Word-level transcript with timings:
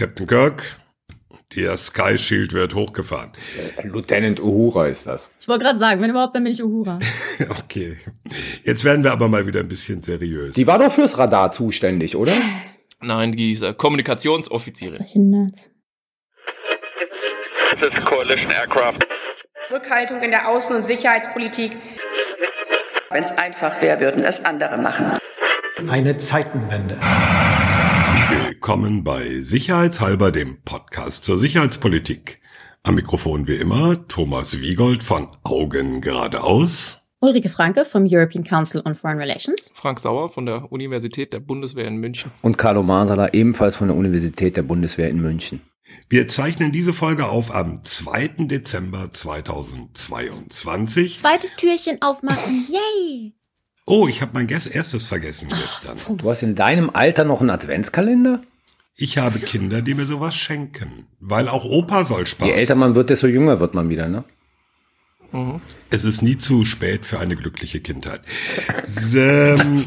Captain 0.00 0.26
Kirk, 0.26 0.62
der 1.54 1.76
Sky 1.76 2.16
Shield 2.16 2.54
wird 2.54 2.74
hochgefahren. 2.74 3.32
Äh, 3.76 3.86
Lieutenant 3.86 4.40
Uhura 4.40 4.86
ist 4.86 5.06
das. 5.06 5.30
Ich 5.38 5.46
wollte 5.46 5.66
gerade 5.66 5.78
sagen, 5.78 6.00
wenn 6.00 6.08
überhaupt, 6.08 6.34
dann 6.34 6.42
bin 6.42 6.54
ich 6.54 6.64
Uhura. 6.64 6.98
okay. 7.50 7.98
Jetzt 8.64 8.82
werden 8.82 9.04
wir 9.04 9.12
aber 9.12 9.28
mal 9.28 9.46
wieder 9.46 9.60
ein 9.60 9.68
bisschen 9.68 10.02
seriös. 10.02 10.54
Die 10.54 10.66
war 10.66 10.78
doch 10.78 10.90
fürs 10.90 11.18
Radar 11.18 11.52
zuständig, 11.52 12.16
oder? 12.16 12.32
Nein, 13.02 13.32
diese 13.32 13.74
Kommunikationsoffizierin. 13.74 14.96
Solche 14.96 15.20
Nerds. 15.20 15.70
This 17.78 17.90
is 17.94 18.04
coalition 18.06 18.50
aircraft. 18.50 19.00
Rückhaltung 19.70 20.22
in 20.22 20.30
der 20.30 20.48
Außen- 20.48 20.76
und 20.76 20.86
Sicherheitspolitik. 20.86 21.76
Wenn 23.10 23.24
es 23.24 23.32
einfach 23.32 23.82
wäre, 23.82 24.00
würden 24.00 24.24
es 24.24 24.46
andere 24.46 24.78
machen. 24.78 25.12
Eine 25.90 26.16
Zeitenwende. 26.16 26.96
Willkommen 28.62 29.04
bei 29.04 29.40
Sicherheitshalber, 29.40 30.32
dem 30.32 30.60
Podcast 30.62 31.24
zur 31.24 31.38
Sicherheitspolitik. 31.38 32.42
Am 32.82 32.94
Mikrofon 32.94 33.46
wie 33.46 33.54
immer 33.54 34.06
Thomas 34.06 34.60
Wiegold 34.60 35.02
von 35.02 35.28
Augen 35.44 36.02
geradeaus. 36.02 37.00
Ulrike 37.20 37.48
Franke 37.48 37.86
vom 37.86 38.06
European 38.06 38.44
Council 38.44 38.82
on 38.84 38.94
Foreign 38.94 39.16
Relations. 39.16 39.72
Frank 39.74 39.98
Sauer 39.98 40.30
von 40.30 40.44
der 40.44 40.70
Universität 40.70 41.32
der 41.32 41.40
Bundeswehr 41.40 41.86
in 41.86 41.96
München. 41.96 42.32
Und 42.42 42.58
Carlo 42.58 42.82
Masala 42.82 43.32
ebenfalls 43.32 43.76
von 43.76 43.88
der 43.88 43.96
Universität 43.96 44.58
der 44.58 44.62
Bundeswehr 44.62 45.08
in 45.08 45.22
München. 45.22 45.62
Wir 46.10 46.28
zeichnen 46.28 46.70
diese 46.70 46.92
Folge 46.92 47.30
auf 47.30 47.54
am 47.54 47.82
2. 47.82 48.40
Dezember 48.40 49.10
2022. 49.10 51.16
Zweites 51.16 51.56
Türchen 51.56 52.02
aufmachen. 52.02 52.56
Yay! 52.68 53.32
Oh, 53.90 54.06
ich 54.06 54.22
habe 54.22 54.30
mein 54.34 54.48
erstes 54.48 55.04
vergessen 55.04 55.48
gestern. 55.48 55.96
Du 56.16 56.30
hast 56.30 56.42
in 56.42 56.54
deinem 56.54 56.90
Alter 56.90 57.24
noch 57.24 57.40
einen 57.40 57.50
Adventskalender? 57.50 58.40
Ich 58.94 59.18
habe 59.18 59.40
Kinder, 59.40 59.82
die 59.82 59.94
mir 59.94 60.06
sowas 60.06 60.34
schenken. 60.34 61.06
Weil 61.18 61.48
auch 61.48 61.64
Opa 61.64 62.04
soll 62.04 62.26
Spaß. 62.26 62.46
Je 62.46 62.54
älter 62.54 62.76
man 62.76 62.94
wird, 62.94 63.10
desto 63.10 63.26
jünger 63.26 63.58
wird 63.58 63.74
man 63.74 63.88
wieder, 63.88 64.08
ne? 64.08 64.24
Mhm. 65.32 65.60
Es 65.90 66.04
ist 66.04 66.22
nie 66.22 66.36
zu 66.36 66.64
spät 66.64 67.04
für 67.04 67.18
eine 67.18 67.34
glückliche 67.34 67.80
Kindheit. 67.80 68.20
Ähm, 69.14 69.84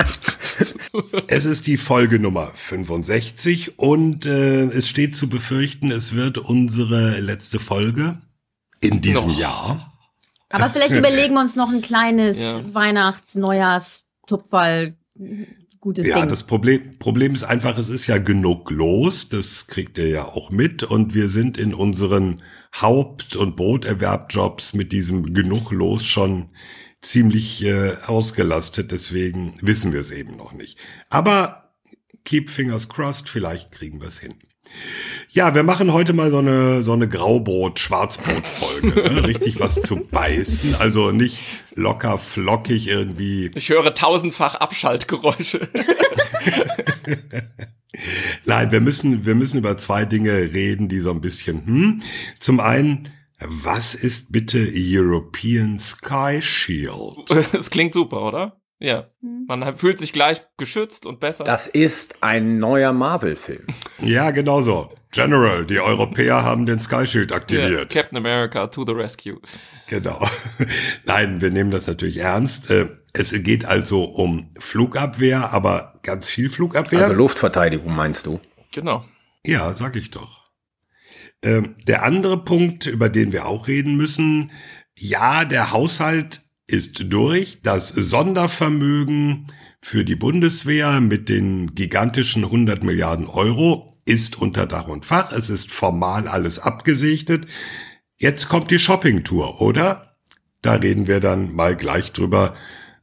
es 1.28 1.46
ist 1.46 1.68
die 1.68 1.78
Folge 1.78 2.20
Nummer 2.20 2.48
65 2.54 3.80
und 3.80 4.26
äh, 4.26 4.64
es 4.66 4.88
steht 4.88 5.16
zu 5.16 5.30
befürchten, 5.30 5.92
es 5.92 6.14
wird 6.14 6.38
unsere 6.38 7.20
letzte 7.20 7.60
Folge 7.60 8.18
in 8.82 9.02
diesem 9.02 9.30
Noch. 9.30 9.40
Jahr. 9.40 9.93
Aber 10.54 10.70
vielleicht 10.74 10.96
überlegen 10.96 11.34
wir 11.34 11.42
uns 11.42 11.56
noch 11.56 11.70
ein 11.70 11.82
kleines 11.82 12.40
Ja. 12.40 12.74
Weihnachts-, 12.74 13.36
Neujahrs-, 13.36 14.06
Tupferl, 14.28 14.96
gutes 15.82 16.08
Ja, 16.08 16.20
Ding. 16.22 16.30
das 16.30 16.44
Problem, 16.44 16.98
Problem 16.98 17.34
ist 17.34 17.44
einfach, 17.44 17.78
es 17.78 17.90
ist 17.90 18.08
ja 18.08 18.18
genug 18.18 18.72
los, 18.72 19.28
das 19.28 19.68
kriegt 19.68 19.98
ihr 19.98 20.08
ja 20.08 20.24
auch 20.24 20.50
mit 20.50 20.84
und 20.84 21.14
wir 21.14 21.28
sind 21.28 21.58
in 21.58 21.74
unseren 21.74 22.42
Haupt- 22.80 23.36
und 23.36 23.58
Broterwerbjobs 23.58 24.74
mit 24.74 24.94
diesem 24.94 25.34
genug 25.34 25.72
los 25.72 26.06
schon 26.06 26.50
ziemlich 27.02 27.66
äh, 27.66 27.92
ausgelastet, 28.06 28.92
deswegen 28.92 29.56
wissen 29.62 29.92
wir 29.92 30.00
es 30.00 30.12
eben 30.12 30.38
noch 30.38 30.54
nicht. 30.54 30.78
Aber 31.10 31.74
keep 32.24 32.50
fingers 32.50 32.88
crossed, 32.88 33.28
vielleicht 33.28 33.72
kriegen 33.74 34.00
wir 34.00 34.08
es 34.08 34.20
hin. 34.20 34.36
Ja, 35.30 35.56
wir 35.56 35.64
machen 35.64 35.92
heute 35.92 36.14
mal 36.14 36.30
so 36.30 36.38
eine, 36.38 36.84
so 36.84 36.94
eine 36.94 37.10
Graubrot-Schwarzbrot-Folge. 37.10 38.88
Ne? 38.88 39.24
Richtig 39.28 39.60
was 39.60 39.82
zu 39.82 39.96
beißen. 39.96 40.76
Also 40.76 41.12
nicht 41.12 41.44
locker 41.74 42.20
flockig 42.20 42.88
irgendwie 42.88 43.50
Ich 43.56 43.70
höre 43.70 43.96
tausendfach 43.96 44.56
Abschaltgeräusche. 44.56 45.68
Nein, 48.46 48.72
wir 48.72 48.82
müssen, 48.82 49.26
wir 49.26 49.36
müssen 49.36 49.58
über 49.58 49.78
zwei 49.78 50.06
Dinge 50.06 50.32
reden, 50.32 50.88
die 50.90 51.00
so 51.00 51.12
ein 51.12 51.22
bisschen, 51.22 51.66
hm. 51.66 52.02
Zum 52.40 52.60
einen, 52.60 53.10
was 53.40 53.96
ist 53.96 54.32
bitte 54.32 54.72
European 54.76 55.80
Sky 55.80 56.42
Shield? 56.42 57.18
Das 57.52 57.70
klingt 57.70 57.94
super, 57.94 58.22
oder? 58.22 58.62
Ja. 58.84 59.06
Man 59.22 59.78
fühlt 59.78 59.98
sich 59.98 60.12
gleich 60.12 60.44
geschützt 60.58 61.06
und 61.06 61.22
besser. 61.22 61.46
Das 61.46 61.68
ist 61.68 62.22
ein 62.22 62.58
neuer 62.60 62.92
Marvel-Film. 62.92 63.66
Ja, 64.02 64.32
genau 64.32 64.62
so. 64.62 64.92
General, 65.12 65.66
die 65.66 65.80
Europäer 65.80 66.44
haben 66.44 66.66
den 66.66 66.80
Sky 66.82 67.08
Shield 67.08 67.32
aktiviert. 67.32 67.94
Captain 67.94 68.18
America 68.18 68.68
to 68.68 68.84
the 68.86 68.92
rescue. 68.92 69.40
Genau. 69.88 70.28
Nein, 71.06 71.40
wir 71.40 71.52
nehmen 71.52 71.72
das 71.72 71.88
natürlich 71.88 72.18
ernst. 72.18 72.70
Äh, 72.70 72.90
Es 73.14 73.32
geht 73.32 73.64
also 73.64 74.04
um 74.04 74.50
Flugabwehr, 74.60 75.54
aber 75.54 76.00
ganz 76.04 76.28
viel 76.28 76.50
Flugabwehr. 76.50 77.04
Also 77.04 77.14
Luftverteidigung 77.14 77.96
meinst 77.96 78.26
du? 78.26 78.42
Genau. 78.74 79.06
Ja, 79.46 79.74
sag 79.74 79.96
ich 79.96 80.12
doch. 80.12 80.50
Ähm, 81.42 81.76
der 81.88 82.04
andere 82.04 82.44
Punkt, 82.44 82.88
über 82.88 83.08
den 83.08 83.32
wir 83.32 83.46
auch 83.46 83.70
reden 83.70 83.96
müssen, 83.96 84.52
ja, 84.98 85.46
der 85.46 85.72
Haushalt 85.72 86.42
ist 86.68 87.12
durch. 87.12 87.62
Das 87.62 87.90
Sondervermögen 87.90 89.48
für 89.82 90.06
die 90.06 90.16
Bundeswehr 90.16 91.02
mit 91.02 91.30
den 91.30 91.76
gigantischen 91.76 92.46
100 92.46 92.84
Milliarden 92.84 93.28
Euro 93.28 93.92
ist 94.06 94.42
unter 94.42 94.66
Dach 94.66 94.88
und 94.88 95.06
Fach. 95.06 95.32
Es 95.32 95.50
ist 95.50 95.72
formal 95.72 96.28
alles 96.28 96.60
abgesichtet. 96.60 97.46
Jetzt 98.18 98.48
kommt 98.48 98.72
die 98.72 98.80
Shoppingtour, 98.80 99.62
oder? 99.62 100.18
Da 100.62 100.74
reden 100.76 101.08
wir 101.08 101.20
dann 101.20 101.54
mal 101.54 101.76
gleich 101.76 102.14
drüber, 102.14 102.56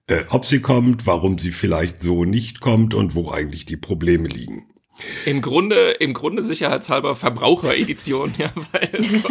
äh, 0.06 0.24
ob 0.30 0.46
sie 0.46 0.60
kommt, 0.60 1.06
warum 1.06 1.38
sie 1.38 1.52
vielleicht 1.52 2.00
so 2.00 2.24
nicht 2.24 2.60
kommt 2.60 2.94
und 2.94 3.14
wo 3.14 3.30
eigentlich 3.30 3.66
die 3.66 3.76
Probleme 3.76 4.28
liegen. 4.28 4.66
Im 5.26 5.40
Grunde, 5.40 5.90
im 5.92 6.12
Grunde 6.14 6.42
sicherheitshalber 6.44 7.16
Verbraucheredition, 7.16 8.34
ja, 8.38 8.50
weil 8.72 8.88
es 8.92 9.10
im 9.12 9.22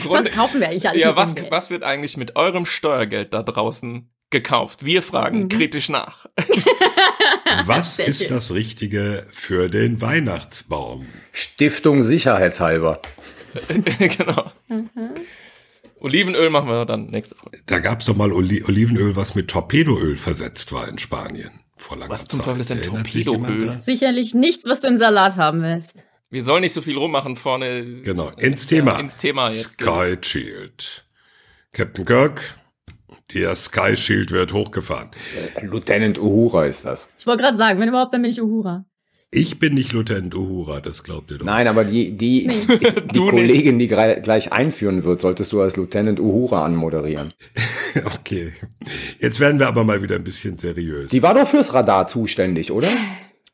Grunde, 0.00 0.08
was 0.10 0.30
kaufen 0.32 0.60
wir 0.60 0.68
eigentlich 0.68 0.88
alles 0.88 1.02
ja, 1.02 1.16
was, 1.16 1.34
was 1.50 1.70
wird 1.70 1.82
eigentlich 1.82 2.16
mit 2.16 2.36
eurem 2.36 2.66
Steuergeld 2.66 3.34
da 3.34 3.42
draußen 3.42 4.10
gekauft? 4.30 4.84
Wir 4.84 5.02
fragen 5.02 5.40
Mhm. 5.40 5.48
kritisch 5.48 5.88
nach. 5.88 6.26
Was 7.64 7.98
ist 8.00 8.18
schön. 8.22 8.28
das 8.28 8.52
Richtige 8.52 9.24
für 9.32 9.68
den 9.70 10.00
Weihnachtsbaum? 10.00 11.06
Stiftung 11.32 12.02
Sicherheitshalber. 12.02 13.00
genau. 13.98 14.50
Mhm. 14.68 14.88
Olivenöl 16.00 16.50
machen 16.50 16.68
wir 16.68 16.84
dann 16.84 17.06
nächste 17.06 17.36
Folge. 17.36 17.58
Da 17.66 17.78
gab 17.78 18.00
es 18.00 18.06
doch 18.06 18.16
mal 18.16 18.32
Oli 18.32 18.62
Olivenöl, 18.64 19.16
was 19.16 19.34
mit 19.34 19.48
Torpedoöl 19.48 20.16
versetzt 20.16 20.72
war 20.72 20.88
in 20.88 20.98
Spanien. 20.98 21.50
Vor 21.76 21.96
langer 21.96 22.10
Was 22.10 22.26
zum 22.26 22.40
Zeit. 22.40 22.46
Teufel 22.46 22.60
ist 22.60 22.70
jemand 23.14 23.62
dran? 23.62 23.80
Sicherlich 23.80 24.34
nichts, 24.34 24.66
was 24.68 24.80
du 24.80 24.88
im 24.88 24.96
Salat 24.96 25.36
haben 25.36 25.62
willst. 25.62 26.06
Wir 26.30 26.42
sollen 26.42 26.62
nicht 26.62 26.72
so 26.72 26.82
viel 26.82 26.96
rummachen 26.96 27.36
vorne. 27.36 27.84
Genau, 28.02 28.30
ins 28.30 28.66
Thema. 28.66 28.94
Ja, 28.94 29.00
ins 29.00 29.16
Thema 29.16 29.48
jetzt. 29.48 29.70
Sky 29.72 30.16
Shield. 30.20 31.04
Captain 31.72 32.04
Kirk, 32.04 32.58
der 33.34 33.54
Sky 33.54 33.96
Shield 33.96 34.30
wird 34.30 34.52
hochgefahren. 34.52 35.10
Äh, 35.54 35.66
Lieutenant 35.66 36.18
Uhura 36.18 36.64
ist 36.64 36.84
das. 36.84 37.08
Ich 37.18 37.26
wollte 37.26 37.42
gerade 37.42 37.56
sagen, 37.56 37.78
wenn 37.78 37.88
überhaupt, 37.88 38.12
dann 38.12 38.22
bin 38.22 38.30
ich 38.30 38.40
Uhura. 38.40 38.86
Ich 39.32 39.58
bin 39.58 39.74
nicht 39.74 39.92
Lieutenant 39.92 40.34
Uhura, 40.34 40.80
das 40.80 41.02
glaubt 41.02 41.30
ihr 41.32 41.38
doch. 41.38 41.46
Nein, 41.46 41.66
aber 41.66 41.84
die, 41.84 42.16
die, 42.16 42.48
die 43.12 43.18
Kollegin, 43.18 43.78
die 43.78 43.88
grei- 43.88 44.20
gleich 44.20 44.52
einführen 44.52 45.02
wird, 45.04 45.20
solltest 45.20 45.52
du 45.52 45.60
als 45.60 45.76
Lieutenant 45.76 46.20
Uhura 46.20 46.64
anmoderieren. 46.64 47.32
Okay. 48.04 48.52
Jetzt 49.20 49.40
werden 49.40 49.58
wir 49.58 49.68
aber 49.68 49.82
mal 49.84 50.02
wieder 50.02 50.16
ein 50.16 50.24
bisschen 50.24 50.58
seriös. 50.58 51.10
Die 51.10 51.22
war 51.22 51.32
doch 51.32 51.48
fürs 51.48 51.72
Radar 51.72 52.06
zuständig, 52.08 52.70
oder? 52.70 52.88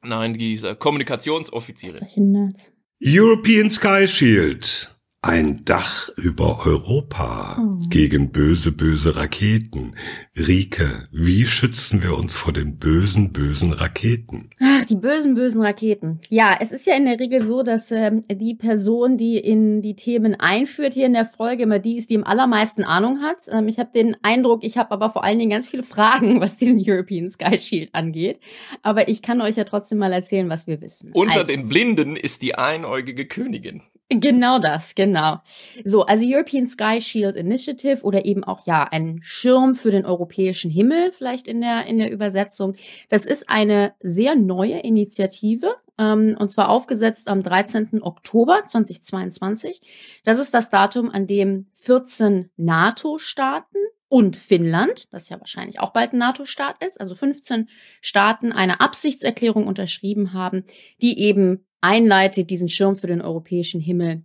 Nein, 0.02 0.34
diese 0.34 0.74
Kommunikationsoffizierin. 0.74 2.00
Solche 2.00 2.20
Nerds. 2.20 2.72
European 3.00 3.70
Sky 3.70 4.08
Shield. 4.08 4.91
Ein 5.24 5.64
Dach 5.64 6.08
über 6.16 6.66
Europa 6.66 7.56
Oh. 7.60 7.78
gegen 7.88 8.32
böse, 8.32 8.72
böse 8.72 9.14
Raketen. 9.14 9.94
Rike, 10.36 11.04
wie 11.12 11.46
schützen 11.46 12.02
wir 12.02 12.18
uns 12.18 12.34
vor 12.34 12.52
den 12.52 12.78
bösen, 12.78 13.32
bösen 13.32 13.72
Raketen? 13.72 14.50
Ach, 14.60 14.84
die 14.84 14.96
bösen, 14.96 15.34
bösen 15.36 15.60
Raketen. 15.62 16.18
Ja, 16.28 16.56
es 16.60 16.72
ist 16.72 16.86
ja 16.88 16.96
in 16.96 17.04
der 17.04 17.20
Regel 17.20 17.44
so, 17.44 17.62
dass 17.62 17.92
ähm, 17.92 18.22
die 18.32 18.56
Person, 18.56 19.16
die 19.16 19.38
in 19.38 19.80
die 19.80 19.94
Themen 19.94 20.34
einführt 20.34 20.94
hier 20.94 21.06
in 21.06 21.12
der 21.12 21.26
Folge, 21.26 21.62
immer 21.62 21.78
die 21.78 21.98
ist, 21.98 22.10
die 22.10 22.16
am 22.16 22.24
allermeisten 22.24 22.82
Ahnung 22.82 23.20
hat. 23.22 23.42
Ähm, 23.48 23.68
ich 23.68 23.78
habe 23.78 23.90
den 23.94 24.16
Eindruck, 24.22 24.64
ich 24.64 24.76
habe 24.76 24.90
aber 24.90 25.08
vor 25.10 25.22
allen 25.22 25.38
Dingen 25.38 25.52
ganz 25.52 25.68
viele 25.68 25.84
Fragen, 25.84 26.40
was 26.40 26.56
diesen 26.56 26.82
European 26.84 27.30
Sky 27.30 27.56
Shield 27.58 27.94
angeht. 27.94 28.40
Aber 28.82 29.06
ich 29.08 29.22
kann 29.22 29.40
euch 29.40 29.54
ja 29.54 29.62
trotzdem 29.62 29.98
mal 29.98 30.12
erzählen, 30.12 30.48
was 30.50 30.66
wir 30.66 30.80
wissen. 30.80 31.12
Unter 31.14 31.38
Also- 31.38 31.52
den 31.52 31.68
Blinden 31.68 32.16
ist 32.16 32.42
die 32.42 32.56
einäugige 32.56 33.26
Königin. 33.26 33.82
Genau 34.20 34.58
das, 34.58 34.94
genau. 34.94 35.38
So, 35.84 36.04
also 36.04 36.24
European 36.26 36.66
Sky 36.66 37.00
Shield 37.00 37.36
Initiative 37.36 38.02
oder 38.02 38.24
eben 38.24 38.44
auch 38.44 38.66
ja 38.66 38.84
ein 38.84 39.20
Schirm 39.22 39.74
für 39.74 39.90
den 39.90 40.04
europäischen 40.04 40.70
Himmel, 40.70 41.12
vielleicht 41.12 41.48
in 41.48 41.60
der 41.60 41.86
in 41.86 41.98
der 41.98 42.10
Übersetzung. 42.10 42.74
Das 43.08 43.24
ist 43.24 43.48
eine 43.48 43.94
sehr 44.00 44.36
neue 44.36 44.78
Initiative 44.80 45.74
ähm, 45.98 46.36
und 46.38 46.50
zwar 46.50 46.68
aufgesetzt 46.68 47.28
am 47.28 47.42
13. 47.42 48.02
Oktober 48.02 48.62
2022. 48.66 49.80
Das 50.24 50.38
ist 50.38 50.52
das 50.54 50.70
Datum, 50.70 51.10
an 51.10 51.26
dem 51.26 51.66
14 51.72 52.50
NATO-Staaten 52.56 53.78
und 54.08 54.36
Finnland, 54.36 55.12
das 55.12 55.30
ja 55.30 55.38
wahrscheinlich 55.38 55.80
auch 55.80 55.90
bald 55.90 56.12
ein 56.12 56.18
NATO-Staat 56.18 56.84
ist, 56.84 57.00
also 57.00 57.14
15 57.14 57.68
Staaten 58.02 58.52
eine 58.52 58.80
Absichtserklärung 58.80 59.66
unterschrieben 59.66 60.34
haben, 60.34 60.64
die 61.00 61.18
eben 61.18 61.64
einleitet, 61.82 62.48
diesen 62.48 62.70
Schirm 62.70 62.96
für 62.96 63.08
den 63.08 63.20
europäischen 63.20 63.80
Himmel 63.80 64.24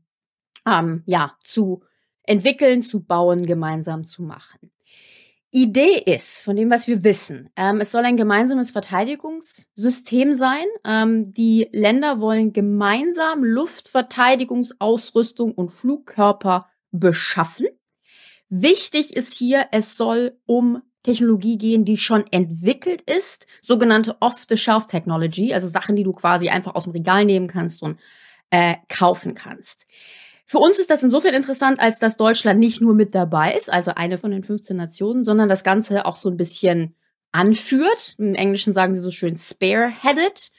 ähm, 0.65 1.04
ja, 1.06 1.36
zu 1.44 1.83
entwickeln, 2.24 2.81
zu 2.81 3.04
bauen, 3.04 3.45
gemeinsam 3.45 4.06
zu 4.06 4.24
machen. 4.24 4.71
Idee 5.51 6.04
ist, 6.06 6.42
von 6.42 6.57
dem, 6.57 6.69
was 6.69 6.88
wir 6.88 7.06
wissen, 7.06 7.50
ähm, 7.56 7.80
es 7.80 7.92
soll 7.92 8.04
ein 8.04 8.18
gemeinsames 8.18 8.71
Verteidigungssystem 8.71 10.33
sein. 10.33 10.65
Ähm, 10.86 11.33
die 11.33 11.69
Länder 11.71 12.19
wollen 12.19 12.51
gemeinsam 12.51 13.45
Luftverteidigungsausrüstung 13.45 15.54
und 15.54 15.71
Flugkörper 15.71 16.68
beschaffen. 16.92 17.68
Wichtig 18.50 19.15
ist 19.15 19.33
hier, 19.33 19.68
es 19.71 19.95
soll 19.98 20.38
um 20.45 20.81
Technologie 21.07 21.57
gehen, 21.57 21.86
die 21.86 21.98
schon 21.98 22.25
entwickelt 22.31 23.01
ist, 23.01 23.48
sogenannte 23.62 24.18
Off-the-Shelf-Technology, 24.19 25.54
also 25.54 25.65
Sachen, 25.65 25.95
die 25.95 26.04
du 26.04 26.12
quasi 26.12 26.50
einfach 26.50 26.75
aus 26.75 26.83
dem 26.83 26.92
Regal 26.92 27.24
nehmen 27.24 27.48
kannst 27.48 27.81
und 27.81 27.98
äh, 28.50 28.75
kaufen 28.89 29.33
kannst. 29.33 29.88
Für 30.45 30.57
uns 30.57 30.80
ist 30.80 30.89
das 30.89 31.04
insofern 31.04 31.33
interessant, 31.33 31.80
als 31.80 32.00
dass 32.00 32.18
Deutschland 32.18 32.59
nicht 32.59 32.81
nur 32.81 32.94
mit 32.94 33.15
dabei 33.15 33.54
ist, 33.54 33.71
also 33.71 33.92
eine 33.95 34.18
von 34.18 34.31
den 34.31 34.44
15 34.44 34.75
Nationen, 34.75 35.24
sondern 35.24 35.48
das 35.48 35.63
Ganze 35.63 36.06
auch 36.06 36.18
so 36.18 36.30
ein 36.30 36.36
bisschen 36.36 36.94
anführt. 37.31 38.15
Im 38.18 38.36
Englischen 38.36 38.74
sagen 38.74 38.94
sie 38.94 39.00
so 39.00 39.12
schön 39.12 39.36
spearheaded. 39.36 40.51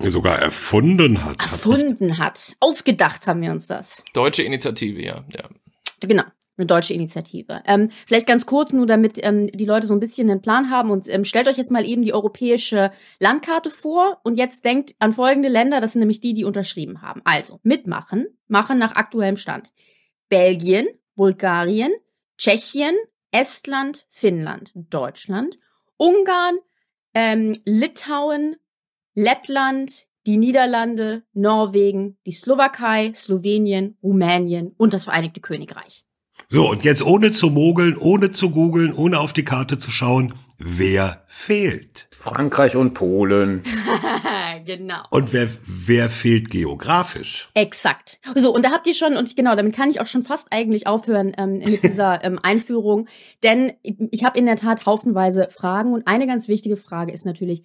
Sogar 0.00 0.40
erfunden 0.40 1.24
hat. 1.24 1.40
Erfunden 1.40 2.18
hat. 2.18 2.56
Ausgedacht 2.58 3.28
haben 3.28 3.40
wir 3.40 3.52
uns 3.52 3.68
das. 3.68 4.04
Deutsche 4.14 4.42
Initiative, 4.42 5.00
ja. 5.00 5.24
ja. 5.36 5.48
Genau 6.00 6.24
eine 6.62 6.66
deutsche 6.66 6.94
Initiative. 6.94 7.62
Ähm, 7.66 7.90
vielleicht 8.06 8.26
ganz 8.26 8.46
kurz 8.46 8.72
nur, 8.72 8.86
damit 8.86 9.18
ähm, 9.22 9.48
die 9.48 9.64
Leute 9.64 9.86
so 9.86 9.94
ein 9.94 10.00
bisschen 10.00 10.30
einen 10.30 10.40
Plan 10.40 10.70
haben 10.70 10.90
und 10.90 11.08
ähm, 11.08 11.24
stellt 11.24 11.48
euch 11.48 11.58
jetzt 11.58 11.70
mal 11.70 11.86
eben 11.86 12.02
die 12.02 12.14
europäische 12.14 12.90
Landkarte 13.18 13.70
vor 13.70 14.20
und 14.22 14.36
jetzt 14.38 14.64
denkt 14.64 14.94
an 14.98 15.12
folgende 15.12 15.48
Länder, 15.48 15.80
das 15.80 15.92
sind 15.92 16.00
nämlich 16.00 16.20
die, 16.20 16.34
die 16.34 16.44
unterschrieben 16.44 17.02
haben. 17.02 17.20
Also 17.24 17.60
mitmachen, 17.62 18.26
machen 18.48 18.78
nach 18.78 18.96
aktuellem 18.96 19.36
Stand. 19.36 19.72
Belgien, 20.28 20.86
Bulgarien, 21.14 21.92
Tschechien, 22.38 22.94
Estland, 23.32 24.06
Finnland, 24.08 24.72
Deutschland, 24.74 25.56
Ungarn, 25.96 26.58
ähm, 27.14 27.54
Litauen, 27.64 28.56
Lettland, 29.14 30.06
die 30.26 30.36
Niederlande, 30.36 31.24
Norwegen, 31.32 32.16
die 32.26 32.32
Slowakei, 32.32 33.12
Slowenien, 33.14 33.98
Rumänien 34.02 34.74
und 34.76 34.92
das 34.92 35.04
Vereinigte 35.04 35.40
Königreich. 35.40 36.04
So, 36.48 36.70
und 36.70 36.84
jetzt 36.84 37.02
ohne 37.02 37.32
zu 37.32 37.50
mogeln, 37.50 37.96
ohne 37.96 38.30
zu 38.30 38.50
googeln, 38.50 38.92
ohne 38.92 39.18
auf 39.18 39.32
die 39.32 39.44
Karte 39.44 39.78
zu 39.78 39.90
schauen, 39.90 40.34
wer 40.58 41.24
fehlt? 41.26 42.08
Frankreich 42.22 42.76
und 42.76 42.94
Polen. 42.94 43.64
genau. 44.64 45.02
Und 45.10 45.32
wer, 45.32 45.48
wer 45.66 46.08
fehlt 46.08 46.50
geografisch? 46.50 47.48
Exakt. 47.54 48.20
So, 48.36 48.54
und 48.54 48.64
da 48.64 48.70
habt 48.70 48.86
ihr 48.86 48.94
schon, 48.94 49.16
und 49.16 49.34
genau, 49.34 49.56
damit 49.56 49.74
kann 49.74 49.90
ich 49.90 50.00
auch 50.00 50.06
schon 50.06 50.22
fast 50.22 50.52
eigentlich 50.52 50.86
aufhören 50.86 51.32
ähm, 51.36 51.58
mit 51.58 51.82
dieser 51.82 52.22
ähm, 52.22 52.38
Einführung. 52.40 53.08
Denn 53.42 53.72
ich 53.82 54.24
habe 54.24 54.38
in 54.38 54.46
der 54.46 54.56
Tat 54.56 54.86
haufenweise 54.86 55.48
Fragen. 55.50 55.92
Und 55.92 56.06
eine 56.06 56.28
ganz 56.28 56.46
wichtige 56.46 56.76
Frage 56.76 57.12
ist 57.12 57.26
natürlich, 57.26 57.64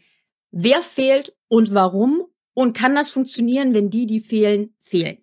wer 0.52 0.82
fehlt 0.82 1.36
und 1.48 1.74
warum? 1.74 2.24
Und 2.56 2.76
kann 2.76 2.96
das 2.96 3.12
funktionieren, 3.12 3.76
wenn 3.76 3.92
die, 3.92 4.08
die 4.08 4.20
fehlen, 4.20 4.74
fehlen? 4.80 5.20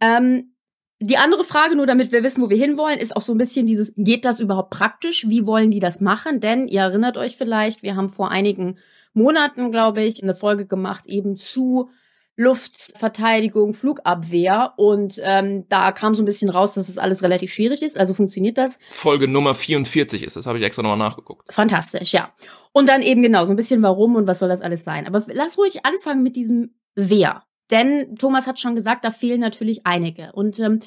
Ähm, 0.00 0.52
die 1.00 1.16
andere 1.16 1.44
Frage, 1.44 1.76
nur 1.76 1.86
damit 1.86 2.12
wir 2.12 2.22
wissen, 2.22 2.42
wo 2.42 2.50
wir 2.50 2.58
hinwollen, 2.58 2.98
ist 2.98 3.16
auch 3.16 3.22
so 3.22 3.32
ein 3.32 3.38
bisschen 3.38 3.66
dieses, 3.66 3.94
geht 3.96 4.26
das 4.26 4.38
überhaupt 4.38 4.70
praktisch? 4.70 5.26
Wie 5.28 5.46
wollen 5.46 5.70
die 5.70 5.80
das 5.80 6.00
machen? 6.00 6.40
Denn 6.40 6.68
ihr 6.68 6.82
erinnert 6.82 7.16
euch 7.16 7.36
vielleicht, 7.36 7.82
wir 7.82 7.96
haben 7.96 8.10
vor 8.10 8.30
einigen 8.30 8.78
Monaten, 9.14 9.72
glaube 9.72 10.02
ich, 10.02 10.22
eine 10.22 10.34
Folge 10.34 10.66
gemacht 10.66 11.06
eben 11.06 11.36
zu 11.36 11.88
Luftverteidigung, 12.36 13.74
Flugabwehr 13.74 14.72
und 14.76 15.20
ähm, 15.22 15.66
da 15.68 15.92
kam 15.92 16.14
so 16.14 16.22
ein 16.22 16.26
bisschen 16.26 16.48
raus, 16.48 16.74
dass 16.74 16.88
es 16.88 16.94
das 16.94 17.02
alles 17.02 17.22
relativ 17.22 17.52
schwierig 17.52 17.82
ist. 17.82 17.98
Also 17.98 18.14
funktioniert 18.14 18.56
das? 18.56 18.78
Folge 18.90 19.28
Nummer 19.28 19.54
44 19.54 20.22
ist 20.22 20.36
das, 20.36 20.46
habe 20.46 20.58
ich 20.58 20.64
extra 20.64 20.82
nochmal 20.82 20.96
nachgeguckt. 20.96 21.52
Fantastisch, 21.52 22.12
ja. 22.12 22.32
Und 22.72 22.88
dann 22.88 23.02
eben 23.02 23.20
genau 23.20 23.44
so 23.44 23.52
ein 23.52 23.56
bisschen 23.56 23.82
warum 23.82 24.16
und 24.16 24.26
was 24.26 24.38
soll 24.38 24.48
das 24.48 24.62
alles 24.62 24.84
sein. 24.84 25.06
Aber 25.06 25.22
lass 25.28 25.58
ruhig 25.58 25.84
anfangen 25.84 26.22
mit 26.22 26.36
diesem 26.36 26.74
Wer. 26.94 27.42
Denn 27.70 28.16
Thomas 28.16 28.46
hat 28.46 28.58
schon 28.58 28.74
gesagt, 28.74 29.04
da 29.04 29.10
fehlen 29.10 29.40
natürlich 29.40 29.86
einige. 29.86 30.32
Und 30.32 30.58
ähm, 30.58 30.80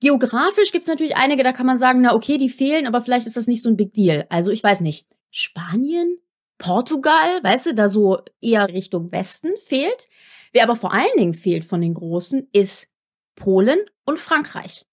geografisch 0.00 0.72
gibt's 0.72 0.88
natürlich 0.88 1.16
einige, 1.16 1.42
da 1.42 1.52
kann 1.52 1.66
man 1.66 1.78
sagen, 1.78 2.00
na 2.02 2.14
okay, 2.14 2.38
die 2.38 2.48
fehlen, 2.48 2.86
aber 2.86 3.00
vielleicht 3.00 3.26
ist 3.26 3.36
das 3.36 3.46
nicht 3.46 3.62
so 3.62 3.68
ein 3.68 3.76
Big 3.76 3.94
Deal. 3.94 4.26
Also 4.28 4.50
ich 4.50 4.62
weiß 4.62 4.80
nicht, 4.80 5.06
Spanien, 5.30 6.18
Portugal, 6.58 7.42
weißt 7.42 7.66
du, 7.66 7.74
da 7.74 7.88
so 7.88 8.18
eher 8.40 8.68
Richtung 8.68 9.12
Westen 9.12 9.52
fehlt. 9.64 10.08
Wer 10.52 10.64
aber 10.64 10.76
vor 10.76 10.92
allen 10.92 11.16
Dingen 11.18 11.34
fehlt 11.34 11.64
von 11.64 11.80
den 11.80 11.94
Großen, 11.94 12.48
ist 12.52 12.88
Polen 13.34 13.78
und 14.04 14.20
Frankreich. 14.20 14.86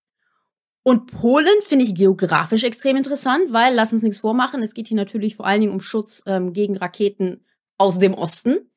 Und 0.84 1.12
Polen 1.12 1.62
finde 1.62 1.86
ich 1.86 1.94
geografisch 1.94 2.64
extrem 2.64 2.98
interessant, 2.98 3.54
weil, 3.54 3.76
lass 3.76 3.94
uns 3.94 4.02
nichts 4.02 4.20
vormachen, 4.20 4.64
es 4.64 4.74
geht 4.74 4.88
hier 4.88 4.98
natürlich 4.98 5.36
vor 5.36 5.46
allen 5.46 5.62
Dingen 5.62 5.74
um 5.74 5.82
Schutz 5.82 6.24
ähm, 6.26 6.54
gegen 6.54 6.76
Raketen 6.76 7.46
aus 7.78 8.00
dem 8.00 8.16
Osten. 8.16 8.71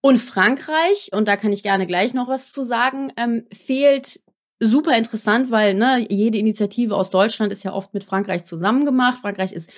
Und 0.00 0.18
Frankreich, 0.18 1.10
und 1.12 1.26
da 1.26 1.36
kann 1.36 1.52
ich 1.52 1.62
gerne 1.62 1.86
gleich 1.86 2.14
noch 2.14 2.28
was 2.28 2.52
zu 2.52 2.62
sagen, 2.62 3.12
ähm, 3.16 3.46
fehlt 3.52 4.20
super 4.60 4.96
interessant, 4.96 5.50
weil 5.50 5.74
ne, 5.74 6.06
jede 6.08 6.38
Initiative 6.38 6.96
aus 6.96 7.10
Deutschland 7.10 7.52
ist 7.52 7.64
ja 7.64 7.72
oft 7.72 7.94
mit 7.94 8.04
Frankreich 8.04 8.44
zusammen 8.44 8.84
gemacht. 8.84 9.18
Frankreich 9.20 9.52
ist 9.52 9.70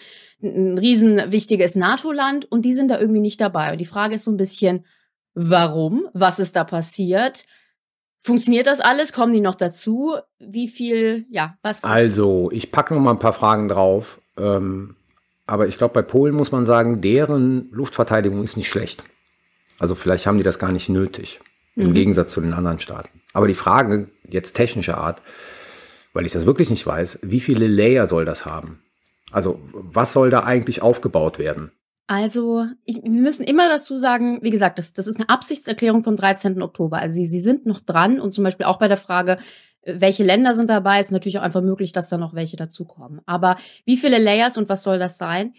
ein 0.43 0.79
riesen 0.79 1.33
wichtiges 1.33 1.75
NATO-Land 1.75 2.51
und 2.51 2.65
die 2.65 2.73
sind 2.73 2.89
da 2.89 2.99
irgendwie 2.99 3.21
nicht 3.21 3.41
dabei. 3.41 3.73
Und 3.73 3.79
die 3.79 3.87
Frage 3.87 4.15
ist 4.15 4.25
so 4.25 4.31
ein 4.31 4.37
bisschen, 4.37 4.85
warum? 5.35 6.09
Was 6.15 6.39
ist 6.39 6.57
da 6.57 6.65
passiert? 6.65 7.45
Funktioniert 8.23 8.67
das 8.67 8.81
alles? 8.81 9.13
Kommen 9.13 9.33
die 9.33 9.41
noch 9.41 9.55
dazu? 9.55 10.17
Wie 10.39 10.69
viel, 10.69 11.27
ja, 11.31 11.57
was? 11.63 11.85
Also, 11.85 12.51
ich 12.53 12.71
packe 12.71 12.95
noch 12.95 13.01
mal 13.01 13.13
ein 13.13 13.19
paar 13.19 13.33
Fragen 13.33 13.69
drauf. 13.69 14.21
Ähm, 14.39 14.97
aber 15.47 15.67
ich 15.67 15.79
glaube, 15.79 15.95
bei 15.95 16.03
Polen 16.03 16.35
muss 16.35 16.53
man 16.53 16.67
sagen, 16.67 17.01
deren 17.01 17.71
Luftverteidigung 17.71 18.43
ist 18.43 18.57
nicht 18.57 18.69
schlecht. 18.69 19.05
Also 19.81 19.97
vielleicht 19.97 20.27
haben 20.27 20.39
die 20.39 20.45
das 20.45 20.61
gar 20.61 20.71
nicht 20.71 20.89
nötig, 20.89 21.41
mhm. 21.75 21.87
im 21.87 21.95
Gegensatz 21.95 22.31
zu 22.31 22.41
den 22.41 22.53
anderen 22.53 22.79
Staaten. 22.79 23.21
Aber 23.33 23.49
die 23.49 23.55
Frage, 23.55 24.11
jetzt 24.29 24.55
technischer 24.55 24.99
Art, 24.99 25.23
weil 26.13 26.27
ich 26.27 26.33
das 26.33 26.47
wirklich 26.47 26.71
nicht 26.71 26.87
weiß, 26.87 27.21
wie 27.23 27.41
viele 27.41 27.67
Layer 27.67 28.07
soll 28.07 28.25
das 28.25 28.47
haben? 28.47 28.83
Also 29.33 29.61
was 29.73 30.13
soll 30.13 30.31
da 30.31 30.45
eigentlich 30.45 30.83
aufgebaut 30.83 31.39
werden? 31.39 31.73
Also, 32.09 32.67
ich, 32.85 32.97
wir 32.97 33.11
müssen 33.23 33.45
immer 33.45 33.69
dazu 33.69 33.97
sagen, 33.97 34.41
wie 34.43 34.51
gesagt, 34.51 34.79
das, 34.81 34.93
das 34.95 35.07
ist 35.07 35.21
eine 35.21 35.29
Absichtserklärung 35.29 36.03
vom 36.03 36.17
13. 36.17 36.61
Oktober. 36.61 36.99
Also 36.99 37.15
sie, 37.15 37.27
sie 37.27 37.41
sind 37.41 37.67
noch 37.67 37.79
dran 37.79 38.19
und 38.19 38.35
zum 38.35 38.43
Beispiel 38.43 38.67
auch 38.67 38.81
bei 38.81 38.89
der 38.89 38.97
Frage, 38.97 39.39
welche 39.85 40.25
Länder 40.25 40.57
sind 40.57 40.69
dabei, 40.69 40.99
ist 40.99 41.13
natürlich 41.13 41.39
auch 41.39 41.45
einfach 41.45 41.63
möglich, 41.63 41.93
dass 41.93 42.09
da 42.09 42.19
noch 42.19 42.35
welche 42.35 42.57
dazukommen. 42.57 43.21
Aber 43.27 43.57
wie 43.85 43.97
viele 43.97 44.19
Layers 44.19 44.57
und 44.57 44.69
was 44.69 44.83
soll 44.83 44.99
das 44.99 45.19
sein? 45.19 45.55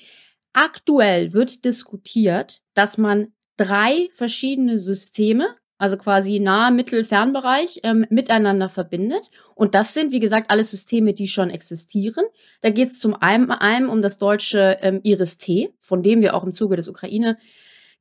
Aktuell 0.51 1.31
wird 1.31 1.63
diskutiert, 1.63 2.61
dass 2.73 2.97
man 2.97 3.29
drei 3.57 4.09
verschiedene 4.13 4.79
Systeme, 4.79 5.47
also 5.77 5.97
quasi 5.97 6.39
Nah-, 6.39 6.71
Mittel-, 6.71 7.03
Fernbereich, 7.03 7.79
ähm, 7.83 8.05
miteinander 8.09 8.69
verbindet. 8.69 9.31
Und 9.55 9.73
das 9.73 9.93
sind, 9.93 10.11
wie 10.11 10.19
gesagt, 10.19 10.51
alles 10.51 10.69
Systeme, 10.69 11.13
die 11.13 11.27
schon 11.27 11.49
existieren. 11.49 12.25
Da 12.61 12.69
geht 12.69 12.89
es 12.89 12.99
zum 12.99 13.15
einen, 13.15 13.49
einen 13.51 13.89
um 13.89 14.01
das 14.01 14.17
deutsche 14.17 14.77
ähm, 14.81 14.99
Iris-T, 15.03 15.73
von 15.79 16.03
dem 16.03 16.21
wir 16.21 16.35
auch 16.35 16.43
im 16.43 16.53
Zuge 16.53 16.75
des 16.75 16.87
Ukraine 16.87 17.37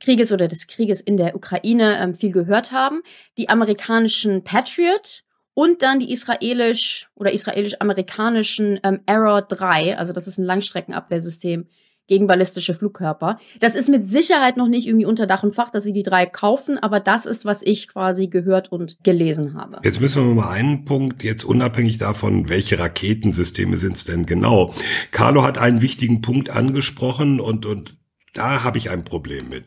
Krieges 0.00 0.32
oder 0.32 0.48
des 0.48 0.66
Krieges 0.66 1.00
in 1.00 1.16
der 1.16 1.36
Ukraine 1.36 1.98
ähm, 2.00 2.14
viel 2.14 2.32
gehört 2.32 2.72
haben. 2.72 3.02
Die 3.38 3.48
amerikanischen 3.48 4.42
Patriot 4.42 5.22
und 5.54 5.82
dann 5.82 6.00
die 6.00 6.12
israelisch 6.12 7.10
oder 7.14 7.32
israelisch-amerikanischen 7.32 8.80
ähm, 8.82 9.00
Arrow 9.06 9.42
3, 9.46 9.98
also 9.98 10.12
das 10.12 10.26
ist 10.26 10.38
ein 10.38 10.44
Langstreckenabwehrsystem, 10.44 11.68
gegen 12.10 12.26
ballistische 12.26 12.74
Flugkörper. 12.74 13.38
Das 13.60 13.76
ist 13.76 13.88
mit 13.88 14.04
Sicherheit 14.04 14.56
noch 14.56 14.66
nicht 14.66 14.88
irgendwie 14.88 15.06
unter 15.06 15.28
Dach 15.28 15.44
und 15.44 15.54
Fach, 15.54 15.70
dass 15.70 15.84
sie 15.84 15.92
die 15.92 16.02
drei 16.02 16.26
kaufen, 16.26 16.76
aber 16.76 16.98
das 16.98 17.24
ist, 17.24 17.44
was 17.44 17.62
ich 17.62 17.86
quasi 17.86 18.26
gehört 18.26 18.72
und 18.72 18.98
gelesen 19.04 19.54
habe. 19.54 19.78
Jetzt 19.84 20.00
müssen 20.00 20.26
wir 20.26 20.34
mal 20.34 20.50
einen 20.50 20.84
Punkt, 20.84 21.22
jetzt 21.22 21.44
unabhängig 21.44 21.98
davon, 21.98 22.48
welche 22.48 22.80
Raketensysteme 22.80 23.76
sind 23.76 23.94
es 23.96 24.04
denn 24.04 24.26
genau. 24.26 24.74
Carlo 25.12 25.44
hat 25.44 25.56
einen 25.58 25.82
wichtigen 25.82 26.20
Punkt 26.20 26.50
angesprochen 26.50 27.38
und, 27.38 27.64
und 27.64 27.99
da 28.34 28.62
habe 28.62 28.78
ich 28.78 28.90
ein 28.90 29.04
Problem 29.04 29.48
mit. 29.48 29.64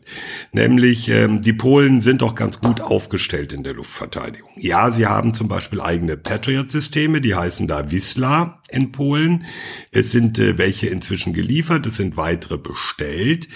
Nämlich, 0.52 1.08
ähm, 1.08 1.42
die 1.42 1.52
Polen 1.52 2.00
sind 2.00 2.22
doch 2.22 2.34
ganz 2.34 2.60
gut 2.60 2.80
aufgestellt 2.80 3.52
in 3.52 3.62
der 3.62 3.74
Luftverteidigung. 3.74 4.50
Ja, 4.56 4.90
sie 4.90 5.06
haben 5.06 5.34
zum 5.34 5.48
Beispiel 5.48 5.80
eigene 5.80 6.16
Patriot-Systeme, 6.16 7.20
die 7.20 7.34
heißen 7.34 7.66
da 7.66 7.90
Wisla 7.90 8.62
in 8.70 8.90
Polen. 8.90 9.44
Es 9.90 10.10
sind 10.10 10.38
äh, 10.38 10.56
welche 10.56 10.86
inzwischen 10.86 11.34
geliefert, 11.34 11.86
es 11.86 11.96
sind 11.96 12.16
weitere 12.16 12.56
bestellt. 12.56 13.48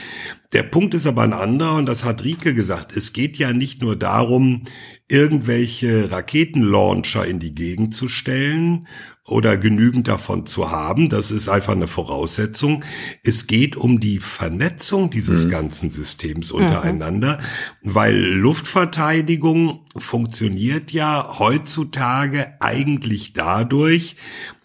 Der 0.53 0.63
Punkt 0.63 0.95
ist 0.95 1.07
aber 1.07 1.23
ein 1.23 1.33
anderer 1.33 1.77
und 1.77 1.87
das 1.87 2.05
hat 2.05 2.25
Rike 2.25 2.55
gesagt. 2.55 2.97
Es 2.97 3.13
geht 3.13 3.39
ja 3.39 3.53
nicht 3.53 3.81
nur 3.81 3.97
darum, 3.97 4.65
irgendwelche 5.09 6.11
Raketenlauncher 6.11 7.27
in 7.27 7.39
die 7.39 7.55
Gegend 7.55 7.95
zu 7.95 8.09
stellen 8.09 8.87
oder 9.29 9.57
genügend 9.57 10.09
davon 10.09 10.47
zu 10.47 10.71
haben. 10.71 11.09
Das 11.09 11.31
ist 11.31 11.49
einfach 11.49 11.75
eine 11.75 11.87
Voraussetzung. 11.87 12.85
Es 13.23 13.47
geht 13.47 13.77
um 13.77 14.01
die 14.01 14.19
Vernetzung 14.19 15.11
dieses 15.11 15.47
mhm. 15.47 15.51
ganzen 15.51 15.91
Systems 15.91 16.51
untereinander, 16.51 17.39
mhm. 17.83 17.95
weil 17.95 18.17
Luftverteidigung 18.17 19.85
funktioniert 19.97 20.93
ja 20.93 21.39
heutzutage 21.39 22.55
eigentlich 22.61 23.35
dadurch, 23.35 24.17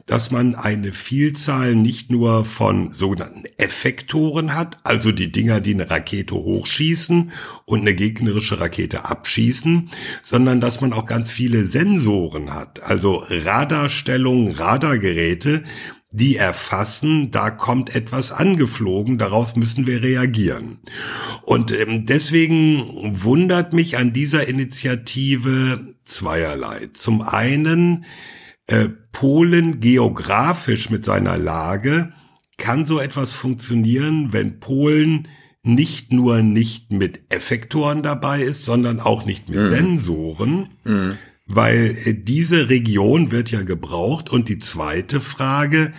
dass 0.06 0.32
man 0.32 0.56
eine 0.56 0.92
Vielzahl 0.92 1.76
nicht 1.76 2.12
nur 2.12 2.46
von 2.46 2.92
sogenannten 2.92 3.44
Effektoren 3.58 4.54
hat, 4.54 4.78
also 4.84 5.12
die 5.12 5.32
Dinger, 5.32 5.62
die 5.62 5.74
eine 5.74 5.90
Rakete 5.90 6.36
hochschießen 6.36 7.32
und 7.66 7.82
eine 7.82 7.96
gegnerische 7.96 8.60
Rakete 8.60 9.06
abschießen, 9.06 9.90
sondern 10.22 10.60
dass 10.60 10.82
man 10.82 10.94
auch 10.94 11.06
ganz 11.06 11.32
viele 11.32 11.64
Sensoren 11.64 12.54
hat, 12.54 12.84
also 12.84 13.24
Radarstellungen, 13.30 14.52
Radargeräte, 14.54 15.64
die 16.14 16.36
erfassen, 16.38 17.32
da 17.32 17.50
kommt 17.50 17.96
etwas 17.96 18.32
angeflogen, 18.32 19.18
darauf 19.18 19.56
müssen 19.56 19.88
wir 19.88 20.04
reagieren. 20.04 20.78
Und 21.42 21.72
ähm, 21.72 22.06
deswegen 22.06 23.24
wundert 23.24 23.74
mich 23.74 23.98
an 23.98 24.14
dieser 24.14 24.48
Initiative 24.48 25.96
zweierlei. 26.04 26.90
Zum 26.94 27.24
einen, 27.24 28.06
äh, 28.68 28.90
Polen 29.12 29.80
geografisch 29.80 30.90
mit 30.90 31.04
seiner 31.06 31.38
Lage 31.38 32.14
kann 32.58 32.86
so 32.86 33.00
etwas 33.00 33.32
funktionieren, 33.32 34.32
wenn 34.32 34.60
Polen 34.60 35.28
nicht 35.64 36.12
nur 36.12 36.42
nicht 36.42 36.92
mit 36.92 37.22
Effektoren 37.30 38.04
dabei 38.04 38.42
ist, 38.42 38.66
sondern 38.66 39.00
auch 39.00 39.26
nicht 39.26 39.50
mit 39.50 39.60
mhm. 39.60 39.66
Sensoren, 39.66 40.70
mhm. 40.84 41.18
weil 41.46 41.96
äh, 42.06 42.14
diese 42.14 42.70
Region 42.70 43.32
wird 43.32 43.52
ja 43.52 43.64
gebraucht. 43.64 44.30
Und 44.30 44.50
die 44.50 44.60
zweite 44.60 45.22
Frage, 45.22 45.94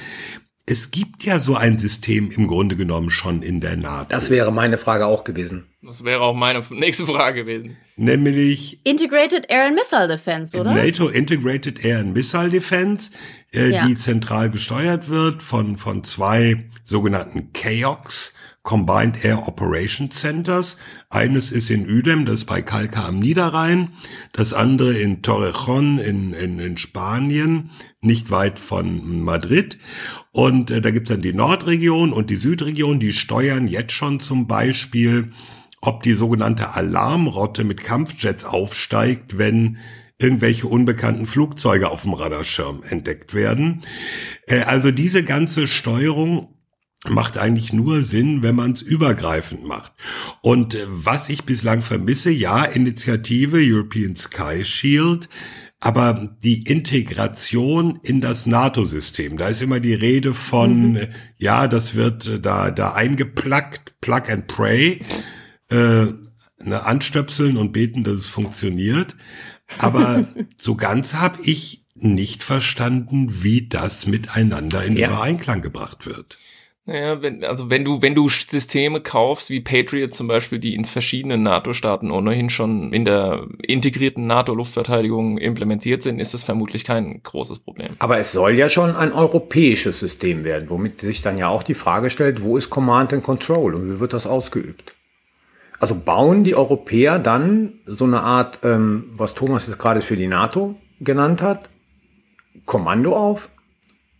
es 0.66 0.90
gibt 0.90 1.24
ja 1.24 1.40
so 1.40 1.56
ein 1.56 1.78
System 1.78 2.30
im 2.30 2.46
Grunde 2.46 2.76
genommen 2.76 3.10
schon 3.10 3.42
in 3.42 3.60
der 3.60 3.76
NATO. 3.76 4.10
Das 4.10 4.30
wäre 4.30 4.52
meine 4.52 4.78
Frage 4.78 5.06
auch 5.06 5.24
gewesen. 5.24 5.64
Das 5.94 6.04
wäre 6.04 6.22
auch 6.22 6.34
meine 6.34 6.64
nächste 6.70 7.06
Frage 7.06 7.44
gewesen. 7.44 7.76
Nämlich 7.96 8.80
Integrated 8.82 9.48
Air 9.48 9.66
and 9.66 9.76
Missile 9.76 10.08
Defense, 10.08 10.58
oder? 10.58 10.74
NATO 10.74 11.08
Integrated 11.08 11.84
Air 11.84 12.00
and 12.00 12.14
Missile 12.14 12.50
Defense, 12.50 13.12
äh, 13.52 13.70
ja. 13.70 13.86
die 13.86 13.94
zentral 13.94 14.50
gesteuert 14.50 15.08
wird 15.08 15.40
von, 15.40 15.76
von 15.76 16.02
zwei 16.02 16.64
sogenannten 16.82 17.52
CAOCs, 17.52 18.34
Combined 18.64 19.24
Air 19.24 19.46
Operation 19.46 20.10
Centers. 20.10 20.78
Eines 21.10 21.52
ist 21.52 21.70
in 21.70 21.88
Udem, 21.88 22.24
das 22.24 22.36
ist 22.40 22.46
bei 22.46 22.60
Calca 22.60 23.06
am 23.06 23.20
Niederrhein. 23.20 23.90
Das 24.32 24.52
andere 24.52 24.94
in 24.94 25.22
Torrejón 25.22 26.00
in, 26.00 26.32
in, 26.32 26.58
in 26.58 26.76
Spanien, 26.76 27.70
nicht 28.00 28.32
weit 28.32 28.58
von 28.58 29.22
Madrid. 29.22 29.78
Und 30.32 30.72
äh, 30.72 30.80
da 30.80 30.90
gibt's 30.90 31.10
dann 31.10 31.22
die 31.22 31.32
Nordregion 31.32 32.12
und 32.12 32.30
die 32.30 32.36
Südregion, 32.36 32.98
die 32.98 33.12
steuern 33.12 33.68
jetzt 33.68 33.92
schon 33.92 34.18
zum 34.18 34.48
Beispiel, 34.48 35.30
ob 35.84 36.02
die 36.02 36.12
sogenannte 36.12 36.74
Alarmrotte 36.74 37.64
mit 37.64 37.82
Kampfjets 37.82 38.44
aufsteigt, 38.44 39.38
wenn 39.38 39.78
irgendwelche 40.18 40.66
unbekannten 40.66 41.26
Flugzeuge 41.26 41.90
auf 41.90 42.02
dem 42.02 42.14
Radarschirm 42.14 42.82
entdeckt 42.88 43.34
werden. 43.34 43.82
Äh, 44.46 44.60
also 44.60 44.90
diese 44.90 45.24
ganze 45.24 45.68
Steuerung 45.68 46.48
macht 47.06 47.36
eigentlich 47.36 47.72
nur 47.72 48.02
Sinn, 48.02 48.42
wenn 48.42 48.54
man 48.54 48.72
es 48.72 48.80
übergreifend 48.80 49.64
macht. 49.64 49.92
Und 50.40 50.74
äh, 50.74 50.86
was 50.88 51.28
ich 51.28 51.44
bislang 51.44 51.82
vermisse, 51.82 52.30
ja, 52.30 52.64
Initiative 52.64 53.58
European 53.60 54.16
Sky 54.16 54.64
Shield, 54.64 55.28
aber 55.80 56.34
die 56.42 56.62
Integration 56.62 57.98
in 58.02 58.22
das 58.22 58.46
NATO-System, 58.46 59.36
da 59.36 59.48
ist 59.48 59.60
immer 59.60 59.80
die 59.80 59.92
Rede 59.92 60.32
von, 60.32 60.92
mhm. 60.92 61.08
ja, 61.36 61.68
das 61.68 61.94
wird 61.94 62.26
äh, 62.26 62.40
da, 62.40 62.70
da 62.70 62.94
eingeplackt, 62.94 64.00
Plug 64.00 64.30
and 64.30 64.46
Pray, 64.46 65.00
äh, 65.74 66.66
ne, 66.66 66.84
anstöpseln 66.84 67.56
und 67.56 67.72
beten, 67.72 68.04
dass 68.04 68.14
es 68.14 68.26
funktioniert. 68.26 69.16
Aber 69.78 70.26
so 70.56 70.76
ganz 70.76 71.14
habe 71.14 71.38
ich 71.42 71.84
nicht 71.94 72.42
verstanden, 72.42 73.42
wie 73.42 73.68
das 73.68 74.06
miteinander 74.06 74.84
in 74.84 74.96
ja. 74.96 75.08
Übereinklang 75.08 75.62
gebracht 75.62 76.06
wird. 76.06 76.38
Naja, 76.86 77.22
wenn, 77.22 77.42
also 77.44 77.70
wenn 77.70 77.82
du, 77.82 78.02
wenn 78.02 78.14
du 78.14 78.28
Systeme 78.28 79.00
kaufst, 79.00 79.48
wie 79.48 79.60
Patriot 79.60 80.12
zum 80.12 80.28
Beispiel, 80.28 80.58
die 80.58 80.74
in 80.74 80.84
verschiedenen 80.84 81.42
NATO-Staaten 81.42 82.10
ohnehin 82.10 82.50
schon 82.50 82.92
in 82.92 83.06
der 83.06 83.46
integrierten 83.62 84.26
NATO-Luftverteidigung 84.26 85.38
implementiert 85.38 86.02
sind, 86.02 86.18
ist 86.18 86.34
das 86.34 86.42
vermutlich 86.42 86.84
kein 86.84 87.22
großes 87.22 87.60
Problem. 87.60 87.94
Aber 88.00 88.18
es 88.18 88.32
soll 88.32 88.58
ja 88.58 88.68
schon 88.68 88.96
ein 88.96 89.12
europäisches 89.12 89.98
System 89.98 90.44
werden, 90.44 90.68
womit 90.68 91.00
sich 91.00 91.22
dann 91.22 91.38
ja 91.38 91.48
auch 91.48 91.62
die 91.62 91.74
Frage 91.74 92.10
stellt, 92.10 92.42
wo 92.42 92.58
ist 92.58 92.68
Command 92.68 93.14
and 93.14 93.22
Control 93.24 93.74
und 93.74 93.90
wie 93.90 94.00
wird 94.00 94.12
das 94.12 94.26
ausgeübt? 94.26 94.94
Also 95.80 95.94
bauen 95.94 96.44
die 96.44 96.54
Europäer 96.54 97.18
dann 97.18 97.80
so 97.86 98.04
eine 98.04 98.22
Art, 98.22 98.60
ähm, 98.62 99.10
was 99.16 99.34
Thomas 99.34 99.66
jetzt 99.66 99.78
gerade 99.78 100.02
für 100.02 100.16
die 100.16 100.28
NATO 100.28 100.76
genannt 101.00 101.42
hat, 101.42 101.68
Kommando 102.64 103.16
auf? 103.16 103.48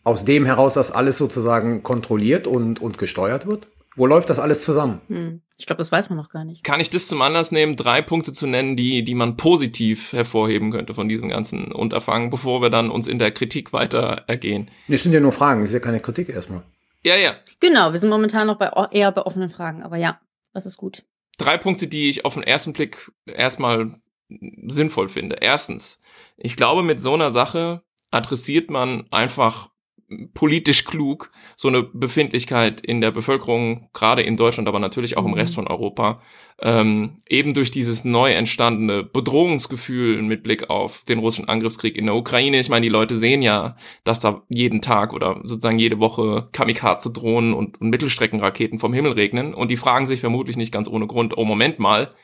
aus 0.05 0.25
dem 0.25 0.45
heraus, 0.45 0.75
dass 0.75 0.93
alles 0.93 1.19
sozusagen 1.19 1.83
kontrolliert 1.83 2.47
und, 2.47 2.81
und 2.81 2.99
gesteuert 2.99 3.47
wird? 3.47 3.69
Wo 3.97 4.07
läuft 4.07 4.29
das 4.29 4.39
alles 4.39 4.65
zusammen? 4.65 5.01
Hm. 5.09 5.41
Ich 5.57 5.67
glaube, 5.67 5.79
das 5.79 5.93
weiß 5.93 6.11
man 6.11 6.19
noch 6.19 6.29
gar 6.29 6.45
nicht. 6.45 6.65
Kann 6.65 6.81
ich 6.81 6.91
das 6.91 7.07
zum 7.07 7.23
Anlass 7.23 7.53
nehmen, 7.53 7.77
drei 7.77 8.03
Punkte 8.03 8.33
zu 8.33 8.47
nennen, 8.47 8.77
die, 8.77 9.05
die 9.05 9.15
man 9.15 9.37
positiv 9.37 10.13
hervorheben 10.13 10.73
könnte 10.73 10.95
von 10.95 11.09
diesem 11.09 11.29
ganzen 11.29 11.71
Unterfangen, 11.71 12.31
bevor 12.31 12.61
wir 12.61 12.71
dann 12.71 12.91
uns 12.91 13.07
in 13.07 13.21
der 13.21 13.31
Kritik 13.31 13.73
weiter 13.73 14.25
ergehen? 14.27 14.69
Das 14.89 15.05
sind 15.05 15.13
ja 15.13 15.21
nur 15.21 15.33
Fragen, 15.33 15.61
das 15.61 15.71
ist 15.71 15.75
ja 15.75 15.81
keine 15.81 16.01
Kritik 16.01 16.29
erstmal. 16.29 16.63
Ja, 17.05 17.15
ja. 17.15 17.35
Genau, 17.61 17.93
wir 17.93 17.99
sind 17.99 18.11
momentan 18.11 18.49
noch 18.49 18.59
bei 18.59 18.73
eher 18.91 19.13
bei 19.13 19.23
offenen 19.23 19.49
Fragen, 19.49 19.83
aber 19.85 19.97
ja, 19.97 20.19
das 20.53 20.67
ist 20.67 20.77
gut. 20.77 21.05
Drei 21.39 21.59
Punkte, 21.59 21.89
die 21.89 22.09
ich 22.11 22.25
auf 22.25 22.35
den 22.35 22.43
ersten 22.43 22.73
Blick 22.73 23.11
erstmal 23.27 23.93
sinnvoll 24.67 25.09
finde. 25.09 25.37
Erstens, 25.41 26.01
ich 26.37 26.57
glaube, 26.57 26.83
mit 26.83 27.01
so 27.01 27.15
einer 27.15 27.31
Sache 27.31 27.83
adressiert 28.11 28.71
man 28.71 29.07
einfach 29.11 29.71
politisch 30.35 30.85
klug, 30.85 31.31
so 31.57 31.69
eine 31.69 31.83
Befindlichkeit 31.83 32.81
in 32.81 33.01
der 33.01 33.11
Bevölkerung, 33.11 33.89
gerade 33.93 34.23
in 34.23 34.37
Deutschland, 34.37 34.69
aber 34.69 34.79
natürlich 34.79 35.17
auch 35.17 35.25
im 35.25 35.35
Rest 35.35 35.55
mhm. 35.55 35.63
von 35.63 35.69
Europa, 35.69 36.23
ähm, 36.61 37.19
eben 37.29 37.55
durch 37.55 37.71
dieses 37.71 38.05
neu 38.05 38.31
entstandene 38.31 39.03
Bedrohungsgefühl 39.03 40.23
mit 40.23 40.43
Blick 40.43 40.71
auf 40.71 41.03
den 41.09 41.19
russischen 41.19 41.49
Angriffskrieg 41.49 41.97
in 41.97 42.07
der 42.07 42.15
Ukraine. 42.15 42.61
Ich 42.61 42.69
meine, 42.69 42.85
die 42.85 42.91
Leute 42.91 43.19
sehen 43.19 43.43
ja, 43.43 43.77
dass 44.05 44.21
da 44.21 44.43
jeden 44.49 44.83
Tag 44.83 45.13
oder 45.13 45.41
sozusagen 45.43 45.79
jede 45.79 45.99
Woche 45.99 46.49
Kamikaze-Drohnen 46.53 47.55
und, 47.55 47.81
und 47.81 47.91
Mittelstreckenraketen 47.91 48.79
vom 48.79 48.93
Himmel 48.93 49.13
regnen 49.13 49.55
und 49.55 49.71
die 49.71 49.77
fragen 49.77 50.07
sich 50.07 50.21
vermutlich 50.21 50.57
nicht 50.57 50.73
ganz 50.73 50.89
ohne 50.89 51.07
Grund, 51.07 51.37
oh 51.37 51.45
Moment 51.45 51.79
mal, 51.79 52.15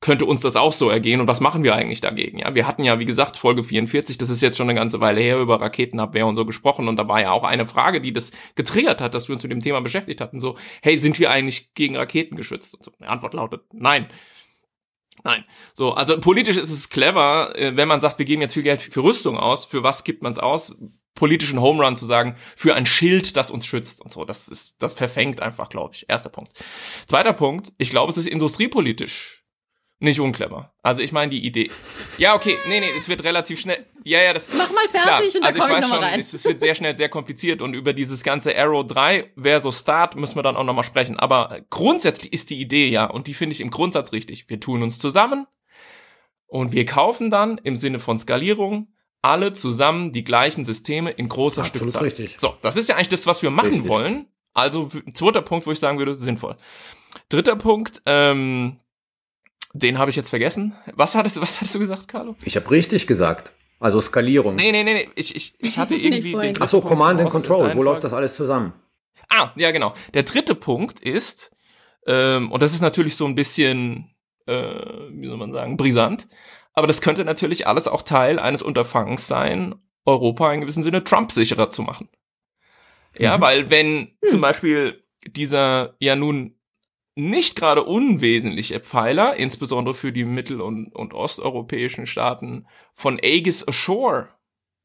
könnte 0.00 0.24
uns 0.24 0.40
das 0.40 0.56
auch 0.56 0.72
so 0.72 0.88
ergehen 0.88 1.20
und 1.20 1.28
was 1.28 1.40
machen 1.40 1.62
wir 1.62 1.74
eigentlich 1.74 2.00
dagegen? 2.00 2.38
Ja, 2.38 2.54
wir 2.54 2.66
hatten 2.66 2.84
ja, 2.84 2.98
wie 2.98 3.04
gesagt, 3.04 3.36
Folge 3.36 3.62
44, 3.62 4.16
das 4.16 4.30
ist 4.30 4.40
jetzt 4.40 4.56
schon 4.56 4.68
eine 4.68 4.78
ganze 4.78 5.00
Weile 5.00 5.20
her, 5.20 5.38
über 5.38 5.60
Raketenabwehr 5.60 6.26
und 6.26 6.36
so 6.36 6.46
gesprochen 6.46 6.88
und 6.88 6.96
da 6.96 7.06
war 7.06 7.20
ja 7.20 7.32
auch 7.32 7.44
eine 7.44 7.66
Frage, 7.66 8.00
die 8.00 8.12
das 8.12 8.32
getriggert 8.54 9.00
hat, 9.02 9.14
dass 9.14 9.28
wir 9.28 9.34
uns 9.34 9.42
mit 9.42 9.52
dem 9.52 9.60
Thema 9.60 9.80
beschäftigt 9.82 10.22
hatten, 10.22 10.40
so, 10.40 10.56
hey, 10.82 10.98
sind 10.98 11.18
wir 11.18 11.30
eigentlich 11.30 11.74
gegen 11.74 11.96
Raketen 11.96 12.36
geschützt? 12.36 12.74
Und 12.74 12.82
so, 12.82 12.92
die 12.98 13.04
Antwort 13.04 13.34
lautet, 13.34 13.62
nein. 13.72 14.08
Nein. 15.22 15.44
So, 15.74 15.92
also 15.92 16.18
politisch 16.18 16.56
ist 16.56 16.70
es 16.70 16.88
clever, 16.88 17.52
äh, 17.54 17.76
wenn 17.76 17.88
man 17.88 18.00
sagt, 18.00 18.18
wir 18.18 18.24
geben 18.24 18.40
jetzt 18.40 18.54
viel 18.54 18.62
Geld 18.62 18.80
für 18.80 19.02
Rüstung 19.02 19.36
aus, 19.36 19.66
für 19.66 19.82
was 19.82 20.04
gibt 20.04 20.22
man 20.22 20.32
es 20.32 20.38
aus? 20.38 20.74
politischen 21.16 21.60
Home 21.60 21.84
Run 21.84 21.96
zu 21.96 22.06
sagen, 22.06 22.36
für 22.56 22.74
ein 22.74 22.86
Schild, 22.86 23.36
das 23.36 23.50
uns 23.50 23.66
schützt 23.66 24.00
und 24.00 24.10
so. 24.10 24.24
Das 24.24 24.48
ist, 24.48 24.76
das 24.78 24.94
verfängt 24.94 25.42
einfach, 25.42 25.68
glaube 25.68 25.94
ich. 25.94 26.08
Erster 26.08 26.30
Punkt. 26.30 26.52
Zweiter 27.06 27.34
Punkt, 27.34 27.72
ich 27.76 27.90
glaube, 27.90 28.10
es 28.10 28.16
ist 28.16 28.26
industriepolitisch 28.26 29.39
nicht 30.00 30.18
unclever. 30.18 30.72
Also 30.82 31.02
ich 31.02 31.12
meine 31.12 31.30
die 31.30 31.44
Idee. 31.44 31.70
Ja, 32.16 32.34
okay, 32.34 32.56
nee, 32.66 32.80
nee, 32.80 32.90
es 32.96 33.08
wird 33.08 33.22
relativ 33.22 33.60
schnell. 33.60 33.86
Ja, 34.02 34.20
ja, 34.22 34.32
das. 34.32 34.48
Mach 34.54 34.72
mal 34.72 34.88
fertig 34.88 35.02
klar. 35.02 35.22
und 35.22 35.34
dann 35.34 35.44
also 35.44 35.58
ich, 35.58 35.64
ich 35.64 35.70
weiß 35.70 35.88
schon, 35.88 35.98
rein. 35.98 36.20
Es, 36.20 36.32
es, 36.32 36.44
wird 36.46 36.58
sehr 36.58 36.74
schnell 36.74 36.96
sehr 36.96 37.10
kompliziert 37.10 37.60
und 37.60 37.74
über 37.74 37.92
dieses 37.92 38.22
ganze 38.22 38.56
Arrow 38.56 38.86
3 38.86 39.32
versus 39.36 39.80
Start 39.80 40.16
müssen 40.16 40.36
wir 40.36 40.42
dann 40.42 40.56
auch 40.56 40.64
nochmal 40.64 40.84
sprechen. 40.84 41.18
Aber 41.18 41.60
grundsätzlich 41.68 42.32
ist 42.32 42.48
die 42.48 42.60
Idee 42.60 42.88
ja, 42.88 43.04
und 43.04 43.26
die 43.26 43.34
finde 43.34 43.52
ich 43.52 43.60
im 43.60 43.70
Grundsatz 43.70 44.12
richtig. 44.12 44.48
Wir 44.48 44.58
tun 44.58 44.82
uns 44.82 44.98
zusammen 44.98 45.46
und 46.46 46.72
wir 46.72 46.86
kaufen 46.86 47.30
dann 47.30 47.58
im 47.58 47.76
Sinne 47.76 48.00
von 48.00 48.18
Skalierung 48.18 48.88
alle 49.22 49.52
zusammen 49.52 50.12
die 50.12 50.24
gleichen 50.24 50.64
Systeme 50.64 51.10
in 51.10 51.28
großer 51.28 51.60
Absolut 51.60 51.90
Stückzahl. 51.90 52.04
Richtig. 52.04 52.36
So, 52.38 52.54
das 52.62 52.76
ist 52.76 52.88
ja 52.88 52.96
eigentlich 52.96 53.10
das, 53.10 53.26
was 53.26 53.42
wir 53.42 53.50
machen 53.50 53.68
richtig. 53.68 53.88
wollen. 53.88 54.26
Also 54.54 54.90
zweiter 55.12 55.42
Punkt, 55.42 55.66
wo 55.66 55.72
ich 55.72 55.78
sagen 55.78 55.98
würde, 55.98 56.16
sinnvoll. 56.16 56.56
Dritter 57.28 57.56
Punkt, 57.56 58.02
ähm, 58.06 58.80
den 59.72 59.98
habe 59.98 60.10
ich 60.10 60.16
jetzt 60.16 60.30
vergessen. 60.30 60.74
Was 60.94 61.14
hattest, 61.14 61.40
was 61.40 61.56
hattest 61.60 61.74
du 61.74 61.78
gesagt, 61.78 62.08
Carlo? 62.08 62.36
Ich 62.44 62.56
habe 62.56 62.70
richtig 62.70 63.06
gesagt. 63.06 63.52
Also 63.78 64.00
Skalierung. 64.00 64.56
Nee, 64.56 64.72
nee, 64.72 64.82
nee, 64.84 64.92
nee. 64.94 65.08
Ich, 65.14 65.34
ich, 65.34 65.54
ich 65.58 65.78
hatte 65.78 65.94
irgendwie 65.96 66.32
den 66.32 66.60
Achso, 66.60 66.80
Command 66.80 67.20
and 67.20 67.30
Control. 67.30 67.74
Wo 67.74 67.82
läuft 67.82 68.04
das 68.04 68.12
alles 68.12 68.34
zusammen? 68.36 68.72
Ah, 69.28 69.50
ja, 69.56 69.70
genau. 69.70 69.94
Der 70.12 70.24
dritte 70.24 70.54
Punkt 70.54 71.00
ist, 71.00 71.50
ähm, 72.06 72.50
und 72.52 72.62
das 72.62 72.72
ist 72.72 72.80
natürlich 72.82 73.16
so 73.16 73.24
ein 73.26 73.34
bisschen, 73.34 74.10
äh, 74.46 74.52
wie 75.10 75.26
soll 75.26 75.36
man 75.38 75.52
sagen, 75.52 75.76
brisant, 75.76 76.28
aber 76.72 76.86
das 76.86 77.00
könnte 77.00 77.24
natürlich 77.24 77.66
alles 77.66 77.88
auch 77.88 78.02
Teil 78.02 78.38
eines 78.38 78.62
Unterfangens 78.62 79.26
sein, 79.28 79.74
Europa 80.04 80.52
in 80.52 80.60
gewissem 80.60 80.82
Sinne 80.82 81.04
Trump 81.04 81.30
sicherer 81.32 81.70
zu 81.70 81.82
machen. 81.82 82.08
Ja, 83.18 83.36
Mhm. 83.38 83.40
weil 83.42 83.70
wenn 83.70 83.86
Hm. 83.98 84.08
zum 84.26 84.40
Beispiel 84.40 85.04
dieser 85.26 85.94
ja 86.00 86.16
nun 86.16 86.56
nicht 87.20 87.56
gerade 87.56 87.84
unwesentliche 87.84 88.80
Pfeiler, 88.80 89.36
insbesondere 89.36 89.94
für 89.94 90.12
die 90.12 90.24
mittel- 90.24 90.60
und, 90.60 90.94
und 90.94 91.14
osteuropäischen 91.14 92.06
Staaten, 92.06 92.66
von 92.94 93.18
Aegis 93.22 93.66
Ashore 93.66 94.28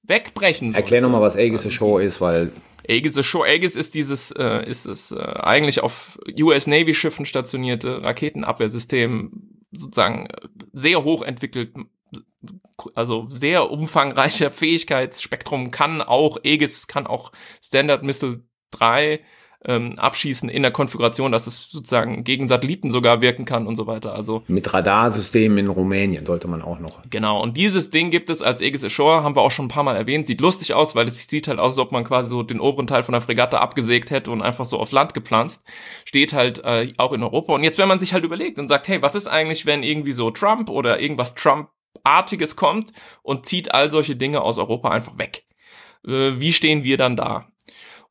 wegbrechen 0.04 0.68
sollte. 0.68 0.80
Erklär 0.80 1.02
nochmal, 1.02 1.22
was 1.22 1.36
Aegis 1.36 1.66
Ashore 1.66 2.04
ist, 2.04 2.22
weil 2.22 2.52
Aegis 2.88 3.18
Ashore, 3.18 3.48
Aegis 3.48 3.76
ist 3.76 3.96
dieses, 3.96 4.32
äh, 4.32 4.70
ist 4.70 4.86
es 4.86 5.12
äh, 5.12 5.20
eigentlich 5.20 5.82
auf 5.82 6.20
US 6.40 6.68
Navy 6.68 6.94
Schiffen 6.94 7.26
stationierte 7.26 8.04
Raketenabwehrsystem, 8.04 9.62
sozusagen 9.72 10.28
äh, 10.28 10.48
sehr 10.74 11.04
hoch 11.04 11.22
entwickelt, 11.22 11.74
also 12.94 13.28
sehr 13.30 13.72
umfangreicher 13.72 14.52
Fähigkeitsspektrum 14.52 15.72
kann 15.72 16.02
auch 16.02 16.38
Aegis, 16.44 16.88
kann 16.88 17.08
auch 17.08 17.32
Standard 17.62 18.04
Missile 18.04 18.44
3 18.72 19.22
ähm, 19.68 19.98
abschießen 19.98 20.50
in 20.50 20.62
der 20.62 20.72
Konfiguration, 20.72 21.32
dass 21.32 21.48
es 21.48 21.70
sozusagen 21.70 22.24
gegen 22.24 22.48
Satelliten 22.48 22.92
sogar 22.92 23.22
wirken 23.22 23.46
kann 23.46 23.68
und 23.68 23.76
so 23.76 23.88
weiter. 23.88 24.14
Also 24.14 24.44
mit 24.48 24.74
Radarsystemen 24.74 25.58
in 25.58 25.68
Rumänien 25.68 26.26
sollte 26.26 26.48
man 26.48 26.62
auch 26.62 26.80
noch. 26.80 27.02
Genau, 27.10 27.42
und 27.42 27.58
dieses 27.58 27.90
Ding 27.90 28.12
gibt 28.12 28.30
es 28.30 28.42
als 28.42 28.62
Aegis 28.62 28.84
Ashore, 28.84 29.24
haben 29.24 29.36
wir 29.36 29.42
auch 29.42 29.52
schon 29.52 29.66
ein 29.66 29.70
paar 29.70 29.84
Mal 29.84 29.96
erwähnt. 29.96 30.28
Sieht 30.28 30.42
lustig 30.42 30.74
aus, 30.74 30.96
weil 30.96 31.08
es 31.08 31.28
sieht 31.28 31.48
halt 31.48 31.60
aus, 31.60 31.74
als 31.74 31.80
ob 31.80 31.92
man 31.92 32.04
quasi 32.04 32.30
so 32.30 32.44
den 32.44 32.60
oberen 32.60 32.88
Teil 32.88 33.04
von 33.04 33.14
der 33.14 33.22
Fregatte 33.22 33.60
abgesägt 33.60 34.12
hätte 34.12 34.32
und 34.32 34.42
einfach 34.42 34.66
so 34.66 34.80
aufs 34.80 34.92
Land 34.92 35.14
gepflanzt. 35.14 35.66
Steht 36.06 36.34
halt 36.34 36.64
äh, 36.64 36.92
auch 36.98 37.12
in 37.14 37.24
Europa. 37.24 37.54
Und 37.54 37.64
jetzt, 37.64 37.78
wenn 37.78 37.88
man 37.88 38.00
sich 38.00 38.14
halt 38.14 38.24
überlegt 38.24 38.60
und 38.60 38.68
sagt, 38.68 38.88
hey, 38.88 39.02
was 39.02 39.16
ist 39.16 39.28
eigentlich, 39.28 39.66
wenn 39.66 39.84
irgendwie 39.84 40.12
so 40.12 40.32
Trump 40.32 40.70
oder 40.70 41.00
irgendwas 41.00 41.36
Trump-artiges 41.36 42.56
kommt 42.56 42.92
und 43.24 43.46
zieht 43.46 43.74
all 43.74 43.90
solche 43.90 44.16
Dinge 44.16 44.42
aus 44.42 44.58
Europa 44.58 44.90
einfach 44.90 45.18
weg? 45.18 45.44
Äh, 46.08 46.40
wie 46.40 46.54
stehen 46.54 46.84
wir 46.84 46.98
dann 46.98 47.16
da? 47.16 47.48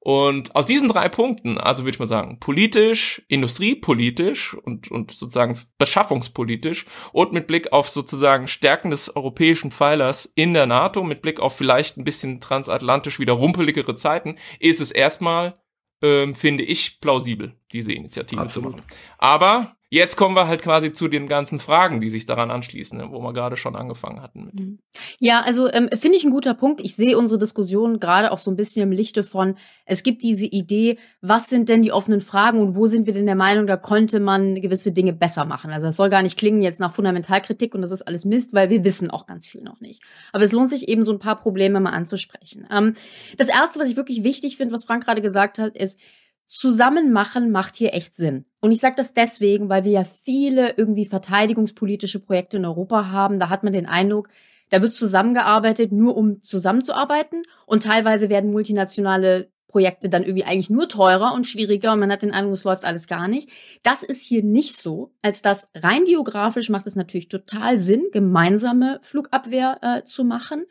Und 0.04 0.54
aus 0.54 0.66
diesen 0.66 0.90
drei 0.90 1.08
Punkten, 1.08 1.56
also 1.56 1.84
würde 1.84 1.94
ich 1.94 1.98
mal 1.98 2.06
sagen, 2.06 2.38
politisch, 2.38 3.22
industriepolitisch 3.28 4.52
und, 4.52 4.90
und 4.90 5.12
sozusagen 5.12 5.58
beschaffungspolitisch 5.78 6.84
und 7.14 7.32
mit 7.32 7.46
Blick 7.46 7.72
auf 7.72 7.88
sozusagen 7.88 8.46
Stärken 8.46 8.90
des 8.90 9.16
europäischen 9.16 9.70
Pfeilers 9.70 10.26
in 10.34 10.52
der 10.52 10.66
NATO, 10.66 11.02
mit 11.02 11.22
Blick 11.22 11.40
auf 11.40 11.56
vielleicht 11.56 11.96
ein 11.96 12.04
bisschen 12.04 12.42
transatlantisch 12.42 13.18
wieder 13.18 13.32
rumpeligere 13.32 13.94
Zeiten, 13.94 14.36
ist 14.60 14.82
es 14.82 14.90
erstmal, 14.90 15.58
ähm, 16.02 16.34
finde 16.34 16.64
ich, 16.64 17.00
plausibel, 17.00 17.58
diese 17.72 17.94
Initiative 17.94 18.42
Absolut. 18.42 18.72
zu 18.72 18.76
machen. 18.76 18.88
Aber 19.16 19.74
jetzt 19.94 20.16
kommen 20.16 20.34
wir 20.34 20.48
halt 20.48 20.60
quasi 20.60 20.92
zu 20.92 21.06
den 21.06 21.28
ganzen 21.28 21.60
Fragen, 21.60 22.00
die 22.00 22.10
sich 22.10 22.26
daran 22.26 22.50
anschließen, 22.50 22.98
ne, 22.98 23.10
wo 23.10 23.20
wir 23.20 23.32
gerade 23.32 23.56
schon 23.56 23.76
angefangen 23.76 24.20
hatten 24.20 24.44
mit. 24.44 24.78
Ja, 25.20 25.42
also 25.42 25.70
ähm, 25.72 25.88
finde 25.92 26.16
ich 26.16 26.24
ein 26.24 26.32
guter 26.32 26.52
Punkt. 26.52 26.80
Ich 26.82 26.96
sehe 26.96 27.16
unsere 27.16 27.38
Diskussion 27.38 28.00
gerade 28.00 28.32
auch 28.32 28.38
so 28.38 28.50
ein 28.50 28.56
bisschen 28.56 28.82
im 28.82 28.90
Lichte 28.90 29.22
von, 29.22 29.54
es 29.86 30.02
gibt 30.02 30.22
diese 30.22 30.46
Idee, 30.46 30.98
was 31.20 31.48
sind 31.48 31.68
denn 31.68 31.82
die 31.82 31.92
offenen 31.92 32.20
Fragen 32.20 32.60
und 32.60 32.74
wo 32.74 32.88
sind 32.88 33.06
wir 33.06 33.14
denn 33.14 33.26
der 33.26 33.36
Meinung, 33.36 33.68
da 33.68 33.76
konnte 33.76 34.18
man 34.18 34.56
gewisse 34.56 34.90
Dinge 34.90 35.12
besser 35.12 35.44
machen. 35.44 35.70
Also 35.70 35.86
es 35.86 35.96
soll 35.96 36.10
gar 36.10 36.22
nicht 36.22 36.36
klingen 36.36 36.60
jetzt 36.60 36.80
nach 36.80 36.92
Fundamentalkritik 36.92 37.72
und 37.74 37.82
das 37.82 37.92
ist 37.92 38.02
alles 38.02 38.24
Mist, 38.24 38.52
weil 38.52 38.70
wir 38.70 38.82
wissen 38.82 39.10
auch 39.10 39.26
ganz 39.26 39.46
viel 39.46 39.62
noch 39.62 39.80
nicht. 39.80 40.02
Aber 40.32 40.42
es 40.42 40.50
lohnt 40.50 40.70
sich 40.70 40.88
eben 40.88 41.04
so 41.04 41.12
ein 41.12 41.20
paar 41.20 41.38
Probleme 41.38 41.78
mal 41.78 41.90
anzusprechen. 41.90 42.66
Ähm, 42.68 42.94
das 43.38 43.48
Erste, 43.48 43.78
was 43.78 43.88
ich 43.88 43.96
wirklich 43.96 44.24
wichtig 44.24 44.56
finde, 44.56 44.74
was 44.74 44.84
Frank 44.84 45.04
gerade 45.04 45.22
gesagt 45.22 45.60
hat, 45.60 45.76
ist, 45.76 46.00
zusammen 46.46 47.12
machen 47.12 47.50
macht 47.50 47.76
hier 47.76 47.94
echt 47.94 48.16
Sinn. 48.16 48.44
Und 48.60 48.72
ich 48.72 48.80
sage 48.80 48.96
das 48.96 49.14
deswegen, 49.14 49.68
weil 49.68 49.84
wir 49.84 49.92
ja 49.92 50.04
viele 50.22 50.74
irgendwie 50.76 51.06
verteidigungspolitische 51.06 52.20
Projekte 52.20 52.56
in 52.56 52.64
Europa 52.64 53.10
haben. 53.10 53.38
Da 53.38 53.48
hat 53.48 53.64
man 53.64 53.72
den 53.72 53.86
Eindruck, 53.86 54.28
da 54.70 54.82
wird 54.82 54.94
zusammengearbeitet, 54.94 55.92
nur 55.92 56.16
um 56.16 56.40
zusammenzuarbeiten. 56.40 57.42
Und 57.66 57.82
teilweise 57.82 58.28
werden 58.28 58.50
multinationale 58.50 59.50
Projekte 59.74 60.08
dann 60.08 60.22
irgendwie 60.22 60.44
eigentlich 60.44 60.70
nur 60.70 60.88
teurer 60.88 61.34
und 61.34 61.48
schwieriger 61.48 61.92
und 61.92 61.98
man 61.98 62.12
hat 62.12 62.22
den 62.22 62.30
Eindruck, 62.30 62.54
es 62.54 62.62
läuft 62.62 62.84
alles 62.84 63.08
gar 63.08 63.26
nicht. 63.26 63.48
Das 63.82 64.04
ist 64.04 64.24
hier 64.24 64.44
nicht 64.44 64.76
so, 64.76 65.12
als 65.20 65.42
das 65.42 65.68
rein 65.74 66.04
geografisch 66.04 66.70
macht 66.70 66.86
es 66.86 66.94
natürlich 66.94 67.26
total 67.26 67.76
Sinn, 67.76 68.06
gemeinsame 68.12 69.00
Flugabwehr 69.02 69.78
äh, 69.82 70.04
zu 70.04 70.22
machen. 70.22 70.64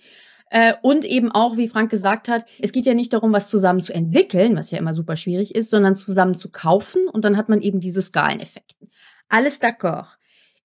Äh, 0.53 0.75
und 0.83 1.03
eben 1.03 1.31
auch, 1.31 1.57
wie 1.57 1.67
Frank 1.67 1.89
gesagt 1.89 2.27
hat, 2.27 2.45
es 2.59 2.71
geht 2.71 2.85
ja 2.85 2.93
nicht 2.93 3.11
darum, 3.11 3.33
was 3.33 3.49
zusammen 3.49 3.81
zu 3.81 3.91
entwickeln, 3.91 4.55
was 4.55 4.69
ja 4.69 4.77
immer 4.77 4.93
super 4.93 5.15
schwierig 5.15 5.55
ist, 5.55 5.71
sondern 5.71 5.95
zusammen 5.95 6.37
zu 6.37 6.51
kaufen 6.51 7.07
und 7.07 7.25
dann 7.25 7.37
hat 7.37 7.49
man 7.49 7.59
eben 7.59 7.79
diese 7.79 8.03
Skaleneffekte. 8.03 8.87
Alles 9.29 9.59
d'accord. 9.59 10.19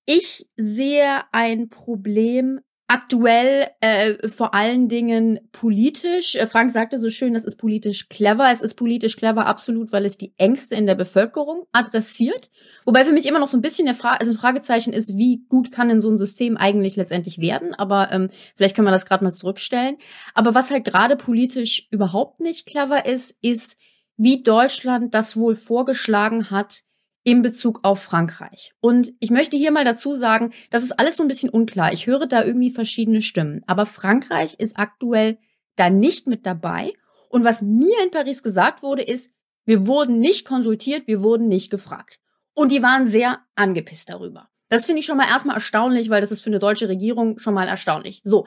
Ich 0.05 0.46
sehe 0.59 1.22
ein 1.33 1.70
Problem 1.70 2.61
aktuell 2.88 3.68
äh, 3.81 4.29
vor 4.29 4.55
allen 4.55 4.88
Dingen 4.88 5.38
politisch. 5.53 6.35
Äh, 6.35 6.46
Frank 6.46 6.72
sagte 6.72 6.98
so 6.98 7.11
schön, 7.11 7.35
das 7.35 7.44
ist 7.44 7.57
politisch 7.57 8.09
clever. 8.09 8.51
Es 8.51 8.62
ist 8.62 8.74
politisch 8.74 9.16
clever 9.16 9.46
absolut, 9.46 9.92
weil 9.92 10.07
es 10.07 10.16
die 10.16 10.33
Ängste 10.38 10.74
in 10.74 10.87
der 10.87 10.94
Bevölkerung 10.94 11.66
adressiert. 11.70 12.51
Wobei 12.87 13.05
für 13.05 13.12
mich 13.12 13.27
immer 13.27 13.38
noch 13.38 13.48
so 13.48 13.59
ein 13.59 13.62
bisschen 13.62 13.85
der 13.85 13.94
Fra 13.94 14.14
also 14.14 14.33
Fragezeichen 14.33 14.94
ist, 14.94 15.18
wie 15.18 15.44
gut 15.48 15.70
kann 15.70 15.90
denn 15.90 16.01
so 16.01 16.11
ein 16.11 16.16
System 16.16 16.57
eigentlich 16.57 16.96
letztendlich 16.96 17.38
werden? 17.38 17.74
Aber 17.74 18.11
ähm, 18.11 18.31
vielleicht 18.57 18.74
können 18.74 18.88
wir 18.88 18.92
das 18.92 19.07
gerade 19.07 19.22
mal 19.22 19.33
zurückstellen. 19.33 19.98
Aber 20.33 20.55
was 20.55 20.70
halt 20.70 20.87
gerade 20.87 21.16
politisch 21.16 21.88
überhaupt 21.90 22.40
nicht 22.40 22.66
clever 22.66 23.05
ist, 23.05 23.37
ist, 23.42 23.79
wie 24.16 24.42
Deutschland 24.42 25.14
das 25.14 25.37
wohl 25.37 25.57
vorgeschlagen 25.57 26.51
hat, 26.51 26.85
in 27.28 27.42
Bezug 27.42 27.80
auf 27.82 28.00
Frankreich. 28.00 28.72
Und 28.80 29.12
ich 29.20 29.30
möchte 29.30 29.58
hier 29.58 29.70
mal 29.70 29.84
dazu 29.84 30.14
sagen, 30.14 30.54
das 30.70 30.82
ist 30.82 30.98
alles 30.98 31.18
so 31.18 31.22
ein 31.22 31.28
bisschen 31.28 31.50
unklar. 31.50 31.92
Ich 31.92 32.06
höre 32.06 32.26
da 32.26 32.42
irgendwie 32.42 32.70
verschiedene 32.70 33.20
Stimmen. 33.20 33.62
Aber 33.66 33.84
Frankreich 33.84 34.54
ist 34.58 34.78
aktuell 34.78 35.36
da 35.76 35.90
nicht 35.90 36.26
mit 36.26 36.46
dabei. 36.46 36.94
Und 37.28 37.44
was 37.44 37.60
mir 37.60 38.02
in 38.02 38.10
Paris 38.10 38.42
gesagt 38.42 38.82
wurde, 38.82 39.02
ist, 39.02 39.30
wir 39.66 39.86
wurden 39.86 40.20
nicht 40.20 40.46
konsultiert, 40.46 41.06
wir 41.06 41.22
wurden 41.22 41.48
nicht 41.48 41.70
gefragt. 41.70 42.18
Und 42.54 42.72
die 42.72 42.82
waren 42.82 43.06
sehr 43.06 43.40
angepisst 43.56 44.08
darüber. 44.08 44.48
Das 44.70 44.86
finde 44.86 45.00
ich 45.00 45.06
schon 45.06 45.18
mal 45.18 45.28
erstmal 45.28 45.56
erstaunlich, 45.56 46.08
weil 46.08 46.22
das 46.22 46.32
ist 46.32 46.40
für 46.40 46.48
eine 46.48 46.58
deutsche 46.58 46.88
Regierung 46.88 47.38
schon 47.38 47.52
mal 47.52 47.68
erstaunlich. 47.68 48.22
So. 48.24 48.46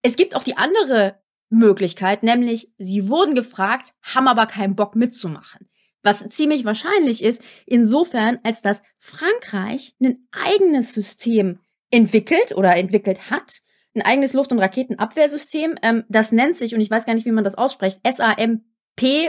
Es 0.00 0.14
gibt 0.14 0.36
auch 0.36 0.44
die 0.44 0.56
andere 0.56 1.16
Möglichkeit, 1.48 2.22
nämlich 2.22 2.72
sie 2.78 3.08
wurden 3.08 3.34
gefragt, 3.34 3.94
haben 4.14 4.28
aber 4.28 4.46
keinen 4.46 4.76
Bock 4.76 4.94
mitzumachen. 4.94 5.68
Was 6.02 6.28
ziemlich 6.28 6.64
wahrscheinlich 6.64 7.22
ist, 7.22 7.42
insofern, 7.66 8.38
als 8.42 8.62
dass 8.62 8.82
Frankreich 8.98 9.94
ein 10.00 10.26
eigenes 10.32 10.94
System 10.94 11.60
entwickelt 11.90 12.56
oder 12.56 12.76
entwickelt 12.76 13.30
hat, 13.30 13.60
ein 13.94 14.02
eigenes 14.02 14.32
Luft- 14.32 14.52
und 14.52 14.58
Raketenabwehrsystem. 14.58 15.76
Ähm, 15.82 16.04
das 16.08 16.32
nennt 16.32 16.56
sich, 16.56 16.74
und 16.74 16.80
ich 16.80 16.90
weiß 16.90 17.04
gar 17.04 17.14
nicht, 17.14 17.26
wie 17.26 17.32
man 17.32 17.44
das 17.44 17.54
ausspricht, 17.54 18.00
SAMP 18.06 18.62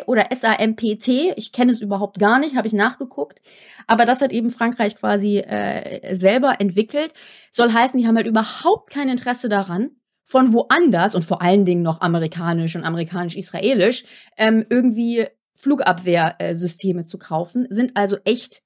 oder 0.06 0.28
SAMPT. 0.34 1.08
Ich 1.36 1.52
kenne 1.52 1.72
es 1.72 1.82
überhaupt 1.82 2.20
gar 2.20 2.40
nicht, 2.40 2.56
habe 2.56 2.68
ich 2.68 2.74
nachgeguckt. 2.74 3.42
Aber 3.88 4.06
das 4.06 4.22
hat 4.22 4.32
eben 4.32 4.50
Frankreich 4.50 4.96
quasi 4.96 5.40
äh, 5.40 6.16
selber 6.16 6.60
entwickelt. 6.60 7.14
Soll 7.52 7.74
heißen, 7.74 8.00
die 8.00 8.08
haben 8.08 8.16
halt 8.16 8.28
überhaupt 8.28 8.90
kein 8.90 9.10
Interesse 9.10 9.50
daran, 9.50 9.92
von 10.24 10.54
woanders 10.54 11.16
und 11.16 11.26
vor 11.26 11.42
allen 11.42 11.66
Dingen 11.66 11.84
noch 11.84 12.02
amerikanisch 12.02 12.76
und 12.76 12.86
amerikanisch-israelisch 12.86 14.06
ähm, 14.38 14.66
irgendwie 14.70 15.28
Flugabwehrsysteme 15.64 17.06
zu 17.06 17.18
kaufen, 17.18 17.68
sind 17.70 17.96
also 17.96 18.18
echt 18.26 18.62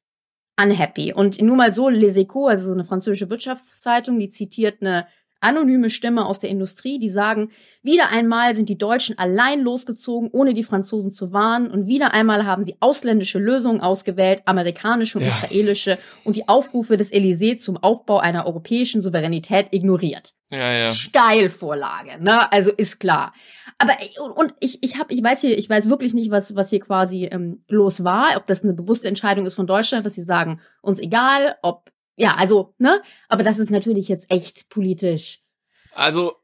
unhappy. 0.60 1.14
Und 1.14 1.40
nur 1.42 1.56
mal 1.56 1.72
so, 1.72 1.90
Les 1.90 2.18
Echos, 2.18 2.50
also 2.50 2.68
so 2.68 2.74
eine 2.74 2.86
französische 2.86 3.30
Wirtschaftszeitung, 3.30 4.20
die 4.20 4.30
zitiert 4.30 4.82
eine 4.82 5.08
anonyme 5.42 5.90
Stimme 5.90 6.26
aus 6.26 6.40
der 6.40 6.50
Industrie, 6.50 7.00
die 7.00 7.10
sagen, 7.10 7.52
wieder 7.84 8.10
einmal 8.10 8.56
sind 8.56 8.70
die 8.70 8.78
Deutschen 8.78 9.18
allein 9.18 9.62
losgezogen, 9.62 10.30
ohne 10.32 10.54
die 10.54 10.64
Franzosen 10.64 11.12
zu 11.12 11.32
warnen. 11.34 11.72
Und 11.72 11.88
wieder 11.88 12.14
einmal 12.14 12.46
haben 12.46 12.64
sie 12.64 12.76
ausländische 12.80 13.40
Lösungen 13.40 13.82
ausgewählt, 13.82 14.42
amerikanische 14.46 15.18
und 15.18 15.24
Ja. 15.24 15.30
israelische, 15.30 15.98
und 16.24 16.36
die 16.36 16.48
Aufrufe 16.48 16.98
des 16.98 17.12
Élysée 17.14 17.58
zum 17.58 17.78
Aufbau 17.78 18.20
einer 18.20 18.46
europäischen 18.46 19.02
Souveränität 19.02 19.68
ignoriert. 19.72 20.34
Ja, 20.50 20.72
ja. 20.72 20.90
Steilvorlage, 20.90 22.24
ne? 22.24 22.52
Also 22.52 22.72
ist 22.72 23.00
klar. 23.00 23.34
Aber 23.80 23.94
und- 24.26 24.32
und 24.32 24.54
ich 24.60 24.82
ich 24.82 24.98
habe 24.98 25.14
ich 25.14 25.24
weiß 25.24 25.42
hier 25.42 25.58
ich 25.58 25.70
weiß 25.70 25.90
wirklich 25.90 26.14
nicht 26.14 26.32
was 26.32 26.56
was 26.56 26.70
hier 26.70 26.80
quasi 26.80 27.26
ähm, 27.26 27.64
los 27.68 28.04
war, 28.04 28.30
ob 28.38 28.46
das 28.46 28.64
eine 28.64 28.74
bewusste 28.74 29.08
Entscheidung 29.08 29.46
ist 29.46 29.56
von 29.56 29.68
Deutschland, 29.68 30.06
dass 30.06 30.16
sie 30.16 30.24
sagen 30.24 30.60
uns 30.82 31.00
egal, 31.00 31.56
ob 31.62 31.90
ja 32.18 32.36
also 32.36 32.74
ne, 32.78 33.02
aber 33.30 33.44
das 33.44 33.58
ist 33.60 33.70
natürlich 33.72 34.10
jetzt 34.10 34.30
echt 34.32 34.70
politisch. 34.70 35.40
Also, 35.94 36.36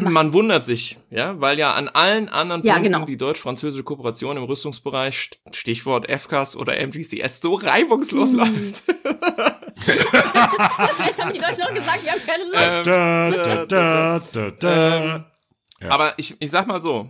man 0.00 0.32
wundert 0.32 0.64
sich, 0.64 0.98
ja, 1.10 1.40
weil 1.40 1.58
ja 1.58 1.72
an 1.74 1.88
allen 1.88 2.28
anderen 2.28 2.62
Ja, 2.64 2.74
Punkten 2.74 2.92
genau. 2.92 3.04
die 3.06 3.16
deutsch-französische 3.16 3.82
Kooperation 3.84 4.36
im 4.36 4.44
Rüstungsbereich, 4.44 5.30
Stichwort 5.52 6.08
FCAS 6.10 6.54
oder 6.56 6.76
MGCS, 6.78 7.40
so 7.40 7.54
reibungslos 7.54 8.30
Hm. 8.32 8.38
läuft. 8.38 8.82
Vielleicht 9.86 11.22
haben 11.22 11.32
die 11.32 11.38
Deutschen 11.40 11.62
auch 11.64 11.74
gesagt, 11.74 12.02
wir 12.04 12.12
haben 12.12 12.26
keine 12.26 12.44
Lust. 12.44 12.56
Ähm, 12.56 12.84
Da, 12.84 13.30
da, 13.30 13.66
da, 13.66 14.22
da, 14.32 14.50
da. 14.50 15.32
Ja. 15.80 15.90
Aber 15.90 16.14
ich, 16.18 16.36
ich 16.40 16.50
sag 16.50 16.66
mal 16.66 16.80
so, 16.80 17.08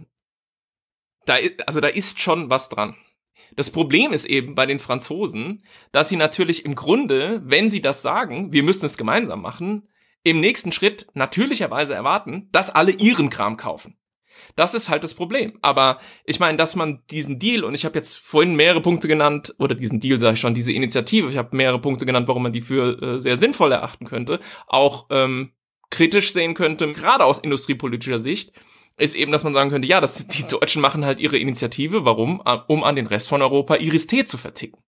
da, 1.26 1.38
i- 1.38 1.56
also 1.66 1.80
da 1.80 1.88
ist 1.88 2.20
schon 2.20 2.50
was 2.50 2.68
dran. 2.68 2.96
Das 3.54 3.70
Problem 3.70 4.12
ist 4.12 4.24
eben 4.24 4.54
bei 4.54 4.66
den 4.66 4.80
Franzosen, 4.80 5.64
dass 5.92 6.08
sie 6.08 6.16
natürlich 6.16 6.64
im 6.64 6.74
Grunde, 6.74 7.42
wenn 7.44 7.70
sie 7.70 7.80
das 7.80 8.02
sagen, 8.02 8.52
wir 8.52 8.62
müssen 8.62 8.86
es 8.86 8.98
gemeinsam 8.98 9.40
machen, 9.40 9.88
im 10.22 10.40
nächsten 10.40 10.72
Schritt 10.72 11.06
natürlicherweise 11.14 11.94
erwarten, 11.94 12.48
dass 12.50 12.70
alle 12.70 12.90
ihren 12.90 13.30
Kram 13.30 13.56
kaufen. 13.56 13.96
Das 14.54 14.74
ist 14.74 14.88
halt 14.88 15.04
das 15.04 15.14
Problem. 15.14 15.58
Aber 15.62 16.00
ich 16.24 16.40
meine, 16.40 16.58
dass 16.58 16.74
man 16.74 17.02
diesen 17.10 17.38
Deal, 17.38 17.64
und 17.64 17.74
ich 17.74 17.84
habe 17.84 17.96
jetzt 17.96 18.16
vorhin 18.16 18.56
mehrere 18.56 18.82
Punkte 18.82 19.08
genannt, 19.08 19.54
oder 19.58 19.74
diesen 19.74 20.00
Deal 20.00 20.18
sage 20.18 20.34
ich 20.34 20.40
schon, 20.40 20.54
diese 20.54 20.72
Initiative, 20.72 21.30
ich 21.30 21.36
habe 21.36 21.56
mehrere 21.56 21.80
Punkte 21.80 22.06
genannt, 22.06 22.28
warum 22.28 22.42
man 22.42 22.52
die 22.52 22.60
für 22.60 23.00
äh, 23.00 23.20
sehr 23.20 23.36
sinnvoll 23.36 23.72
erachten 23.72 24.06
könnte, 24.06 24.40
auch 24.66 25.06
ähm, 25.10 25.52
kritisch 25.90 26.32
sehen 26.32 26.54
könnte, 26.54 26.92
gerade 26.92 27.24
aus 27.24 27.38
industriepolitischer 27.38 28.18
Sicht, 28.18 28.52
ist 28.98 29.14
eben, 29.14 29.32
dass 29.32 29.44
man 29.44 29.52
sagen 29.52 29.70
könnte, 29.70 29.88
ja, 29.88 30.00
das, 30.00 30.26
die 30.26 30.44
Deutschen 30.44 30.82
machen 30.82 31.04
halt 31.04 31.20
ihre 31.20 31.38
Initiative, 31.38 32.04
warum? 32.04 32.42
Um 32.66 32.84
an 32.84 32.96
den 32.96 33.06
Rest 33.06 33.28
von 33.28 33.42
Europa 33.42 33.76
Iris 33.76 34.06
Tee 34.06 34.24
zu 34.24 34.38
verticken. 34.38 34.78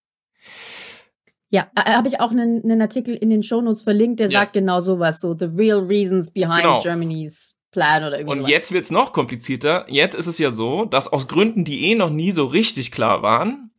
Ja, 1.51 1.67
äh, 1.75 1.93
habe 1.93 2.07
ich 2.07 2.19
auch 2.19 2.31
einen, 2.31 2.63
einen 2.63 2.81
Artikel 2.81 3.15
in 3.15 3.29
den 3.29 3.41
Shownotes 3.41 3.81
verlinkt, 3.81 4.19
der 4.19 4.29
ja. 4.29 4.41
sagt 4.41 4.53
genau 4.53 4.81
sowas, 4.81 5.19
so 5.19 5.35
the 5.37 5.45
real 5.45 5.79
reasons 5.79 6.31
behind 6.31 6.61
genau. 6.61 6.81
Germany's 6.81 7.55
Plan 7.71 8.03
oder 8.03 8.17
irgendwie. 8.17 8.31
Und 8.31 8.37
sowas. 8.39 8.51
jetzt 8.51 8.71
wird's 8.71 8.91
noch 8.91 9.13
komplizierter. 9.13 9.85
Jetzt 9.89 10.15
ist 10.15 10.27
es 10.27 10.37
ja 10.37 10.51
so, 10.51 10.85
dass 10.85 11.07
aus 11.07 11.27
Gründen, 11.27 11.65
die 11.65 11.91
eh 11.91 11.95
noch 11.95 12.09
nie 12.09 12.31
so 12.31 12.45
richtig 12.45 12.91
klar 12.91 13.21
waren, 13.21 13.71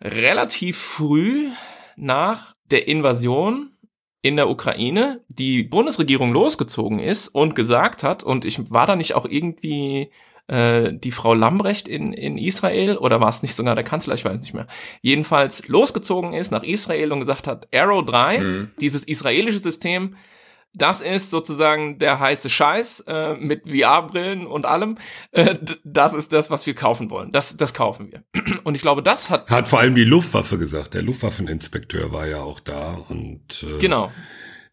relativ 0.00 0.78
früh 0.78 1.48
nach 1.96 2.54
der 2.70 2.88
Invasion 2.88 3.70
in 4.22 4.36
der 4.36 4.50
Ukraine 4.50 5.20
die 5.28 5.62
Bundesregierung 5.62 6.32
losgezogen 6.32 6.98
ist 6.98 7.28
und 7.28 7.54
gesagt 7.54 8.02
hat, 8.02 8.22
und 8.22 8.44
ich 8.44 8.70
war 8.70 8.86
da 8.86 8.96
nicht 8.96 9.14
auch 9.14 9.24
irgendwie 9.24 10.10
äh, 10.46 10.92
die 10.92 11.12
Frau 11.12 11.32
Lambrecht 11.32 11.88
in, 11.88 12.12
in 12.12 12.36
Israel 12.36 12.98
oder 12.98 13.20
war 13.20 13.28
es 13.28 13.42
nicht 13.42 13.54
sogar 13.54 13.74
der 13.74 13.84
Kanzler, 13.84 14.14
ich 14.14 14.24
weiß 14.24 14.40
nicht 14.40 14.52
mehr. 14.52 14.66
Jedenfalls 15.00 15.68
losgezogen 15.68 16.34
ist 16.34 16.50
nach 16.50 16.62
Israel 16.62 17.12
und 17.12 17.20
gesagt 17.20 17.46
hat, 17.46 17.68
Arrow 17.74 18.04
3, 18.04 18.38
mhm. 18.38 18.70
dieses 18.80 19.04
israelische 19.04 19.60
System, 19.60 20.16
das 20.72 21.00
ist 21.00 21.30
sozusagen 21.30 21.98
der 21.98 22.20
heiße 22.20 22.48
Scheiß 22.48 23.04
äh, 23.06 23.34
mit 23.34 23.68
VR-Brillen 23.68 24.46
und 24.46 24.64
allem. 24.64 24.98
Äh, 25.32 25.56
das 25.84 26.12
ist 26.12 26.32
das, 26.32 26.50
was 26.50 26.66
wir 26.66 26.74
kaufen 26.74 27.10
wollen. 27.10 27.32
Das, 27.32 27.56
das 27.56 27.74
kaufen 27.74 28.10
wir. 28.12 28.22
Und 28.64 28.74
ich 28.74 28.82
glaube, 28.82 29.02
das 29.02 29.30
hat 29.30 29.48
hat 29.48 29.68
vor 29.68 29.80
allem 29.80 29.94
die 29.94 30.04
Luftwaffe 30.04 30.58
gesagt. 30.58 30.94
Der 30.94 31.02
Luftwaffeninspekteur 31.02 32.12
war 32.12 32.26
ja 32.26 32.40
auch 32.40 32.60
da 32.60 32.98
und 33.08 33.62
äh, 33.62 33.78
genau. 33.78 34.10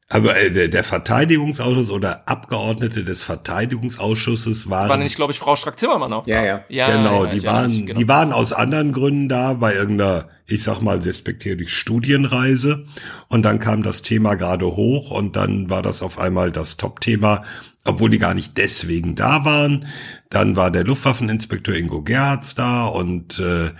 Aber 0.10 0.38
äh, 0.38 0.70
der, 0.70 0.84
Verteidigungsausschuss 0.86 1.90
oder 1.90 2.30
Abgeordnete 2.30 3.04
des 3.04 3.24
Verteidigungsausschusses 3.24 4.70
waren. 4.70 4.88
War 4.88 4.98
nicht, 4.98 5.18
glaube 5.18 5.34
ich, 5.34 5.40
Frau 5.40 5.58
Strack-Zimmermann 5.58 6.14
auch 6.14 6.26
ja, 6.26 6.40
da? 6.40 6.46
Ja, 6.46 6.64
ja. 6.70 6.96
Genau, 6.96 7.26
ja, 7.26 7.32
die 7.32 7.44
waren, 7.44 7.86
genau. 7.86 8.00
die 8.00 8.08
waren 8.08 8.32
aus 8.32 8.54
anderen 8.54 8.94
Gründen 8.94 9.28
da, 9.28 9.54
bei 9.56 9.74
irgendeiner, 9.74 10.30
ich 10.46 10.64
sag 10.64 10.82
mal, 10.82 11.00
respektierlich 11.00 11.74
Studienreise. 11.74 12.86
Und 13.28 13.44
dann 13.44 13.60
kam 13.60 13.84
das 13.84 14.02
Thema 14.02 14.36
gerade 14.36 14.66
hoch 14.78 15.12
und 15.12 15.36
dann 15.36 15.70
war 15.70 15.82
das 15.82 16.02
auf 16.02 16.20
einmal 16.20 16.54
das 16.54 16.78
Top-Thema, 16.78 17.44
obwohl 17.84 18.10
die 18.10 18.20
gar 18.20 18.34
nicht 18.34 18.58
deswegen 18.58 19.16
da 19.16 19.44
waren. 19.44 19.88
Dann 20.30 20.56
war 20.56 20.72
der 20.72 20.86
Luftwaffeninspekteur 20.86 21.76
Ingo 21.76 22.02
Gerhards 22.02 22.56
da 22.56 22.86
und 22.86 23.40
äh, 23.40 23.72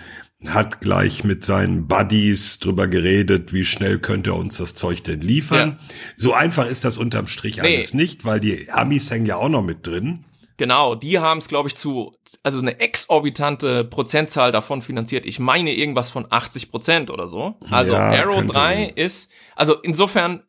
hat 0.46 0.80
gleich 0.80 1.24
mit 1.24 1.44
seinen 1.44 1.88
Buddies 1.88 2.60
drüber 2.60 2.86
geredet, 2.86 3.52
wie 3.52 3.64
schnell 3.64 3.98
könnte 3.98 4.30
er 4.30 4.36
uns 4.36 4.58
das 4.58 4.74
Zeug 4.74 5.02
denn 5.02 5.20
liefern. 5.20 5.78
Ja. 5.80 5.96
So 6.16 6.32
einfach 6.32 6.66
ist 6.66 6.84
das 6.84 6.96
unterm 6.96 7.26
Strich 7.26 7.56
nee. 7.56 7.76
alles 7.76 7.94
nicht, 7.94 8.24
weil 8.24 8.38
die 8.38 8.70
Amis 8.70 9.10
hängen 9.10 9.26
ja 9.26 9.36
auch 9.36 9.48
noch 9.48 9.62
mit 9.62 9.86
drin. 9.86 10.24
Genau, 10.56 10.96
die 10.96 11.20
haben 11.20 11.38
es, 11.38 11.48
glaube 11.48 11.68
ich, 11.68 11.76
zu, 11.76 12.16
also 12.42 12.58
eine 12.58 12.80
exorbitante 12.80 13.84
Prozentzahl 13.84 14.50
davon 14.50 14.82
finanziert. 14.82 15.24
Ich 15.24 15.38
meine 15.38 15.72
irgendwas 15.72 16.10
von 16.10 16.26
80 16.28 16.70
Prozent 16.70 17.10
oder 17.10 17.28
so. 17.28 17.56
Also 17.70 17.92
ja, 17.92 18.10
Arrow 18.10 18.44
3 18.44 18.86
ist, 18.86 19.30
also 19.54 19.74
insofern 19.74 20.42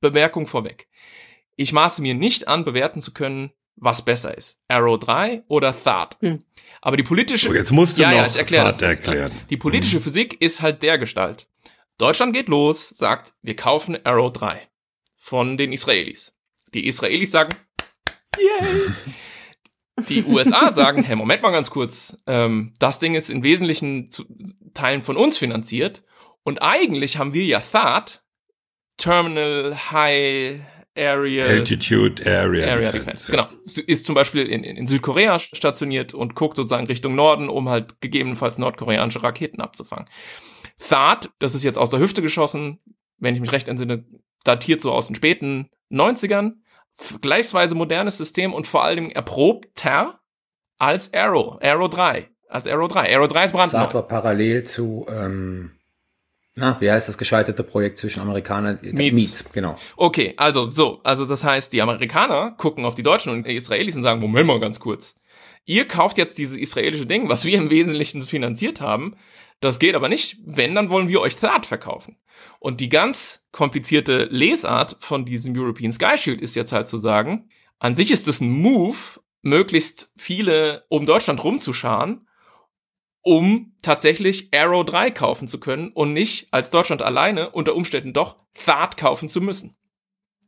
Bemerkung 0.00 0.46
vorweg. 0.46 0.88
Ich 1.56 1.72
maße 1.72 2.02
mir 2.02 2.14
nicht 2.14 2.48
an, 2.48 2.64
bewerten 2.64 3.00
zu 3.00 3.12
können, 3.12 3.50
was 3.76 4.04
besser 4.04 4.36
ist. 4.36 4.58
Arrow 4.68 4.98
3 4.98 5.44
oder 5.48 5.74
Thad. 5.74 6.18
Hm. 6.20 6.44
Aber 6.80 6.96
die 6.96 7.02
politische. 7.02 7.50
Oh, 7.50 7.54
jetzt 7.54 7.72
musst 7.72 7.98
du 7.98 8.02
ja, 8.02 8.10
noch 8.10 8.16
ja, 8.16 8.26
ich 8.26 8.36
erklär 8.36 8.64
das 8.64 8.80
erklären. 8.80 9.32
Die 9.50 9.56
politische 9.56 9.96
hm. 9.96 10.02
Physik 10.02 10.40
ist 10.40 10.62
halt 10.62 10.82
der 10.82 10.98
Gestalt. 10.98 11.46
Deutschland 11.98 12.32
geht 12.32 12.48
los, 12.48 12.88
sagt, 12.88 13.34
wir 13.42 13.56
kaufen 13.56 13.98
Arrow 14.04 14.32
3 14.32 14.68
von 15.18 15.58
den 15.58 15.72
Israelis. 15.72 16.32
Die 16.72 16.86
Israelis 16.86 17.30
sagen, 17.30 17.54
yay! 18.38 18.92
Die 20.08 20.24
USA 20.24 20.72
sagen, 20.72 21.02
hey, 21.02 21.14
Moment 21.14 21.42
mal 21.42 21.50
ganz 21.50 21.68
kurz, 21.68 22.16
ähm, 22.26 22.72
das 22.78 23.00
Ding 23.00 23.14
ist 23.14 23.28
in 23.28 23.42
wesentlichen 23.42 24.08
Teilen 24.72 25.02
von 25.02 25.18
uns 25.18 25.36
finanziert 25.36 26.02
und 26.42 26.62
eigentlich 26.62 27.18
haben 27.18 27.34
wir 27.34 27.44
ja 27.44 27.60
Thad, 27.60 28.22
Terminal 28.96 29.76
High 29.92 30.62
Area. 30.96 31.46
Altitude 31.46 32.22
Area, 32.26 32.66
Area 32.66 32.92
Defense. 32.92 33.26
Defense. 33.26 33.30
Genau. 33.30 33.48
Ist 33.86 34.04
zum 34.04 34.14
Beispiel 34.14 34.46
in, 34.46 34.64
in 34.64 34.86
Südkorea 34.86 35.38
stationiert 35.38 36.14
und 36.14 36.34
guckt 36.34 36.56
sozusagen 36.56 36.86
Richtung 36.86 37.14
Norden, 37.14 37.48
um 37.48 37.68
halt 37.68 38.00
gegebenenfalls 38.00 38.58
nordkoreanische 38.58 39.22
Raketen 39.22 39.60
abzufangen. 39.60 40.08
THAAD, 40.78 41.30
das 41.38 41.54
ist 41.54 41.62
jetzt 41.62 41.78
aus 41.78 41.90
der 41.90 42.00
Hüfte 42.00 42.22
geschossen, 42.22 42.80
wenn 43.18 43.34
ich 43.34 43.40
mich 43.40 43.52
recht 43.52 43.68
entsinne, 43.68 44.04
datiert 44.44 44.80
so 44.80 44.92
aus 44.92 45.06
den 45.06 45.16
späten 45.16 45.70
90ern. 45.92 46.54
Vergleichsweise 46.94 47.74
modernes 47.74 48.18
System 48.18 48.52
und 48.52 48.66
vor 48.66 48.84
allem 48.84 49.10
erprobter 49.10 50.20
als 50.78 51.14
Arrow, 51.14 51.58
Arrow 51.62 51.88
3. 51.88 52.28
Als 52.48 52.66
Arrow 52.66 52.88
3. 52.88 53.14
Arrow 53.14 53.28
3 53.28 53.44
ist 53.44 53.52
brandneu. 53.52 53.84
Das 53.84 53.94
war 53.94 54.08
parallel 54.08 54.64
zu 54.64 55.06
ähm, 55.08 55.70
na, 56.56 56.80
wie 56.80 56.90
heißt 56.90 57.08
das 57.08 57.16
gescheiterte 57.16 57.62
Projekt 57.62 57.98
zwischen 57.98 58.20
Amerikanern? 58.20 58.78
Meets. 58.82 59.14
Meets, 59.14 59.44
genau. 59.52 59.76
Okay, 59.96 60.34
also 60.36 60.68
so, 60.68 61.00
also 61.04 61.24
das 61.24 61.44
heißt, 61.44 61.72
die 61.72 61.80
Amerikaner 61.80 62.52
gucken 62.52 62.84
auf 62.84 62.96
die 62.96 63.02
Deutschen 63.02 63.32
und 63.32 63.46
die 63.46 63.54
Israelis 63.54 63.96
und 63.96 64.02
sagen, 64.02 64.20
Moment 64.20 64.46
mal 64.46 64.60
ganz 64.60 64.80
kurz. 64.80 65.14
Ihr 65.64 65.86
kauft 65.86 66.18
jetzt 66.18 66.38
dieses 66.38 66.56
israelische 66.56 67.06
Ding, 67.06 67.28
was 67.28 67.44
wir 67.44 67.56
im 67.56 67.70
Wesentlichen 67.70 68.22
finanziert 68.22 68.80
haben. 68.80 69.16
Das 69.60 69.78
geht 69.78 69.94
aber 69.94 70.08
nicht. 70.08 70.38
Wenn, 70.44 70.74
dann 70.74 70.90
wollen 70.90 71.08
wir 71.08 71.20
euch 71.20 71.36
Thad 71.36 71.66
verkaufen. 71.66 72.16
Und 72.58 72.80
die 72.80 72.88
ganz 72.88 73.46
komplizierte 73.52 74.24
Lesart 74.24 74.96
von 75.00 75.24
diesem 75.24 75.56
European 75.56 75.92
Sky 75.92 76.18
Shield 76.18 76.40
ist 76.40 76.56
jetzt 76.56 76.72
halt 76.72 76.88
zu 76.88 76.98
sagen, 76.98 77.48
an 77.78 77.94
sich 77.94 78.10
ist 78.10 78.26
es 78.26 78.40
ein 78.40 78.50
Move, 78.50 78.96
möglichst 79.42 80.12
viele 80.16 80.84
um 80.88 81.06
Deutschland 81.06 81.44
rumzuscharen 81.44 82.26
um 83.22 83.74
tatsächlich 83.82 84.48
Arrow 84.54 84.84
3 84.84 85.10
kaufen 85.10 85.48
zu 85.48 85.60
können 85.60 85.88
und 85.88 86.12
nicht 86.12 86.48
als 86.52 86.70
Deutschland 86.70 87.02
alleine 87.02 87.50
unter 87.50 87.74
Umständen 87.74 88.12
doch 88.12 88.36
Thad 88.54 88.96
kaufen 88.96 89.28
zu 89.28 89.40
müssen 89.40 89.76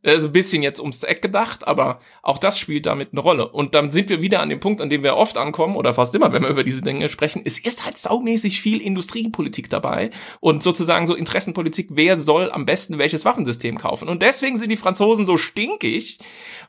also 0.05 0.29
ein 0.29 0.33
bisschen 0.33 0.63
jetzt 0.63 0.81
ums 0.81 1.03
Eck 1.05 1.23
gedacht, 1.23 1.67
aber 1.67 2.01
auch 2.23 2.39
das 2.39 2.59
spielt 2.59 2.87
damit 2.87 3.11
eine 3.13 3.21
Rolle. 3.21 3.49
Und 3.49 3.75
dann 3.75 3.91
sind 3.91 4.09
wir 4.09 4.21
wieder 4.21 4.41
an 4.41 4.49
dem 4.49 4.61
Punkt, 4.61 4.81
an 4.81 4.91
dem 4.91 5.03
wir 5.05 5.17
oft 5.17 5.39
ankommen, 5.39 5.77
oder 5.77 5.95
fast 5.95 6.15
immer, 6.15 6.33
wenn 6.33 6.43
wir 6.43 6.51
über 6.51 6.65
diese 6.65 6.83
Dinge 6.83 7.09
sprechen. 7.09 7.43
Es 7.45 7.59
ist 7.59 7.85
halt 7.85 7.99
saumäßig 7.99 8.61
viel 8.61 8.81
Industriepolitik 8.81 9.71
dabei 9.71 10.11
und 10.41 10.63
sozusagen 10.63 11.07
so 11.07 11.15
Interessenpolitik, 11.15 11.89
wer 11.91 12.19
soll 12.19 12.51
am 12.51 12.67
besten 12.67 12.99
welches 12.99 13.25
Waffensystem 13.25 13.79
kaufen. 13.79 14.09
Und 14.09 14.23
deswegen 14.23 14.59
sind 14.59 14.71
die 14.71 14.77
Franzosen 14.77 15.25
so 15.25 15.39
stinkig, 15.39 16.19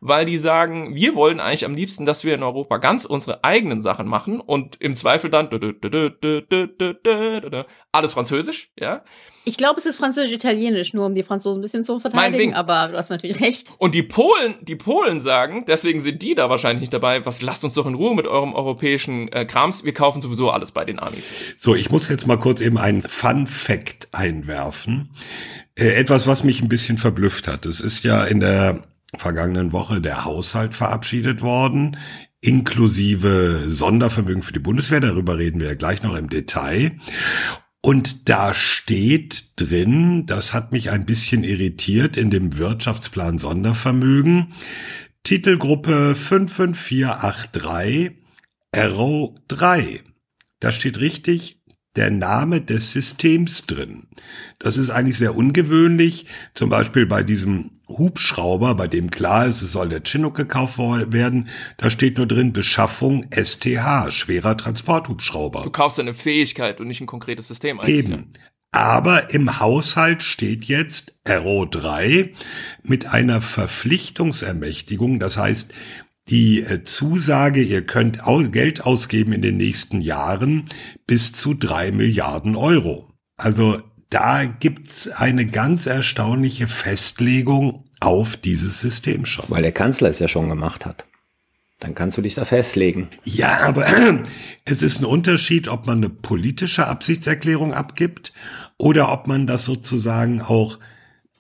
weil 0.06 0.26
die 0.26 0.38
sagen, 0.38 0.96
wir 0.96 1.16
wollen 1.16 1.40
eigentlich 1.40 1.64
am 1.64 1.76
liebsten, 1.76 2.06
dass 2.06 2.26
wir 2.26 2.36
in 2.36 2.44
Europa 2.44 2.78
ganz 2.78 3.06
unsere 3.06 3.46
eigenen 3.46 3.82
Sachen 3.82 4.06
machen 4.06 4.42
und 4.42 4.76
im 4.82 4.98
Zweifel 4.98 5.30
dann 5.30 5.50
alles 7.94 8.12
französisch, 8.12 8.70
ja. 8.78 9.04
Ich 9.46 9.58
glaube, 9.58 9.80
es 9.80 9.86
ist 9.86 9.98
französisch-italienisch, 9.98 10.94
nur 10.94 11.06
um 11.06 11.16
die 11.16 11.24
Franzosen 11.24 11.60
ein 11.60 11.62
bisschen 11.62 11.84
zu 11.84 12.00
verteidigen, 12.00 12.54
aber 12.54 12.90
du 12.90 12.98
hast 12.98 13.10
natürlich 13.12 13.40
recht. 13.42 13.74
Und 13.78 13.96
die 13.96 14.04
Polen, 14.04 14.56
die 14.62 14.76
Polen 14.76 15.22
sagen, 15.22 15.66
deswegen 15.68 16.02
sind 16.02 16.22
die 16.22 16.36
da 16.36 16.50
wahrscheinlich 16.50 16.82
nicht 16.82 16.94
dabei, 16.94 17.26
was 17.26 17.42
lasst 17.42 17.64
uns 17.64 17.74
doch 17.74 17.86
in 17.86 17.94
Ruhe 17.94 18.14
mit 18.14 18.28
eurem 18.28 18.54
europäischen 18.54 19.30
äh, 19.32 19.46
Krams, 19.46 19.86
wir 19.86 19.94
kaufen 19.94 20.22
sowieso 20.22 20.50
alles 20.50 20.72
bei 20.72 20.84
den 20.84 21.00
Amis. 21.00 21.24
So, 21.58 21.76
ich 21.76 21.92
muss 21.92 22.10
jetzt 22.10 22.28
mal 22.28 22.38
kurz 22.38 22.60
eben 22.60 22.78
einen 22.78 23.02
Fun 23.02 23.48
Fact 23.48 24.10
einwerfen. 24.12 25.12
Äh, 25.76 25.94
etwas, 25.94 26.28
was 26.28 26.44
mich 26.44 26.62
ein 26.62 26.70
bisschen 26.70 26.98
verblüfft 26.98 27.48
hat. 27.48 27.66
Es 27.66 27.80
ist 27.80 28.04
ja 28.04 28.26
in 28.26 28.42
der 28.42 28.84
vergangenen 29.18 29.72
Woche 29.72 30.02
der 30.02 30.26
Haushalt 30.26 30.76
verabschiedet 30.76 31.42
worden 31.42 31.98
inklusive 32.44 33.68
Sondervermögen 33.70 34.44
für 34.44 34.54
die 34.54 34.60
Bundeswehr. 34.60 35.00
Darüber 35.00 35.38
reden 35.38 35.62
wir 35.62 35.68
ja 35.68 35.76
gleich 35.76 36.04
noch 36.04 36.16
im 36.16 36.30
Detail. 36.30 36.92
Und 37.82 38.30
da 38.30 38.54
steht 38.54 39.60
drin, 39.60 40.26
das 40.26 40.54
hat 40.54 40.72
mich 40.72 40.92
ein 40.92 41.06
bisschen 41.06 41.44
irritiert, 41.44 42.16
in 42.16 42.30
dem 42.30 42.58
Wirtschaftsplan 42.58 43.40
Sondervermögen, 43.40 44.54
Titelgruppe 45.24 46.16
55483, 46.16 48.12
Arrow 48.74 49.36
3. 49.48 50.02
Da 50.60 50.72
steht 50.72 51.00
richtig 51.00 51.62
der 51.96 52.10
Name 52.10 52.62
des 52.62 52.92
Systems 52.92 53.66
drin. 53.66 54.08
Das 54.60 54.78
ist 54.78 54.90
eigentlich 54.90 55.18
sehr 55.18 55.36
ungewöhnlich. 55.36 56.26
Zum 56.54 56.70
Beispiel 56.70 57.06
bei 57.06 57.22
diesem 57.22 57.72
Hubschrauber, 57.88 58.76
bei 58.76 58.88
dem 58.88 59.12
klar 59.12 59.48
ist, 59.48 59.62
es 59.62 59.74
soll 59.74 59.90
der 59.90 60.02
Chinook 60.04 60.36
gekauft 60.36 60.78
werden, 60.78 61.50
da 61.78 61.90
steht 61.90 62.18
nur 62.18 62.28
drin 62.28 62.54
Beschaffung 62.54 63.26
STH, 63.32 64.10
schwerer 64.12 64.56
Transporthubschrauber. 64.56 65.64
Du 65.64 65.70
kaufst 65.70 66.00
eine 66.00 66.14
Fähigkeit 66.14 66.80
und 66.80 66.88
nicht 66.88 67.02
ein 67.02 67.08
konkretes 67.08 67.48
System. 67.48 67.80
Eigentlich. 67.80 68.06
Eben. 68.06 68.34
Aber 68.72 69.32
im 69.34 69.60
Haushalt 69.60 70.24
steht 70.24 70.66
jetzt 70.66 71.14
RO3 71.28 72.30
mit 72.82 73.06
einer 73.06 73.40
Verpflichtungsermächtigung. 73.42 75.20
Das 75.20 75.38
heißt, 75.38 75.74
die 76.30 76.62
äh, 76.62 76.84
Zusage, 76.84 77.62
ihr 77.62 77.86
könnt 77.86 78.22
Geld 78.52 78.86
ausgeben 78.86 79.34
in 79.34 79.42
den 79.44 79.58
nächsten 79.58 80.02
Jahren 80.02 80.66
bis 81.06 81.34
zu 81.34 81.54
drei 81.54 81.92
Milliarden 81.92 82.56
Euro. 82.56 83.14
Also 83.38 83.80
da 84.14 84.46
gibt's 84.46 85.08
eine 85.10 85.46
ganz 85.46 85.86
erstaunliche 85.86 86.68
Festlegung 86.68 87.86
auf 88.00 88.38
dieses 88.38 88.80
System 88.80 89.26
schon. 89.26 89.46
Weil 89.48 89.64
der 89.64 89.72
Kanzler 89.72 90.10
es 90.10 90.20
ja 90.20 90.28
schon 90.28 90.50
gemacht 90.50 90.86
hat. 90.86 91.06
Dann 91.80 91.96
kannst 91.96 92.18
du 92.18 92.22
dich 92.22 92.36
da 92.36 92.46
festlegen. 92.46 93.10
Ja, 93.24 93.62
aber 93.62 93.86
es 94.66 94.82
ist 94.82 95.00
ein 95.00 95.06
Unterschied, 95.06 95.68
ob 95.68 95.88
man 95.88 95.98
eine 95.98 96.10
politische 96.10 96.88
Absichtserklärung 96.88 97.74
abgibt 97.74 98.34
oder 98.78 99.12
ob 99.12 99.28
man 99.28 99.48
das 99.48 99.66
sozusagen 99.66 100.42
auch 100.42 100.78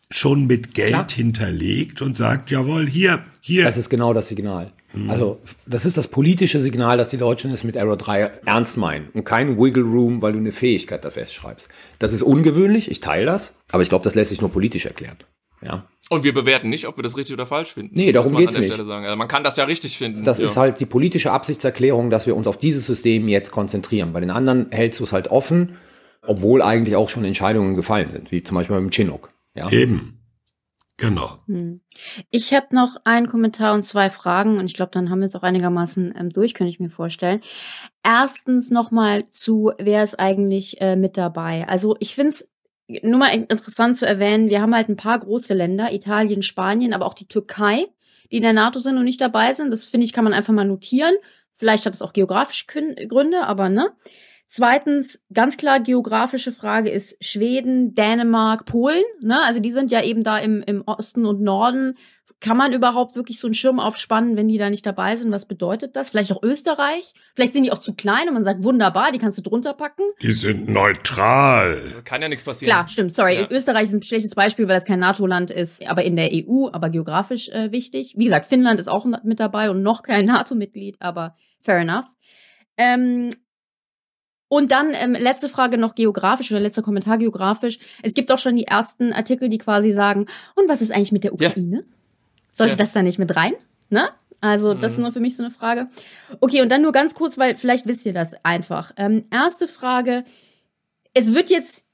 schon 0.10 0.48
mit 0.48 0.74
Geld 0.74 0.90
Klar. 0.90 1.08
hinterlegt 1.10 2.02
und 2.02 2.18
sagt, 2.18 2.50
jawohl, 2.50 2.88
hier, 2.88 3.24
hier. 3.42 3.66
Das 3.66 3.78
ist 3.78 3.90
genau 3.90 4.14
das 4.14 4.28
Signal. 4.28 4.72
Also, 5.08 5.40
das 5.66 5.86
ist 5.86 5.98
das 5.98 6.08
politische 6.08 6.60
Signal, 6.60 6.98
dass 6.98 7.10
die 7.10 7.18
Deutschen 7.18 7.52
es 7.52 7.64
mit 7.64 7.78
Arrow 7.78 7.98
3 7.98 8.32
ernst 8.46 8.78
meinen 8.78 9.10
und 9.14 9.24
kein 9.24 9.58
Wiggle 9.58 9.84
Room, 9.84 10.22
weil 10.22 10.34
du 10.34 10.40
eine 10.40 10.52
Fähigkeit 10.52 11.04
da 11.04 11.10
festschreibst. 11.10 11.70
Das 12.00 12.14
ist 12.14 12.22
ungewöhnlich, 12.22 12.92
ich 12.92 13.00
teile 13.00 13.26
das, 13.26 13.56
aber 13.72 13.82
ich 13.82 13.90
glaube, 13.90 14.04
das 14.04 14.14
lässt 14.14 14.30
sich 14.30 14.42
nur 14.42 14.52
politisch 14.52 14.86
erklären. 14.86 15.18
Ja. 15.66 15.88
Und 16.10 16.24
wir 16.24 16.34
bewerten 16.34 16.70
nicht, 16.70 16.88
ob 16.88 16.98
wir 16.98 17.04
das 17.04 17.18
richtig 17.18 17.34
oder 17.34 17.48
falsch 17.48 17.74
finden. 17.74 17.96
Nee, 17.96 18.12
darum 18.12 18.36
an 18.36 18.46
der 18.46 18.60
nicht. 18.60 18.78
Also 18.78 19.16
man 19.16 19.28
kann 19.28 19.44
das 19.44 19.56
ja 19.56 19.64
richtig 19.64 19.98
finden. 19.98 20.24
Das 20.26 20.38
ja. 20.38 20.46
ist 20.46 20.58
halt 20.58 20.80
die 20.80 20.86
politische 20.86 21.32
Absichtserklärung, 21.32 22.10
dass 22.10 22.28
wir 22.28 22.36
uns 22.36 22.48
auf 22.48 22.58
dieses 22.58 22.86
System 22.86 23.28
jetzt 23.28 23.52
konzentrieren. 23.52 24.14
Bei 24.14 24.20
den 24.20 24.30
anderen 24.30 24.68
hältst 24.72 25.00
du 25.00 25.06
es 25.06 25.14
halt 25.14 25.30
offen, 25.30 25.78
obwohl 26.22 26.62
eigentlich 26.62 26.96
auch 26.96 27.10
schon 27.10 27.24
Entscheidungen 27.24 27.76
gefallen 27.76 28.10
sind, 28.10 28.32
wie 28.32 28.44
zum 28.44 28.56
Beispiel 28.56 28.76
beim 28.76 28.92
Chinook. 28.92 29.32
Ja. 29.56 29.72
Eben. 29.72 30.20
Genau. 30.98 31.40
Hm. 31.48 31.82
Ich 32.30 32.54
habe 32.54 32.68
noch 32.72 32.98
einen 33.04 33.28
Kommentar 33.28 33.74
und 33.74 33.84
zwei 33.84 34.10
Fragen 34.10 34.60
und 34.60 34.66
ich 34.66 34.76
glaube, 34.76 34.92
dann 34.92 35.10
haben 35.10 35.20
wir 35.20 35.26
es 35.26 35.36
auch 35.36 35.42
einigermaßen 35.42 36.14
ähm, 36.18 36.30
durch, 36.30 36.54
könnte 36.54 36.70
ich 36.70 36.80
mir 36.80 36.92
vorstellen. 36.92 37.42
Erstens 38.04 38.70
nochmal 38.70 39.26
zu, 39.32 39.72
wer 39.80 40.04
ist 40.04 40.20
eigentlich 40.20 40.80
äh, 40.82 40.96
mit 40.96 41.18
dabei? 41.18 41.68
Also 41.68 41.96
ich 42.00 42.14
finde 42.16 42.30
es 42.30 42.50
nur 43.02 43.18
mal 43.18 43.30
in- 43.34 43.46
interessant 43.46 43.98
zu 43.98 44.06
erwähnen, 44.06 44.50
wir 44.50 44.62
haben 44.62 44.76
halt 44.76 44.90
ein 44.90 44.96
paar 44.96 45.18
große 45.20 45.54
Länder, 45.54 45.92
Italien, 45.94 46.44
Spanien, 46.44 46.94
aber 46.94 47.06
auch 47.08 47.16
die 47.16 47.28
Türkei, 47.28 47.88
die 48.32 48.38
in 48.38 48.44
der 48.44 48.54
NATO 48.54 48.80
sind 48.80 48.98
und 48.98 49.06
nicht 49.06 49.22
dabei 49.22 49.52
sind. 49.54 49.72
Das 49.72 49.86
finde 49.86 50.06
ich, 50.06 50.14
kann 50.14 50.24
man 50.24 50.34
einfach 50.34 50.54
mal 50.54 50.66
notieren. 50.66 51.16
Vielleicht 51.56 51.86
hat 51.86 51.94
es 51.94 52.02
auch 52.02 52.14
geografische 52.14 52.66
Gründe, 52.68 53.46
aber 53.46 53.70
ne? 53.70 53.94
Zweitens, 54.56 55.20
ganz 55.34 55.58
klar 55.58 55.80
geografische 55.80 56.52
Frage 56.52 56.92
ist 56.92 57.18
Schweden, 57.26 57.96
Dänemark, 57.96 58.66
Polen. 58.66 59.02
Ne? 59.20 59.42
Also 59.44 59.60
die 59.60 59.72
sind 59.72 59.92
ja 59.92 60.04
eben 60.04 60.24
da 60.24 60.38
im, 60.38 60.62
im 60.68 60.84
Osten 60.86 61.26
und 61.26 61.42
Norden. 61.42 61.96
Kann 62.40 62.56
man 62.56 62.72
überhaupt 62.72 63.16
wirklich 63.16 63.40
so 63.40 63.48
einen 63.48 63.56
Schirm 63.56 63.80
aufspannen, 63.80 64.38
wenn 64.38 64.48
die 64.48 64.60
da 64.60 64.70
nicht 64.70 64.86
dabei 64.86 65.16
sind? 65.16 65.32
Was 65.32 65.48
bedeutet 65.48 65.96
das? 65.96 66.12
Vielleicht 66.12 66.32
auch 66.32 66.44
Österreich? 66.44 67.16
Vielleicht 67.34 67.54
sind 67.54 67.64
die 67.64 67.72
auch 67.72 67.80
zu 67.80 67.96
klein 67.96 68.28
und 68.28 68.36
man 68.36 68.44
sagt, 68.44 68.64
wunderbar, 68.64 69.12
die 69.12 69.18
kannst 69.18 69.40
du 69.40 69.42
drunter 69.42 69.74
packen. 69.74 70.04
Die 70.22 70.34
sind 70.34 70.70
neutral. 70.70 72.04
Kann 72.06 72.22
ja 72.22 72.30
nichts 72.30 72.44
passieren. 72.44 72.72
Klar, 72.72 72.88
stimmt, 72.88 73.16
sorry. 73.16 73.38
Ja. 73.38 73.48
Österreich 73.50 73.86
ist 73.86 73.94
ein 73.94 74.04
schlechtes 74.04 74.36
Beispiel, 74.36 74.68
weil 74.68 74.76
das 74.76 74.86
kein 74.86 75.00
NATO-Land 75.00 75.50
ist, 75.50 75.84
aber 75.88 76.04
in 76.04 76.16
der 76.16 76.30
EU, 76.32 76.68
aber 76.72 76.92
geografisch 76.92 77.50
äh, 77.50 77.72
wichtig. 77.72 78.14
Wie 78.18 78.26
gesagt, 78.26 78.46
Finnland 78.46 78.80
ist 78.80 78.88
auch 78.88 79.08
mit 79.24 79.40
dabei 79.40 79.72
und 79.72 79.82
noch 79.82 80.04
kein 80.04 80.26
NATO-Mitglied, 80.28 80.98
aber 81.00 81.36
fair 81.60 81.80
enough. 81.80 82.06
Ähm, 82.78 83.32
und 84.48 84.72
dann 84.72 84.90
ähm, 84.94 85.14
letzte 85.14 85.50
Frage 85.50 85.78
noch 85.78 85.96
geografisch 85.96 86.52
oder 86.52 86.60
letzter 86.62 86.82
Kommentar 86.84 87.18
geografisch. 87.18 87.80
Es 88.04 88.14
gibt 88.14 88.32
auch 88.32 88.38
schon 88.38 88.56
die 88.56 88.66
ersten 88.66 89.12
Artikel, 89.14 89.50
die 89.50 89.58
quasi 89.58 89.92
sagen, 89.92 90.28
und 90.56 90.70
was 90.70 90.82
ist 90.82 90.92
eigentlich 90.92 91.12
mit 91.12 91.24
der 91.24 91.34
Ja. 91.40 91.50
Ukraine? 91.50 91.84
Sollte 92.52 92.74
Ja. 92.74 92.78
das 92.78 92.94
da 92.94 93.02
nicht 93.02 93.18
mit 93.20 93.36
rein? 93.36 93.54
Ne? 93.90 94.10
Also, 94.42 94.74
das 94.74 94.94
ist 94.94 94.98
nur 95.00 95.12
für 95.14 95.22
mich 95.22 95.38
so 95.38 95.44
eine 95.44 95.52
Frage. 95.52 95.88
Okay, 96.42 96.62
und 96.62 96.70
dann 96.70 96.82
nur 96.82 96.92
ganz 96.92 97.16
kurz, 97.16 97.38
weil 97.38 97.56
vielleicht 97.58 97.86
wisst 97.88 98.06
ihr 98.06 98.14
das 98.14 98.34
einfach. 98.44 98.92
Ähm, 98.98 99.24
erste 99.32 99.68
Frage. 99.70 100.26
Es 101.14 101.34
wird 101.34 101.50
jetzt 101.50 101.88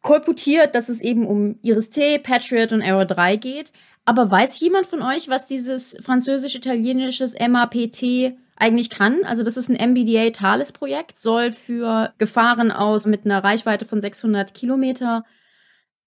kolportiert, 0.00 0.74
dass 0.74 0.88
es 0.88 1.00
eben 1.00 1.26
um 1.26 1.58
Iris-T, 1.62 2.18
Patriot 2.20 2.72
und 2.72 2.82
Arrow 2.82 3.06
3 3.06 3.36
geht. 3.36 3.72
Aber 4.06 4.30
weiß 4.30 4.58
jemand 4.60 4.86
von 4.86 5.02
euch, 5.02 5.28
was 5.28 5.46
dieses 5.46 5.96
französisch-italienisches 6.02 7.34
MAPT 7.38 8.34
eigentlich 8.56 8.90
kann? 8.90 9.20
Also 9.24 9.42
das 9.42 9.56
ist 9.56 9.68
ein 9.70 9.90
MBDA 9.92 10.30
Thales-Projekt, 10.30 11.18
soll 11.20 11.52
für 11.52 12.12
Gefahren 12.18 12.70
aus 12.70 13.06
mit 13.06 13.24
einer 13.24 13.42
Reichweite 13.42 13.84
von 13.84 14.00
600 14.00 14.54
Kilometer 14.54 15.24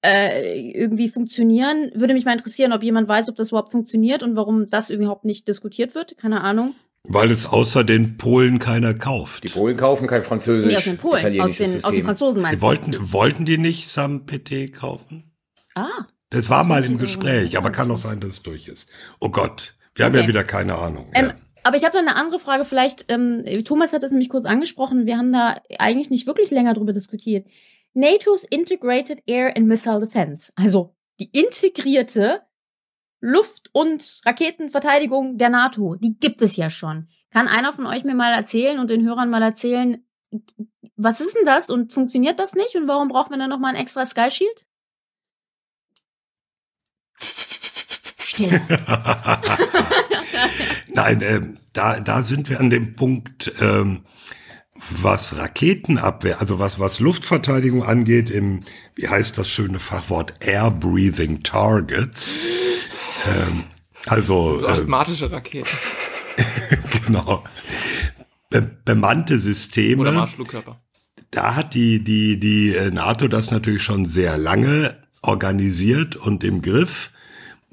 äh, 0.06 0.72
irgendwie 0.72 1.10
funktionieren. 1.10 1.92
Würde 1.96 2.14
mich 2.14 2.26
mal 2.26 2.34
interessieren, 2.34 2.72
ob 2.74 2.84
jemand 2.84 3.08
weiß, 3.08 3.30
ob 3.30 3.36
das 3.36 3.50
überhaupt 3.50 3.72
funktioniert 3.72 4.24
und 4.24 4.36
warum 4.36 4.68
das 4.68 4.90
überhaupt 4.90 5.26
nicht 5.26 5.48
diskutiert 5.48 5.96
wird. 5.96 6.18
Keine 6.18 6.42
Ahnung. 6.42 6.76
Weil 7.10 7.32
es 7.32 7.46
außer 7.46 7.84
den 7.84 8.18
Polen 8.18 8.60
keiner 8.60 8.94
kauft. 8.94 9.44
Die 9.46 9.48
Polen 9.50 9.78
kaufen 9.78 10.08
kein 10.08 10.24
französisch 10.24 10.72
Nee, 10.72 10.78
aus 10.78 10.84
den 10.84 10.98
Polen, 10.98 11.42
aus 11.42 11.56
den, 11.56 11.84
aus 11.84 11.94
den. 11.96 12.04
Franzosen 12.04 12.40
Die 12.40 12.44
meinst 12.44 12.62
du? 12.62 12.68
wollten, 12.68 13.14
wollten 13.14 13.46
die 13.46 13.58
nicht 13.58 13.90
Sam 13.90 14.26
PT 14.26 14.74
kaufen? 14.74 15.32
Ah. 15.76 15.88
Das 16.30 16.50
war 16.50 16.60
Das 16.60 16.68
mal 16.68 16.84
im 16.84 16.98
Gespräch, 16.98 17.58
aber 17.58 17.70
kann 17.72 17.90
auch 17.92 17.98
sein, 17.98 18.20
dass 18.20 18.32
es 18.32 18.44
durch 18.44 18.68
ist. 18.68 18.90
Oh 19.22 19.30
Gott, 19.30 19.76
wir 19.96 20.04
haben 20.06 20.14
Okay. 20.14 20.24
ja 20.24 20.28
wieder 20.28 20.44
keine 20.44 20.76
Ahnung. 20.76 21.08
Ähm, 21.14 21.28
ja. 21.28 21.34
Aber 21.68 21.76
ich 21.76 21.84
habe 21.84 21.92
da 21.92 22.00
eine 22.00 22.16
andere 22.16 22.40
Frage. 22.40 22.64
Vielleicht, 22.64 23.12
ähm, 23.12 23.44
Thomas 23.66 23.92
hat 23.92 24.02
das 24.02 24.12
nämlich 24.12 24.30
kurz 24.30 24.46
angesprochen. 24.46 25.06
Wir 25.06 25.18
haben 25.18 25.34
da 25.34 25.62
eigentlich 25.80 26.10
nicht 26.10 26.26
wirklich 26.26 26.50
länger 26.50 26.74
drüber 26.74 26.94
diskutiert. 26.94 27.46
NATO's 27.94 28.46
Integrated 28.46 29.22
Air 29.26 29.58
and 29.58 29.68
Missile 29.68 30.00
Defense, 30.00 30.54
also 30.56 30.96
die 31.20 31.30
integrierte 31.38 32.44
Luft- 33.20 33.70
und 33.74 34.22
Raketenverteidigung 34.26 35.38
der 35.38 35.50
NATO, 35.50 35.96
die 35.96 36.18
gibt 36.18 36.42
es 36.42 36.56
ja 36.56 36.70
schon. 36.70 37.10
Kann 37.32 37.48
einer 37.50 37.74
von 37.74 37.86
euch 37.86 38.06
mir 38.06 38.16
mal 38.16 38.32
erzählen 38.32 38.80
und 38.80 38.90
den 38.90 39.04
Hörern 39.06 39.30
mal 39.30 39.42
erzählen, 39.42 40.06
was 40.96 41.20
ist 41.20 41.36
denn 41.36 41.46
das 41.46 41.70
und 41.70 41.92
funktioniert 41.92 42.40
das 42.40 42.54
nicht 42.54 42.76
und 42.76 42.88
warum 42.88 43.10
braucht 43.10 43.30
man 43.30 43.40
dann 43.40 43.50
nochmal 43.50 43.76
ein 43.76 43.82
extra 43.82 44.06
Sky 44.06 44.32
Shield? 44.32 44.66
Still. 48.38 48.62
Nein, 50.93 51.21
ähm, 51.21 51.58
da, 51.73 52.00
da 52.00 52.23
sind 52.23 52.50
wir 52.50 52.60
an 52.60 52.69
dem 52.69 52.95
Punkt, 52.95 53.52
ähm, 53.62 54.02
was 54.89 55.36
Raketenabwehr, 55.38 56.39
also 56.39 56.60
was, 56.60 56.80
was 56.80 57.00
Luftverteidigung 57.00 57.84
angeht, 57.84 58.30
im, 58.30 58.60
wie 58.95 59.08
heißt 59.08 59.38
das 59.38 59.50
schöne 59.50 59.80
Fachwort, 59.80 60.34
Air 60.45 60.69
Breathing 60.69 61.41
Targets. 61.41 62.36
Ähm, 63.28 63.63
also, 64.06 64.60
So 64.60 64.67
ähm, 64.67 64.73
asthmatische 64.73 65.32
Raketen. 65.32 65.67
genau. 67.06 67.43
Be 68.50 68.62
bemannte 68.62 69.39
Systeme. 69.39 70.02
Oder 70.02 70.12
Marschflugkörper. 70.12 70.80
da 71.32 71.56
hat 71.56 71.73
die, 71.73 72.04
die, 72.04 72.39
die 72.39 72.76
äh, 72.76 72.91
NATO 72.91 73.28
das 73.28 73.50
natürlich 73.50 73.82
schon 73.84 74.06
sehr 74.06 74.38
lange 74.38 74.95
organisiert 75.21 76.15
und 76.15 76.43
im 76.43 76.62
Griff. 76.62 77.12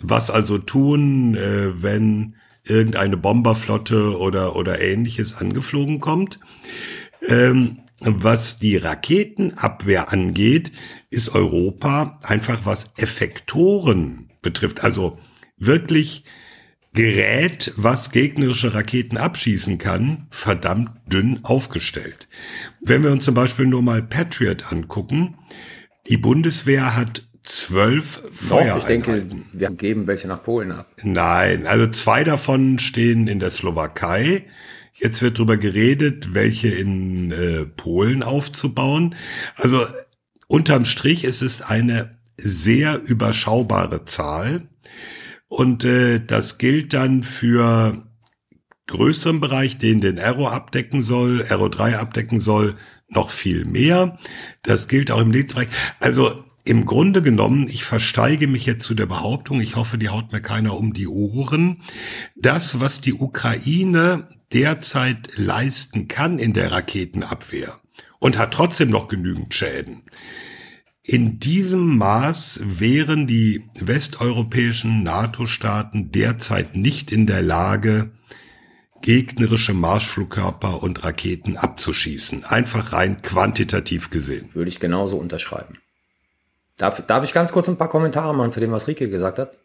Was 0.08 0.30
also 0.30 0.58
tun, 0.58 1.34
äh, 1.34 1.82
wenn 1.82 2.34
irgendeine 2.64 3.16
Bomberflotte 3.16 4.18
oder, 4.18 4.56
oder 4.56 4.80
ähnliches 4.80 5.36
angeflogen 5.36 6.00
kommt. 6.00 6.38
Ähm, 7.28 7.78
was 8.00 8.58
die 8.58 8.76
Raketenabwehr 8.76 10.12
angeht, 10.12 10.72
ist 11.10 11.34
Europa 11.34 12.18
einfach 12.22 12.60
was 12.64 12.90
Effektoren 12.96 14.30
betrifft. 14.42 14.82
Also 14.82 15.18
wirklich 15.56 16.24
Gerät, 16.92 17.72
was 17.76 18.12
gegnerische 18.12 18.72
Raketen 18.72 19.16
abschießen 19.16 19.78
kann, 19.78 20.28
verdammt 20.30 20.90
dünn 21.12 21.40
aufgestellt. 21.42 22.28
Wenn 22.80 23.02
wir 23.02 23.10
uns 23.10 23.24
zum 23.24 23.34
Beispiel 23.34 23.66
nur 23.66 23.82
mal 23.82 24.00
Patriot 24.00 24.70
angucken, 24.72 25.36
die 26.08 26.16
Bundeswehr 26.16 26.94
hat 26.94 27.26
zwölf 27.44 28.22
Doch, 28.48 28.78
ich 28.78 28.84
denke, 28.84 29.12
Feuereinheiten. 29.12 29.44
wir 29.52 29.70
geben 29.70 30.06
welche 30.06 30.28
nach 30.28 30.42
Polen 30.42 30.72
ab. 30.72 30.90
Nein, 31.02 31.66
also 31.66 31.86
zwei 31.88 32.24
davon 32.24 32.78
stehen 32.78 33.28
in 33.28 33.38
der 33.38 33.50
Slowakei. 33.50 34.44
Jetzt 34.92 35.22
wird 35.22 35.38
darüber 35.38 35.56
geredet, 35.56 36.34
welche 36.34 36.68
in 36.68 37.32
äh, 37.32 37.64
Polen 37.64 38.22
aufzubauen. 38.22 39.14
Also 39.56 39.86
unterm 40.46 40.84
Strich 40.84 41.24
ist 41.24 41.42
es 41.42 41.62
eine 41.62 42.16
sehr 42.36 43.00
überschaubare 43.04 44.04
Zahl. 44.04 44.62
Und 45.48 45.84
äh, 45.84 46.20
das 46.24 46.58
gilt 46.58 46.94
dann 46.94 47.22
für 47.22 48.06
größeren 48.86 49.40
Bereich, 49.40 49.78
den 49.78 50.00
den 50.00 50.18
Aero 50.18 50.48
abdecken 50.48 51.02
soll, 51.02 51.44
Aero 51.48 51.68
3 51.68 51.98
abdecken 51.98 52.40
soll, 52.40 52.76
noch 53.08 53.30
viel 53.30 53.64
mehr. 53.64 54.18
Das 54.62 54.88
gilt 54.88 55.10
auch 55.10 55.20
im 55.20 55.30
Netzbereich. 55.30 55.68
Also 56.00 56.44
im 56.64 56.86
Grunde 56.86 57.20
genommen, 57.20 57.68
ich 57.68 57.84
versteige 57.84 58.46
mich 58.46 58.64
jetzt 58.64 58.84
zu 58.84 58.94
der 58.94 59.06
Behauptung, 59.06 59.60
ich 59.60 59.76
hoffe, 59.76 59.98
die 59.98 60.08
haut 60.08 60.32
mir 60.32 60.40
keiner 60.40 60.76
um 60.76 60.94
die 60.94 61.06
Ohren, 61.06 61.82
das, 62.36 62.80
was 62.80 63.02
die 63.02 63.12
Ukraine 63.12 64.28
derzeit 64.52 65.36
leisten 65.36 66.08
kann 66.08 66.38
in 66.38 66.54
der 66.54 66.72
Raketenabwehr 66.72 67.78
und 68.18 68.38
hat 68.38 68.54
trotzdem 68.54 68.88
noch 68.88 69.08
genügend 69.08 69.54
Schäden. 69.54 70.02
In 71.02 71.38
diesem 71.38 71.98
Maß 71.98 72.60
wären 72.64 73.26
die 73.26 73.68
westeuropäischen 73.78 75.02
NATO-Staaten 75.02 76.12
derzeit 76.12 76.76
nicht 76.76 77.12
in 77.12 77.26
der 77.26 77.42
Lage, 77.42 78.12
gegnerische 79.02 79.74
Marschflugkörper 79.74 80.82
und 80.82 81.04
Raketen 81.04 81.58
abzuschießen. 81.58 82.44
Einfach 82.44 82.94
rein 82.94 83.20
quantitativ 83.20 84.08
gesehen. 84.08 84.48
Würde 84.54 84.70
ich 84.70 84.80
genauso 84.80 85.18
unterschreiben. 85.18 85.74
Darf, 86.76 87.00
darf 87.06 87.24
ich 87.24 87.32
ganz 87.32 87.52
kurz 87.52 87.68
ein 87.68 87.78
paar 87.78 87.88
Kommentare 87.88 88.34
machen 88.34 88.52
zu 88.52 88.60
dem, 88.60 88.72
was 88.72 88.88
Rike 88.88 89.08
gesagt 89.08 89.38
hat? 89.38 89.58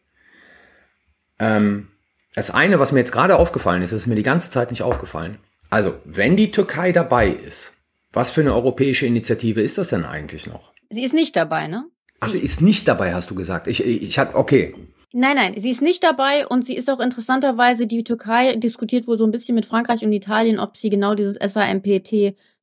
Ähm, 1.40 1.88
das 2.36 2.52
eine, 2.52 2.80
was 2.80 2.92
mir 2.92 3.00
jetzt 3.00 3.12
gerade 3.12 3.38
aufgefallen 3.38 3.82
ist, 3.82 3.92
ist 3.92 4.06
mir 4.06 4.16
die 4.16 4.24
ganze 4.24 4.52
Zeit 4.52 4.70
nicht 4.70 4.84
aufgefallen. 4.84 5.40
Also, 5.70 5.96
wenn 6.06 6.36
die 6.36 6.52
Türkei 6.52 6.92
dabei 6.92 7.30
ist, 7.30 7.74
was 8.12 8.32
für 8.32 8.42
eine 8.42 8.54
europäische 8.54 9.06
Initiative 9.06 9.62
ist 9.62 9.78
das 9.78 9.90
denn 9.90 10.06
eigentlich 10.06 10.48
noch? 10.48 10.74
Sie 10.90 11.04
ist 11.04 11.14
nicht 11.14 11.36
dabei, 11.36 11.68
ne? 11.68 11.86
Ach, 12.20 12.28
sie 12.28 12.40
ist 12.40 12.62
nicht 12.62 12.88
dabei, 12.88 13.14
hast 13.14 13.30
du 13.30 13.36
gesagt. 13.36 13.68
Ich, 13.68 13.84
ich, 13.84 14.02
ich 14.02 14.20
hatte, 14.20 14.36
okay. 14.36 14.76
Nein, 15.12 15.36
nein, 15.36 15.54
sie 15.58 15.70
ist 15.70 15.82
nicht 15.82 16.04
dabei 16.04 16.46
und 16.46 16.66
sie 16.66 16.76
ist 16.76 16.90
auch 16.90 17.00
interessanterweise, 17.00 17.88
die 17.88 18.04
Türkei 18.04 18.56
diskutiert 18.56 19.08
wohl 19.08 19.18
so 19.18 19.26
ein 19.26 19.32
bisschen 19.32 19.56
mit 19.56 19.66
Frankreich 19.66 20.04
und 20.04 20.14
Italien, 20.14 20.60
ob 20.60 20.78
sie 20.78 20.90
genau 20.90 21.16
dieses 21.16 21.38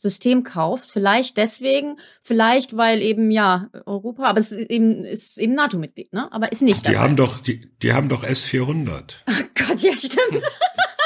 SAMPT-System 0.01 0.43
kauft. 0.45 0.91
Vielleicht 0.91 1.37
deswegen, 1.37 1.99
vielleicht 2.23 2.77
weil 2.77 3.03
eben, 3.03 3.31
ja, 3.31 3.69
Europa, 3.87 4.25
aber 4.25 4.39
es 4.39 4.53
ist 4.53 4.71
eben, 4.71 5.05
ist 5.05 5.39
eben 5.39 5.55
NATO-Mitglied, 5.55 6.13
ne? 6.13 6.31
Aber 6.33 6.53
ist 6.53 6.63
nicht 6.63 6.81
Die 6.87 6.93
dabei. 6.93 6.99
haben 6.99 7.17
doch, 7.17 7.41
die, 7.41 7.71
die 7.83 7.93
haben 7.93 8.09
doch 8.09 8.25
S400. 8.25 9.15
Gott, 9.55 9.83
ja, 9.83 9.93
stimmt. 9.97 10.43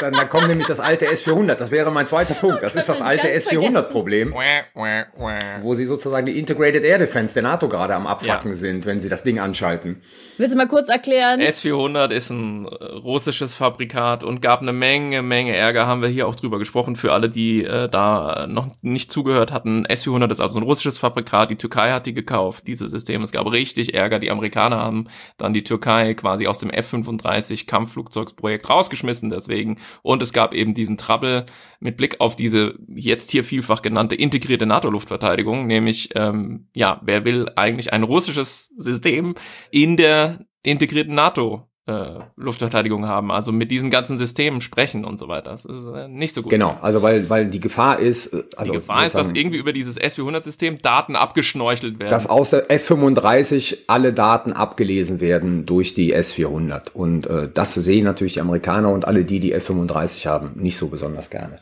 Dann, 0.01 0.13
dann 0.13 0.29
kommt 0.29 0.49
nämlich 0.49 0.67
das 0.67 0.81
alte 0.81 1.07
S400. 1.09 1.55
Das 1.55 1.71
wäre 1.71 1.91
mein 1.91 2.07
zweiter 2.07 2.35
Punkt. 2.35 2.63
Das 2.63 2.75
ist 2.75 2.89
das 2.89 3.03
alte 3.03 3.29
ganz 3.29 3.47
S400-Problem, 3.47 4.33
Wäh, 4.33 4.63
wäh, 4.75 5.05
wäh. 5.17 5.39
wo 5.63 5.75
sie 5.75 5.85
sozusagen 5.85 6.27
die 6.27 6.39
Integrated 6.39 6.85
Air 6.85 6.99
Defense 6.99 7.35
der 7.35 7.43
NATO 7.43 7.69
gerade 7.69 7.95
am 7.95 8.07
Abfacken 8.07 8.55
sind, 8.55 8.87
wenn 8.87 9.01
sie 9.01 9.09
das 9.09 9.23
Ding 9.23 9.39
anschalten. 9.39 10.03
Willst 10.39 10.55
du 10.55 10.59
mal 10.59 10.69
kurz 10.69 10.89
erklären? 10.89 11.41
S400 11.41 12.11
ist 12.13 12.31
ein 12.31 12.67
russisches 12.67 13.55
Fabrikat 13.55 14.25
und 14.25 14.41
gab 14.41 14.63
eine 14.63 14.73
Menge, 14.73 15.23
Menge 15.23 15.55
Ärger. 15.55 15.87
Haben 15.87 16.01
wir 16.01 16.09
hier 16.09 16.27
auch 16.27 16.35
drüber 16.35 16.59
gesprochen. 16.59 16.97
Für 16.97 17.13
alle, 17.13 17.29
die 17.29 17.65
äh, 17.65 17.89
da 17.89 18.47
noch 18.49 18.69
nicht 18.81 19.13
zugehört 19.13 19.53
hatten. 19.53 19.87
S400 19.87 20.31
ist 20.31 20.41
also 20.41 20.59
ein 20.59 20.63
russisches 20.63 20.97
Fabrikat. 20.97 21.51
Die 21.51 21.57
Türkei 21.57 21.93
hat 21.93 22.07
die 22.07 22.15
gekauft, 22.15 22.67
diese 22.67 22.89
Systeme. 22.89 23.25
Es 23.25 23.33
gab 23.33 23.51
richtig 23.51 23.95
Ärger. 23.95 24.19
Die 24.19 24.31
Amerikaner 24.31 24.79
haben 24.79 25.09
dann 25.37 25.53
die 25.53 25.65
Türkei 25.65 26.15
quasi 26.15 26.47
aus 26.47 26.59
dem 26.59 26.71
F-35 26.71 27.67
Kampfflugzeugsprojekt 27.67 28.69
rausgeschmissen 28.71 29.31
deswegen. 29.31 29.77
Und 30.03 30.23
es 30.23 30.33
gab 30.33 30.55
eben 30.55 30.75
diesen 30.75 30.97
Trouble 30.97 31.47
mit 31.81 31.97
Blick 31.97 32.21
auf 32.21 32.37
diese 32.37 32.75
jetzt 32.89 33.31
hier 33.31 33.45
vielfach 33.45 33.83
genannte 33.83 34.15
integrierte 34.15 34.67
NATO-Luftverteidigung. 34.67 35.67
Nämlich, 35.67 36.11
ähm, 36.15 36.69
ja, 36.75 37.01
wer 37.05 37.25
will 37.25 37.51
eigentlich 37.57 37.93
ein 37.93 38.03
russisches 38.03 38.73
System 38.77 39.35
in 39.71 39.97
der 39.97 40.45
integrierten 40.63 41.15
NATO 41.15 41.70
äh, 41.87 42.21
Luftverteidigung 42.37 43.07
haben, 43.07 43.31
also 43.33 43.53
mit 43.53 43.71
diesen 43.71 43.91
ganzen 43.91 44.19
Systemen 44.19 44.61
sprechen 44.61 45.05
und 45.05 45.19
so 45.19 45.29
weiter. 45.29 45.51
Das 45.51 45.65
ist 45.65 45.87
äh, 45.87 46.09
nicht 46.09 46.35
so 46.35 46.43
gut. 46.43 46.51
Genau, 46.51 46.79
also 46.83 47.03
weil, 47.03 47.29
weil 47.31 47.47
die 47.47 47.61
Gefahr 47.61 47.99
ist, 47.99 48.27
äh, 48.27 48.45
also 48.57 48.73
Die 48.73 48.79
Gefahr 48.79 49.07
ist, 49.07 49.17
dass 49.17 49.31
irgendwie 49.31 49.59
über 49.59 49.73
dieses 49.73 49.99
S400-System 49.99 50.83
Daten 50.83 51.17
abgeschnorchelt 51.17 51.99
werden. 51.99 52.11
dass 52.11 52.29
aus 52.29 52.51
der 52.51 52.69
F35 52.71 53.79
alle 53.87 54.13
Daten 54.13 54.53
abgelesen 54.53 55.21
werden 55.21 55.67
durch 55.67 55.95
die 55.95 56.15
S400. 56.15 56.93
Und 56.93 57.27
äh, 57.27 57.49
das 57.53 57.75
sehen 57.75 58.05
natürlich 58.05 58.35
die 58.35 58.41
Amerikaner 58.41 58.91
und 58.91 59.07
alle 59.07 59.25
die, 59.25 59.41
die 59.41 59.55
F35 59.57 60.27
haben, 60.27 60.53
nicht 60.57 60.77
so 60.77 60.89
besonders 60.89 61.31
gerne. 61.31 61.61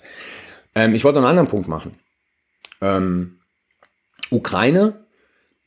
Ähm, 0.75 0.95
ich 0.95 1.05
wollte 1.05 1.19
einen 1.19 1.27
anderen 1.27 1.49
Punkt 1.49 1.69
machen. 1.69 1.95
Ähm, 2.81 3.39
Ukraine, 4.31 5.05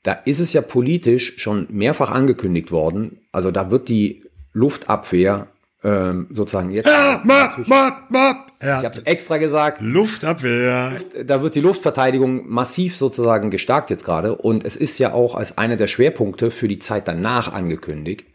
da 0.03 0.13
ist 0.13 0.39
es 0.39 0.53
ja 0.53 0.61
politisch 0.61 1.33
schon 1.37 1.67
mehrfach 1.69 2.11
angekündigt 2.11 2.71
worden. 2.71 3.21
Also 3.31 3.51
da 3.51 3.71
wird 3.71 3.89
die 3.89 4.23
Luftabwehr 4.53 5.47
ähm, 5.83 6.27
sozusagen 6.31 6.71
jetzt. 6.71 6.87
Ah, 6.89 7.21
ma, 7.23 7.55
ma, 7.65 8.05
ma. 8.09 8.45
ich 8.59 8.67
Ja, 8.67 8.83
habe 8.83 9.05
extra 9.05 9.37
gesagt, 9.37 9.81
Luftabwehr. 9.81 10.93
da 11.25 11.41
wird 11.41 11.55
die 11.55 11.61
Luftverteidigung 11.61 12.47
massiv 12.47 12.95
sozusagen 12.97 13.49
gestärkt 13.49 13.89
jetzt 13.89 14.05
gerade. 14.05 14.35
Und 14.35 14.63
es 14.63 14.75
ist 14.75 14.99
ja 14.99 15.13
auch 15.13 15.33
als 15.35 15.57
einer 15.57 15.77
der 15.77 15.87
Schwerpunkte 15.87 16.51
für 16.51 16.67
die 16.67 16.77
Zeit 16.79 17.07
danach 17.07 17.51
angekündigt, 17.51 18.25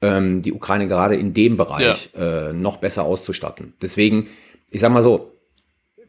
ähm, 0.00 0.42
die 0.42 0.52
Ukraine 0.52 0.86
gerade 0.86 1.16
in 1.16 1.34
dem 1.34 1.56
Bereich 1.56 2.10
äh, 2.16 2.52
noch 2.52 2.76
besser 2.76 3.02
auszustatten. 3.04 3.72
Deswegen, 3.82 4.28
ich 4.70 4.80
sag 4.80 4.92
mal 4.92 5.02
so, 5.02 5.32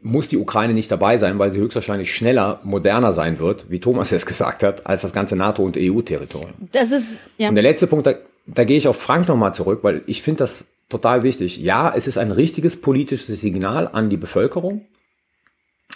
muss 0.03 0.27
die 0.27 0.37
Ukraine 0.37 0.75
nicht 0.75 0.91
dabei 0.91 1.17
sein, 1.17 1.39
weil 1.39 1.51
sie 1.51 1.57
höchstwahrscheinlich 1.59 2.13
schneller, 2.13 2.59
moderner 2.63 3.13
sein 3.13 3.39
wird, 3.39 3.65
wie 3.69 3.79
Thomas 3.79 4.11
es 4.11 4.27
gesagt 4.27 4.61
hat, 4.61 4.85
als 4.85 5.01
das 5.01 5.11
ganze 5.13 5.35
NATO- 5.35 5.63
und 5.63 5.75
EU-Territorium. 5.75 6.53
Das 6.71 6.91
ist, 6.91 7.17
ja. 7.37 7.49
Und 7.49 7.55
der 7.55 7.63
letzte 7.63 7.87
Punkt, 7.87 8.07
da, 8.47 8.63
gehe 8.63 8.77
ich 8.77 8.87
auf 8.87 8.99
Frank 8.99 9.27
nochmal 9.27 9.53
zurück, 9.53 9.79
weil 9.83 10.01
ich 10.07 10.21
finde 10.21 10.39
das 10.39 10.65
total 10.89 11.23
wichtig. 11.23 11.57
Ja, 11.57 11.91
es 11.93 12.07
ist 12.07 12.17
ein 12.17 12.31
richtiges 12.31 12.79
politisches 12.79 13.41
Signal 13.41 13.87
an 13.91 14.09
die 14.09 14.17
Bevölkerung, 14.17 14.85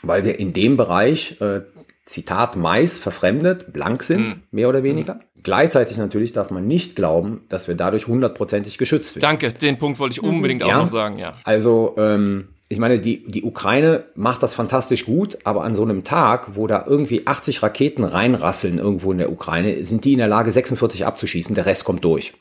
weil 0.04 0.26
wir 0.26 0.40
in 0.40 0.54
dem 0.54 0.78
Bereich, 0.78 1.40
äh, 1.42 1.62
Zitat, 2.06 2.56
Mais 2.58 2.98
verfremdet, 2.98 3.72
blank 3.72 4.04
sind, 4.04 4.42
mehr 4.52 4.68
oder 4.68 4.84
weniger. 4.84 5.22
Gleichzeitig 5.44 5.98
natürlich 5.98 6.34
darf 6.34 6.50
man 6.52 6.68
nicht 6.68 6.96
glauben, 6.96 7.46
dass 7.48 7.68
wir 7.70 7.76
dadurch 7.76 8.08
hundertprozentig 8.08 8.78
geschützt 8.78 9.16
werden. 9.16 9.22
Danke, 9.22 9.54
den 9.54 9.78
Punkt 9.78 9.98
wollte 10.00 10.14
ich 10.14 10.24
unbedingt 10.24 10.64
auch 10.64 10.70
Ja. 10.70 10.78
noch 10.80 10.90
sagen, 10.90 11.18
ja. 11.18 11.32
Also, 11.46 11.96
ähm, 11.98 12.50
ich 12.72 12.80
meine, 12.80 13.00
die, 13.00 13.24
die 13.30 13.44
Ukraine 13.44 14.06
macht 14.16 14.42
das 14.44 14.54
fantastisch 14.54 15.06
gut, 15.06 15.40
aber 15.44 15.66
an 15.66 15.76
so 15.76 15.84
einem 15.84 16.06
Tag, 16.06 16.56
wo 16.56 16.68
da 16.68 16.86
irgendwie 16.88 17.28
80 17.28 17.64
Raketen 17.64 18.06
reinrasseln 18.06 18.78
irgendwo 18.78 19.12
in 19.12 19.18
der 19.18 19.30
Ukraine, 19.30 19.84
sind 19.84 20.06
die 20.06 20.14
in 20.14 20.20
der 20.20 20.30
Lage, 20.30 20.54
46 20.54 21.06
abzuschießen, 21.06 21.54
der 21.54 21.66
Rest 21.66 21.84
kommt 21.84 22.06
durch. 22.06 22.34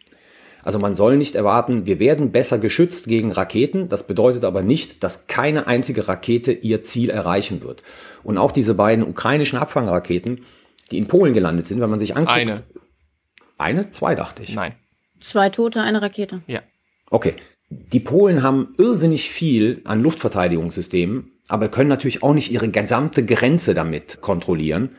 Also 0.62 0.78
man 0.78 0.94
soll 0.94 1.16
nicht 1.16 1.34
erwarten, 1.34 1.84
wir 1.84 1.98
werden 1.98 2.30
besser 2.30 2.58
geschützt 2.58 3.06
gegen 3.06 3.32
Raketen. 3.32 3.88
Das 3.88 4.06
bedeutet 4.06 4.44
aber 4.44 4.62
nicht, 4.62 5.02
dass 5.02 5.26
keine 5.26 5.66
einzige 5.66 6.06
Rakete 6.06 6.52
ihr 6.52 6.84
Ziel 6.84 7.10
erreichen 7.10 7.62
wird. 7.62 7.82
Und 8.22 8.38
auch 8.38 8.52
diese 8.52 8.74
beiden 8.74 9.04
ukrainischen 9.04 9.58
Abfangraketen, 9.58 10.44
die 10.92 10.98
in 10.98 11.08
Polen 11.08 11.34
gelandet 11.34 11.66
sind, 11.66 11.80
wenn 11.80 11.90
man 11.90 11.98
sich 11.98 12.14
anguckt. 12.14 12.36
Eine. 12.36 12.62
Eine? 13.58 13.90
Zwei, 13.90 14.14
dachte 14.14 14.44
ich. 14.44 14.54
Nein. 14.54 14.76
Zwei 15.18 15.48
Tote, 15.48 15.80
eine 15.80 16.00
Rakete. 16.00 16.42
Ja. 16.46 16.60
Okay. 17.10 17.34
Die 17.70 18.00
Polen 18.00 18.42
haben 18.42 18.72
irrsinnig 18.78 19.30
viel 19.30 19.80
an 19.85 20.02
Luftverteidigungssystemen, 20.02 21.30
aber 21.48 21.68
können 21.68 21.88
natürlich 21.88 22.22
auch 22.22 22.35
nicht 22.35 22.50
ihre 22.50 22.68
gesamte 22.68 23.24
Grenze 23.24 23.74
damit 23.74 24.20
kontrollieren. 24.20 24.90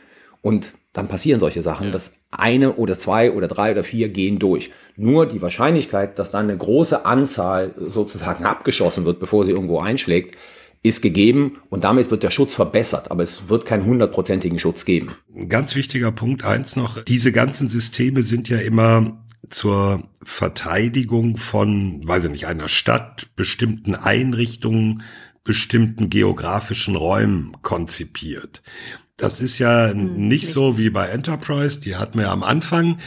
Und 0.41 0.73
dann 0.93 1.07
passieren 1.07 1.39
solche 1.39 1.61
Sachen, 1.61 1.91
dass 1.91 2.13
eine 2.31 2.73
oder 2.73 2.97
zwei 2.97 3.31
oder 3.31 3.47
drei 3.47 3.71
oder 3.71 3.83
vier 3.83 4.09
gehen 4.09 4.39
durch. 4.39 4.71
Nur 4.95 5.25
die 5.25 5.41
Wahrscheinlichkeit, 5.41 6.17
dass 6.17 6.31
dann 6.31 6.49
eine 6.49 6.57
große 6.57 7.05
Anzahl 7.05 7.73
sozusagen 7.77 8.45
abgeschossen 8.45 9.05
wird, 9.05 9.19
bevor 9.19 9.45
sie 9.45 9.51
irgendwo 9.51 9.79
einschlägt, 9.79 10.37
ist 10.83 11.01
gegeben 11.01 11.57
und 11.69 11.83
damit 11.83 12.09
wird 12.09 12.23
der 12.23 12.31
Schutz 12.31 12.55
verbessert, 12.55 13.11
aber 13.11 13.21
es 13.21 13.49
wird 13.49 13.65
keinen 13.65 13.85
hundertprozentigen 13.85 14.57
Schutz 14.57 14.83
geben. 14.83 15.11
Ein 15.35 15.47
ganz 15.47 15.75
wichtiger 15.75 16.11
Punkt 16.11 16.43
eins 16.43 16.75
noch. 16.75 17.03
Diese 17.03 17.31
ganzen 17.31 17.69
Systeme 17.69 18.23
sind 18.23 18.49
ja 18.49 18.57
immer 18.57 19.21
zur 19.53 20.03
Verteidigung 20.23 21.37
von, 21.37 22.07
weiß 22.07 22.25
ich 22.25 22.31
nicht, 22.31 22.47
einer 22.47 22.69
Stadt, 22.69 23.35
bestimmten 23.35 23.95
Einrichtungen, 23.95 25.03
bestimmten 25.43 26.09
geografischen 26.09 26.95
Räumen 26.95 27.57
konzipiert. 27.61 28.61
Das 29.17 29.39
ist 29.39 29.59
ja 29.59 29.93
nicht 29.93 30.49
so 30.49 30.77
wie 30.77 30.89
bei 30.89 31.07
Enterprise, 31.07 31.79
die 31.79 31.95
hatten 31.95 32.17
wir 32.17 32.25
ja 32.25 32.31
am 32.31 32.43
Anfang. 32.43 32.99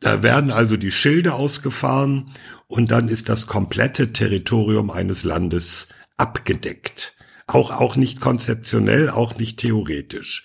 Da 0.00 0.22
werden 0.22 0.50
also 0.50 0.76
die 0.76 0.90
Schilde 0.90 1.34
ausgefahren 1.34 2.32
und 2.66 2.90
dann 2.90 3.08
ist 3.08 3.28
das 3.28 3.46
komplette 3.46 4.12
Territorium 4.12 4.90
eines 4.90 5.24
Landes 5.24 5.88
abgedeckt. 6.16 7.14
Auch, 7.46 7.70
auch 7.70 7.96
nicht 7.96 8.20
konzeptionell, 8.20 9.10
auch 9.10 9.36
nicht 9.36 9.58
theoretisch. 9.58 10.44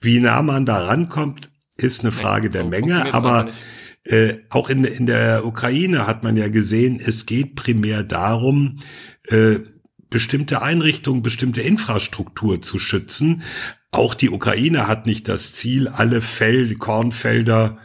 Wie 0.00 0.20
nah 0.20 0.42
man 0.42 0.66
da 0.66 0.84
rankommt, 0.84 1.50
ist 1.76 2.02
eine 2.02 2.12
Frage 2.12 2.50
der 2.50 2.64
Menge, 2.64 3.12
aber. 3.14 3.50
Äh, 4.04 4.38
auch 4.50 4.68
in, 4.68 4.84
in 4.84 5.06
der 5.06 5.46
Ukraine 5.46 6.06
hat 6.06 6.24
man 6.24 6.36
ja 6.36 6.48
gesehen, 6.48 7.00
es 7.00 7.26
geht 7.26 7.54
primär 7.54 8.02
darum, 8.02 8.80
äh, 9.28 9.60
bestimmte 10.10 10.62
Einrichtungen, 10.62 11.22
bestimmte 11.22 11.62
Infrastruktur 11.62 12.60
zu 12.60 12.78
schützen. 12.78 13.42
Auch 13.90 14.14
die 14.14 14.30
Ukraine 14.30 14.88
hat 14.88 15.06
nicht 15.06 15.28
das 15.28 15.54
Ziel, 15.54 15.88
alle 15.88 16.20
Feld, 16.20 16.78
Kornfelder 16.78 17.78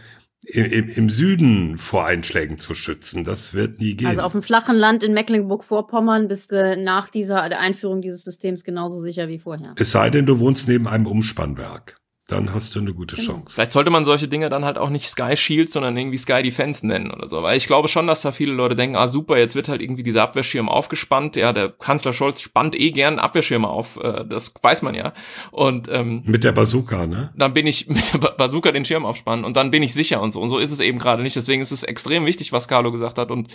im, 0.46 0.88
im, 0.88 1.10
Süden 1.10 1.78
vor 1.78 2.06
Einschlägen 2.06 2.58
zu 2.58 2.74
schützen. 2.74 3.24
Das 3.24 3.54
wird 3.54 3.80
nie 3.80 3.96
gehen. 3.96 4.08
Also 4.08 4.22
auf 4.22 4.32
dem 4.32 4.42
flachen 4.42 4.76
Land 4.76 5.04
in 5.04 5.14
Mecklenburg-Vorpommern 5.14 6.30
bist 6.30 6.54
du 6.54 6.78
nach 6.78 7.10
dieser 7.10 7.50
der 7.50 7.60
Einführung 7.60 8.02
dieses 8.02 8.24
Systems 8.24 8.64
genauso 8.64 9.02
sicher 9.02 9.28
wie 9.28 9.40
vorher. 9.40 9.74
es 9.78 9.92
sei 9.92 10.10
denn, 10.10 10.26
du 10.26 10.40
wohnst 10.40 10.68
neben 10.68 10.88
einem 10.88 11.06
Umspannwerk. 11.06 12.00
Dann 12.30 12.54
hast 12.54 12.76
du 12.76 12.80
eine 12.80 12.94
gute 12.94 13.16
Genau. 13.16 13.28
Chance. 13.36 13.54
Vielleicht 13.54 13.72
sollte 13.72 13.90
man 13.90 14.04
solche 14.04 14.28
Dinge 14.28 14.50
dann 14.50 14.66
halt 14.66 14.78
auch 14.78 14.90
nicht 14.90 15.08
Sky 15.08 15.38
Shield, 15.38 15.70
sondern 15.70 15.96
irgendwie 15.96 16.18
Sky 16.18 16.44
Defense 16.44 16.86
nennen 16.86 17.10
oder 17.10 17.30
so. 17.30 17.42
Weil 17.42 17.56
ich 17.56 17.68
glaube 17.68 17.88
schon, 17.88 18.06
dass 18.06 18.22
da 18.22 18.34
viele 18.34 18.52
Leute 18.52 18.76
denken, 18.76 18.98
ah 18.98 19.08
super, 19.08 19.38
jetzt 19.38 19.56
wird 19.56 19.70
halt 19.70 19.82
irgendwie 19.82 20.04
dieser 20.04 20.24
Abwehrschirm 20.24 20.68
aufgespannt. 20.68 21.38
Ja, 21.38 21.54
der 21.54 21.70
Kanzler 21.70 22.12
Scholz 22.12 22.42
spannt 22.42 22.78
eh 22.78 22.92
gern 22.92 23.18
Abwehrschirme 23.20 23.70
auf. 23.70 23.96
Äh, 24.04 24.26
das 24.28 24.52
weiß 24.62 24.82
man 24.82 24.94
ja. 24.94 25.14
Und 25.52 25.88
ähm, 25.90 26.22
Mit 26.26 26.44
der 26.44 26.52
Bazooka, 26.52 27.08
ne? 27.08 27.34
dann 27.38 27.54
bin 27.54 27.66
ich 27.66 27.88
mit 27.88 28.12
der 28.14 28.18
Ba- 28.18 28.34
Bazooka 28.38 28.74
den 28.74 28.84
Schirm 28.84 29.06
aufspannen 29.06 29.46
und 29.46 29.56
dann 29.56 29.72
bin 29.72 29.82
ich 29.82 29.94
sicher 29.94 30.22
und 30.22 30.32
so. 30.32 30.42
Und 30.42 30.50
so 30.50 30.58
ist 30.58 30.72
es 30.72 30.82
eben 30.82 31.00
gerade 31.00 31.24
nicht. 31.24 31.38
Deswegen 31.38 31.62
ist 31.62 31.72
es 31.72 31.84
extrem 31.84 32.26
wichtig, 32.26 32.52
was 32.52 32.68
Carlo 32.68 32.92
gesagt 32.92 33.20
hat. 33.20 33.32
Und 33.32 33.48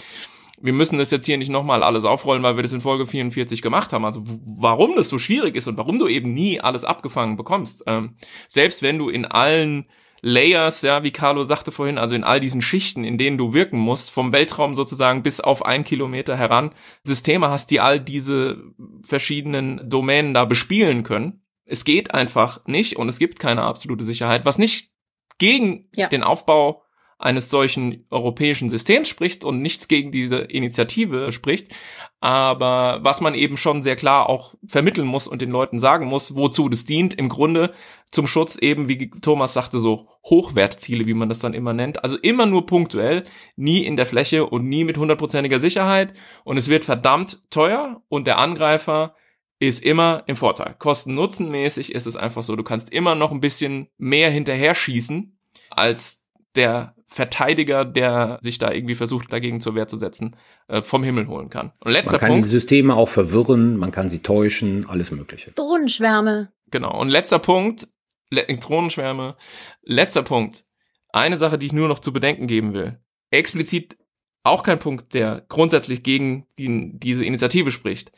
wir 0.62 0.72
müssen 0.72 0.98
das 0.98 1.10
jetzt 1.10 1.26
hier 1.26 1.38
nicht 1.38 1.50
nochmal 1.50 1.82
alles 1.82 2.04
aufrollen, 2.04 2.42
weil 2.42 2.56
wir 2.56 2.62
das 2.62 2.72
in 2.72 2.80
Folge 2.80 3.06
44 3.06 3.62
gemacht 3.62 3.92
haben. 3.92 4.04
Also 4.04 4.22
warum 4.24 4.94
das 4.96 5.08
so 5.08 5.18
schwierig 5.18 5.56
ist 5.56 5.66
und 5.66 5.76
warum 5.76 5.98
du 5.98 6.06
eben 6.06 6.32
nie 6.32 6.60
alles 6.60 6.84
abgefangen 6.84 7.36
bekommst. 7.36 7.82
Ähm, 7.86 8.16
selbst 8.48 8.82
wenn 8.82 8.98
du 8.98 9.08
in 9.08 9.24
allen 9.24 9.86
Layers, 10.24 10.82
ja, 10.82 11.02
wie 11.02 11.10
Carlo 11.10 11.42
sagte 11.42 11.72
vorhin, 11.72 11.98
also 11.98 12.14
in 12.14 12.22
all 12.22 12.38
diesen 12.38 12.62
Schichten, 12.62 13.02
in 13.02 13.18
denen 13.18 13.38
du 13.38 13.54
wirken 13.54 13.78
musst, 13.78 14.12
vom 14.12 14.30
Weltraum 14.30 14.76
sozusagen 14.76 15.24
bis 15.24 15.40
auf 15.40 15.64
ein 15.64 15.82
Kilometer 15.82 16.36
heran, 16.36 16.70
Systeme 17.02 17.50
hast, 17.50 17.72
die 17.72 17.80
all 17.80 17.98
diese 17.98 18.62
verschiedenen 19.04 19.90
Domänen 19.90 20.32
da 20.32 20.44
bespielen 20.44 21.02
können. 21.02 21.42
Es 21.64 21.84
geht 21.84 22.14
einfach 22.14 22.64
nicht 22.66 22.96
und 22.96 23.08
es 23.08 23.18
gibt 23.18 23.40
keine 23.40 23.62
absolute 23.62 24.04
Sicherheit, 24.04 24.44
was 24.44 24.58
nicht 24.58 24.92
gegen 25.38 25.88
ja. 25.96 26.08
den 26.08 26.22
Aufbau 26.22 26.81
eines 27.22 27.50
solchen 27.50 28.04
europäischen 28.10 28.68
Systems 28.68 29.08
spricht 29.08 29.44
und 29.44 29.62
nichts 29.62 29.88
gegen 29.88 30.10
diese 30.10 30.38
Initiative 30.38 31.32
spricht, 31.32 31.72
aber 32.20 33.00
was 33.02 33.20
man 33.20 33.34
eben 33.34 33.56
schon 33.56 33.82
sehr 33.82 33.96
klar 33.96 34.28
auch 34.28 34.54
vermitteln 34.66 35.06
muss 35.06 35.26
und 35.26 35.40
den 35.42 35.50
Leuten 35.50 35.78
sagen 35.78 36.06
muss, 36.06 36.34
wozu 36.34 36.68
das 36.68 36.84
dient, 36.84 37.14
im 37.14 37.28
Grunde 37.28 37.72
zum 38.10 38.26
Schutz 38.26 38.56
eben, 38.56 38.88
wie 38.88 39.10
Thomas 39.10 39.52
sagte, 39.54 39.78
so 39.78 40.08
Hochwertziele, 40.24 41.06
wie 41.06 41.14
man 41.14 41.28
das 41.28 41.38
dann 41.38 41.54
immer 41.54 41.72
nennt, 41.72 42.04
also 42.04 42.16
immer 42.18 42.46
nur 42.46 42.66
punktuell, 42.66 43.24
nie 43.56 43.84
in 43.84 43.96
der 43.96 44.06
Fläche 44.06 44.46
und 44.46 44.68
nie 44.68 44.84
mit 44.84 44.98
hundertprozentiger 44.98 45.58
Sicherheit. 45.58 46.12
Und 46.44 46.56
es 46.56 46.68
wird 46.68 46.84
verdammt 46.84 47.42
teuer 47.50 48.02
und 48.08 48.26
der 48.26 48.38
Angreifer 48.38 49.16
ist 49.58 49.84
immer 49.84 50.24
im 50.26 50.36
Vorteil. 50.36 50.74
Kosten-Nutzen-mäßig 50.78 51.94
ist 51.94 52.06
es 52.06 52.16
einfach 52.16 52.42
so, 52.42 52.56
du 52.56 52.64
kannst 52.64 52.92
immer 52.92 53.14
noch 53.14 53.30
ein 53.30 53.40
bisschen 53.40 53.88
mehr 53.96 54.30
hinterher 54.30 54.74
schießen 54.74 55.38
als 55.70 56.21
der 56.56 56.94
Verteidiger, 57.06 57.84
der 57.84 58.38
sich 58.40 58.58
da 58.58 58.72
irgendwie 58.72 58.94
versucht, 58.94 59.32
dagegen 59.32 59.60
zur 59.60 59.74
Wehr 59.74 59.88
zu 59.88 59.96
setzen, 59.96 60.36
äh, 60.68 60.82
vom 60.82 61.04
Himmel 61.04 61.26
holen 61.28 61.50
kann. 61.50 61.72
Und 61.80 61.92
letzter 61.92 62.12
man 62.12 62.20
kann 62.20 62.28
Punkt, 62.30 62.46
die 62.46 62.50
Systeme 62.50 62.94
auch 62.94 63.08
verwirren, 63.08 63.76
man 63.76 63.92
kann 63.92 64.08
sie 64.08 64.20
täuschen, 64.20 64.86
alles 64.88 65.10
Mögliche. 65.10 65.52
Drohnenschwärme. 65.52 66.52
Genau. 66.70 66.98
Und 66.98 67.08
letzter 67.08 67.38
Punkt, 67.38 67.88
Le 68.32 68.46
Drohnenschwärme. 68.46 69.36
Letzter 69.82 70.22
Punkt. 70.22 70.64
Eine 71.10 71.36
Sache, 71.36 71.58
die 71.58 71.66
ich 71.66 71.74
nur 71.74 71.88
noch 71.88 71.98
zu 71.98 72.14
bedenken 72.14 72.46
geben 72.46 72.72
will. 72.72 72.98
Explizit 73.30 73.98
auch 74.42 74.62
kein 74.62 74.78
Punkt, 74.78 75.12
der 75.12 75.44
grundsätzlich 75.48 76.02
gegen 76.02 76.48
die, 76.58 76.98
diese 76.98 77.26
Initiative 77.26 77.70
spricht. 77.70 78.10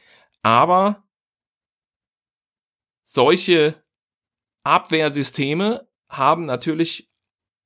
Aber 0.43 1.03
solche 3.03 3.83
Abwehrsysteme 4.63 5.89
haben 6.09 6.47
natürlich 6.47 7.09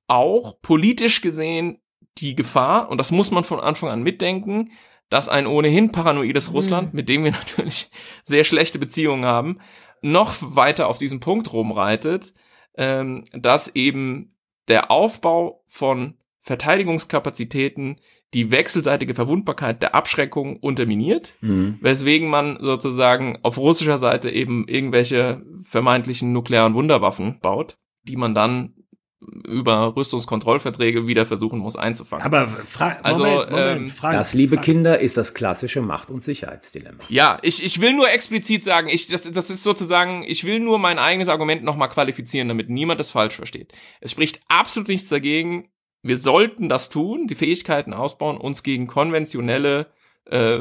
auch 0.08 0.60
politisch 0.60 1.20
gesehen 1.20 1.78
die 2.18 2.34
Gefahr, 2.34 2.90
und 2.90 2.98
das 2.98 3.12
muss 3.12 3.30
man 3.30 3.44
von 3.44 3.60
Anfang 3.60 3.90
an 3.90 4.02
mitdenken, 4.02 4.72
dass 5.08 5.28
ein 5.28 5.46
ohnehin 5.46 5.92
paranoides 5.92 6.48
mhm. 6.48 6.54
Russland, 6.54 6.94
mit 6.94 7.08
dem 7.08 7.24
wir 7.24 7.32
natürlich 7.46 7.90
sehr 8.24 8.44
schlechte 8.44 8.78
Beziehungen 8.78 9.24
haben, 9.24 9.60
noch 10.02 10.34
weiter 10.40 10.88
auf 10.88 10.98
diesem 10.98 11.20
Punkt 11.20 11.52
rumreitet, 11.52 12.32
ähm, 12.76 13.24
dass 13.32 13.74
eben 13.74 14.34
der 14.68 14.90
Aufbau 14.90 15.64
von 15.66 16.14
Verteidigungskapazitäten 16.42 17.96
die 18.34 18.50
wechselseitige 18.50 19.14
Verwundbarkeit 19.14 19.82
der 19.82 19.94
Abschreckung 19.94 20.58
unterminiert, 20.58 21.34
mhm. 21.40 21.78
weswegen 21.80 22.28
man 22.28 22.58
sozusagen 22.60 23.38
auf 23.42 23.56
russischer 23.56 23.98
Seite 23.98 24.30
eben 24.30 24.68
irgendwelche 24.68 25.42
vermeintlichen 25.62 26.32
nuklearen 26.32 26.74
Wunderwaffen 26.74 27.40
baut, 27.40 27.76
die 28.02 28.16
man 28.16 28.34
dann 28.34 28.74
über 29.20 29.96
Rüstungskontrollverträge 29.96 31.06
wieder 31.06 31.26
versuchen 31.26 31.58
muss 31.58 31.74
einzufangen. 31.74 32.24
Aber 32.24 32.46
fra 32.46 32.96
also, 33.02 33.24
Moment, 33.24 33.50
Moment, 33.50 33.76
ähm, 33.76 33.88
Frage, 33.90 34.16
das, 34.16 34.32
liebe 34.32 34.56
Frage. 34.56 34.64
Kinder, 34.64 35.00
ist 35.00 35.16
das 35.16 35.34
klassische 35.34 35.82
Macht- 35.82 36.08
und 36.10 36.22
Sicherheitsdilemma. 36.22 37.02
Ja, 37.08 37.38
ich, 37.42 37.64
ich 37.64 37.80
will 37.80 37.94
nur 37.94 38.08
explizit 38.10 38.62
sagen, 38.62 38.88
ich, 38.88 39.08
das, 39.08 39.22
das 39.22 39.50
ist 39.50 39.64
sozusagen, 39.64 40.22
ich 40.22 40.44
will 40.44 40.60
nur 40.60 40.78
mein 40.78 40.98
eigenes 40.98 41.28
Argument 41.28 41.64
nochmal 41.64 41.88
qualifizieren, 41.88 42.48
damit 42.48 42.70
niemand 42.70 43.00
das 43.00 43.10
falsch 43.10 43.34
versteht. 43.34 43.72
Es 44.00 44.12
spricht 44.12 44.40
absolut 44.46 44.88
nichts 44.88 45.08
dagegen, 45.08 45.68
wir 46.02 46.16
sollten 46.16 46.68
das 46.68 46.88
tun, 46.88 47.26
die 47.26 47.34
Fähigkeiten 47.34 47.92
ausbauen, 47.92 48.36
uns 48.36 48.62
gegen 48.62 48.86
konventionelle 48.86 49.88
äh, 50.26 50.60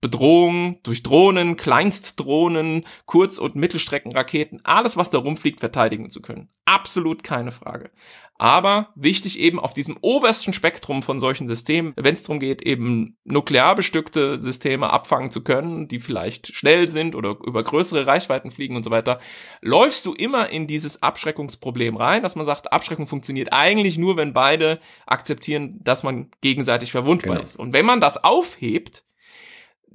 Bedrohungen 0.00 0.80
durch 0.82 1.02
Drohnen, 1.02 1.56
Kleinstdrohnen, 1.56 2.84
Kurz- 3.06 3.38
und 3.38 3.56
Mittelstreckenraketen, 3.56 4.60
alles, 4.64 4.98
was 4.98 5.08
da 5.08 5.18
rumfliegt, 5.18 5.60
verteidigen 5.60 6.10
zu 6.10 6.20
können. 6.20 6.50
Absolut 6.66 7.22
keine 7.22 7.52
Frage. 7.52 7.90
Aber 8.38 8.90
wichtig 8.94 9.38
eben 9.38 9.58
auf 9.58 9.72
diesem 9.72 9.96
obersten 10.00 10.52
Spektrum 10.52 11.02
von 11.02 11.20
solchen 11.20 11.48
Systemen, 11.48 11.94
wenn 11.96 12.14
es 12.14 12.22
darum 12.22 12.38
geht, 12.38 12.60
eben 12.60 13.16
nuklear 13.24 13.74
bestückte 13.74 14.42
Systeme 14.42 14.90
abfangen 14.90 15.30
zu 15.30 15.42
können, 15.42 15.88
die 15.88 16.00
vielleicht 16.00 16.54
schnell 16.54 16.88
sind 16.88 17.14
oder 17.14 17.36
über 17.46 17.62
größere 17.62 18.06
Reichweiten 18.06 18.50
fliegen 18.50 18.76
und 18.76 18.82
so 18.82 18.90
weiter, 18.90 19.20
läufst 19.62 20.04
du 20.04 20.12
immer 20.12 20.50
in 20.50 20.66
dieses 20.66 21.02
Abschreckungsproblem 21.02 21.96
rein, 21.96 22.22
dass 22.22 22.36
man 22.36 22.44
sagt, 22.44 22.72
Abschreckung 22.72 23.06
funktioniert 23.06 23.52
eigentlich 23.52 23.96
nur, 23.96 24.16
wenn 24.18 24.34
beide 24.34 24.80
akzeptieren, 25.06 25.80
dass 25.82 26.02
man 26.02 26.30
gegenseitig 26.42 26.90
verwundbar 26.90 27.36
genau. 27.36 27.44
ist. 27.44 27.56
Und 27.56 27.72
wenn 27.72 27.86
man 27.86 28.02
das 28.02 28.22
aufhebt, 28.22 29.05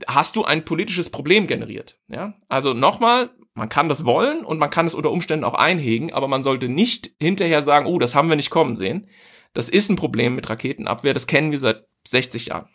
hast 0.07 0.35
du 0.35 0.43
ein 0.43 0.65
politisches 0.65 1.09
Problem 1.09 1.47
generiert. 1.47 1.97
Ja? 2.07 2.33
Also 2.47 2.73
nochmal, 2.73 3.29
man 3.53 3.69
kann 3.69 3.89
das 3.89 4.05
wollen 4.05 4.43
und 4.45 4.59
man 4.59 4.69
kann 4.69 4.87
es 4.87 4.93
unter 4.93 5.11
Umständen 5.11 5.45
auch 5.45 5.53
einhegen, 5.53 6.13
aber 6.13 6.27
man 6.27 6.43
sollte 6.43 6.69
nicht 6.69 7.11
hinterher 7.19 7.63
sagen, 7.63 7.85
oh, 7.85 7.99
das 7.99 8.15
haben 8.15 8.29
wir 8.29 8.35
nicht 8.35 8.49
kommen 8.49 8.75
sehen. 8.75 9.07
Das 9.53 9.67
ist 9.67 9.89
ein 9.89 9.97
Problem 9.97 10.35
mit 10.35 10.49
Raketenabwehr, 10.49 11.13
das 11.13 11.27
kennen 11.27 11.51
wir 11.51 11.59
seit 11.59 11.85
60 12.07 12.47
Jahren. 12.47 12.67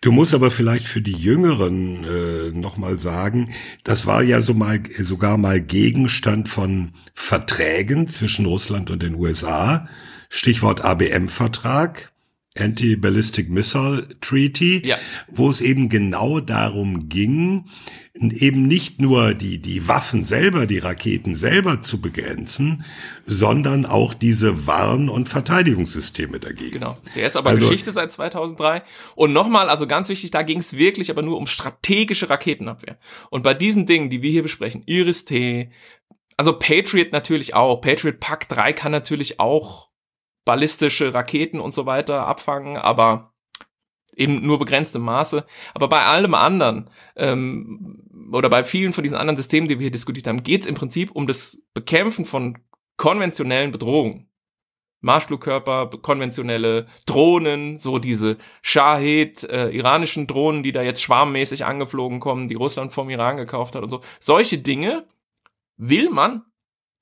Du 0.00 0.12
musst 0.12 0.34
aber 0.34 0.50
vielleicht 0.50 0.84
für 0.84 1.00
die 1.00 1.12
Jüngeren 1.12 2.04
äh, 2.04 2.50
nochmal 2.50 2.98
sagen, 2.98 3.54
das 3.84 4.06
war 4.06 4.22
ja 4.22 4.42
so 4.42 4.52
mal, 4.52 4.82
sogar 4.90 5.38
mal 5.38 5.60
Gegenstand 5.60 6.48
von 6.48 6.92
Verträgen 7.14 8.08
zwischen 8.08 8.46
Russland 8.46 8.90
und 8.90 9.02
den 9.02 9.14
USA. 9.14 9.88
Stichwort 10.28 10.84
ABM-Vertrag. 10.84 12.12
Anti-Ballistic 12.58 13.48
Missile 13.48 14.08
Treaty, 14.20 14.86
ja. 14.86 14.96
wo 15.28 15.50
es 15.50 15.60
eben 15.60 15.88
genau 15.88 16.40
darum 16.40 17.08
ging, 17.08 17.64
eben 18.20 18.66
nicht 18.66 19.00
nur 19.00 19.34
die, 19.34 19.58
die 19.58 19.86
Waffen 19.86 20.24
selber, 20.24 20.66
die 20.66 20.78
Raketen 20.78 21.34
selber 21.34 21.82
zu 21.82 22.00
begrenzen, 22.00 22.84
sondern 23.26 23.86
auch 23.86 24.14
diese 24.14 24.66
Warn- 24.66 25.08
und 25.08 25.28
Verteidigungssysteme 25.28 26.40
dagegen. 26.40 26.72
Genau. 26.72 26.98
Der 27.14 27.26
ist 27.26 27.36
aber 27.36 27.50
also, 27.50 27.66
Geschichte 27.66 27.92
seit 27.92 28.10
2003. 28.10 28.82
Und 29.14 29.32
nochmal, 29.32 29.68
also 29.68 29.86
ganz 29.86 30.08
wichtig, 30.08 30.30
da 30.30 30.42
ging 30.42 30.58
es 30.58 30.76
wirklich 30.76 31.10
aber 31.10 31.22
nur 31.22 31.38
um 31.38 31.46
strategische 31.46 32.28
Raketenabwehr. 32.28 32.98
Und 33.30 33.42
bei 33.42 33.54
diesen 33.54 33.86
Dingen, 33.86 34.10
die 34.10 34.22
wir 34.22 34.30
hier 34.30 34.42
besprechen, 34.42 34.82
Iris-T, 34.86 35.70
also 36.36 36.58
Patriot 36.58 37.12
natürlich 37.12 37.54
auch, 37.54 37.80
Patriot 37.80 38.20
Pack 38.20 38.48
3 38.48 38.72
kann 38.72 38.92
natürlich 38.92 39.38
auch 39.40 39.88
ballistische 40.48 41.12
Raketen 41.12 41.60
und 41.60 41.74
so 41.74 41.84
weiter 41.84 42.26
abfangen, 42.26 42.78
aber 42.78 43.34
eben 44.16 44.40
nur 44.40 44.58
begrenztem 44.58 45.02
Maße. 45.02 45.44
Aber 45.74 45.88
bei 45.88 46.06
allem 46.06 46.32
anderen 46.32 46.88
ähm, 47.16 48.30
oder 48.32 48.48
bei 48.48 48.64
vielen 48.64 48.94
von 48.94 49.04
diesen 49.04 49.18
anderen 49.18 49.36
Systemen, 49.36 49.68
die 49.68 49.78
wir 49.78 49.84
hier 49.84 49.90
diskutiert 49.90 50.26
haben, 50.26 50.42
geht 50.42 50.62
es 50.62 50.66
im 50.66 50.74
Prinzip 50.74 51.10
um 51.10 51.26
das 51.26 51.62
Bekämpfen 51.74 52.24
von 52.24 52.56
konventionellen 52.96 53.70
Bedrohungen. 53.70 54.30
Marschflugkörper, 55.02 55.90
konventionelle 56.00 56.86
Drohnen, 57.04 57.76
so 57.76 57.98
diese 57.98 58.38
Shahid, 58.62 59.44
äh, 59.44 59.68
iranischen 59.68 60.26
Drohnen, 60.26 60.62
die 60.62 60.72
da 60.72 60.80
jetzt 60.80 61.02
schwarmmäßig 61.02 61.66
angeflogen 61.66 62.20
kommen, 62.20 62.48
die 62.48 62.54
Russland 62.54 62.94
vom 62.94 63.10
Iran 63.10 63.36
gekauft 63.36 63.74
hat 63.74 63.82
und 63.82 63.90
so. 63.90 64.00
Solche 64.18 64.56
Dinge 64.56 65.06
will 65.76 66.08
man 66.08 66.46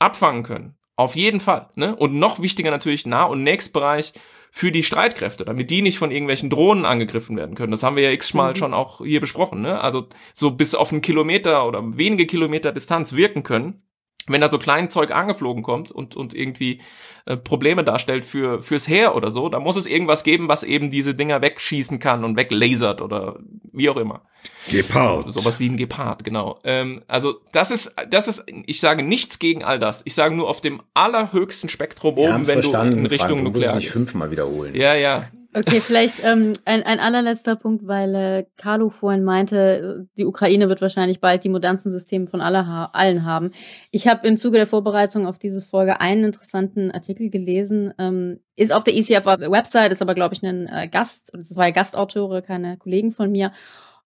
abfangen 0.01 0.43
können. 0.43 0.77
Auf 0.97 1.15
jeden 1.15 1.41
Fall. 1.41 1.69
Ne? 1.75 1.95
Und 1.95 2.15
noch 2.15 2.41
wichtiger 2.41 2.71
natürlich 2.71 3.07
Nah- 3.07 3.25
und 3.25 3.43
Nächstbereich 3.43 4.15
für 4.51 4.73
die 4.73 4.83
Streitkräfte, 4.83 5.45
damit 5.45 5.71
die 5.71 5.83
nicht 5.83 5.99
von 5.99 6.11
irgendwelchen 6.11 6.49
Drohnen 6.49 6.87
angegriffen 6.87 7.37
werden 7.37 7.55
können. 7.55 7.73
Das 7.73 7.83
haben 7.83 7.97
wir 7.97 8.05
ja 8.05 8.11
x-mal 8.11 8.53
mhm. 8.53 8.57
schon 8.57 8.75
auch 8.75 9.05
hier 9.05 9.21
besprochen. 9.21 9.61
Ne? 9.61 9.79
Also 9.81 10.09
so 10.33 10.53
bis 10.53 10.75
auf 10.75 10.93
einen 10.93 11.03
Kilometer 11.03 11.67
oder 11.67 11.99
wenige 11.99 12.27
Kilometer 12.27 12.73
Distanz 12.73 13.13
wirken 13.13 13.43
können 13.43 13.86
wenn 14.29 14.41
da 14.41 14.49
so 14.49 14.59
klein 14.59 14.91
Zeug 14.91 15.15
angeflogen 15.15 15.63
kommt 15.63 15.91
und, 15.91 16.17
und 16.17 16.35
irgendwie 16.35 16.81
äh, 17.27 17.37
Probleme 17.37 17.85
darstellt 17.85 18.25
für, 18.25 18.63
fürs 18.63 18.89
Heer 18.89 19.15
oder 19.15 19.31
so, 19.31 19.49
da 19.49 19.61
muss 19.61 19.77
es 19.77 19.87
irgendwas 19.87 20.25
geben, 20.25 20.49
was 20.49 20.63
eben 20.63 20.91
diese 20.91 21.15
Dinger 21.15 21.43
wegschießen 21.43 21.99
kann 21.99 22.25
und 22.25 22.37
weglasert 22.37 23.01
oder 23.01 23.39
wie 23.73 23.89
auch 23.89 23.97
immer. 23.97 24.23
Gepard. 24.71 25.33
Sowas 25.33 25.61
wie 25.61 25.69
ein 25.69 25.77
Gepard, 25.77 26.25
genau. 26.25 26.61
Ähm, 26.65 27.03
also 27.07 27.41
das 27.53 27.71
ist, 27.71 27.95
das 28.11 28.29
ist, 28.29 28.45
ich 28.67 28.81
sage 28.81 29.03
nichts 29.03 29.39
gegen 29.39 29.65
all 29.65 29.79
das. 29.79 30.03
Ich 30.05 30.15
sage 30.15 30.35
nur 30.35 30.49
auf 30.49 30.61
dem 30.61 30.83
allerhöchsten 30.95 31.69
Spektrum 31.69 32.19
oben, 32.19 32.47
wenn 32.47 32.63
du 32.63 32.73
in 32.73 33.07
Richtung 33.07 33.29
Frank, 33.29 33.43
Nuklear 33.43 33.73
du 33.73 33.79
nicht 33.79 33.91
fünfmal 33.91 34.31
wiederholen. 34.31 34.75
Ja, 34.75 34.95
ja. 34.95 35.29
Okay, 35.57 35.81
vielleicht 35.81 36.23
ähm, 36.23 36.53
ein, 36.67 36.83
ein 36.83 37.01
allerletzter 37.01 37.57
Punkt, 37.57 37.87
weil 37.87 38.15
äh, 38.15 38.45
Carlo 38.59 38.91
vorhin 38.91 39.25
meinte, 39.25 40.07
die 40.19 40.27
Ukraine 40.27 40.69
wird 40.69 40.83
wahrscheinlich 40.83 41.19
bald 41.19 41.45
die 41.45 41.49
modernsten 41.49 41.91
Systeme 41.91 42.27
von 42.27 42.43
aller 42.43 42.91
allen 42.95 43.25
haben. 43.25 43.53
Ich 43.91 44.07
habe 44.07 44.29
im 44.29 44.37
Zuge 44.37 44.59
der 44.59 44.67
Vorbereitung 44.67 45.27
auf 45.27 45.39
diese 45.39 45.63
Folge 45.63 45.99
einen 45.99 46.25
interessanten 46.25 46.91
Artikel 46.91 47.31
gelesen. 47.31 47.95
Ähm, 47.99 48.41
ist 48.55 48.71
auf 48.71 48.85
der 48.85 48.97
ECF-Website, 48.97 49.93
ist 49.93 50.03
aber, 50.03 50.15
glaube 50.15 50.35
ich, 50.35 50.43
ein 50.43 50.69
äh, 50.69 50.89
Gast, 50.89 51.31
das 51.33 51.57
war 51.57 51.69
ja 51.69 51.73
Gastauteure, 51.73 52.43
keine 52.43 52.77
Kollegen 52.77 53.11
von 53.11 53.33
mir. 53.33 53.51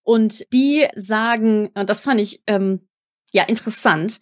Und 0.04 0.52
die 0.52 0.86
sagen, 0.94 1.70
und 1.74 1.90
das 1.90 2.00
fand 2.00 2.20
ich 2.20 2.44
ähm, 2.46 2.86
ja 3.32 3.42
interessant. 3.42 4.20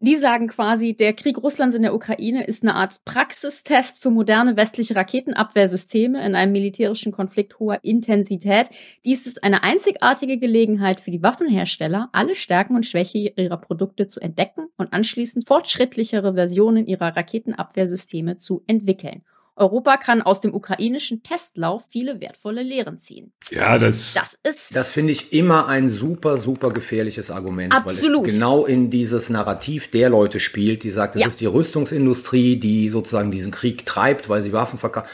Die 0.00 0.16
sagen 0.16 0.48
quasi, 0.48 0.92
der 0.94 1.14
Krieg 1.14 1.38
Russlands 1.38 1.74
in 1.74 1.80
der 1.80 1.94
Ukraine 1.94 2.44
ist 2.44 2.62
eine 2.62 2.74
Art 2.74 3.02
Praxistest 3.06 4.02
für 4.02 4.10
moderne 4.10 4.54
westliche 4.54 4.94
Raketenabwehrsysteme 4.94 6.22
in 6.22 6.34
einem 6.34 6.52
militärischen 6.52 7.12
Konflikt 7.12 7.58
hoher 7.58 7.82
Intensität. 7.82 8.68
Dies 9.06 9.26
ist 9.26 9.42
eine 9.42 9.62
einzigartige 9.62 10.36
Gelegenheit 10.36 11.00
für 11.00 11.10
die 11.10 11.22
Waffenhersteller, 11.22 12.10
alle 12.12 12.34
Stärken 12.34 12.76
und 12.76 12.84
Schwäche 12.84 13.32
ihrer 13.36 13.56
Produkte 13.56 14.06
zu 14.06 14.20
entdecken 14.20 14.68
und 14.76 14.92
anschließend 14.92 15.48
fortschrittlichere 15.48 16.34
Versionen 16.34 16.86
ihrer 16.86 17.16
Raketenabwehrsysteme 17.16 18.36
zu 18.36 18.62
entwickeln. 18.66 19.22
Europa 19.56 19.96
kann 19.96 20.20
aus 20.22 20.40
dem 20.40 20.54
ukrainischen 20.54 21.22
Testlauf 21.22 21.84
viele 21.88 22.20
wertvolle 22.20 22.62
Lehren 22.62 22.98
ziehen. 22.98 23.32
Ja, 23.50 23.78
das, 23.78 24.12
Das 24.14 24.38
ist 24.42 24.76
Das 24.76 24.92
finde 24.92 25.12
ich 25.12 25.32
immer 25.32 25.66
ein 25.66 25.88
super, 25.88 26.36
super 26.38 26.70
gefährliches 26.70 27.30
Argument, 27.30 27.72
Absolut. 27.74 28.22
weil 28.22 28.28
es 28.28 28.34
genau 28.34 28.66
in 28.66 28.90
dieses 28.90 29.30
Narrativ 29.30 29.90
der 29.90 30.10
Leute 30.10 30.40
spielt, 30.40 30.82
die 30.84 30.90
sagt, 30.90 31.16
es 31.16 31.22
Ja. 31.22 31.26
ist 31.28 31.40
die 31.40 31.46
Rüstungsindustrie, 31.46 32.56
die 32.58 32.88
sozusagen 32.90 33.30
diesen 33.30 33.50
Krieg 33.50 33.86
treibt, 33.86 34.28
weil 34.28 34.42
sie 34.42 34.52
Waffen 34.52 34.78
verkaufen. 34.78 35.08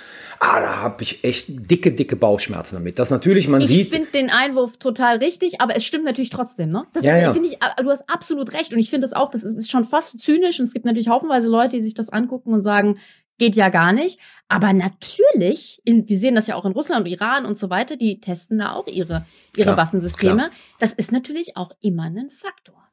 Ah, 0.44 0.60
da 0.60 0.76
habe 0.82 1.04
ich 1.04 1.22
echt 1.22 1.46
dicke, 1.70 1.92
dicke 1.92 2.16
Bauchschmerzen 2.16 2.74
damit. 2.74 2.98
Das 2.98 3.10
natürlich, 3.10 3.46
man 3.46 3.60
Ich 3.60 3.68
sieht, 3.68 3.90
finde 3.92 4.10
den 4.10 4.28
Einwurf 4.28 4.76
total 4.76 5.18
richtig, 5.18 5.60
aber 5.60 5.76
es 5.76 5.84
stimmt 5.84 6.04
natürlich 6.04 6.30
trotzdem, 6.30 6.70
ne? 6.70 6.84
Das 6.94 7.04
Ja, 7.04 7.16
ist, 7.16 7.22
ja. 7.22 7.32
finde 7.32 7.48
ich, 7.48 7.58
du 7.80 7.88
hast 7.88 8.02
absolut 8.10 8.52
recht 8.52 8.72
und 8.72 8.80
ich 8.80 8.90
finde 8.90 9.04
das 9.06 9.12
auch, 9.12 9.30
das 9.30 9.44
ist, 9.44 9.54
ist 9.56 9.70
schon 9.70 9.84
fast 9.84 10.18
zynisch 10.18 10.58
und 10.58 10.64
es 10.66 10.72
gibt 10.72 10.84
natürlich 10.84 11.06
haufenweise 11.06 11.46
Leute, 11.48 11.76
die 11.76 11.82
sich 11.82 11.94
das 11.94 12.08
angucken 12.08 12.52
und 12.52 12.62
sagen, 12.62 12.98
geht 13.42 13.56
ja 13.56 13.70
gar 13.70 13.92
nicht. 13.92 14.20
Aber 14.46 14.72
natürlich, 14.72 15.80
in, 15.84 16.08
wir 16.08 16.16
sehen 16.16 16.36
das 16.36 16.46
ja 16.46 16.54
auch 16.54 16.64
in 16.64 16.72
Russland 16.72 17.06
und 17.06 17.10
Iran 17.10 17.44
und 17.44 17.56
so 17.56 17.70
weiter, 17.70 17.96
die 17.96 18.20
testen 18.20 18.58
da 18.58 18.72
auch 18.72 18.86
ihre, 18.86 19.26
ihre 19.56 19.72
Klar, 19.72 19.76
Waffensysteme. 19.78 20.36
klar. 20.36 20.50
Das 20.78 20.92
ist 20.92 21.10
natürlich 21.10 21.56
auch 21.56 21.72
immer 21.80 22.04
ein 22.04 22.30
Faktor. 22.30 22.88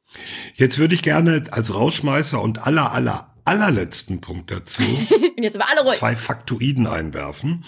jetzt 0.55 0.79
würde 0.79 0.95
ich 0.95 1.03
gerne 1.03 1.43
als 1.51 1.71
Rausschmeißer 1.71 2.41
und 2.41 2.65
aller, 2.65 2.93
aller, 2.93 3.35
allerletzten 3.45 4.21
Punkt 4.21 4.49
dazu 4.49 4.81
zwei 5.91 6.15
Faktoiden 6.15 6.87
einwerfen. 6.87 7.63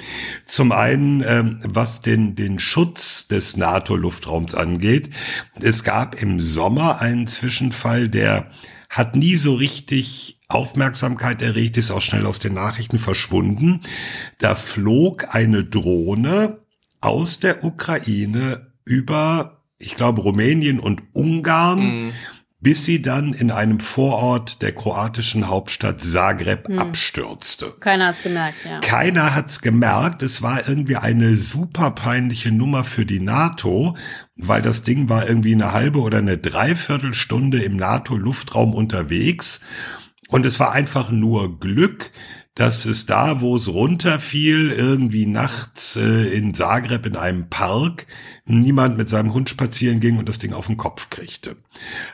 Zum 0.46 0.72
einen, 0.72 1.24
ähm, 1.28 1.60
was 1.64 2.02
den, 2.02 2.36
den 2.36 2.58
Schutz 2.58 3.28
des 3.28 3.58
NATO-Luftraums 3.58 4.56
angeht. 4.56 5.12
Es 5.60 5.84
gab 5.84 6.20
im 6.20 6.42
Sommer 6.42 7.00
einen 7.00 7.28
Zwischenfall, 7.28 8.10
der 8.10 8.50
hat 8.90 9.16
nie 9.16 9.36
so 9.36 9.54
richtig 9.54 10.41
Aufmerksamkeit 10.54 11.42
erregt, 11.42 11.78
ist 11.78 11.92
auch 11.92 12.02
schnell 12.02 12.26
aus 12.26 12.40
den 12.40 12.54
Nachrichten 12.54 13.00
verschwunden. 13.00 13.82
Da 14.40 14.56
flog 14.56 15.34
eine 15.36 15.64
Drohne 15.64 16.60
aus 17.00 17.40
der 17.40 17.64
Ukraine 17.64 18.72
über, 18.86 19.62
ich 19.80 19.96
glaube, 19.96 20.22
Rumänien 20.22 20.80
und 20.80 21.02
Ungarn 21.14 21.80
Mhm. 21.80 22.12
bis 22.64 22.86
sie 22.86 23.02
dann 23.02 23.34
in 23.34 23.50
einem 23.50 23.80
Vorort 23.80 24.62
der 24.62 24.72
kroatischen 24.72 25.48
Hauptstadt 25.48 26.00
Zagreb 26.00 26.68
Hm. 26.68 26.78
abstürzte. 26.78 27.74
Keiner 27.80 28.06
hat's 28.10 28.22
gemerkt, 28.22 28.64
ja. 28.66 28.80
Keiner 28.82 29.34
hat's 29.34 29.62
gemerkt. 29.62 30.22
Es 30.22 30.44
war 30.44 30.70
irgendwie 30.70 30.98
eine 30.98 31.38
super 31.38 31.90
peinliche 31.90 32.52
Nummer 32.52 32.84
für 32.84 33.04
die 33.04 33.20
NATO, 33.20 33.98
weil 34.36 34.62
das 34.62 34.84
Ding 34.84 35.10
war 35.10 35.28
irgendwie 35.28 35.56
eine 35.56 35.74
halbe 35.74 36.02
oder 36.02 36.20
eine 36.20 36.38
Dreiviertelstunde 36.38 37.64
im 37.64 37.78
NATO-Luftraum 37.78 38.76
unterwegs. 38.76 39.60
Und 40.32 40.46
es 40.46 40.62
war 40.62 40.72
einfach 40.72 41.12
nur 41.12 41.60
Glück, 41.60 42.12
dass 42.56 42.86
es 42.86 43.06
da, 43.06 43.42
wo 43.42 43.58
es 43.58 43.68
runterfiel, 43.68 44.72
irgendwie 44.72 45.26
nachts 45.26 45.98
äh, 45.98 46.30
in 46.30 46.54
Zagreb 46.54 47.06
in 47.06 47.18
einem 47.18 47.50
Park, 47.50 48.08
niemand 48.46 48.98
mit 48.98 49.10
seinem 49.10 49.34
Hund 49.34 49.50
spazieren 49.50 50.00
ging 50.00 50.18
und 50.18 50.30
das 50.30 50.40
Ding 50.40 50.54
auf 50.54 50.68
den 50.68 50.78
Kopf 50.78 51.10
kriegte. 51.10 51.58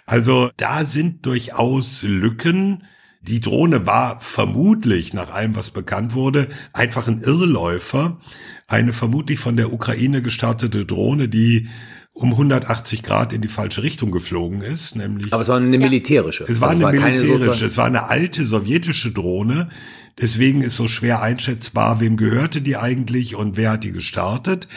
Also 0.07 0.49
da 0.57 0.83
sind 0.85 1.27
durchaus 1.27 2.01
Lücken. 2.01 2.83
Die 3.21 3.39
Drohne 3.39 3.85
war 3.85 4.19
vermutlich, 4.19 5.13
nach 5.13 5.31
allem, 5.31 5.55
was 5.55 5.69
bekannt 5.69 6.15
wurde, 6.15 6.49
einfach 6.73 7.07
ein 7.07 7.21
Irrläufer. 7.21 8.19
Eine 8.67 8.93
vermutlich 8.93 9.39
von 9.39 9.57
der 9.57 9.71
Ukraine 9.71 10.23
gestartete 10.23 10.85
Drohne, 10.85 11.29
die 11.29 11.69
um 12.17 12.31
180 12.31 13.03
Grad 13.03 13.31
in 13.31 13.41
die 13.41 13.47
falsche 13.47 13.83
Richtung 13.83 14.11
geflogen 14.11 14.61
ist, 14.61 14.95
nämlich 14.95 15.31
aber 15.31 15.43
es 15.43 15.47
war 15.49 15.57
eine 15.57 15.77
militärische. 15.77 16.45
es 16.45 16.59
war 16.59 16.69
Also 16.69 16.87
eine 16.87 16.99
keine 16.99 17.21
militärische, 17.21 17.65
es 17.65 17.77
war 17.77 17.85
eine 17.85 18.09
alte 18.09 18.45
sowjetische 18.45 19.11
Drohne. 19.11 19.69
Deswegen 20.19 20.61
ist 20.63 20.75
so 20.75 20.87
schwer 20.87 21.21
einschätzbar, 21.21 21.99
wem 21.99 22.17
gehörte 22.17 22.61
die 22.61 22.75
eigentlich 22.75 23.35
und 23.35 23.55
wer 23.55 23.73
hat 23.73 23.83
die 23.83 23.91
gestartet. 23.91 24.67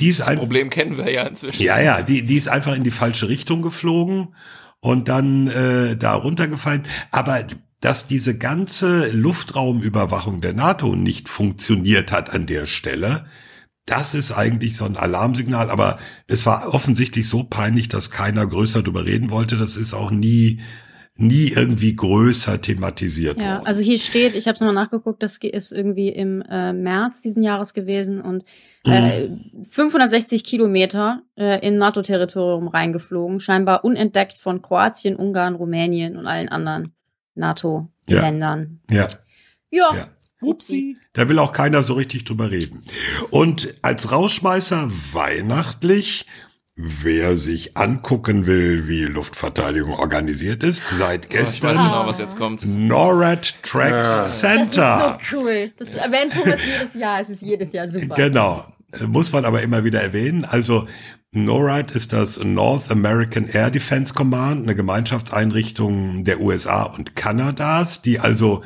Die 0.00 0.08
ist 0.08 0.22
ein, 0.22 0.38
Problem 0.38 0.70
kennen 0.70 0.96
wir 0.96 1.08
ja 1.08 1.22
inzwischen. 1.22 1.62
ja, 1.62 1.80
ja, 1.80 2.02
die, 2.02 2.26
die 2.26 2.36
ist 2.36 2.48
einfach 2.48 2.74
in 2.74 2.82
die 2.82 2.90
falsche 2.90 3.28
Richtung 3.28 3.62
geflogen 3.62 4.34
und 4.80 5.08
dann 5.08 5.46
äh, 5.46 5.96
da 5.96 6.14
runtergefallen. 6.14 6.82
Aber 7.12 7.46
dass 7.80 8.08
diese 8.08 8.36
ganze 8.36 9.08
Luftraumüberwachung 9.12 10.40
der 10.40 10.52
NATO 10.52 10.96
nicht 10.96 11.28
funktioniert 11.28 12.10
hat 12.10 12.30
an 12.34 12.46
der 12.46 12.66
Stelle, 12.66 13.24
das 13.86 14.14
ist 14.14 14.32
eigentlich 14.32 14.76
so 14.76 14.84
ein 14.84 14.96
Alarmsignal. 14.96 15.70
Aber 15.70 15.98
es 16.28 16.46
war 16.46 16.72
offensichtlich 16.74 17.28
so 17.28 17.44
peinlich, 17.44 17.88
dass 17.88 18.10
keiner 18.10 18.46
größer 18.46 18.82
drüber 18.82 19.04
reden 19.04 19.30
wollte. 19.30 19.56
Das 19.56 19.76
ist 19.76 19.92
auch 19.94 20.10
nie 20.10 20.60
nie 21.14 21.48
irgendwie 21.48 21.94
größer 21.94 22.62
thematisiert 22.62 23.38
Ja, 23.40 23.56
worden. 23.58 23.66
also 23.66 23.82
hier 23.82 23.98
steht, 23.98 24.34
ich 24.34 24.46
habe 24.46 24.54
es 24.54 24.60
nochmal 24.60 24.74
nachgeguckt, 24.74 25.22
das 25.22 25.36
ist 25.36 25.70
irgendwie 25.70 26.08
im 26.08 26.40
äh, 26.48 26.72
März 26.72 27.20
diesen 27.20 27.42
Jahres 27.42 27.74
gewesen 27.74 28.22
und 28.22 28.44
äh, 28.84 29.28
560 29.70 30.42
Kilometer 30.42 31.20
äh, 31.36 31.64
in 31.66 31.76
NATO-Territorium 31.76 32.66
reingeflogen, 32.66 33.40
scheinbar 33.40 33.84
unentdeckt 33.84 34.38
von 34.38 34.62
Kroatien, 34.62 35.14
Ungarn, 35.14 35.54
Rumänien 35.54 36.16
und 36.16 36.26
allen 36.26 36.48
anderen 36.48 36.92
NATO-Ländern. 37.34 38.80
ja. 38.90 39.06
Ja. 39.70 39.94
Ja. 39.94 40.08
Upsi. 40.42 40.96
Da 41.12 41.28
will 41.28 41.38
auch 41.38 41.52
keiner 41.52 41.82
so 41.82 41.94
richtig 41.94 42.24
drüber 42.24 42.50
reden. 42.50 42.82
Und 43.30 43.74
als 43.82 44.10
Rausschmeißer 44.12 44.90
weihnachtlich, 45.12 46.26
wer 46.76 47.36
sich 47.36 47.76
angucken 47.76 48.46
will, 48.46 48.88
wie 48.88 49.02
Luftverteidigung 49.02 49.94
organisiert 49.94 50.62
ist, 50.62 50.82
seit 50.88 51.26
Oh, 51.26 51.28
ich 51.30 51.38
weiß 51.38 51.44
gestern 51.60 51.76
genau, 51.76 52.06
was 52.06 52.18
jetzt 52.18 52.36
kommt. 52.36 52.64
NORAD 52.64 53.62
Tracks 53.62 54.08
Ja. 54.08 54.20
Das 54.22 54.40
Center. 54.40 55.16
ist 55.20 55.28
so 55.30 55.36
cool. 55.38 55.72
Das 55.78 55.94
erwähnt 55.94 56.32
Thomas 56.34 56.60
jedes 56.64 56.94
Jahr. 56.94 57.20
Es 57.20 57.28
ist 57.28 57.42
jedes 57.42 57.72
Jahr 57.72 57.86
super. 57.88 58.14
Genau. 58.14 58.64
Muss 59.06 59.32
man 59.32 59.44
aber 59.44 59.62
immer 59.62 59.84
wieder 59.84 60.00
erwähnen. 60.02 60.44
Also 60.44 60.86
NORAD 61.34 61.92
ist 61.92 62.12
das 62.12 62.38
North 62.42 62.90
American 62.90 63.46
Air 63.48 63.70
Defense 63.70 64.12
Command, 64.12 64.64
eine 64.64 64.74
Gemeinschaftseinrichtung 64.74 66.24
der 66.24 66.40
USA 66.40 66.82
und 66.82 67.16
Kanadas, 67.16 68.02
die 68.02 68.18
also 68.20 68.62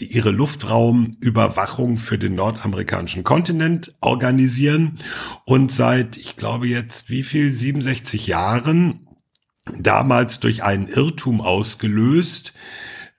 die 0.00 0.06
ihre 0.06 0.30
Luftraumüberwachung 0.30 1.98
für 1.98 2.18
den 2.18 2.34
nordamerikanischen 2.34 3.24
Kontinent 3.24 3.94
organisieren 4.00 4.98
und 5.44 5.70
seit, 5.70 6.16
ich 6.16 6.36
glaube 6.36 6.66
jetzt, 6.66 7.10
wie 7.10 7.22
viel, 7.22 7.52
67 7.52 8.26
Jahren, 8.26 9.06
damals 9.78 10.40
durch 10.40 10.62
einen 10.62 10.88
Irrtum 10.88 11.40
ausgelöst, 11.40 12.54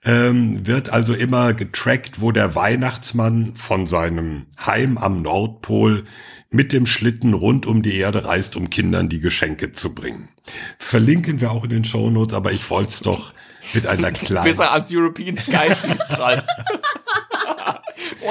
ähm, 0.04 0.66
wird 0.66 0.90
also 0.90 1.14
immer 1.14 1.54
getrackt, 1.54 2.20
wo 2.20 2.32
der 2.32 2.54
Weihnachtsmann 2.54 3.54
von 3.54 3.86
seinem 3.86 4.46
Heim 4.58 4.98
am 4.98 5.22
Nordpol 5.22 6.04
mit 6.50 6.72
dem 6.72 6.86
Schlitten 6.86 7.34
rund 7.34 7.66
um 7.66 7.82
die 7.82 7.96
Erde 7.96 8.24
reist, 8.24 8.56
um 8.56 8.68
Kindern 8.68 9.08
die 9.08 9.20
Geschenke 9.20 9.72
zu 9.72 9.94
bringen. 9.94 10.28
Verlinken 10.78 11.40
wir 11.40 11.52
auch 11.52 11.64
in 11.64 11.70
den 11.70 11.84
Shownotes, 11.84 12.34
aber 12.34 12.52
ich 12.52 12.68
wollte 12.68 12.90
es 12.90 13.00
doch 13.00 13.32
mit 13.74 13.86
einer 13.86 14.10
kleinen... 14.12 14.44
Bis 14.44 14.58
er 14.58 14.72
ans 14.72 14.90
European 14.92 15.36
Sky 15.36 15.70
prallt. 16.08 16.44
Oh, 18.24 18.30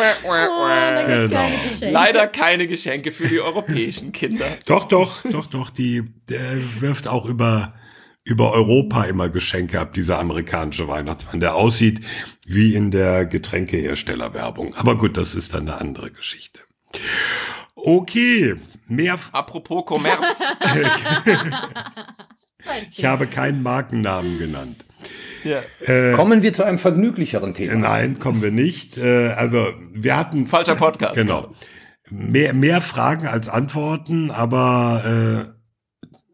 Genau. 1.05 1.35
keine. 1.35 1.91
Leider 1.91 2.27
keine 2.27 2.67
Geschenke 2.67 3.11
für 3.11 3.27
die 3.27 3.39
europäischen 3.41 4.11
Kinder. 4.11 4.45
Doch, 4.65 4.87
doch, 4.87 5.21
doch, 5.29 5.47
doch, 5.47 5.69
die 5.69 6.03
der 6.29 6.57
wirft 6.79 7.07
auch 7.07 7.25
über 7.25 7.73
über 8.23 8.51
Europa 8.53 9.03
immer 9.05 9.29
Geschenke 9.29 9.79
ab, 9.79 9.93
dieser 9.93 10.19
amerikanische 10.19 10.87
Weihnachtsmann, 10.87 11.39
der 11.39 11.55
aussieht 11.55 12.01
wie 12.45 12.75
in 12.75 12.91
der 12.91 13.25
Getränkeherstellerwerbung. 13.25 14.73
Aber 14.75 14.95
gut, 14.95 15.17
das 15.17 15.33
ist 15.33 15.53
dann 15.53 15.67
eine 15.67 15.81
andere 15.81 16.11
Geschichte. 16.11 16.61
Okay, 17.75 18.55
mehr. 18.87 19.17
Apropos 19.31 19.85
Kommerz. 19.85 20.39
Ich 22.95 23.03
habe 23.05 23.25
keinen 23.25 23.63
Markennamen 23.63 24.37
genannt. 24.37 24.85
Ja. 25.43 26.13
Kommen 26.15 26.41
wir 26.41 26.53
zu 26.53 26.63
einem 26.63 26.79
vergnüglicheren 26.79 27.53
Thema. 27.53 27.75
Nein, 27.75 28.19
kommen 28.19 28.41
wir 28.41 28.51
nicht. 28.51 28.97
Äh, 28.97 29.29
Also 29.29 29.67
wir 29.93 30.17
hatten 30.17 30.47
Falscher 30.47 30.75
Podcast. 30.75 31.15
Genau. 31.15 31.53
mehr, 32.09 32.53
mehr 32.53 32.81
Fragen 32.81 33.27
als 33.27 33.49
Antworten, 33.49 34.31
aber 34.31 35.03
äh, 35.47 35.61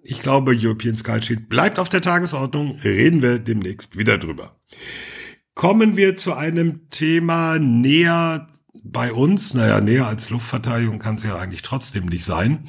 ich 0.04 0.22
glaube, 0.22 0.56
European 0.58 0.96
Sky 0.96 1.22
Shield 1.22 1.50
bleibt 1.50 1.80
auf 1.80 1.90
der 1.90 2.02
Tagesordnung. 2.02 2.80
Reden 2.84 3.22
wir 3.22 3.40
demnächst 3.40 3.98
wieder 3.98 4.18
drüber. 4.18 4.58
Kommen 5.54 5.98
wir 5.98 6.16
zu 6.16 6.34
einem 6.34 6.90
Thema 6.90 7.60
näher 7.60 8.48
bei 8.84 9.12
uns. 9.12 9.54
Naja, 9.54 9.82
näher 9.82 10.08
als 10.08 10.30
Luftverteidigung 10.30 11.00
kann 11.00 11.16
es 11.16 11.24
ja 11.24 11.36
eigentlich 11.36 11.62
trotzdem 11.62 12.06
nicht 12.06 12.24
sein. 12.24 12.68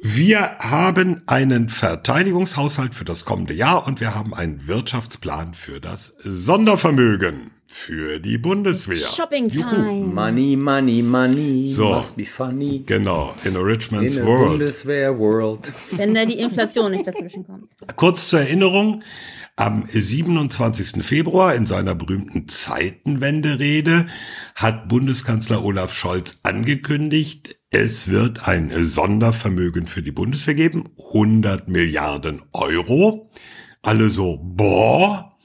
Wir 0.00 0.58
haben 0.60 1.22
einen 1.26 1.68
Verteidigungshaushalt 1.68 2.94
für 2.94 3.04
das 3.04 3.24
kommende 3.24 3.52
Jahr 3.52 3.84
und 3.84 4.00
wir 4.00 4.14
haben 4.14 4.32
einen 4.32 4.68
Wirtschaftsplan 4.68 5.54
für 5.54 5.80
das 5.80 6.14
Sondervermögen 6.18 7.50
für 7.66 8.20
die 8.20 8.38
Bundeswehr. 8.38 8.96
Shopping 8.96 9.48
Time. 9.48 10.06
Money, 10.06 10.56
money, 10.56 11.02
money. 11.02 11.66
So. 11.66 11.94
Must 11.94 12.16
be 12.16 12.24
funny. 12.24 12.84
Genau, 12.86 13.34
in 13.44 13.56
a 13.56 13.58
rich 13.58 13.90
man's 13.90 14.16
In 14.16 14.22
a 14.22 14.26
world. 14.26 14.48
Bundeswehr 14.50 15.18
World. 15.18 15.72
Wenn 15.90 16.14
da 16.14 16.24
die 16.24 16.38
Inflation 16.38 16.92
nicht 16.92 17.04
dazwischen 17.04 17.44
kommt. 17.44 17.68
Kurz 17.96 18.28
zur 18.28 18.38
Erinnerung, 18.38 19.02
am 19.58 19.84
27. 19.88 21.02
Februar 21.04 21.52
in 21.56 21.66
seiner 21.66 21.96
berühmten 21.96 22.46
Zeitenwende-Rede 22.46 24.06
hat 24.54 24.88
Bundeskanzler 24.88 25.64
Olaf 25.64 25.92
Scholz 25.92 26.38
angekündigt, 26.44 27.58
es 27.70 28.06
wird 28.06 28.46
ein 28.46 28.72
Sondervermögen 28.84 29.86
für 29.86 30.00
die 30.00 30.12
Bundeswehr 30.12 30.54
geben, 30.54 30.84
100 31.08 31.66
Milliarden 31.66 32.42
Euro. 32.52 33.32
Alle 33.82 34.10
so, 34.10 34.38
boah. 34.40 35.36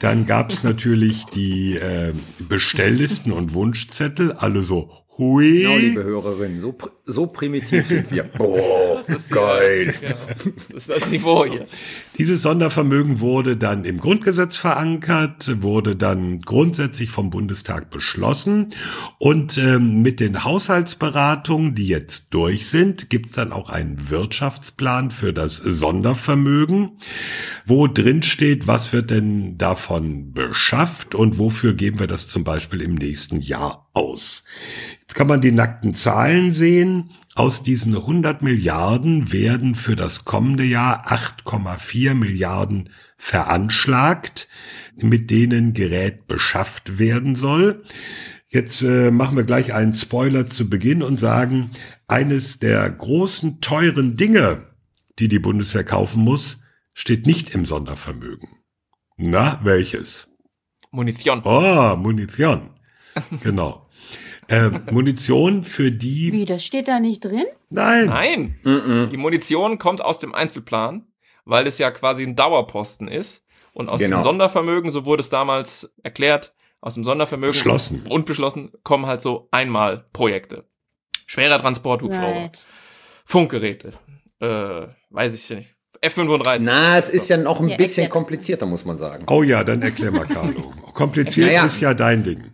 Dann 0.00 0.24
gab's 0.24 0.64
natürlich 0.64 1.26
die 1.26 1.76
äh, 1.76 2.14
Bestelllisten 2.38 3.32
und 3.32 3.52
Wunschzettel, 3.52 4.32
alle 4.32 4.62
so, 4.62 4.90
hui. 5.18 5.60
Genau, 5.60 5.76
liebe 5.76 6.04
Hörerinnen, 6.04 6.58
so, 6.58 6.74
so 7.06 7.26
primitiv 7.26 7.86
sind 7.86 8.10
wir. 8.10 8.24
Boah, 8.24 8.86
Das 9.06 9.08
ist 9.08 9.30
geil. 9.30 9.94
Ja, 10.02 10.14
das 10.68 10.76
ist 10.76 10.90
das 10.90 11.06
Niveau 11.10 11.44
hier. 11.44 11.66
Dieses 12.18 12.42
Sondervermögen 12.42 13.20
wurde 13.20 13.56
dann 13.56 13.84
im 13.84 13.98
Grundgesetz 13.98 14.56
verankert, 14.56 15.62
wurde 15.62 15.96
dann 15.96 16.38
grundsätzlich 16.38 17.10
vom 17.10 17.30
Bundestag 17.30 17.90
beschlossen 17.90 18.72
und 19.18 19.58
ähm, 19.58 20.00
mit 20.02 20.18
den 20.20 20.44
Haushaltsberatungen, 20.44 21.74
die 21.74 21.88
jetzt 21.88 22.32
durch 22.32 22.68
sind, 22.68 23.10
gibt 23.10 23.26
es 23.28 23.32
dann 23.36 23.52
auch 23.52 23.68
einen 23.68 24.08
Wirtschaftsplan 24.10 25.10
für 25.10 25.32
das 25.32 25.56
Sondervermögen, 25.56 26.98
wo 27.66 27.86
drin 27.86 28.22
steht, 28.22 28.66
was 28.66 28.92
wird 28.92 29.10
denn 29.10 29.58
davon 29.58 30.32
beschafft 30.32 31.14
und 31.14 31.38
wofür 31.38 31.74
geben 31.74 32.00
wir 32.00 32.06
das 32.06 32.28
zum 32.28 32.44
Beispiel 32.44 32.80
im 32.80 32.94
nächsten 32.94 33.40
Jahr 33.40 33.88
aus. 33.92 34.44
Jetzt 35.00 35.14
kann 35.14 35.26
man 35.26 35.40
die 35.40 35.52
nackten 35.52 35.94
Zahlen 35.94 36.52
sehen. 36.52 36.95
Aus 37.34 37.62
diesen 37.62 37.94
100 37.94 38.42
Milliarden 38.42 39.32
werden 39.32 39.74
für 39.74 39.96
das 39.96 40.24
kommende 40.24 40.64
Jahr 40.64 41.06
8,4 41.10 42.14
Milliarden 42.14 42.90
veranschlagt, 43.16 44.48
mit 44.96 45.30
denen 45.30 45.72
Gerät 45.72 46.26
beschafft 46.26 46.98
werden 46.98 47.36
soll. 47.36 47.84
Jetzt 48.48 48.82
äh, 48.82 49.10
machen 49.10 49.36
wir 49.36 49.44
gleich 49.44 49.74
einen 49.74 49.94
Spoiler 49.94 50.46
zu 50.46 50.70
Beginn 50.70 51.02
und 51.02 51.18
sagen, 51.18 51.70
eines 52.06 52.58
der 52.58 52.88
großen 52.88 53.60
teuren 53.60 54.16
Dinge, 54.16 54.66
die 55.18 55.28
die 55.28 55.38
Bundeswehr 55.38 55.84
kaufen 55.84 56.22
muss, 56.22 56.62
steht 56.94 57.26
nicht 57.26 57.50
im 57.50 57.64
Sondervermögen. 57.64 58.48
Na, 59.16 59.60
welches? 59.62 60.28
Munition. 60.90 61.42
Oh, 61.44 61.96
Munition. 61.96 62.70
Genau. 63.42 63.85
Äh, 64.48 64.70
Munition 64.92 65.62
für 65.64 65.90
die. 65.90 66.32
Wie, 66.32 66.44
das 66.44 66.64
steht 66.64 66.88
da 66.88 67.00
nicht 67.00 67.24
drin? 67.24 67.44
Nein. 67.70 68.06
Nein, 68.06 68.54
Mhm. 68.62 69.08
die 69.10 69.16
Munition 69.16 69.78
kommt 69.78 70.00
aus 70.02 70.18
dem 70.18 70.34
Einzelplan, 70.34 71.06
weil 71.44 71.66
es 71.66 71.78
ja 71.78 71.90
quasi 71.90 72.22
ein 72.24 72.36
Dauerposten 72.36 73.08
ist. 73.08 73.42
Und 73.72 73.88
aus 73.90 74.00
Genau. 74.00 74.18
dem 74.18 74.22
Sondervermögen, 74.22 74.90
so 74.90 75.04
wurde 75.04 75.20
es 75.20 75.28
damals 75.28 75.92
erklärt, 76.02 76.54
aus 76.80 76.94
dem 76.94 77.04
Sondervermögen 77.04 77.52
Beschlossen. 77.54 78.04
und 78.08 78.24
beschlossen, 78.24 78.70
kommen 78.84 79.04
halt 79.06 79.20
so 79.20 79.48
einmal 79.50 80.06
Projekte. 80.14 80.64
Schwerer 81.26 81.58
Transport, 81.60 82.00
Hubschrauber, 82.02 82.40
Right. 82.42 82.64
Funkgeräte, 83.26 83.92
äh, 84.40 84.86
weiß 85.10 85.34
ich 85.34 85.50
nicht, 85.50 85.74
F-35. 86.00 86.58
Na, 86.60 86.96
es 86.96 87.08
ist 87.08 87.28
ja 87.28 87.36
noch 87.36 87.60
ein 87.60 87.68
Ja, 87.68 87.76
bisschen 87.76 88.08
komplizierter, 88.08 88.64
muss 88.66 88.84
man 88.84 88.96
sagen. 88.98 89.26
Oh 89.28 89.42
ja, 89.42 89.64
dann 89.64 89.82
erklär 89.82 90.10
mal, 90.12 90.26
Carlo. 90.26 90.72
Kompliziert 90.94 91.48
Naja. 91.48 91.66
ist 91.66 91.80
ja 91.80 91.92
dein 91.94 92.22
Ding. 92.22 92.44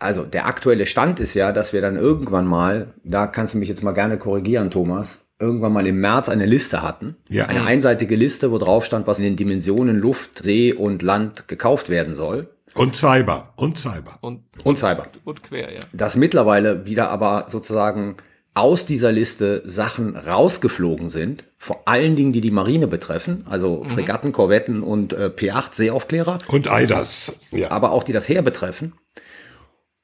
Also 0.00 0.24
der 0.24 0.46
aktuelle 0.46 0.86
Stand 0.86 1.20
ist 1.20 1.34
ja, 1.34 1.52
dass 1.52 1.72
wir 1.72 1.80
dann 1.80 1.96
irgendwann 1.96 2.46
mal, 2.46 2.94
da 3.04 3.26
kannst 3.26 3.54
du 3.54 3.58
mich 3.58 3.68
jetzt 3.68 3.82
mal 3.82 3.92
gerne 3.92 4.18
korrigieren, 4.18 4.70
Thomas, 4.70 5.20
irgendwann 5.38 5.72
mal 5.72 5.86
im 5.86 6.00
März 6.00 6.28
eine 6.28 6.46
Liste 6.46 6.82
hatten. 6.82 7.16
Ja. 7.28 7.46
Eine 7.46 7.64
einseitige 7.64 8.16
Liste, 8.16 8.50
wo 8.50 8.58
drauf 8.58 8.84
stand, 8.84 9.06
was 9.06 9.18
in 9.18 9.24
den 9.24 9.36
Dimensionen 9.36 9.98
Luft, 9.98 10.42
See 10.42 10.72
und 10.72 11.02
Land 11.02 11.48
gekauft 11.48 11.88
werden 11.88 12.14
soll. 12.14 12.48
Und 12.74 12.94
Cyber. 12.94 13.52
Und 13.56 13.76
Cyber. 13.76 14.18
Und, 14.20 14.42
Und 14.64 14.78
Cyber. 14.78 15.06
Und 15.24 15.42
quer, 15.42 15.72
ja. 15.72 15.80
Dass 15.92 16.16
mittlerweile 16.16 16.86
wieder 16.86 17.10
aber 17.10 17.46
sozusagen 17.48 18.16
aus 18.54 18.84
dieser 18.84 19.12
Liste 19.12 19.62
Sachen 19.64 20.16
rausgeflogen 20.16 21.10
sind, 21.10 21.44
vor 21.56 21.82
allen 21.86 22.16
Dingen, 22.16 22.32
die 22.32 22.40
die 22.40 22.50
Marine 22.50 22.86
betreffen, 22.86 23.46
also 23.48 23.84
Fregatten, 23.84 24.32
Korvetten 24.32 24.82
und 24.82 25.12
äh, 25.12 25.30
P8 25.34 25.74
Seeaufklärer. 25.74 26.38
Und 26.48 26.70
Eidas. 26.70 27.38
Ja. 27.52 27.70
aber 27.70 27.92
auch 27.92 28.02
die 28.02 28.12
das 28.12 28.28
Heer 28.28 28.42
betreffen. 28.42 28.92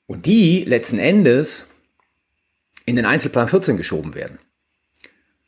Und 0.06 0.26
die 0.26 0.64
letzten 0.64 0.98
Endes 0.98 1.66
in 2.84 2.96
den 2.96 3.04
Einzelplan 3.06 3.48
14 3.48 3.76
geschoben 3.76 4.14
werden. 4.14 4.38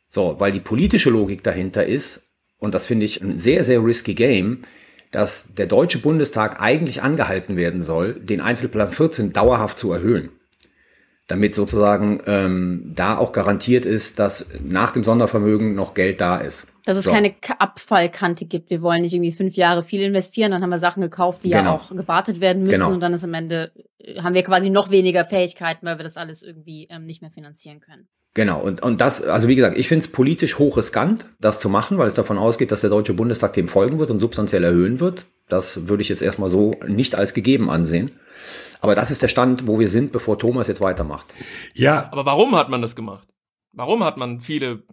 So, 0.09 0.39
weil 0.39 0.51
die 0.51 0.59
politische 0.59 1.09
Logik 1.09 1.43
dahinter 1.43 1.85
ist, 1.85 2.21
und 2.57 2.73
das 2.73 2.85
finde 2.85 3.05
ich 3.05 3.21
ein 3.21 3.39
sehr, 3.39 3.63
sehr 3.63 3.83
risky 3.83 4.13
Game, 4.13 4.63
dass 5.11 5.53
der 5.55 5.65
Deutsche 5.65 5.99
Bundestag 5.99 6.61
eigentlich 6.61 7.01
angehalten 7.01 7.55
werden 7.55 7.81
soll, 7.81 8.13
den 8.13 8.41
Einzelplan 8.41 8.91
14 8.91 9.33
dauerhaft 9.33 9.79
zu 9.79 9.91
erhöhen. 9.91 10.29
Damit 11.29 11.53
sozusagen 11.55 12.21
ähm, 12.25 12.91
da 12.95 13.17
auch 13.17 13.31
garantiert 13.31 13.85
ist, 13.85 14.19
dass 14.19 14.45
nach 14.67 14.91
dem 14.91 15.03
Sondervermögen 15.03 15.75
noch 15.75 15.93
Geld 15.93 16.19
da 16.19 16.37
ist. 16.37 16.67
Dass 16.85 16.97
es 16.97 17.03
So. 17.03 17.11
keine 17.11 17.35
Abfallkante 17.59 18.45
gibt. 18.45 18.71
Wir 18.71 18.81
wollen 18.81 19.03
nicht 19.03 19.13
irgendwie 19.13 19.31
fünf 19.31 19.55
Jahre 19.55 19.83
viel 19.83 20.01
investieren, 20.01 20.51
dann 20.51 20.63
haben 20.63 20.71
wir 20.71 20.79
Sachen 20.79 21.01
gekauft, 21.01 21.43
die 21.43 21.49
ja 21.49 21.59
Genau. 21.59 21.75
auch 21.75 21.95
gewartet 21.95 22.41
werden 22.41 22.63
müssen 22.63 22.73
Genau. 22.73 22.91
und 22.91 22.99
dann 22.99 23.13
ist 23.13 23.23
am 23.23 23.33
Ende, 23.35 23.71
äh, 23.99 24.21
haben 24.21 24.33
wir 24.33 24.41
quasi 24.43 24.71
noch 24.71 24.89
weniger 24.89 25.23
Fähigkeiten, 25.23 25.85
weil 25.85 25.99
wir 25.99 26.03
das 26.03 26.17
alles 26.17 26.41
irgendwie 26.41 26.87
ähm, 26.89 27.05
nicht 27.05 27.21
mehr 27.21 27.31
finanzieren 27.31 27.79
können. 27.79 28.07
Genau, 28.33 28.59
und, 28.61 28.81
und 28.81 28.99
das, 29.01 29.23
also 29.23 29.47
wie 29.47 29.55
gesagt, 29.55 29.77
ich 29.77 29.87
finde 29.87 30.05
es 30.05 30.11
politisch 30.11 30.57
hochriskant, 30.57 31.25
das 31.39 31.59
zu 31.59 31.69
machen, 31.69 31.97
weil 31.99 32.07
es 32.07 32.13
davon 32.15 32.37
ausgeht, 32.39 32.71
dass 32.71 32.81
der 32.81 32.89
Deutsche 32.89 33.13
Bundestag 33.13 33.53
dem 33.53 33.67
folgen 33.67 33.99
wird 33.99 34.09
und 34.11 34.19
substanziell 34.19 34.63
erhöhen 34.63 34.99
wird. 34.99 35.25
Das 35.47 35.87
würde 35.87 36.01
ich 36.01 36.09
jetzt 36.09 36.21
erstmal 36.21 36.49
so 36.49 36.75
nicht 36.87 37.15
als 37.15 37.33
gegeben 37.33 37.69
ansehen. 37.69 38.11
Aber 38.79 38.95
das 38.95 39.11
ist 39.11 39.21
der 39.21 39.27
Stand, 39.27 39.67
wo 39.67 39.79
wir 39.79 39.89
sind, 39.89 40.11
bevor 40.11 40.37
Thomas 40.37 40.67
jetzt 40.67 40.81
weitermacht. 40.81 41.27
Ja, 41.73 42.09
Aber 42.11 42.25
warum 42.25 42.55
hat 42.55 42.69
man 42.69 42.81
das 42.81 42.95
gemacht? 42.95 43.27
Warum 43.73 44.03
hat 44.03 44.17
man 44.17 44.39
viele 44.39 44.83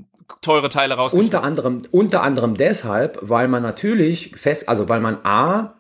teure 0.43 0.69
Teile 0.69 0.95
rausgeschrieben? 0.95 1.27
Unter 1.27 1.43
anderem, 1.45 1.83
unter 1.93 2.23
anderem 2.23 2.57
deshalb, 2.57 3.19
weil 3.23 3.49
man 3.49 3.63
natürlich 3.63 4.33
fest, 4.37 4.69
also 4.69 4.89
weil 4.89 5.01
man 5.01 5.19
A, 5.25 5.75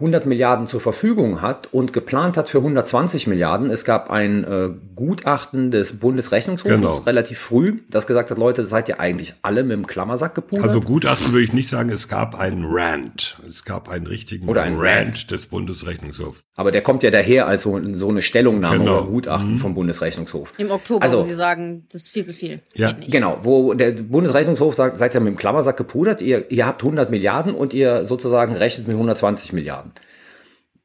100 0.00 0.26
Milliarden 0.26 0.66
zur 0.66 0.80
Verfügung 0.80 1.40
hat 1.40 1.68
und 1.72 1.92
geplant 1.92 2.36
hat 2.36 2.48
für 2.48 2.58
120 2.58 3.28
Milliarden. 3.28 3.70
Es 3.70 3.84
gab 3.84 4.10
ein 4.10 4.42
äh, 4.42 4.70
Gutachten 4.96 5.70
des 5.70 6.00
Bundesrechnungshofs 6.00 6.68
Genau. 6.74 6.96
relativ 6.98 7.38
früh, 7.38 7.78
das 7.90 8.08
gesagt 8.08 8.32
hat, 8.32 8.38
Leute, 8.38 8.66
seid 8.66 8.88
ihr 8.88 8.98
eigentlich 8.98 9.34
alle 9.42 9.62
mit 9.62 9.70
dem 9.72 9.86
Klammersack 9.86 10.34
gepudert? 10.34 10.66
also 10.66 10.80
Gutachten 10.80 11.32
würde 11.32 11.44
ich 11.44 11.52
nicht 11.52 11.68
sagen, 11.68 11.90
es 11.90 12.08
gab 12.08 12.36
einen 12.36 12.64
Rant. 12.66 13.38
Es 13.46 13.64
gab 13.64 13.88
einen 13.88 14.08
richtigen 14.08 14.48
Oder 14.48 14.62
einen 14.64 14.78
Rant 14.80 15.30
des 15.30 15.46
Bundesrechnungshofs. 15.46 16.42
Aber 16.56 16.72
der 16.72 16.82
kommt 16.82 17.04
ja 17.04 17.12
daher 17.12 17.46
als 17.46 17.62
so, 17.62 17.80
so 17.94 18.08
eine 18.08 18.22
Stellungnahme 18.22 18.78
Genau. 18.78 18.98
oder 18.98 19.06
Gutachten 19.06 19.58
vom 19.58 19.74
Bundesrechnungshof. 19.74 20.54
Im 20.58 20.72
Oktober, 20.72 21.04
Also- 21.04 21.20
wo 21.20 21.22
sie 21.24 21.34
sagen, 21.34 21.86
das 21.92 22.02
ist 22.02 22.10
viel 22.10 22.24
zu 22.26 22.32
viel. 22.32 22.56
Ja. 22.74 22.90
Genau, 22.92 23.38
wo 23.44 23.74
der 23.74 23.92
Bundesrechnungshof 23.92 24.74
sagt, 24.74 24.98
seid 24.98 25.14
ihr 25.14 25.20
mit 25.20 25.34
dem 25.34 25.36
Klammersack 25.36 25.76
gepudert, 25.76 26.20
ihr, 26.20 26.50
ihr 26.50 26.66
habt 26.66 26.82
100 26.82 27.10
Milliarden 27.10 27.54
und 27.54 27.72
ihr 27.72 28.08
sozusagen 28.08 28.56
rechnet 28.56 28.88
mit 28.88 28.96
120 28.96 29.52
Milliarden. 29.52 29.84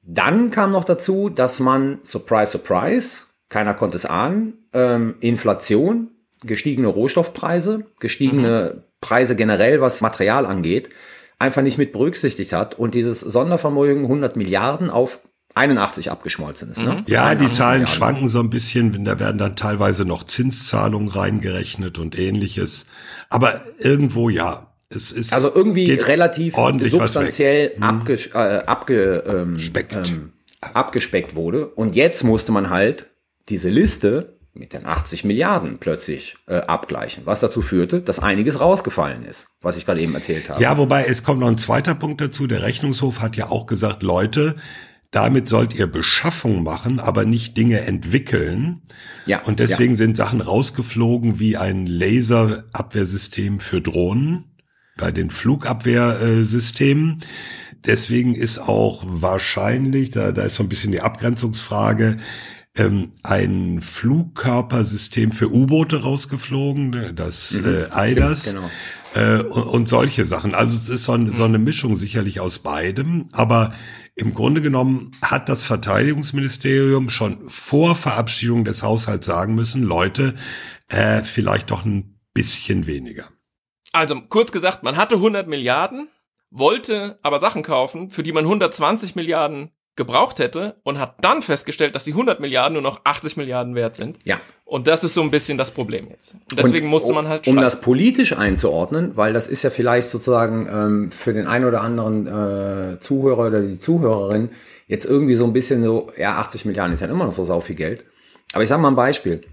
Dann 0.02 0.50
kam 0.52 0.72
noch 0.72 0.86
dazu, 0.86 1.30
dass 1.30 1.60
man, 1.60 2.00
surprise, 2.04 2.52
surprise, 2.52 3.24
keiner 3.50 3.74
konnte 3.74 3.98
es 3.98 4.06
ahnen, 4.06 4.54
ähm, 4.74 5.16
Inflation, 5.20 6.12
gestiegene 6.44 6.88
Rohstoffpreise, 6.88 7.86
gestiegene 8.00 8.84
Preise 9.02 9.36
generell, 9.36 9.82
was 9.82 10.02
Material 10.02 10.46
angeht, 10.46 10.90
einfach 11.38 11.62
nicht 11.62 11.78
mit 11.78 11.92
berücksichtigt 11.92 12.54
hat 12.54 12.78
und 12.78 12.94
dieses 12.94 13.22
Sondervermögen 13.22 14.04
100 14.04 14.36
Milliarden 14.36 14.90
auf 14.90 15.20
81 15.56 16.12
abgeschmolzen 16.12 16.70
ist. 16.70 16.82
Ne? 16.82 17.04
Ja, 17.08 17.34
die 17.36 17.46
81 17.46 17.58
Zahlen 17.58 17.72
Milliarden. 17.72 17.96
schwanken 17.96 18.28
so 18.30 18.40
ein 18.40 18.50
bisschen, 18.50 19.04
da 19.04 19.20
werden 19.20 19.38
dann 19.38 19.56
teilweise 19.56 20.06
noch 20.06 20.24
Zinszahlungen 20.24 21.10
reingerechnet 21.10 21.98
und 21.98 22.18
ähnliches. 22.18 22.86
Aber 23.30 23.62
irgendwo 23.80 24.30
ja. 24.30 24.69
Es 24.90 25.12
ist 25.12 25.34
Also 25.34 25.54
irgendwie 25.54 25.92
relativ 25.92 26.56
substanziell 26.56 27.74
abges 27.80 28.28
äh, 28.28 28.64
abge, 28.66 29.24
ähm, 29.28 29.58
ähm, 29.76 30.32
abgespeckt 30.62 31.36
wurde. 31.36 31.68
Und 31.68 31.96
jetzt 31.96 32.24
musste 32.24 32.52
man 32.52 32.72
halt 32.72 33.06
diese 33.50 33.70
Liste 33.70 34.40
mit 34.54 34.74
den 34.74 34.88
80 34.88 35.24
Milliarden 35.26 35.78
plötzlich 35.78 36.36
äh, 36.48 36.56
abgleichen, 36.56 37.26
was 37.26 37.40
dazu 37.40 37.62
führte, 37.62 38.02
dass 38.02 38.20
einiges 38.20 38.60
rausgefallen 38.60 39.24
ist, 39.26 39.48
was 39.62 39.78
ich 39.78 39.86
gerade 39.86 40.02
eben 40.02 40.16
erzählt 40.16 40.50
habe. 40.50 40.62
Ja, 40.62 40.78
wobei 40.78 41.06
es 41.06 41.24
kommt 41.24 41.40
noch 41.40 41.48
ein 41.48 41.58
zweiter 41.58 41.94
Punkt 41.94 42.20
dazu. 42.20 42.48
Der 42.48 42.64
Rechnungshof 42.64 43.22
hat 43.22 43.36
ja 43.38 43.52
auch 43.52 43.68
gesagt, 43.68 44.02
Leute, 44.02 44.56
damit 45.12 45.48
sollt 45.48 45.76
ihr 45.76 45.88
Beschaffung 45.88 46.64
machen, 46.64 47.00
aber 47.00 47.26
nicht 47.26 47.58
Dinge 47.58 47.82
entwickeln. 47.82 48.82
Ja, 49.28 49.44
Und 49.44 49.60
deswegen 49.60 49.94
ja. 49.94 49.98
sind 49.98 50.18
Sachen 50.18 50.42
rausgeflogen 50.42 51.40
wie 51.40 51.56
ein 51.58 51.86
Laserabwehrsystem 51.86 53.60
für 53.60 53.82
Drohnen 53.82 54.49
bei 55.00 55.12
den 55.12 55.30
Flugabwehrsystemen. 55.30 57.22
Deswegen 57.86 58.36
ist 58.36 58.60
auch 58.60 59.04
wahrscheinlich, 59.08 60.12
da, 60.12 60.32
da 60.32 60.44
ist 60.44 60.56
so 60.56 60.64
ein 60.64 60.70
bisschen 60.70 60.92
die 60.92 61.02
Abgrenzungsfrage, 61.02 62.18
ähm, 62.76 63.14
ein 63.24 63.82
Flugkörpersystem 63.82 65.32
für 65.32 65.52
U-Boote 65.52 66.02
rausgeflogen, 66.02 67.16
das 67.16 67.56
äh, 67.56 67.88
EIDAS. 67.92 68.46
genau. 68.46 68.70
Äh, 69.16 69.42
und, 69.44 69.64
und 69.64 69.88
solche 69.88 70.26
Sachen. 70.26 70.54
Also 70.54 70.76
es 70.76 70.90
ist 70.90 71.06
so, 71.06 71.14
ein, 71.14 71.28
so 71.28 71.44
eine 71.44 71.58
Mischung 71.58 71.98
sicherlich 71.98 72.40
aus 72.40 72.60
beidem. 72.60 73.26
Aber 73.32 73.74
im 74.16 74.34
Grunde 74.34 74.62
genommen 74.62 75.12
hat 75.22 75.50
das 75.50 75.64
Verteidigungsministerium 75.64 77.10
schon 77.10 77.50
vor 77.50 77.96
Verabschiedung 77.96 78.66
des 78.66 78.84
Haushalts 78.84 79.26
sagen 79.26 79.56
müssen, 79.56 79.82
Leute, 79.82 80.36
äh, 80.90 81.24
vielleicht 81.24 81.72
doch 81.72 81.86
ein 81.86 82.20
bisschen 82.34 82.86
weniger. 82.86 83.26
Also 83.92 84.22
kurz 84.22 84.52
gesagt, 84.52 84.84
man 84.84 84.98
hatte 84.98 85.16
100 85.16 85.48
Milliarden, 85.48 86.10
wollte 86.52 87.20
aber 87.22 87.40
Sachen 87.40 87.64
kaufen, 87.64 88.10
für 88.10 88.24
die 88.24 88.32
man 88.32 88.46
120 88.46 89.16
Milliarden 89.16 89.72
gebraucht 89.96 90.40
hätte 90.40 90.78
und 90.84 90.98
hat 90.98 91.16
dann 91.22 91.42
festgestellt, 91.42 91.94
dass 91.94 92.06
die 92.06 92.12
100 92.14 92.40
Milliarden 92.40 92.74
nur 92.74 92.82
noch 92.82 93.02
80 93.04 93.36
Milliarden 93.36 93.76
wert 93.76 93.98
sind. 93.98 94.18
Ja. 94.24 94.40
Und 94.64 94.88
das 94.88 95.04
ist 95.04 95.14
so 95.14 95.22
ein 95.22 95.30
bisschen 95.30 95.58
das 95.58 95.72
Problem 95.72 96.08
jetzt. 96.10 96.34
Und 96.50 96.58
deswegen 96.58 96.86
Und 96.86 96.92
musste 96.92 97.12
man 97.12 97.28
halt 97.28 97.46
Um 97.48 97.54
schreiben. 97.54 97.66
das 97.66 97.82
politisch 97.82 98.34
einzuordnen, 98.38 99.18
weil 99.18 99.34
das 99.34 99.48
ist 99.48 99.62
ja 99.64 99.70
vielleicht 99.70 100.10
sozusagen 100.10 100.70
ähm, 100.72 101.12
für 101.12 101.34
den 101.34 101.48
einen 101.48 101.66
oder 101.66 101.82
anderen 101.82 102.28
äh, 102.28 103.00
Zuhörer 103.02 103.48
oder 103.48 103.62
die 103.62 103.80
Zuhörerin 103.80 104.52
jetzt 104.88 105.06
irgendwie 105.06 105.36
so 105.36 105.44
ein 105.44 105.54
bisschen 105.54 105.84
so, 105.84 106.12
ja, 106.18 106.38
80 106.38 106.66
Milliarden 106.66 106.94
ist 106.94 107.02
ja 107.02 107.08
immer 107.08 107.26
noch 107.26 107.34
so 107.34 107.44
sau 107.44 107.60
viel 107.60 107.76
Geld. 107.76 108.06
Aber 108.54 108.64
ich 108.64 108.70
sage 108.70 108.82
mal 108.82 108.88
ein 108.88 108.96
Beispiel. 108.96 109.44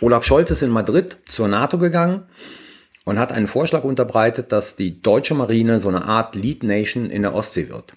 Olaf 0.00 0.24
Scholz 0.24 0.50
ist 0.50 0.62
in 0.62 0.70
Madrid 0.70 1.18
zur 1.26 1.46
NATO 1.48 1.78
gegangen 1.78 2.24
und 3.06 3.20
hat 3.20 3.32
einen 3.32 3.46
Vorschlag 3.46 3.84
unterbreitet, 3.84 4.52
dass 4.52 4.76
die 4.76 5.00
deutsche 5.00 5.34
Marine 5.34 5.80
so 5.80 5.88
eine 5.88 6.04
Art 6.04 6.34
Lead 6.34 6.64
Nation 6.64 7.08
in 7.08 7.22
der 7.22 7.34
Ostsee 7.34 7.70
wird. 7.70 7.94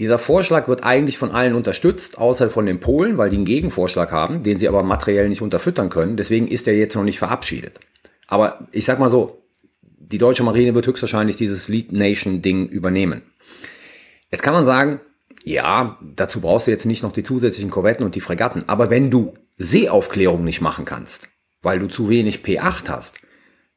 Dieser 0.00 0.18
Vorschlag 0.18 0.66
wird 0.66 0.82
eigentlich 0.82 1.18
von 1.18 1.30
allen 1.30 1.54
unterstützt, 1.54 2.18
außer 2.18 2.50
von 2.50 2.66
den 2.66 2.80
Polen, 2.80 3.16
weil 3.16 3.30
die 3.30 3.36
einen 3.36 3.44
Gegenvorschlag 3.44 4.10
haben, 4.10 4.42
den 4.42 4.58
sie 4.58 4.66
aber 4.66 4.82
materiell 4.82 5.28
nicht 5.28 5.40
unterfüttern 5.40 5.88
können. 5.88 6.16
Deswegen 6.16 6.48
ist 6.48 6.66
er 6.66 6.74
jetzt 6.74 6.96
noch 6.96 7.04
nicht 7.04 7.20
verabschiedet. 7.20 7.78
Aber 8.26 8.66
ich 8.72 8.84
sag 8.84 8.98
mal 8.98 9.10
so, 9.10 9.44
die 9.80 10.18
deutsche 10.18 10.42
Marine 10.42 10.74
wird 10.74 10.88
höchstwahrscheinlich 10.88 11.36
dieses 11.36 11.68
Lead 11.68 11.92
Nation 11.92 12.42
Ding 12.42 12.66
übernehmen. 12.66 13.22
Jetzt 14.32 14.42
kann 14.42 14.54
man 14.54 14.64
sagen, 14.64 15.00
ja, 15.44 15.98
dazu 16.16 16.40
brauchst 16.40 16.66
du 16.66 16.72
jetzt 16.72 16.86
nicht 16.86 17.04
noch 17.04 17.12
die 17.12 17.22
zusätzlichen 17.22 17.70
Korvetten 17.70 18.04
und 18.04 18.16
die 18.16 18.20
Fregatten. 18.20 18.68
Aber 18.68 18.90
wenn 18.90 19.10
du 19.10 19.34
Seeaufklärung 19.58 20.42
nicht 20.42 20.60
machen 20.60 20.84
kannst, 20.84 21.28
weil 21.60 21.78
du 21.78 21.86
zu 21.86 22.08
wenig 22.08 22.38
P8 22.38 22.88
hast, 22.88 23.21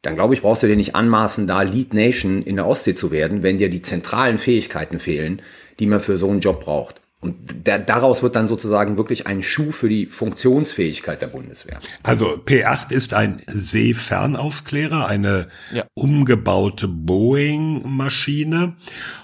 dann 0.06 0.16
glaube 0.16 0.34
ich, 0.34 0.42
brauchst 0.42 0.64
du 0.64 0.68
dir 0.68 0.76
nicht 0.76 0.96
anmaßen, 0.96 1.48
da 1.48 1.62
Lead 1.64 1.94
Nation 1.94 2.42
in 2.42 2.56
der 2.58 2.68
Ostsee 2.68 2.96
zu 2.96 3.12
werden, 3.12 3.44
wenn 3.44 3.58
dir 3.58 3.70
die 3.70 3.82
zentralen 3.82 4.38
Fähigkeiten 4.38 5.00
fehlen, 5.00 5.42
die 5.80 5.88
man 5.88 6.00
für 6.02 6.18
so 6.18 6.30
einen 6.30 6.40
Job 6.42 6.64
braucht. 6.64 7.02
Und 7.22 7.36
da, 7.64 7.80
daraus 7.80 8.22
wird 8.22 8.36
dann 8.36 8.48
sozusagen 8.48 8.98
wirklich 8.98 9.26
ein 9.26 9.42
Schuh 9.42 9.72
für 9.72 9.90
die 9.90 10.06
Funktionsfähigkeit 10.06 11.22
der 11.22 11.28
Bundeswehr. 11.28 11.80
Also 12.04 12.38
P8 12.46 12.92
ist 12.92 13.16
ein 13.16 13.42
Seefernaufklärer, 13.48 15.08
eine 15.08 15.48
Ja. 15.74 15.86
umgebaute 15.96 16.88
Boeing-Maschine 16.88 18.76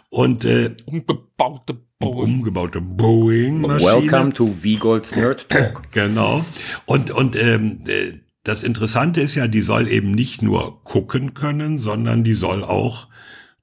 und 0.09 0.45
äh, 0.45 0.71
Umgebaute 0.85 1.77
Boeing. 1.99 2.23
umgebaute 2.39 2.81
Boeing-Maschine. 2.81 4.11
Welcome 4.11 4.33
to 4.33 4.47
V-Golds 4.47 5.15
Nerd 5.15 5.47
Talk. 5.49 5.83
Genau. 5.91 6.43
Und, 6.85 7.11
und 7.11 7.35
ähm, 7.35 7.81
äh, 7.87 8.13
das 8.43 8.63
Interessante 8.63 9.21
ist 9.21 9.35
ja, 9.35 9.47
die 9.47 9.61
soll 9.61 9.87
eben 9.87 10.11
nicht 10.11 10.41
nur 10.41 10.83
gucken 10.83 11.33
können, 11.33 11.77
sondern 11.77 12.23
die 12.23 12.33
soll 12.33 12.63
auch 12.63 13.07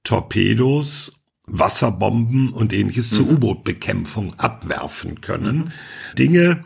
Torpedos, 0.05 1.13
Wasserbomben 1.47 2.53
und 2.53 2.73
ähnliches 2.73 3.11
zur 3.11 3.29
U-Boot-Bekämpfung 3.31 4.35
abwerfen 4.35 5.21
können. 5.21 5.73
Dinge, 6.19 6.65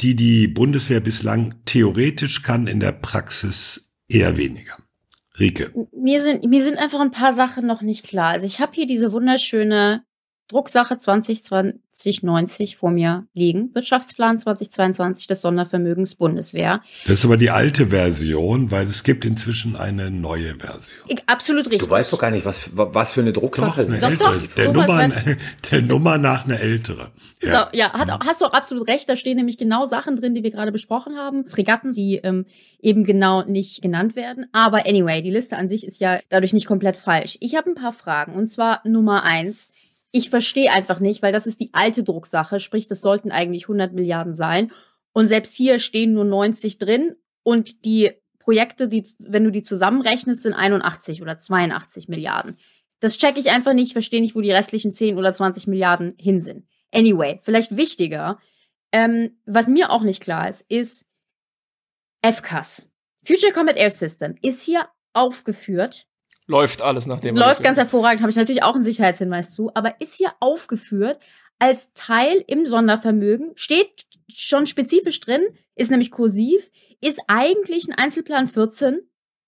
die 0.00 0.14
die 0.16 0.48
Bundeswehr 0.48 1.00
bislang 1.00 1.54
theoretisch 1.64 2.42
kann, 2.42 2.66
in 2.66 2.80
der 2.80 2.92
Praxis 2.92 3.90
eher 4.08 4.36
weniger. 4.36 4.76
Rike. 5.38 5.72
Mir 5.92 6.22
sind, 6.22 6.44
mir 6.44 6.62
sind 6.62 6.78
einfach 6.78 7.00
ein 7.00 7.10
paar 7.10 7.32
Sachen 7.32 7.66
noch 7.66 7.82
nicht 7.82 8.04
klar. 8.04 8.32
Also 8.32 8.46
ich 8.46 8.60
habe 8.60 8.72
hier 8.74 8.86
diese 8.86 9.12
wunderschöne 9.12 10.04
Drucksache 10.54 10.94
2020-90 10.94 12.76
vor 12.76 12.92
mir 12.92 13.26
liegen. 13.34 13.74
Wirtschaftsplan 13.74 14.38
2022 14.38 15.26
des 15.26 15.40
Sondervermögens 15.40 16.14
Bundeswehr. 16.14 16.80
Das 17.06 17.18
ist 17.18 17.24
aber 17.24 17.36
die 17.36 17.50
alte 17.50 17.88
Version, 17.88 18.70
weil 18.70 18.86
es 18.86 19.02
gibt 19.02 19.24
inzwischen 19.24 19.74
eine 19.74 20.12
neue 20.12 20.54
Version. 20.54 21.08
Ich, 21.08 21.24
absolut 21.26 21.66
richtig. 21.66 21.88
Du 21.88 21.90
weißt 21.90 22.12
doch 22.12 22.20
gar 22.20 22.30
nicht, 22.30 22.44
was, 22.44 22.70
was 22.72 23.14
für 23.14 23.22
eine 23.22 23.32
Drucksache 23.32 23.80
eine 23.80 23.96
ist. 23.96 24.02
Doch, 24.04 24.10
ältere. 24.10 24.38
doch, 24.38 24.54
der, 24.54 24.72
Nummer, 24.72 25.10
der 25.72 25.82
Nummer 25.82 26.18
nach 26.18 26.44
eine 26.44 26.60
ältere. 26.60 27.10
Ja. 27.42 27.68
So, 27.72 27.76
ja, 27.76 27.92
hat, 27.92 28.12
hast 28.24 28.40
du 28.40 28.44
auch 28.44 28.52
absolut 28.52 28.86
recht. 28.86 29.08
Da 29.08 29.16
stehen 29.16 29.36
nämlich 29.36 29.58
genau 29.58 29.86
Sachen 29.86 30.14
drin, 30.14 30.36
die 30.36 30.44
wir 30.44 30.52
gerade 30.52 30.70
besprochen 30.70 31.16
haben. 31.16 31.48
Fregatten, 31.48 31.92
die 31.92 32.18
ähm, 32.18 32.46
eben 32.80 33.02
genau 33.02 33.42
nicht 33.42 33.82
genannt 33.82 34.14
werden. 34.14 34.46
Aber 34.52 34.86
anyway, 34.86 35.20
die 35.20 35.32
Liste 35.32 35.56
an 35.56 35.66
sich 35.66 35.84
ist 35.84 36.00
ja 36.00 36.20
dadurch 36.28 36.52
nicht 36.52 36.66
komplett 36.66 36.96
falsch. 36.96 37.38
Ich 37.40 37.56
habe 37.56 37.70
ein 37.70 37.74
paar 37.74 37.92
Fragen. 37.92 38.34
Und 38.34 38.46
zwar 38.46 38.80
Nummer 38.84 39.24
eins. 39.24 39.70
Ich 40.16 40.30
verstehe 40.30 40.70
einfach 40.70 41.00
nicht, 41.00 41.22
weil 41.22 41.32
das 41.32 41.44
ist 41.44 41.58
die 41.58 41.70
alte 41.72 42.04
Drucksache. 42.04 42.60
Sprich, 42.60 42.86
das 42.86 43.00
sollten 43.00 43.32
eigentlich 43.32 43.64
100 43.64 43.92
Milliarden 43.92 44.36
sein. 44.36 44.70
Und 45.12 45.26
selbst 45.26 45.56
hier 45.56 45.80
stehen 45.80 46.12
nur 46.12 46.24
90 46.24 46.78
drin. 46.78 47.16
Und 47.42 47.84
die 47.84 48.12
Projekte, 48.38 48.86
die, 48.86 49.04
wenn 49.18 49.42
du 49.42 49.50
die 49.50 49.62
zusammenrechnest, 49.62 50.44
sind 50.44 50.54
81 50.54 51.20
oder 51.20 51.36
82 51.36 52.06
Milliarden. 52.06 52.56
Das 53.00 53.18
check 53.18 53.36
ich 53.36 53.50
einfach 53.50 53.72
nicht. 53.72 53.88
Ich 53.88 53.92
verstehe 53.92 54.20
nicht, 54.20 54.36
wo 54.36 54.40
die 54.40 54.52
restlichen 54.52 54.92
10 54.92 55.18
oder 55.18 55.32
20 55.32 55.66
Milliarden 55.66 56.14
hin 56.16 56.40
sind. 56.40 56.64
Anyway, 56.92 57.40
vielleicht 57.42 57.76
wichtiger, 57.76 58.38
ähm, 58.92 59.36
was 59.46 59.66
mir 59.66 59.90
auch 59.90 60.02
nicht 60.02 60.22
klar 60.22 60.48
ist, 60.48 60.60
ist 60.70 61.08
FCAS. 62.24 62.92
Future 63.26 63.52
Combat 63.52 63.76
Air 63.76 63.90
System 63.90 64.36
ist 64.42 64.62
hier 64.62 64.88
aufgeführt. 65.12 66.06
Läuft 66.46 66.82
alles 66.82 67.06
nach 67.06 67.20
dem. 67.20 67.36
Läuft 67.36 67.62
ganz 67.62 67.78
hervorragend, 67.78 68.20
habe 68.20 68.30
ich 68.30 68.36
natürlich 68.36 68.62
auch 68.62 68.74
einen 68.74 68.84
Sicherheitshinweis 68.84 69.52
zu, 69.52 69.70
aber 69.74 70.00
ist 70.00 70.14
hier 70.14 70.32
aufgeführt 70.40 71.18
als 71.58 71.92
Teil 71.94 72.44
im 72.46 72.66
Sondervermögen, 72.66 73.52
steht 73.54 74.04
schon 74.32 74.66
spezifisch 74.66 75.20
drin, 75.20 75.42
ist 75.74 75.90
nämlich 75.90 76.10
kursiv, 76.10 76.70
ist 77.00 77.20
eigentlich 77.28 77.86
ein 77.88 77.94
Einzelplan 77.94 78.48
14 78.48 78.98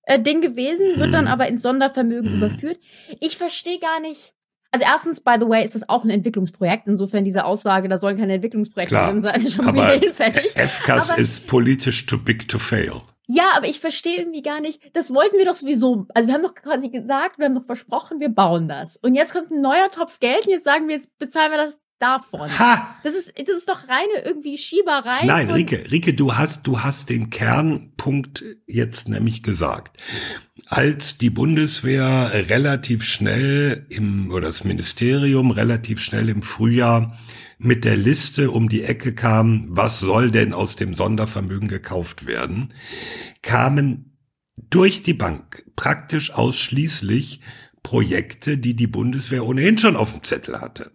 äh, 0.04 0.20
Ding 0.20 0.40
gewesen, 0.40 0.98
wird 1.00 1.12
dann 1.12 1.26
Hm. 1.26 1.32
aber 1.32 1.48
ins 1.48 1.62
Sondervermögen 1.62 2.30
Hm. 2.30 2.36
überführt. 2.38 2.78
Ich 3.20 3.36
verstehe 3.36 3.78
gar 3.78 4.00
nicht. 4.00 4.32
Also 4.70 4.84
erstens, 4.88 5.20
by 5.20 5.34
the 5.40 5.48
way, 5.48 5.64
ist 5.64 5.74
das 5.74 5.88
auch 5.88 6.04
ein 6.04 6.10
Entwicklungsprojekt. 6.10 6.86
Insofern 6.86 7.24
diese 7.24 7.44
Aussage, 7.44 7.88
da 7.88 7.98
sollen 7.98 8.18
keine 8.18 8.34
Entwicklungsprojekte 8.34 8.94
Klar, 8.94 9.10
drin 9.10 9.22
sein, 9.22 9.40
ist 9.42 9.54
schon 9.54 9.72
wieder 9.74 9.92
hinfällig. 10.00 10.52
FCAS 10.52 11.10
Aber- 11.10 11.18
ist 11.20 11.46
politisch 11.46 12.06
too 12.06 12.18
big 12.18 12.46
to 12.48 12.58
fail. 12.58 13.00
Ja, 13.26 13.50
aber 13.56 13.66
ich 13.66 13.80
verstehe 13.80 14.18
irgendwie 14.18 14.42
gar 14.42 14.60
nicht, 14.60 14.96
das 14.96 15.12
wollten 15.12 15.36
wir 15.36 15.44
doch 15.44 15.56
sowieso. 15.56 16.06
Also 16.14 16.28
wir 16.28 16.34
haben 16.34 16.42
doch 16.42 16.54
quasi 16.54 16.90
gesagt, 16.90 17.38
wir 17.38 17.46
haben 17.46 17.56
doch 17.56 17.66
versprochen, 17.66 18.20
wir 18.20 18.28
bauen 18.28 18.68
das. 18.68 18.96
Und 18.96 19.14
jetzt 19.14 19.32
kommt 19.32 19.50
ein 19.50 19.60
neuer 19.60 19.90
Topf 19.90 20.20
Geld 20.20 20.46
und 20.46 20.52
jetzt 20.52 20.64
sagen 20.64 20.86
wir, 20.88 20.94
jetzt 20.94 21.18
bezahlen 21.18 21.50
wir 21.50 21.58
das 21.58 21.80
davon. 21.98 22.56
Ha! 22.58 22.96
Das 23.02 23.14
ist, 23.14 23.32
das 23.38 23.56
ist 23.56 23.68
doch 23.68 23.88
reine 23.88 24.24
irgendwie 24.24 24.58
Schieberei. 24.58 25.24
Nein, 25.24 25.50
Rike, 25.50 25.90
Rike, 25.90 26.14
du 26.14 26.34
hast, 26.34 26.66
du 26.66 26.80
hast 26.80 27.10
den 27.10 27.30
Kernpunkt 27.30 28.44
jetzt 28.66 29.08
nämlich 29.08 29.42
gesagt. 29.42 30.00
Als 30.66 31.18
die 31.18 31.30
Bundeswehr 31.30 32.30
relativ 32.48 33.02
schnell 33.02 33.86
im, 33.88 34.30
oder 34.30 34.46
das 34.46 34.64
Ministerium 34.64 35.50
relativ 35.50 36.00
schnell 36.00 36.28
im 36.28 36.42
Frühjahr 36.42 37.18
mit 37.58 37.84
der 37.84 37.96
Liste 37.96 38.50
um 38.50 38.68
die 38.68 38.82
Ecke 38.82 39.14
kam, 39.14 39.66
was 39.68 40.00
soll 40.00 40.30
denn 40.30 40.52
aus 40.52 40.76
dem 40.76 40.94
Sondervermögen 40.94 41.68
gekauft 41.68 42.26
werden, 42.26 42.74
kamen 43.42 44.16
durch 44.70 45.02
die 45.02 45.14
Bank 45.14 45.64
praktisch 45.76 46.32
ausschließlich 46.32 47.40
Projekte, 47.82 48.58
die 48.58 48.74
die 48.74 48.86
Bundeswehr 48.86 49.46
ohnehin 49.46 49.78
schon 49.78 49.96
auf 49.96 50.12
dem 50.12 50.22
Zettel 50.22 50.60
hatte. 50.60 50.90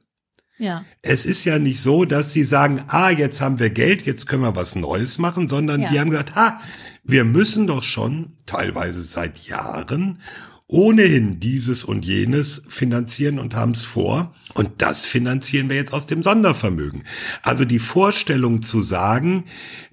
Ja. 0.57 0.85
Es 1.01 1.25
ist 1.25 1.43
ja 1.43 1.57
nicht 1.57 1.81
so, 1.81 2.05
dass 2.05 2.31
sie 2.31 2.43
sagen, 2.43 2.83
ah, 2.87 3.09
jetzt 3.09 3.41
haben 3.41 3.57
wir 3.57 3.71
Geld, 3.71 4.03
jetzt 4.05 4.27
können 4.27 4.43
wir 4.43 4.55
was 4.55 4.75
Neues 4.75 5.17
machen, 5.17 5.47
sondern 5.47 5.81
Ja. 5.81 5.89
die 5.89 5.99
haben 5.99 6.11
gesagt, 6.11 6.35
ha, 6.35 6.61
wir 7.03 7.23
müssen 7.23 7.65
doch 7.65 7.81
schon 7.81 8.33
teilweise 8.45 9.01
seit 9.01 9.39
Jahren 9.39 10.21
ohnehin 10.67 11.39
dieses 11.39 11.83
und 11.83 12.05
jenes 12.05 12.61
finanzieren 12.67 13.39
und 13.39 13.55
haben 13.55 13.71
es 13.71 13.83
vor. 13.83 14.35
Und 14.53 14.81
das 14.81 15.05
finanzieren 15.05 15.69
wir 15.69 15.75
jetzt 15.77 15.93
aus 15.93 16.05
dem 16.05 16.23
Sondervermögen. 16.23 17.05
Also 17.41 17.65
die 17.65 17.79
Vorstellung 17.79 18.61
zu 18.61 18.81
sagen, 18.81 19.45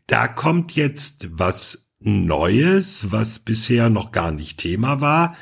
da 0.07 0.29
kommt 0.29 0.73
jetzt 0.73 1.29
was 1.31 1.91
Neues, 2.01 3.11
was 3.11 3.41
bisher 3.41 3.91
noch 3.91 4.13
gar 4.13 4.31
nicht 4.31 4.59
Thema 4.59 5.01
war. 5.01 5.37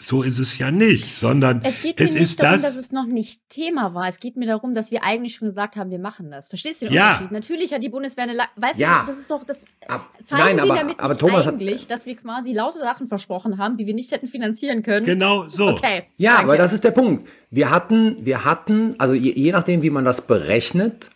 So 0.00 0.22
ist 0.22 0.38
es 0.38 0.58
ja 0.58 0.70
nicht, 0.70 1.14
sondern 1.14 1.60
Es 1.64 1.82
geht 1.82 1.98
mir 1.98 2.04
es 2.06 2.14
nicht 2.14 2.22
ist 2.22 2.40
darum, 2.42 2.54
das. 2.54 2.62
dass 2.62 2.76
es 2.76 2.92
noch 2.92 3.06
nicht 3.06 3.40
Thema 3.50 3.94
war. 3.94 4.06
Es 4.08 4.20
geht 4.20 4.36
mir 4.36 4.46
darum, 4.46 4.72
dass 4.72 4.90
wir 4.90 5.02
eigentlich 5.02 5.34
schon 5.34 5.48
gesagt 5.48 5.74
haben, 5.76 5.90
wir 5.90 5.98
machen 5.98 6.30
das. 6.30 6.48
Verstehst 6.48 6.82
du 6.82 6.86
den 6.86 6.94
Ja. 6.94 7.08
Unterschied? 7.12 7.32
Natürlich 7.32 7.72
hat 7.72 7.82
die 7.82 7.88
Bundeswehr 7.88 8.24
eine, 8.24 8.34
La- 8.34 8.48
weißt 8.56 8.78
Ja. 8.78 9.00
du, 9.00 9.10
das 9.10 9.18
ist 9.18 9.30
doch, 9.30 9.44
das 9.44 9.64
Ab- 9.88 10.08
zeigen 10.24 10.42
Nein, 10.44 10.56
wir 10.56 10.62
aber- 10.62 10.76
damit 10.76 11.00
aber 11.00 11.08
nicht 11.08 11.20
Thomas 11.20 11.46
hat- 11.46 11.54
eigentlich, 11.54 11.86
dass 11.88 12.06
wir 12.06 12.14
quasi 12.16 12.52
lauter 12.52 12.80
Sachen 12.80 13.08
versprochen 13.08 13.58
haben, 13.58 13.76
die 13.76 13.86
wir 13.86 13.94
nicht 13.94 14.12
hätten 14.12 14.28
finanzieren 14.28 14.82
können. 14.82 15.04
genau 15.04 15.48
so. 15.48 15.68
Okay. 15.70 16.04
Ja, 16.16 16.32
danke. 16.36 16.44
aber 16.44 16.56
das 16.58 16.72
ist 16.72 16.84
der 16.84 16.92
Punkt. 16.92 17.28
Wir 17.50 17.70
hatten, 17.70 18.16
wir 18.24 18.44
hatten, 18.44 18.94
also 18.98 19.14
je, 19.14 19.32
je 19.34 19.52
nachdem, 19.52 19.82
wie 19.82 19.90
man 19.90 20.04
das 20.04 20.20
berechnet, 20.22 21.10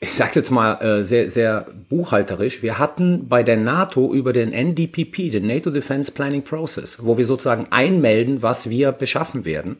ich 0.00 0.14
sag's 0.14 0.36
jetzt 0.36 0.50
mal 0.50 0.74
äh, 0.74 1.02
sehr, 1.02 1.30
sehr 1.30 1.66
buchhalterisch, 1.88 2.62
wir 2.62 2.78
hatten 2.78 3.28
bei 3.28 3.42
der 3.42 3.56
NATO 3.56 4.12
über 4.12 4.32
den 4.32 4.52
NDPP, 4.52 5.30
den 5.30 5.46
NATO 5.46 5.70
Defense 5.70 6.12
Planning 6.12 6.42
Process, 6.42 6.98
wo 7.02 7.18
wir 7.18 7.26
sozusagen 7.26 7.66
einmelden, 7.70 8.42
was 8.42 8.70
wir 8.70 8.92
beschaffen 8.92 9.44
werden, 9.44 9.78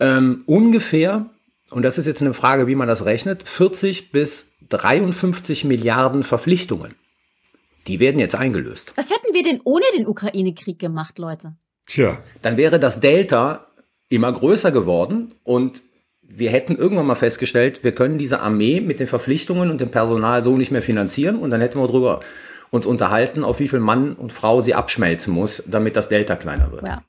ähm, 0.00 0.44
ungefähr, 0.46 1.26
und 1.70 1.82
das 1.82 1.98
ist 1.98 2.06
jetzt 2.06 2.22
eine 2.22 2.34
Frage, 2.34 2.66
wie 2.66 2.74
man 2.74 2.88
das 2.88 3.04
rechnet, 3.04 3.46
40 3.46 4.12
bis 4.12 4.46
53 4.68 5.64
Milliarden 5.64 6.22
Verpflichtungen. 6.22 6.94
Die 7.86 8.00
werden 8.00 8.18
jetzt 8.18 8.34
eingelöst. 8.34 8.92
Was 8.96 9.10
hätten 9.10 9.32
wir 9.32 9.42
denn 9.42 9.60
ohne 9.64 9.84
den 9.96 10.06
Ukraine-Krieg 10.06 10.78
gemacht, 10.78 11.18
Leute? 11.18 11.56
Tja, 11.86 12.18
dann 12.42 12.56
wäre 12.56 12.80
das 12.80 12.98
Delta 12.98 13.66
immer 14.08 14.32
größer 14.32 14.72
geworden 14.72 15.34
und 15.44 15.82
wir 16.28 16.50
hätten 16.50 16.76
irgendwann 16.76 17.06
mal 17.06 17.14
festgestellt, 17.14 17.82
wir 17.84 17.92
können 17.92 18.18
diese 18.18 18.40
Armee 18.40 18.80
mit 18.80 19.00
den 19.00 19.06
Verpflichtungen 19.06 19.70
und 19.70 19.80
dem 19.80 19.90
Personal 19.90 20.42
so 20.44 20.56
nicht 20.56 20.70
mehr 20.70 20.82
finanzieren 20.82 21.36
und 21.36 21.50
dann 21.50 21.60
hätten 21.60 21.78
wir 21.78 21.86
drüber 21.86 22.20
uns 22.70 22.84
unterhalten, 22.86 23.44
auf 23.44 23.60
wie 23.60 23.68
viel 23.68 23.80
Mann 23.80 24.14
und 24.14 24.32
Frau 24.32 24.60
sie 24.60 24.74
abschmelzen 24.74 25.32
muss, 25.32 25.62
damit 25.66 25.96
das 25.96 26.08
Delta 26.08 26.36
kleiner 26.36 26.72
wird. 26.72 26.86
Ja. 26.88 27.02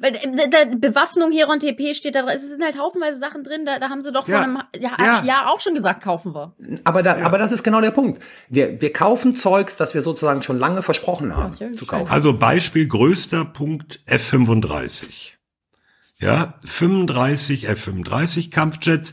Weil 0.00 0.16
äh, 0.16 0.48
da, 0.50 0.64
Bewaffnung 0.76 1.30
hier 1.30 1.48
und 1.48 1.60
TP 1.60 1.94
steht 1.94 2.14
da 2.16 2.22
drin. 2.22 2.32
Es 2.36 2.48
sind 2.48 2.62
halt 2.62 2.78
haufenweise 2.78 3.18
Sachen 3.18 3.44
drin, 3.44 3.64
da, 3.64 3.78
da 3.78 3.88
haben 3.90 4.00
sie 4.02 4.12
doch 4.12 4.26
Ja. 4.26 4.38
vor 4.38 4.44
einem 4.44 4.58
Jahr, 4.78 4.98
Ja. 4.98 5.22
Jahr 5.24 5.52
auch 5.52 5.60
schon 5.60 5.74
gesagt, 5.74 6.02
kaufen 6.02 6.34
wir. 6.34 6.52
Aber, 6.84 7.02
da, 7.02 7.16
aber 7.24 7.38
das 7.38 7.52
ist 7.52 7.62
genau 7.62 7.80
der 7.80 7.92
Punkt. 7.92 8.20
Wir, 8.48 8.80
wir 8.80 8.92
kaufen 8.92 9.34
Zeugs, 9.34 9.76
das 9.76 9.94
wir 9.94 10.02
sozusagen 10.02 10.42
schon 10.42 10.58
lange 10.58 10.82
versprochen 10.82 11.36
haben 11.36 11.52
zu 11.52 11.86
kaufen. 11.86 12.10
also 12.10 12.36
Beispiel 12.36 12.88
größter 12.88 13.44
Punkt 13.44 14.00
F-35. 14.06 15.32
Ja, 16.24 16.54
35 16.64 17.68
F-35 17.68 18.50
Kampfjets. 18.50 19.12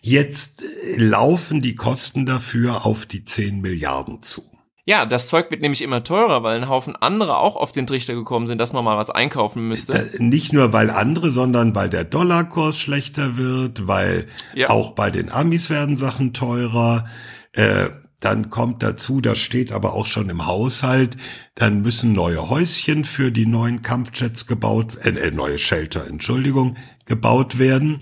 Jetzt 0.00 0.62
äh, 0.62 0.96
laufen 0.96 1.60
die 1.60 1.74
Kosten 1.74 2.24
dafür 2.24 2.86
auf 2.86 3.04
die 3.06 3.24
10 3.24 3.60
Milliarden 3.60 4.22
zu. 4.22 4.42
Ja, 4.84 5.06
das 5.06 5.28
Zeug 5.28 5.50
wird 5.50 5.60
nämlich 5.62 5.82
immer 5.82 6.02
teurer, 6.02 6.42
weil 6.42 6.56
ein 6.56 6.68
Haufen 6.68 6.96
andere 6.96 7.36
auch 7.38 7.54
auf 7.56 7.70
den 7.72 7.86
Trichter 7.86 8.14
gekommen 8.14 8.48
sind, 8.48 8.58
dass 8.58 8.72
man 8.72 8.84
mal 8.84 8.96
was 8.96 9.10
einkaufen 9.10 9.68
müsste. 9.68 9.92
Da, 9.92 10.22
nicht 10.22 10.52
nur 10.52 10.72
weil 10.72 10.90
andere, 10.90 11.30
sondern 11.30 11.74
weil 11.74 11.88
der 11.88 12.02
Dollarkurs 12.04 12.76
schlechter 12.78 13.36
wird, 13.36 13.86
weil 13.86 14.26
Ja. 14.54 14.70
auch 14.70 14.92
bei 14.92 15.10
den 15.10 15.30
Amis 15.30 15.70
werden 15.70 15.96
Sachen 15.96 16.32
teurer. 16.32 17.06
Äh, 17.52 17.90
dann 18.24 18.50
kommt 18.50 18.82
dazu, 18.82 19.20
das 19.20 19.38
steht 19.38 19.72
aber 19.72 19.94
auch 19.94 20.06
schon 20.06 20.28
im 20.28 20.46
Haushalt, 20.46 21.16
dann 21.54 21.82
müssen 21.82 22.12
neue 22.12 22.48
Häuschen 22.48 23.04
für 23.04 23.30
die 23.32 23.46
neuen 23.46 23.82
Kampfjets 23.82 24.46
gebaut, 24.46 24.96
äh, 25.04 25.10
äh, 25.10 25.30
neue 25.30 25.58
Shelter, 25.58 26.06
Entschuldigung, 26.06 26.76
gebaut 27.04 27.58
werden. 27.58 28.00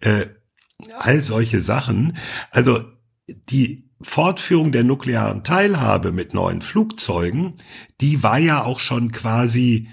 Äh, 0.00 0.26
all 0.98 1.22
solche 1.22 1.60
Sachen. 1.60 2.16
Also 2.50 2.82
die 3.28 3.90
Fortführung 4.02 4.72
der 4.72 4.84
nuklearen 4.84 5.44
Teilhabe 5.44 6.10
mit 6.10 6.34
neuen 6.34 6.62
Flugzeugen, 6.62 7.54
die 8.00 8.22
war 8.22 8.38
ja 8.38 8.64
auch 8.64 8.80
schon 8.80 9.12
quasi 9.12 9.88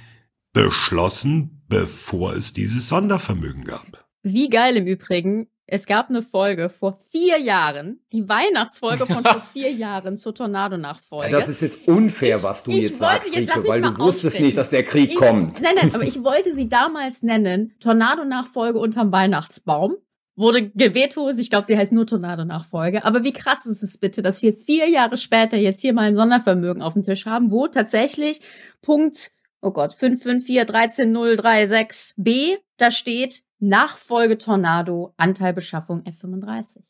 beschlossen, 0.54 1.64
bevor 1.68 2.34
es 2.34 2.54
dieses 2.54 2.88
Sondervermögen 2.88 3.66
gab. 3.66 4.08
Wie 4.24 4.50
geil 4.50 4.78
im 4.78 4.88
Übrigen. 4.88 5.48
Es 5.70 5.86
gab 5.86 6.10
eine 6.10 6.22
Folge 6.22 6.70
vor 6.70 6.98
vier 7.12 7.38
Jahren, 7.40 8.00
die 8.14 8.30
Weihnachtsfolge 8.30 9.06
von 9.06 9.22
vor 9.26 9.42
vier 9.52 9.70
Jahren 9.70 10.16
zur 10.16 10.34
Tornado-Nachfolge. 10.34 11.34
Ja, 11.34 11.40
das 11.42 11.50
ist 11.50 11.62
jetzt 11.62 11.90
unfair, 11.90 12.38
Ich- 12.38 12.44
was 12.44 12.64
du 12.64 12.72
ich 12.72 12.84
jetzt 12.84 13.02
wollte- 13.02 13.26
sagst, 13.26 13.36
jetzt 13.36 13.54
mich 13.58 13.68
weil 13.68 13.82
du 13.82 13.90
wusstest 13.98 14.28
aussprechen. 14.28 14.46
nicht, 14.46 14.58
dass 14.58 14.70
der 14.70 14.84
Krieg 14.84 15.10
Ich- 15.12 15.18
kommt. 15.18 15.62
Nein, 15.62 15.74
nein, 15.76 15.94
aber 15.94 16.04
ich 16.06 16.24
wollte 16.24 16.54
sie 16.56 16.70
damals 16.70 17.22
nennen, 17.22 17.74
Tornado-Nachfolge 17.82 18.80
unterm 18.80 19.12
Weihnachtsbaum. 19.12 19.98
Wurde 20.40 20.70
gewetot, 20.70 21.38
ich 21.40 21.50
glaube, 21.50 21.66
sie 21.66 21.76
heißt 21.78 21.92
nur 21.92 22.06
Tornado-Nachfolge. 22.08 23.04
Aber 23.04 23.24
wie 23.24 23.34
krass 23.34 23.66
ist 23.66 23.82
es 23.84 23.98
bitte, 23.98 24.22
dass 24.22 24.42
wir 24.44 24.54
vier 24.54 24.88
Jahre 24.88 25.18
später 25.18 25.58
jetzt 25.58 25.82
hier 25.82 25.92
mal 25.94 26.04
ein 26.04 26.16
Sondervermögen 26.16 26.82
auf 26.82 26.94
dem 26.94 27.04
Tisch 27.04 27.26
haben, 27.26 27.52
wo 27.52 27.68
tatsächlich 27.68 28.40
Punkt, 28.82 29.32
oh 29.62 29.72
Gott, 29.72 29.96
554-13036b, 30.00 32.58
da 32.78 32.92
steht 32.92 33.44
Nachfolge 33.60 34.38
Tornado, 34.38 35.14
Anteilbeschaffung 35.18 36.04
F35. 36.04 36.82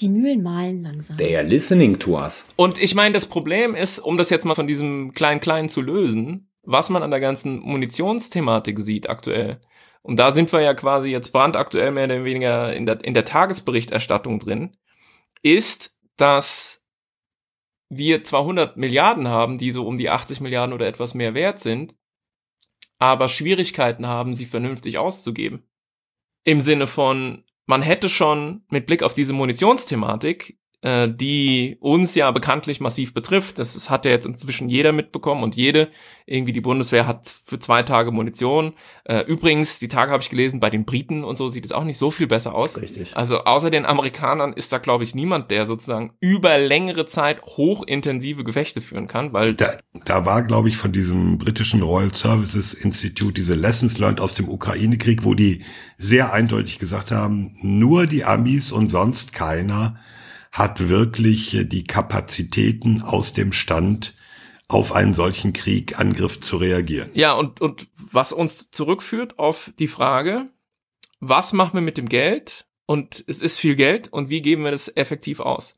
Die 0.00 0.08
Mühlen 0.08 0.42
malen 0.42 0.82
langsam. 0.82 1.16
They 1.16 1.36
are 1.36 1.46
listening 1.46 1.98
to 1.98 2.18
us. 2.18 2.46
Und 2.56 2.78
ich 2.78 2.94
meine, 2.94 3.14
das 3.14 3.26
Problem 3.26 3.74
ist, 3.74 3.98
um 3.98 4.16
das 4.16 4.30
jetzt 4.30 4.44
mal 4.44 4.54
von 4.54 4.68
diesem 4.68 5.12
Klein-Klein 5.12 5.68
zu 5.68 5.80
lösen, 5.80 6.50
was 6.62 6.88
man 6.88 7.02
an 7.02 7.10
der 7.10 7.20
ganzen 7.20 7.58
Munitionsthematik 7.58 8.78
sieht 8.78 9.10
aktuell. 9.10 9.60
Und 10.02 10.18
da 10.18 10.30
sind 10.30 10.52
wir 10.52 10.60
ja 10.60 10.74
quasi 10.74 11.08
jetzt 11.08 11.32
brandaktuell 11.32 11.90
mehr 11.90 12.04
oder 12.04 12.24
weniger 12.24 12.72
in 12.72 12.86
der, 12.86 13.04
in 13.04 13.14
der 13.14 13.24
Tagesberichterstattung 13.24 14.38
drin, 14.38 14.76
ist, 15.42 15.96
dass 16.16 16.82
wir 17.88 18.22
zwar 18.22 18.40
100 18.42 18.76
Milliarden 18.76 19.28
haben, 19.28 19.58
die 19.58 19.72
so 19.72 19.86
um 19.86 19.96
die 19.96 20.10
80 20.10 20.40
Milliarden 20.40 20.74
oder 20.74 20.86
etwas 20.86 21.14
mehr 21.14 21.34
wert 21.34 21.58
sind, 21.58 21.94
aber 22.98 23.28
Schwierigkeiten 23.28 24.06
haben, 24.06 24.34
sie 24.34 24.46
vernünftig 24.46 24.98
auszugeben. 24.98 25.62
Im 26.44 26.60
Sinne 26.60 26.86
von, 26.86 27.44
man 27.66 27.82
hätte 27.82 28.08
schon 28.08 28.64
mit 28.68 28.86
Blick 28.86 29.02
auf 29.02 29.12
diese 29.12 29.32
Munitionsthematik, 29.32 30.58
äh, 30.82 31.08
die 31.08 31.76
uns 31.80 32.14
ja 32.14 32.30
bekanntlich 32.30 32.80
massiv 32.80 33.12
betrifft, 33.12 33.58
das, 33.58 33.74
das 33.74 33.90
hat 33.90 34.04
ja 34.04 34.12
jetzt 34.12 34.26
inzwischen 34.26 34.68
jeder 34.68 34.92
mitbekommen 34.92 35.42
und 35.42 35.56
jede, 35.56 35.88
irgendwie 36.24 36.52
die 36.52 36.60
Bundeswehr 36.60 37.06
hat 37.06 37.34
für 37.46 37.58
zwei 37.58 37.82
Tage 37.82 38.12
Munition. 38.12 38.74
Äh, 39.04 39.22
übrigens, 39.22 39.78
die 39.78 39.88
Tage 39.88 40.12
habe 40.12 40.22
ich 40.22 40.30
gelesen, 40.30 40.60
bei 40.60 40.70
den 40.70 40.84
Briten 40.84 41.24
und 41.24 41.36
so 41.36 41.48
sieht 41.48 41.64
es 41.64 41.72
auch 41.72 41.84
nicht 41.84 41.98
so 41.98 42.10
viel 42.10 42.26
besser 42.26 42.54
aus. 42.54 42.80
Richtig. 42.80 43.16
Also 43.16 43.44
außer 43.44 43.70
den 43.70 43.86
Amerikanern 43.86 44.52
ist 44.52 44.72
da, 44.72 44.78
glaube 44.78 45.04
ich, 45.04 45.14
niemand, 45.14 45.50
der 45.50 45.66
sozusagen 45.66 46.12
über 46.20 46.58
längere 46.58 47.06
Zeit 47.06 47.42
hochintensive 47.42 48.44
Gefechte 48.44 48.80
führen 48.80 49.08
kann, 49.08 49.32
weil 49.32 49.54
Da, 49.54 49.78
da 50.04 50.26
war, 50.26 50.42
glaube 50.42 50.68
ich, 50.68 50.76
von 50.76 50.92
diesem 50.92 51.38
britischen 51.38 51.82
Royal 51.82 52.14
Services 52.14 52.74
Institute 52.74 53.32
diese 53.32 53.54
Lessons 53.54 53.98
learned 53.98 54.20
aus 54.20 54.34
dem 54.34 54.48
Ukraine-Krieg, 54.48 55.24
wo 55.24 55.34
die 55.34 55.64
sehr 55.96 56.32
eindeutig 56.32 56.78
gesagt 56.78 57.10
haben, 57.10 57.56
nur 57.62 58.06
die 58.06 58.24
Amis 58.24 58.70
und 58.70 58.88
sonst 58.88 59.32
keiner 59.32 59.98
hat 60.52 60.88
wirklich 60.88 61.54
äh, 61.54 61.64
die 61.64 61.84
Kapazitäten 61.84 63.02
aus 63.02 63.32
dem 63.32 63.52
Stand, 63.52 64.14
auf 64.68 64.92
einen 64.92 65.14
solchen 65.14 65.52
Krieg, 65.54 65.98
Angriff 65.98 66.40
zu 66.40 66.58
reagieren. 66.58 67.10
Ja, 67.14 67.32
und, 67.32 67.60
und 67.60 67.88
was 67.96 68.32
uns 68.32 68.70
zurückführt 68.70 69.38
auf 69.38 69.70
die 69.78 69.88
Frage, 69.88 70.44
was 71.20 71.52
machen 71.54 71.74
wir 71.74 71.80
mit 71.80 71.96
dem 71.96 72.08
Geld? 72.08 72.66
Und 72.84 73.24
es 73.26 73.40
ist 73.40 73.58
viel 73.58 73.76
Geld 73.76 74.12
und 74.12 74.28
wie 74.30 74.42
geben 74.42 74.64
wir 74.64 74.70
das 74.70 74.94
effektiv 74.94 75.40
aus? 75.40 75.76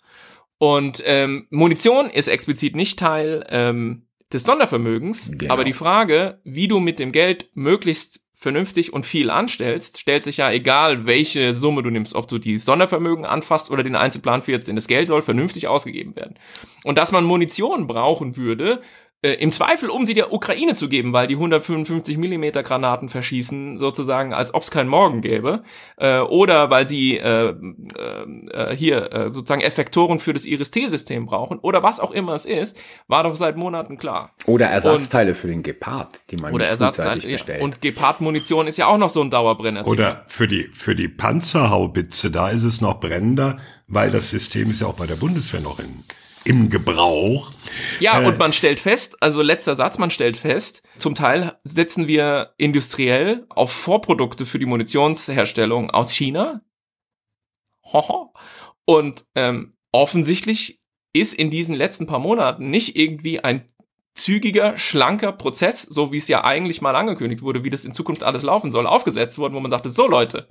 Und 0.59 1.03
ähm, 1.07 1.47
Munition 1.51 2.11
ist 2.11 2.29
explizit 2.29 2.77
nicht 2.77 2.99
Teil 2.99 3.45
ähm, 3.49 4.07
des 4.33 4.45
Sondervermögens, 4.45 5.33
Genau. 5.37 5.53
aber 5.53 5.65
die 5.65 5.73
Frage, 5.73 6.41
wie 6.45 6.69
du 6.69 6.79
mit 6.81 6.99
dem 6.99 7.13
Geld 7.13 7.47
möglichst 7.55 8.21
vernünftig 8.41 8.95
und 8.95 9.05
viel 9.05 9.29
anstellst, 9.29 10.01
stellt 10.01 10.25
sich 10.25 10.39
ja 10.39 10.51
egal, 10.51 11.05
welche 11.05 11.55
Summe 11.55 11.83
du 11.83 11.91
nimmst, 11.91 12.15
ob 12.15 12.27
du 12.27 12.39
die 12.39 12.59
Sondervermögen 12.59 13.27
anfasst 13.27 13.71
oder 13.71 13.83
den 13.83 13.95
Einzelplan 13.95 14.43
14. 14.43 14.75
Das 14.77 14.89
Geld 14.89 15.09
soll 15.09 15.23
vernünftig 15.23 15.69
ausgegeben 15.69 16.17
werden. 16.17 16.37
Und 16.83 16.97
dass 16.97 17.13
man 17.13 17.25
Munition 17.25 17.87
brauchen 17.87 18.39
würde, 18.39 18.81
äh, 19.23 19.33
im 19.35 19.53
Zweifel, 19.53 19.91
um 19.91 20.07
sie 20.07 20.15
der 20.15 20.33
Ukraine 20.33 20.75
zu 20.75 20.89
geben, 20.89 21.13
weil 21.13 21.27
die 21.27 21.35
155 21.35 22.17
Millimeter 22.17 22.63
Granaten 22.63 23.09
verschießen, 23.11 23.79
sozusagen, 23.79 24.33
als 24.33 24.55
ob 24.55 24.63
es 24.63 24.71
keinen 24.71 24.89
Morgen 24.89 25.21
gäbe, 25.21 25.63
äh, 25.99 26.21
oder 26.21 26.71
weil 26.71 26.89
sie 26.89 27.19
äh, 27.19 27.55
äh, 27.55 28.77
hier 28.77 29.13
äh, 29.13 29.31
sozusagen 29.31 29.61
Effektoren 29.61 30.21
für 30.21 30.33
das 30.33 30.45
Iris-T-System 30.45 31.27
brauchen, 31.27 31.59
oder 31.59 31.83
was 31.83 32.01
auch 32.01 32.13
immer 32.13 32.35
es 32.35 32.45
ist, 32.47 32.79
war 33.09 33.25
doch 33.25 33.37
seit 33.37 33.57
Monaten 33.57 33.99
klar. 33.99 34.35
Oder 34.47 34.67
Ersatzteile 34.67 35.35
für 35.35 35.49
den 35.49 35.63
Gepard, 35.63 36.15
die 36.31 36.37
man 36.37 36.53
Oder 36.55 36.65
nicht 36.65 36.71
Ersatzteile. 36.71 37.11
frühzeitig 37.13 37.31
Ja. 37.33 37.37
bestellt. 37.39 37.63
Und 37.63 37.81
Gepard-Munition 37.83 38.67
ist 38.67 38.77
ja 38.79 38.87
auch 38.87 38.99
noch 38.99 39.11
so 39.11 39.21
ein 39.21 39.31
Dauerbrenner. 39.31 39.87
Oder 39.87 40.25
für 40.29 40.49
die, 40.49 40.65
für 40.73 40.95
die 40.95 41.09
Panzerhaubitze, 41.09 42.31
da 42.31 42.49
ist 42.51 42.63
es 42.63 42.81
noch 42.81 43.01
brennender, 43.01 43.59
weil 43.87 44.11
das 44.11 44.31
System 44.31 44.71
ist 44.71 44.81
ja 44.81 44.87
auch 44.87 44.95
bei 44.95 45.07
der 45.07 45.17
Bundeswehr 45.17 45.61
noch 45.61 45.79
in, 45.79 46.05
im 46.45 46.71
Gebrauch. 46.71 47.53
Ja, 47.99 48.21
Äh, 48.21 48.27
und 48.27 48.39
man 48.39 48.53
stellt 48.53 48.81
fest, 48.81 49.23
also 49.23 49.43
letzter 49.43 49.77
Satz, 49.77 49.99
man 49.99 50.11
stellt 50.11 50.37
fest, 50.37 50.83
zum 50.99 51.15
Teil 51.15 51.59
setzen 51.65 52.09
wir 52.09 52.55
industriell 52.57 53.47
auf 53.49 53.73
Vorprodukte 53.73 54.47
für 54.47 54.59
die 54.59 54.67
Munitionsherstellung 54.67 55.91
aus 55.91 56.13
China. 56.13 56.63
Hoho. 57.85 58.33
Und 58.85 59.25
ähm, 59.35 59.77
offensichtlich 59.93 60.81
ist 61.13 61.35
in 61.35 61.51
diesen 61.51 61.75
letzten 61.75 62.07
paar 62.07 62.21
Monaten 62.21 62.71
nicht 62.71 62.97
irgendwie 62.97 63.41
ein 63.41 63.65
zügiger, 64.15 64.77
schlanker 64.77 65.33
Prozess, 65.33 65.83
so 65.83 66.13
wie 66.13 66.19
es 66.19 66.29
ja 66.29 66.45
eigentlich 66.45 66.81
mal 66.83 66.97
angekündigt 66.97 67.43
wurde, 67.43 67.65
wie 67.65 67.71
das 67.71 67.85
in 67.85 67.95
Zukunft 67.95 68.23
alles 68.23 68.43
laufen 68.43 68.71
soll, 68.71 68.87
aufgesetzt 68.87 69.39
worden, 69.39 69.55
wo 69.55 69.61
man 69.61 69.71
sagte, 69.71 69.89
so 69.89 70.07
Leute, 70.07 70.49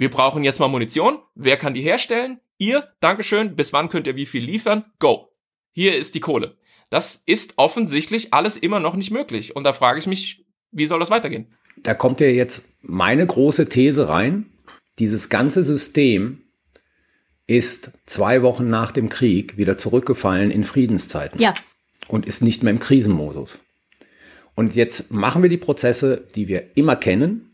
wir 0.00 0.10
brauchen 0.10 0.44
jetzt 0.44 0.58
mal 0.58 0.68
Munition, 0.68 1.18
wer 1.34 1.58
kann 1.58 1.74
die 1.74 1.82
herstellen? 1.82 2.40
Ihr, 2.56 2.88
Dankeschön, 3.00 3.54
bis 3.54 3.74
wann 3.74 3.90
könnt 3.90 4.06
ihr 4.06 4.16
wie 4.16 4.24
viel 4.24 4.42
liefern? 4.42 4.86
Go. 4.98 5.28
Hier 5.72 5.94
ist 5.98 6.14
die 6.14 6.20
Kohle. 6.20 6.56
Das 6.88 7.22
ist 7.26 7.58
offensichtlich 7.58 8.32
alles 8.32 8.56
immer 8.56 8.80
noch 8.80 8.96
nicht 8.96 9.10
möglich. 9.10 9.54
Und 9.54 9.64
da 9.64 9.74
frage 9.74 9.98
ich 9.98 10.06
mich, 10.06 10.46
wie 10.72 10.86
soll 10.86 11.00
das 11.00 11.10
weitergehen? 11.10 11.48
Da 11.76 11.92
kommt 11.92 12.20
ja 12.20 12.28
jetzt 12.28 12.64
meine 12.80 13.26
große 13.26 13.68
These 13.68 14.08
rein. 14.08 14.46
Dieses 14.98 15.28
ganze 15.28 15.62
System 15.62 16.44
ist 17.46 17.90
zwei 18.06 18.40
Wochen 18.40 18.70
nach 18.70 18.92
dem 18.92 19.10
Krieg 19.10 19.58
wieder 19.58 19.76
zurückgefallen 19.76 20.50
in 20.50 20.64
Friedenszeiten. 20.64 21.38
Ja. 21.42 21.52
Und 22.08 22.24
ist 22.24 22.40
nicht 22.40 22.62
mehr 22.62 22.72
im 22.72 22.80
Krisenmodus. 22.80 23.50
Und 24.54 24.76
jetzt 24.76 25.10
machen 25.10 25.42
wir 25.42 25.50
die 25.50 25.58
Prozesse, 25.58 26.26
die 26.34 26.48
wir 26.48 26.74
immer 26.74 26.96
kennen, 26.96 27.49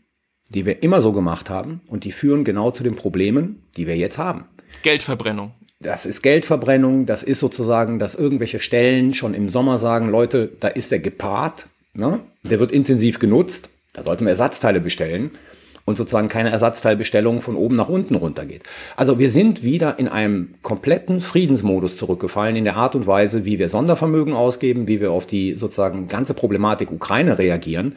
die 0.49 0.65
wir 0.65 0.83
immer 0.83 1.01
so 1.01 1.11
gemacht 1.11 1.49
haben 1.49 1.81
und 1.87 2.03
die 2.03 2.11
führen 2.11 2.43
genau 2.43 2.71
zu 2.71 2.83
den 2.83 2.95
Problemen, 2.95 3.63
die 3.75 3.87
wir 3.87 3.97
jetzt 3.97 4.17
haben. 4.17 4.45
Geldverbrennung. 4.83 5.51
Das 5.79 6.05
ist 6.05 6.23
Geldverbrennung, 6.23 7.05
das 7.05 7.21
ist 7.21 7.39
sozusagen, 7.39 7.99
dass 7.99 8.15
irgendwelche 8.15 8.59
Stellen 8.59 9.13
schon 9.13 9.33
im 9.33 9.49
Sommer 9.49 9.77
sagen, 9.77 10.09
Leute, 10.09 10.49
da 10.59 10.69
ist 10.69 10.91
der 10.91 10.99
gepaart, 10.99 11.67
ne? 11.93 12.19
der 12.43 12.59
wird 12.59 12.71
intensiv 12.71 13.19
genutzt, 13.19 13.69
da 13.93 14.01
sollten 14.03 14.25
wir 14.25 14.31
Ersatzteile 14.31 14.79
bestellen 14.79 15.31
und 15.87 15.97
sozusagen 15.97 16.27
keine 16.27 16.49
Ersatzteilbestellung 16.49 17.41
von 17.41 17.55
oben 17.55 17.75
nach 17.75 17.87
unten 17.87 18.15
runtergeht. 18.15 18.63
Also 18.97 19.19
wir 19.19 19.29
sind 19.29 19.63
wieder 19.63 19.99
in 19.99 20.09
einem 20.09 20.55
kompletten 20.61 21.21
Friedensmodus 21.21 21.95
zurückgefallen 21.95 22.57
in 22.57 22.65
der 22.65 22.75
Art 22.75 22.93
und 22.95 23.07
Weise, 23.07 23.45
wie 23.45 23.57
wir 23.57 23.69
Sondervermögen 23.69 24.33
ausgeben, 24.33 24.87
wie 24.87 24.99
wir 24.99 25.11
auf 25.11 25.25
die 25.25 25.53
sozusagen 25.53 26.09
ganze 26.09 26.33
Problematik 26.33 26.91
Ukraine 26.91 27.39
reagieren. 27.39 27.95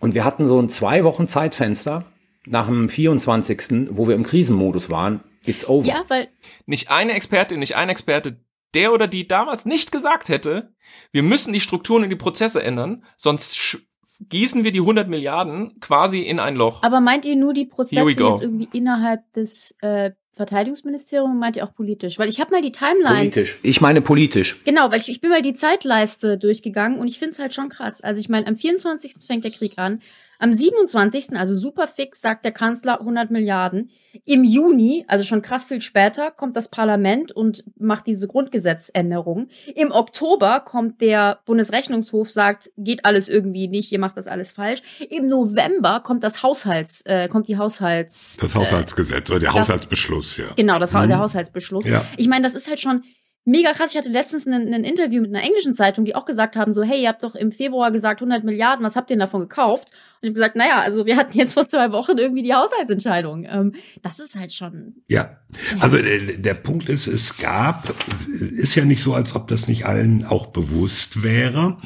Und 0.00 0.14
wir 0.14 0.24
hatten 0.24 0.48
so 0.48 0.60
ein 0.60 0.68
zwei 0.68 1.04
Wochen 1.04 1.28
Zeitfenster 1.28 2.04
nach 2.46 2.66
dem 2.66 2.88
24., 2.88 3.88
wo 3.90 4.08
wir 4.08 4.14
im 4.14 4.22
Krisenmodus 4.22 4.90
waren. 4.90 5.20
It's 5.46 5.68
over. 5.68 5.86
Ja, 5.86 6.04
weil 6.08 6.28
Nicht 6.66 6.90
eine 6.90 7.12
Expertin, 7.12 7.60
nicht 7.60 7.76
ein 7.76 7.88
Experte, 7.88 8.40
der 8.74 8.92
oder 8.92 9.06
die 9.06 9.26
damals 9.26 9.64
nicht 9.64 9.92
gesagt 9.92 10.28
hätte, 10.28 10.74
wir 11.10 11.22
müssen 11.22 11.52
die 11.52 11.60
Strukturen 11.60 12.04
und 12.04 12.10
die 12.10 12.16
Prozesse 12.16 12.62
ändern, 12.62 13.04
sonst 13.16 13.78
gießen 14.20 14.64
wir 14.64 14.72
die 14.72 14.80
100 14.80 15.08
Milliarden 15.08 15.78
quasi 15.80 16.20
in 16.20 16.40
ein 16.40 16.56
Loch. 16.56 16.82
Aber 16.82 17.00
meint 17.00 17.24
ihr 17.24 17.36
nur 17.36 17.54
die 17.54 17.66
Prozesse 17.66 18.10
jetzt 18.10 18.42
irgendwie 18.42 18.68
innerhalb 18.72 19.32
des 19.32 19.74
äh, 19.80 20.10
Verteidigungsministeriums, 20.38 21.38
meint 21.38 21.56
ihr 21.56 21.64
auch 21.64 21.74
politisch? 21.74 22.18
Weil 22.18 22.30
ich 22.30 22.40
habe 22.40 22.52
mal 22.52 22.62
die 22.62 22.72
Timeline. 22.72 23.18
Politisch. 23.18 23.58
Ich 23.62 23.80
meine 23.82 24.00
politisch. 24.00 24.56
Genau, 24.64 24.90
weil 24.90 24.98
ich, 24.98 25.10
ich 25.10 25.20
bin 25.20 25.30
mal 25.30 25.42
die 25.42 25.52
Zeitleiste 25.52 26.38
durchgegangen 26.38 26.98
und 26.98 27.08
ich 27.08 27.18
finde 27.18 27.32
es 27.32 27.38
halt 27.38 27.52
schon 27.52 27.68
krass. 27.68 28.00
Also 28.00 28.20
ich 28.20 28.30
meine, 28.30 28.46
am 28.46 28.56
24. 28.56 29.16
fängt 29.26 29.44
der 29.44 29.50
Krieg 29.50 29.74
an. 29.76 30.00
Am 30.38 30.52
27., 30.52 31.36
also 31.36 31.56
super 31.58 31.86
fix, 31.88 32.20
sagt 32.20 32.44
der 32.44 32.52
Kanzler 32.52 33.00
100 33.00 33.30
Milliarden. 33.30 33.90
Im 34.24 34.44
Juni, 34.44 35.04
also 35.08 35.24
schon 35.24 35.42
krass 35.42 35.64
viel 35.64 35.80
später, 35.80 36.30
kommt 36.30 36.56
das 36.56 36.70
Parlament 36.70 37.32
und 37.32 37.64
macht 37.78 38.06
diese 38.06 38.26
Grundgesetzänderung. 38.28 39.48
Im 39.74 39.90
Oktober 39.90 40.60
kommt 40.60 41.00
der 41.00 41.40
Bundesrechnungshof, 41.44 42.30
sagt, 42.30 42.70
geht 42.76 43.04
alles 43.04 43.28
irgendwie 43.28 43.68
nicht, 43.68 43.90
ihr 43.92 43.98
macht 43.98 44.16
das 44.16 44.26
alles 44.26 44.52
falsch. 44.52 44.82
Im 45.10 45.28
November 45.28 46.00
kommt 46.00 46.22
das 46.22 46.42
Haushalts, 46.42 47.02
äh, 47.06 47.28
kommt 47.28 47.48
die 47.48 47.56
Haushalts... 47.58 48.36
Das 48.40 48.54
Haushaltsgesetz 48.54 49.30
oder 49.30 49.40
der 49.40 49.50
das- 49.52 49.60
Haushaltsbeschluss, 49.68 50.36
ja. 50.36 50.46
Genau, 50.56 50.78
das, 50.78 50.92
Mhm. 50.92 51.08
der 51.08 51.18
Haushaltsbeschluss. 51.18 51.84
Ja. 51.84 52.04
Ich 52.16 52.28
meine, 52.28 52.44
das 52.44 52.54
ist 52.54 52.68
halt 52.68 52.80
schon 52.80 53.02
mega 53.44 53.72
krass. 53.72 53.92
Ich 53.92 53.98
hatte 53.98 54.08
letztens 54.08 54.46
ein, 54.46 54.72
ein 54.72 54.84
Interview 54.84 55.22
mit 55.22 55.34
einer 55.34 55.44
englischen 55.44 55.74
Zeitung, 55.74 56.04
die 56.04 56.14
auch 56.14 56.24
gesagt 56.24 56.56
haben, 56.56 56.72
so, 56.72 56.82
hey, 56.82 57.02
ihr 57.02 57.08
habt 57.08 57.22
doch 57.22 57.34
im 57.34 57.52
Februar 57.52 57.90
gesagt 57.90 58.20
100 58.20 58.44
Milliarden, 58.44 58.84
was 58.84 58.96
habt 58.96 59.10
ihr 59.10 59.14
denn 59.14 59.20
davon 59.20 59.40
gekauft? 59.40 59.90
Und 59.90 60.18
ich 60.22 60.28
habe 60.28 60.34
gesagt, 60.34 60.56
naja, 60.56 60.80
also 60.80 61.06
wir 61.06 61.16
hatten 61.16 61.36
jetzt 61.36 61.54
vor 61.54 61.66
zwei 61.66 61.90
Wochen 61.92 62.18
irgendwie 62.18 62.42
die 62.42 62.54
Haushaltsentscheidung. 62.54 63.46
Ähm, 63.48 63.74
das 64.02 64.20
ist 64.20 64.38
halt 64.38 64.52
schon, 64.52 64.96
Ja, 65.08 65.38
also 65.80 65.96
äh, 65.96 66.36
der 66.36 66.54
Punkt 66.54 66.88
ist, 66.88 67.06
es 67.06 67.38
gab, 67.38 67.94
es 68.18 68.26
ist 68.26 68.74
ja 68.74 68.84
nicht 68.84 69.02
so, 69.02 69.14
als 69.14 69.34
ob 69.34 69.48
das 69.48 69.68
nicht 69.68 69.86
allen 69.86 70.24
auch 70.24 70.46
bewusst 70.46 71.22
wäre. 71.22 71.78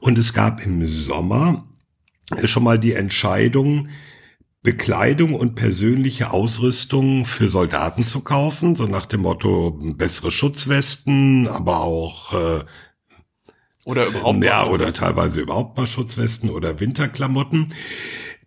Und 0.00 0.18
es 0.18 0.34
gab 0.34 0.64
im 0.64 0.86
Sommer 0.86 1.64
schon 2.44 2.64
mal 2.64 2.78
die 2.78 2.92
Entscheidung, 2.92 3.88
Bekleidung 4.68 5.32
und 5.32 5.54
persönliche 5.54 6.30
Ausrüstung 6.30 7.24
für 7.24 7.48
Soldaten 7.48 8.02
zu 8.02 8.20
kaufen, 8.20 8.76
so 8.76 8.84
nach 8.84 9.06
dem 9.06 9.22
Motto 9.22 9.70
bessere 9.70 10.30
Schutzwesten, 10.30 11.48
aber 11.48 11.80
auch 11.80 12.34
äh, 12.34 12.64
Oder 13.86 14.08
überhaupt 14.08 14.44
ja, 14.44 14.66
oder 14.66 14.92
teilweise 14.92 15.40
überhaupt 15.40 15.78
mal 15.78 15.86
Schutzwesten 15.86 16.50
oder 16.50 16.80
Winterklamotten. 16.80 17.72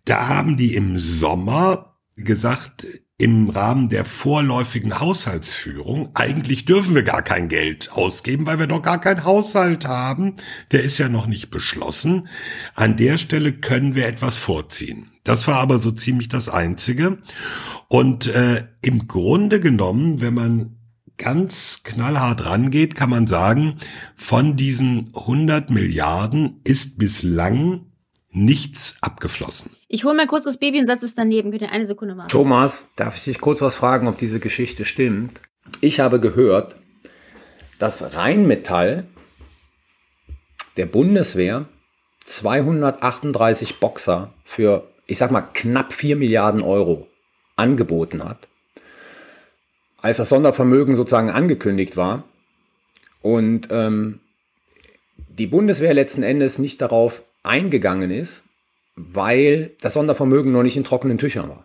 Da 0.04 0.28
haben 0.28 0.56
die 0.56 0.76
im 0.76 0.96
Sommer 1.00 1.96
gesagt, 2.14 2.86
im 3.18 3.50
Rahmen 3.50 3.88
der 3.88 4.04
vorläufigen 4.04 5.00
Haushaltsführung, 5.00 6.10
eigentlich 6.14 6.66
dürfen 6.66 6.94
wir 6.94 7.02
gar 7.02 7.22
kein 7.22 7.48
Geld 7.48 7.90
ausgeben, 7.90 8.46
weil 8.46 8.60
wir 8.60 8.68
noch 8.68 8.82
gar 8.82 9.00
keinen 9.00 9.24
Haushalt 9.24 9.88
haben. 9.88 10.36
Der 10.70 10.84
ist 10.84 10.98
ja 10.98 11.08
noch 11.08 11.26
nicht 11.26 11.50
beschlossen. 11.50 12.28
An 12.76 12.96
der 12.96 13.18
Stelle 13.18 13.54
können 13.54 13.96
wir 13.96 14.06
etwas 14.06 14.36
vorziehen. 14.36 15.11
Das 15.24 15.46
war 15.46 15.56
aber 15.56 15.78
so 15.78 15.90
ziemlich 15.92 16.28
das 16.28 16.48
Einzige. 16.48 17.18
Und 17.88 18.26
äh, 18.26 18.66
im 18.80 19.06
Grunde 19.06 19.60
genommen, 19.60 20.20
wenn 20.20 20.34
man 20.34 20.76
ganz 21.18 21.80
knallhart 21.84 22.44
rangeht, 22.44 22.94
kann 22.94 23.10
man 23.10 23.26
sagen, 23.26 23.78
von 24.16 24.56
diesen 24.56 25.12
100 25.14 25.70
Milliarden 25.70 26.60
ist 26.64 26.98
bislang 26.98 27.86
nichts 28.30 28.96
abgeflossen. 29.02 29.70
ich 29.88 30.04
hole 30.04 30.16
mal 30.16 30.26
kurz 30.26 30.44
das 30.44 30.56
Baby 30.56 30.80
und 30.80 30.86
setze 30.86 31.04
es 31.04 31.14
daneben. 31.14 31.50
Könnt 31.50 31.62
ihr 31.62 31.70
eine 31.70 31.86
Sekunde 31.86 32.16
warten? 32.16 32.30
Thomas, 32.30 32.80
darf 32.96 33.16
ich 33.16 33.24
dich 33.24 33.40
kurz 33.40 33.60
was 33.60 33.74
fragen, 33.74 34.08
ob 34.08 34.18
diese 34.18 34.40
Geschichte 34.40 34.84
stimmt? 34.84 35.40
Ich 35.80 36.00
habe 36.00 36.18
gehört, 36.18 36.76
dass 37.78 38.16
Rheinmetall 38.16 39.04
der 40.76 40.86
Bundeswehr 40.86 41.66
238 42.24 43.80
Boxer 43.80 44.32
für, 44.44 44.91
ich 45.06 45.18
sag 45.18 45.30
mal, 45.30 45.42
knapp 45.42 45.92
4 45.92 46.16
Milliarden 46.16 46.62
Euro 46.62 47.08
angeboten 47.56 48.24
hat, 48.24 48.48
als 50.00 50.16
das 50.16 50.28
Sondervermögen 50.28 50.96
sozusagen 50.96 51.30
angekündigt 51.30 51.96
war 51.96 52.24
und 53.20 53.68
ähm, 53.70 54.20
die 55.16 55.46
Bundeswehr 55.46 55.94
letzten 55.94 56.22
Endes 56.22 56.58
nicht 56.58 56.80
darauf 56.80 57.22
eingegangen 57.42 58.10
ist, 58.10 58.44
weil 58.96 59.72
das 59.80 59.94
Sondervermögen 59.94 60.52
noch 60.52 60.62
nicht 60.62 60.76
in 60.76 60.84
trockenen 60.84 61.18
Tüchern 61.18 61.48
war. 61.48 61.64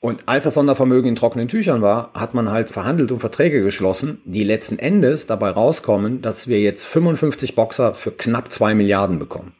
Und 0.00 0.28
als 0.28 0.42
das 0.42 0.54
Sondervermögen 0.54 1.10
in 1.10 1.14
trockenen 1.14 1.46
Tüchern 1.46 1.80
war, 1.80 2.12
hat 2.14 2.34
man 2.34 2.50
halt 2.50 2.70
verhandelt 2.70 3.12
und 3.12 3.20
Verträge 3.20 3.62
geschlossen, 3.62 4.20
die 4.24 4.42
letzten 4.42 4.80
Endes 4.80 5.26
dabei 5.26 5.50
rauskommen, 5.50 6.22
dass 6.22 6.48
wir 6.48 6.60
jetzt 6.60 6.84
55 6.86 7.54
Boxer 7.54 7.94
für 7.94 8.10
knapp 8.10 8.50
2 8.50 8.74
Milliarden 8.74 9.20
bekommen. 9.20 9.54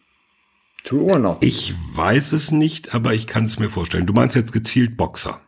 True 0.84 1.12
or 1.12 1.18
not? 1.18 1.44
Ich 1.44 1.74
weiß 1.94 2.32
es 2.32 2.50
nicht, 2.50 2.94
aber 2.94 3.14
ich 3.14 3.26
kann 3.26 3.44
es 3.44 3.58
mir 3.58 3.70
vorstellen. 3.70 4.06
Du 4.06 4.12
meinst 4.12 4.34
jetzt 4.34 4.52
gezielt 4.52 4.96
Boxer. 4.96 5.40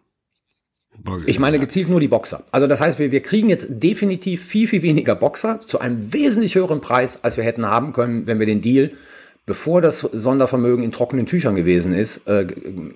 Ich 1.26 1.38
meine 1.38 1.58
gezielt 1.58 1.88
nur 1.88 2.00
die 2.00 2.08
Boxer. 2.08 2.44
Also 2.50 2.66
das 2.66 2.80
heißt, 2.80 2.98
wir, 2.98 3.10
wir 3.12 3.20
kriegen 3.20 3.50
jetzt 3.50 3.66
definitiv 3.68 4.42
viel, 4.42 4.66
viel 4.68 4.82
weniger 4.82 5.14
Boxer 5.14 5.60
zu 5.66 5.80
einem 5.80 6.12
wesentlich 6.12 6.54
höheren 6.54 6.80
Preis, 6.80 7.18
als 7.22 7.36
wir 7.36 7.44
hätten 7.44 7.66
haben 7.66 7.92
können, 7.92 8.26
wenn 8.26 8.38
wir 8.38 8.46
den 8.46 8.62
Deal, 8.62 8.92
bevor 9.44 9.82
das 9.82 9.98
Sondervermögen 9.98 10.82
in 10.82 10.92
trockenen 10.92 11.26
Tüchern 11.26 11.56
gewesen 11.56 11.92
ist, 11.92 12.26
äh, 12.26 12.46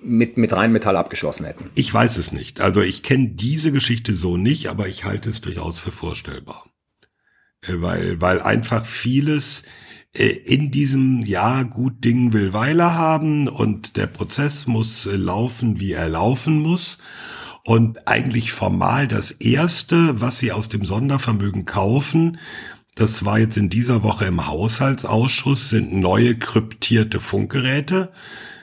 mit, 0.01 0.37
mit 0.37 0.53
Rheinmetall 0.53 0.95
abgeschlossen 0.95 1.45
hätten. 1.45 1.69
Ich 1.75 1.93
weiß 1.93 2.17
es 2.17 2.31
nicht. 2.31 2.61
Also 2.61 2.81
ich 2.81 3.03
kenne 3.03 3.29
diese 3.29 3.71
Geschichte 3.71 4.15
so 4.15 4.37
nicht, 4.37 4.67
aber 4.67 4.87
ich 4.87 5.03
halte 5.03 5.29
es 5.29 5.41
durchaus 5.41 5.77
für 5.77 5.91
vorstellbar. 5.91 6.65
Äh, 7.61 7.73
Weil, 7.81 8.21
weil 8.21 8.41
einfach 8.41 8.85
vieles 8.85 9.63
in 10.13 10.71
diesem 10.71 11.21
Jahr 11.21 11.65
gut 11.65 12.03
Ding 12.03 12.33
will 12.33 12.53
Weile 12.53 12.93
haben 12.95 13.47
und 13.47 13.95
der 13.95 14.07
Prozess 14.07 14.65
muss 14.65 15.05
äh, 15.05 15.15
laufen, 15.15 15.79
wie 15.79 15.91
er 15.91 16.09
laufen 16.09 16.59
muss. 16.59 16.97
Und 17.63 18.07
eigentlich 18.07 18.51
formal 18.51 19.07
das 19.07 19.31
erste, 19.31 20.19
was 20.19 20.39
sie 20.39 20.51
aus 20.51 20.69
dem 20.69 20.85
Sondervermögen 20.85 21.65
kaufen, 21.65 22.39
das 22.95 23.23
war 23.23 23.39
jetzt 23.39 23.57
in 23.57 23.69
dieser 23.69 24.01
Woche 24.01 24.25
im 24.25 24.47
Haushaltsausschuss, 24.47 25.69
sind 25.69 25.93
neue 25.93 26.35
kryptierte 26.35 27.19
Funkgeräte 27.19 28.11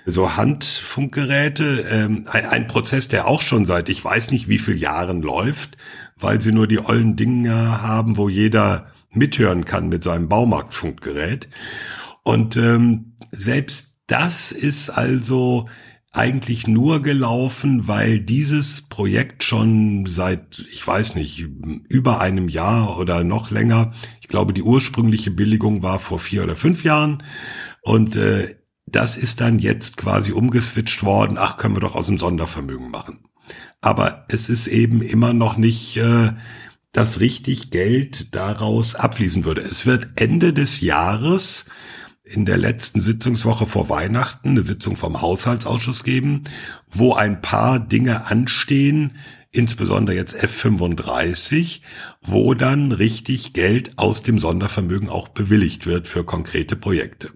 so 0.07 0.37
Handfunkgeräte, 0.37 1.85
ähm, 1.91 2.27
ein, 2.31 2.47
ein 2.47 2.67
Prozess, 2.69 3.09
der 3.09 3.27
auch 3.27 3.43
schon 3.43 3.65
seit 3.67 3.89
ich 3.89 4.03
weiß 4.03 4.31
nicht 4.31 4.49
wie 4.49 4.59
viel 4.59 4.79
Jahren 4.79 5.21
läuft, 5.21 5.77
weil 6.17 6.41
sie 6.41 6.53
nur 6.53 6.69
die 6.69 6.79
ollen 6.79 7.17
Dinger 7.17 7.83
haben, 7.83 8.17
wo 8.17 8.29
jeder 8.29 8.87
mithören 9.17 9.65
kann 9.65 9.89
mit 9.89 10.03
seinem 10.03 10.29
Baumarktfunkgerät. 10.29 11.49
Und 12.23 12.57
ähm, 12.57 13.17
selbst 13.31 13.95
das 14.07 14.53
ist 14.53 14.91
also 14.91 15.69
eigentlich 16.13 16.67
nur 16.67 17.03
gelaufen, 17.03 17.89
weil 17.89 18.21
dieses 18.21 18.83
Projekt 18.83 19.45
schon 19.45 20.07
seit, 20.07 20.65
ich 20.71 20.87
weiß 20.87 21.15
nicht, 21.15 21.47
über 21.89 22.21
einem 22.21 22.49
Jahr 22.49 22.99
oder 22.99 23.23
noch 23.23 23.51
länger, 23.51 23.93
ich 24.23 24.29
glaube, 24.29 24.55
die 24.55 24.63
ursprüngliche 24.63 25.31
Billigung 25.31 25.83
war 25.83 25.99
vor 25.99 26.19
vier 26.19 26.45
oder 26.45 26.57
fünf 26.57 26.85
Jahren 26.85 27.23
und 27.83 28.17
äh, 28.17 28.57
das 28.87 29.17
ist 29.17 29.41
dann 29.41 29.59
jetzt 29.59 29.97
quasi 29.97 30.33
umgeswitcht 30.33 31.03
worden, 31.03 31.37
ach, 31.39 31.59
können 31.59 31.77
wir 31.77 31.81
doch 31.81 31.97
aus 31.97 32.07
dem 32.07 32.19
Sondervermögen 32.19 32.91
machen. 32.91 33.19
Aber 33.81 34.25
es 34.29 34.49
ist 34.49 34.69
eben 34.69 35.03
immer 35.03 35.35
noch 35.35 35.57
nicht, 35.57 35.97
äh, 35.99 36.33
dass 36.97 37.21
richtig 37.21 37.71
Geld 37.71 38.35
daraus 38.35 38.95
abfließen 38.95 39.45
würde. 39.45 39.61
Es 39.61 39.85
wird 39.85 40.09
Ende 40.17 40.55
des 40.55 40.81
Jahres 40.81 41.67
in 42.25 42.47
der 42.47 42.57
letzten 42.57 43.03
Sitzungswoche 43.03 43.67
vor 43.67 43.91
Weihnachten 43.91 44.49
eine 44.51 44.63
Sitzung 44.63 44.97
vom 44.97 45.21
Haushaltsausschuss 45.21 46.05
geben, 46.05 46.45
wo 46.91 47.13
ein 47.13 47.43
paar 47.43 47.81
Dinge 47.81 48.27
anstehen, 48.31 49.19
insbesondere 49.53 50.17
jetzt 50.17 50.43
F35, 50.43 51.83
wo 52.23 52.55
dann 52.55 52.93
richtig 52.93 53.53
Geld 53.53 53.93
aus 53.97 54.23
dem 54.23 54.39
Sondervermögen 54.39 55.11
auch 55.11 55.29
bewilligt 55.29 55.85
wird 55.85 56.09
für 56.09 56.25
konkrete 56.25 56.77
Projekte. 56.77 57.29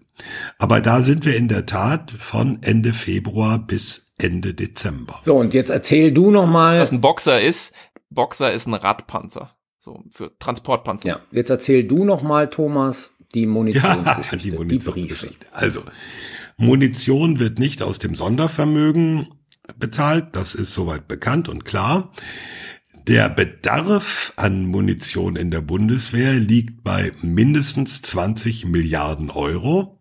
Aber 0.58 0.80
da 0.80 1.02
sind 1.02 1.26
wir 1.26 1.36
in 1.36 1.48
der 1.48 1.66
Tat 1.66 2.11
von 2.11 2.62
Ende 2.62 2.94
Februar 2.94 3.58
bis 3.58 4.12
Ende 4.18 4.54
Dezember. 4.54 5.20
So, 5.24 5.36
und 5.36 5.54
jetzt 5.54 5.70
erzähl 5.70 6.12
du 6.12 6.30
noch 6.30 6.46
mal. 6.46 6.80
Was 6.80 6.92
ein 6.92 7.00
Boxer 7.00 7.40
ist, 7.40 7.72
Boxer 8.11 8.52
ist 8.52 8.66
ein 8.66 8.74
Radpanzer. 8.74 9.56
So, 9.78 10.04
für 10.12 10.36
Transportpanzer. 10.38 11.08
Ja, 11.08 11.20
jetzt 11.32 11.50
erzähl 11.50 11.84
du 11.84 12.04
noch 12.04 12.22
mal, 12.22 12.50
Thomas, 12.50 13.12
die 13.34 13.46
Munitionsgeschichte. 13.46 14.26
Ja, 14.36 14.36
die 14.36 14.50
Munitionsgeschichte. 14.52 15.46
also, 15.52 15.82
Munition 16.58 17.38
wird 17.38 17.58
nicht 17.58 17.80
aus 17.82 17.98
dem 17.98 18.14
Sondervermögen 18.14 19.28
bezahlt, 19.78 20.36
das 20.36 20.54
ist 20.54 20.74
soweit 20.74 21.08
bekannt 21.08 21.48
und 21.48 21.64
klar. 21.64 22.12
Der 23.06 23.30
Bedarf 23.30 24.34
an 24.36 24.66
Munition 24.66 25.36
in 25.36 25.50
der 25.50 25.62
Bundeswehr 25.62 26.34
liegt 26.34 26.84
bei 26.84 27.12
mindestens 27.22 28.02
20 28.02 28.66
Milliarden 28.66 29.30
Euro. 29.30 29.98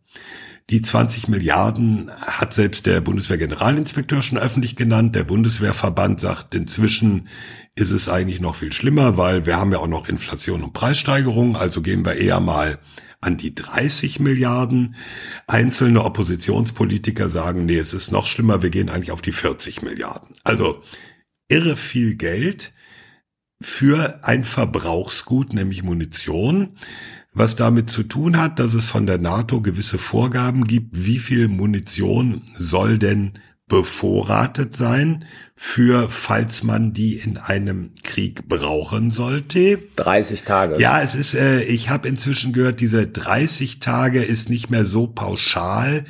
Die 0.70 0.84
20 0.84 1.30
Milliarden 1.30 2.12
hat 2.12 2.54
selbst 2.54 2.86
der 2.86 3.02
Bundeswehrgeneralinspekteur 3.02 4.22
schon 4.22 4.38
öffentlich 4.38 4.76
genannt. 4.76 5.16
Der 5.16 5.24
Bundeswehrverband 5.24 6.20
sagt, 6.20 6.54
inzwischen 6.54 7.28
ist 7.74 7.90
es 7.90 8.08
eigentlich 8.08 8.40
noch 8.40 8.56
viel 8.56 8.72
schlimmer, 8.72 9.18
weil 9.18 9.48
wir 9.48 9.58
haben 9.58 9.72
ja 9.72 9.80
auch 9.80 9.88
noch 9.88 10.08
Inflation 10.08 10.62
und 10.62 10.74
Preissteigerung. 10.74 11.56
Also 11.56 11.82
gehen 11.82 12.06
wir 12.06 12.16
eher 12.16 12.40
mal 12.40 12.78
an 13.20 13.36
die 13.38 13.56
30 13.56 14.20
Milliarden. 14.20 14.96
Einzelne 15.48 16.04
Oppositionspolitiker 16.04 17.30
sagen, 17.30 17.66
nee, 17.66 17.78
es 17.78 17.94
ist 17.94 18.12
noch 18.12 18.28
schlimmer, 18.28 18.62
wir 18.62 18.70
gehen 18.70 18.90
eigentlich 18.90 19.12
auf 19.12 19.24
die 19.24 19.32
40 19.32 19.82
Milliarden. 19.82 20.36
Also 20.44 20.84
irre 21.48 21.78
viel 21.78 22.16
Geld 22.16 22.74
für 23.60 24.24
ein 24.24 24.44
Verbrauchsgut, 24.44 25.54
nämlich 25.54 25.82
Munition 25.82 26.78
was 27.40 27.56
damit 27.56 27.90
zu 27.90 28.04
tun 28.04 28.38
hat, 28.38 28.60
dass 28.60 28.74
es 28.74 28.86
von 28.86 29.08
der 29.08 29.18
NATO 29.18 29.62
gewisse 29.62 29.98
Vorgaben 29.98 30.66
gibt, 30.66 31.06
wie 31.06 31.20
viel 31.20 31.48
Munition 31.48 32.42
soll 32.52 33.00
denn 33.00 33.32
bevorratet 33.70 34.76
sein 34.76 35.24
für, 35.56 36.10
falls 36.10 36.64
man 36.64 36.92
die 36.92 37.16
in 37.16 37.38
einem 37.38 37.92
Krieg 38.04 38.50
brauchen 38.50 39.10
sollte. 39.10 39.80
30 39.96 40.44
Tage. 40.44 40.82
Ja, 40.82 41.02
es 41.02 41.16
ist, 41.16 41.34
äh, 41.34 41.62
ich 41.62 41.90
habe 41.90 42.10
inzwischen 42.10 42.52
gehört, 42.52 42.82
diese 42.82 43.08
30 43.08 43.80
Tage 43.80 44.22
ist 44.22 44.50
nicht 44.50 44.70
mehr 44.70 44.84
so 44.84 45.08
pauschal. 45.08 46.04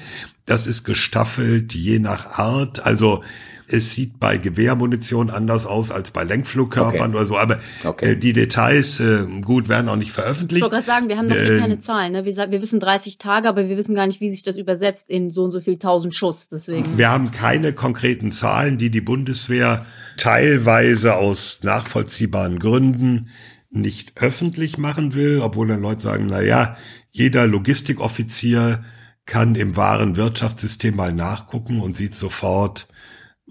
Das 0.46 0.66
ist 0.66 0.84
gestaffelt 0.84 1.76
je 1.76 2.00
nach 2.00 2.40
Art. 2.40 2.84
Also 2.88 3.24
es 3.72 3.92
sieht 3.92 4.20
bei 4.20 4.38
Gewehrmunition 4.38 5.30
anders 5.30 5.66
aus 5.66 5.92
als 5.92 6.12
bei 6.12 6.24
Lenkflugkörpern 6.24 7.10
okay. 7.10 7.18
oder 7.18 7.26
so, 7.26 7.38
aber 7.38 7.60
okay. 7.84 8.12
äh, 8.12 8.16
die 8.16 8.34
Details, 8.34 9.00
äh, 9.00 9.26
gut, 9.42 9.70
werden 9.70 9.90
auch 9.90 9.96
nicht 9.96 10.12
veröffentlicht. 10.12 10.58
Ich 10.58 10.64
wollte 10.64 10.76
gerade 10.76 10.88
sagen, 10.88 11.10
wir 11.10 11.18
haben 11.18 11.28
noch 11.28 11.36
äh, 11.36 11.60
keine 11.60 11.80
Zahlen. 11.80 12.14
Ne? 12.14 12.26
Wir, 12.26 12.36
wir, 12.36 12.62
wissen 12.62 12.80
30 12.80 13.18
Tage, 13.18 13.48
aber 13.48 13.68
wir 13.68 13.78
wissen 13.78 13.96
gar 13.96 14.08
nicht, 14.08 14.22
wie 14.22 14.30
sich 14.30 14.44
das 14.44 14.58
übersetzt 14.58 15.10
in 15.10 15.30
so 15.30 15.44
und 15.44 15.52
so 15.52 15.62
viel 15.62 15.78
tausend 15.78 16.16
Schuss. 16.16 16.50
Deswegen. 16.50 16.98
Wir 16.98 17.10
haben 17.10 17.32
keine 17.32 17.74
konkreten 17.74 18.32
Zahlen, 18.32 18.78
die 18.78 18.90
die 18.90 19.02
Bundeswehr 19.02 19.86
teilweise 20.18 21.16
aus 21.16 21.60
nachvollziehbaren 21.64 22.60
Gründen 22.60 23.30
nicht 23.72 24.14
öffentlich 24.16 24.78
machen 24.78 25.14
will, 25.14 25.42
obwohl 25.42 25.68
dann 25.68 25.82
Leute 25.82 26.02
sagen, 26.02 26.28
na 26.30 26.42
ja, 26.42 26.76
jeder 27.12 27.48
Logistikoffizier 27.48 28.84
kann 29.26 29.54
im 29.54 29.76
wahren 29.76 30.16
Wirtschaftssystem 30.16 30.96
mal 30.96 31.14
nachgucken 31.14 31.82
und 31.82 31.96
sieht 31.96 32.16
sofort, 32.16 32.88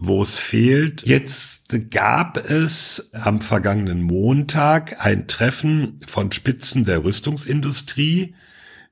wo 0.01 0.23
es 0.23 0.35
fehlt. 0.35 1.07
Jetzt 1.07 1.91
gab 1.91 2.39
es 2.51 3.11
am 3.13 3.41
vergangenen 3.41 4.03
Montag 4.03 5.05
ein 5.05 5.27
Treffen 5.27 6.01
von 6.07 6.33
Spitzen 6.33 6.85
der 6.85 7.05
Rüstungsindustrie 7.05 8.35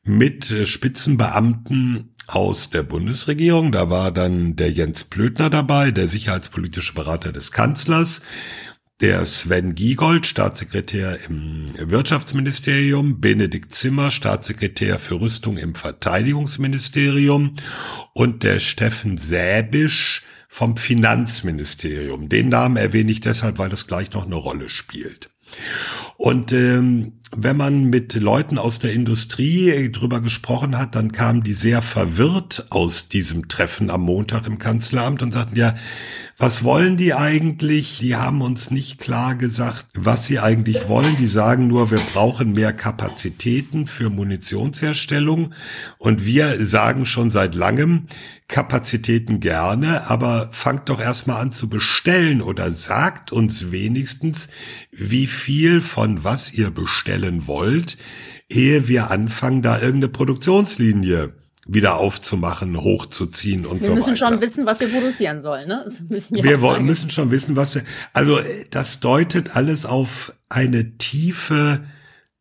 mit 0.04 0.50
äh, 0.50 0.66
Spitzenbeamten 0.66 2.11
aus 2.26 2.70
der 2.70 2.82
Bundesregierung. 2.82 3.70
Da 3.70 3.88
war 3.88 4.11
dann 4.11 4.57
der 4.57 4.70
Jens 4.70 5.04
Plötner 5.04 5.48
dabei, 5.48 5.92
der 5.92 6.09
sicherheitspolitische 6.09 6.94
Berater 6.94 7.32
des 7.32 7.52
Kanzlers, 7.52 8.20
der 9.00 9.26
Sven 9.26 9.74
Giegold, 9.74 10.26
Staatssekretär 10.26 11.18
im 11.28 11.72
Wirtschaftsministerium, 11.78 13.20
Benedikt 13.20 13.72
Zimmer, 13.72 14.11
Staatssekretär 14.11 14.98
für 14.98 15.20
Rüstung 15.20 15.59
im 15.59 15.74
Verteidigungsministerium 15.74 17.54
und 18.14 18.42
der 18.42 18.59
Steffen 18.59 19.18
Säbisch, 19.18 20.22
vom 20.57 20.78
Finanzministerium. 20.78 22.30
Den 22.30 22.48
Namen 22.48 22.78
erwähne 22.78 23.12
ich 23.12 23.20
deshalb, 23.20 23.59
weil 23.59 23.68
das 23.68 23.86
gleich 23.86 24.12
noch 24.12 24.24
eine 24.24 24.36
Rolle 24.36 24.70
spielt. 24.70 25.28
Und 26.16 26.50
ähm, 26.50 27.12
wenn 27.30 27.59
man 27.59 27.84
mit 27.84 28.14
Leuten 28.14 28.57
aus 28.57 28.78
der 28.78 28.94
Industrie 28.94 29.92
drüber 29.92 30.22
gesprochen 30.22 30.78
hat, 30.78 30.94
dann 30.94 31.12
kamen 31.12 31.42
die 31.42 31.52
sehr 31.52 31.82
verwirrt 31.82 32.68
aus 32.70 33.11
diesem 33.11 33.48
Treffen 33.48 33.90
am 33.90 34.00
Montag 34.00 34.46
im 34.46 34.59
Kanzleramt 34.59 35.22
und 35.22 35.32
sagten, 35.32 35.57
ja, 35.57 35.74
was 36.38 36.64
wollen 36.64 36.96
die 36.96 37.12
eigentlich? 37.12 37.98
Die 37.98 38.16
haben 38.16 38.40
uns 38.40 38.70
nicht 38.70 38.98
klar 38.98 39.34
gesagt, 39.34 39.86
was 39.94 40.24
sie 40.24 40.38
eigentlich 40.38 40.88
wollen. 40.88 41.16
Die 41.18 41.26
sagen 41.26 41.66
nur, 41.66 41.90
wir 41.90 42.00
brauchen 42.14 42.52
mehr 42.52 42.72
Kapazitäten 42.72 43.86
für 43.86 44.09
Munitionsherstellung. 44.09 45.52
Und 45.98 46.24
wir 46.24 46.64
sagen 46.64 47.04
schon 47.04 47.30
seit 47.30 47.54
langem, 47.54 48.07
Kapazitäten 48.49 49.40
gerne, 49.40 50.09
aber 50.09 50.49
fangt 50.53 50.88
doch 50.88 51.01
erstmal 51.01 51.40
an 51.40 51.51
zu 51.51 51.68
bestellen 51.68 52.40
oder 52.40 52.70
sagt 52.70 53.32
uns 53.32 53.72
wenigstens, 53.72 54.49
wie 54.92 55.26
viel 55.26 55.80
von 55.80 56.22
was 56.22 56.53
ihr 56.53 56.70
bestellen 56.70 57.49
wollt, 57.49 57.97
ehe 58.49 58.86
wir 58.86 59.11
anfangen, 59.11 59.62
da 59.62 59.80
irgendeine 59.80 60.12
Produktionslinie 60.12 61.32
wieder 61.66 61.97
aufzumachen, 61.97 62.80
hochzuziehen 62.80 63.66
und 63.66 63.80
wir 63.80 63.80
so 63.80 63.86
weiter. 63.86 64.07
Wir 64.07 64.12
müssen 64.12 64.16
schon 64.16 64.40
wissen, 64.40 64.66
was 64.66 64.78
wir 64.78 64.88
produzieren 64.88 65.42
sollen, 65.42 65.66
ne? 65.66 65.84
wir 66.09 66.61
wollen, 66.61 66.84
müssen 66.84 67.11
schon 67.11 67.32
wissen, 67.32 67.57
was 67.57 67.74
wir, 67.74 67.82
also 68.12 68.38
das 68.70 69.01
deutet 69.01 69.57
alles 69.57 69.84
auf 69.84 70.32
eine 70.49 70.97
tiefe 70.99 71.84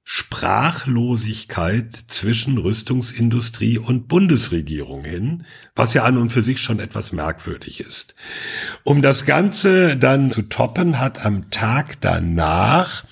Sprachlosigkeit 0.08 1.96
zwischen 2.08 2.60
Rüstungsindustrie 2.60 3.80
und 3.80 4.08
Bundesregierung 4.08 5.04
hin, 5.04 5.46
was 5.76 5.96
ja 5.96 6.04
an 6.04 6.18
und 6.18 6.30
für 6.30 6.44
sich 6.44 6.62
schon 6.62 6.80
etwas 6.80 7.12
merkwürdig 7.12 7.80
ist. 7.80 8.14
Um 8.84 9.02
das 9.02 9.26
Ganze 9.26 9.98
dann 9.98 10.32
zu 10.32 10.44
toppen, 10.44 11.00
hat 11.00 11.26
am 11.26 11.50
Tag 11.50 12.00
danach 12.02 13.04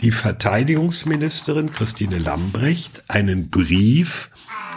die 0.00 0.10
Verteidigungsministerin 0.10 1.70
Christine 1.70 2.18
Lambrecht 2.18 3.04
einen 3.06 3.48
Brief 3.48 4.30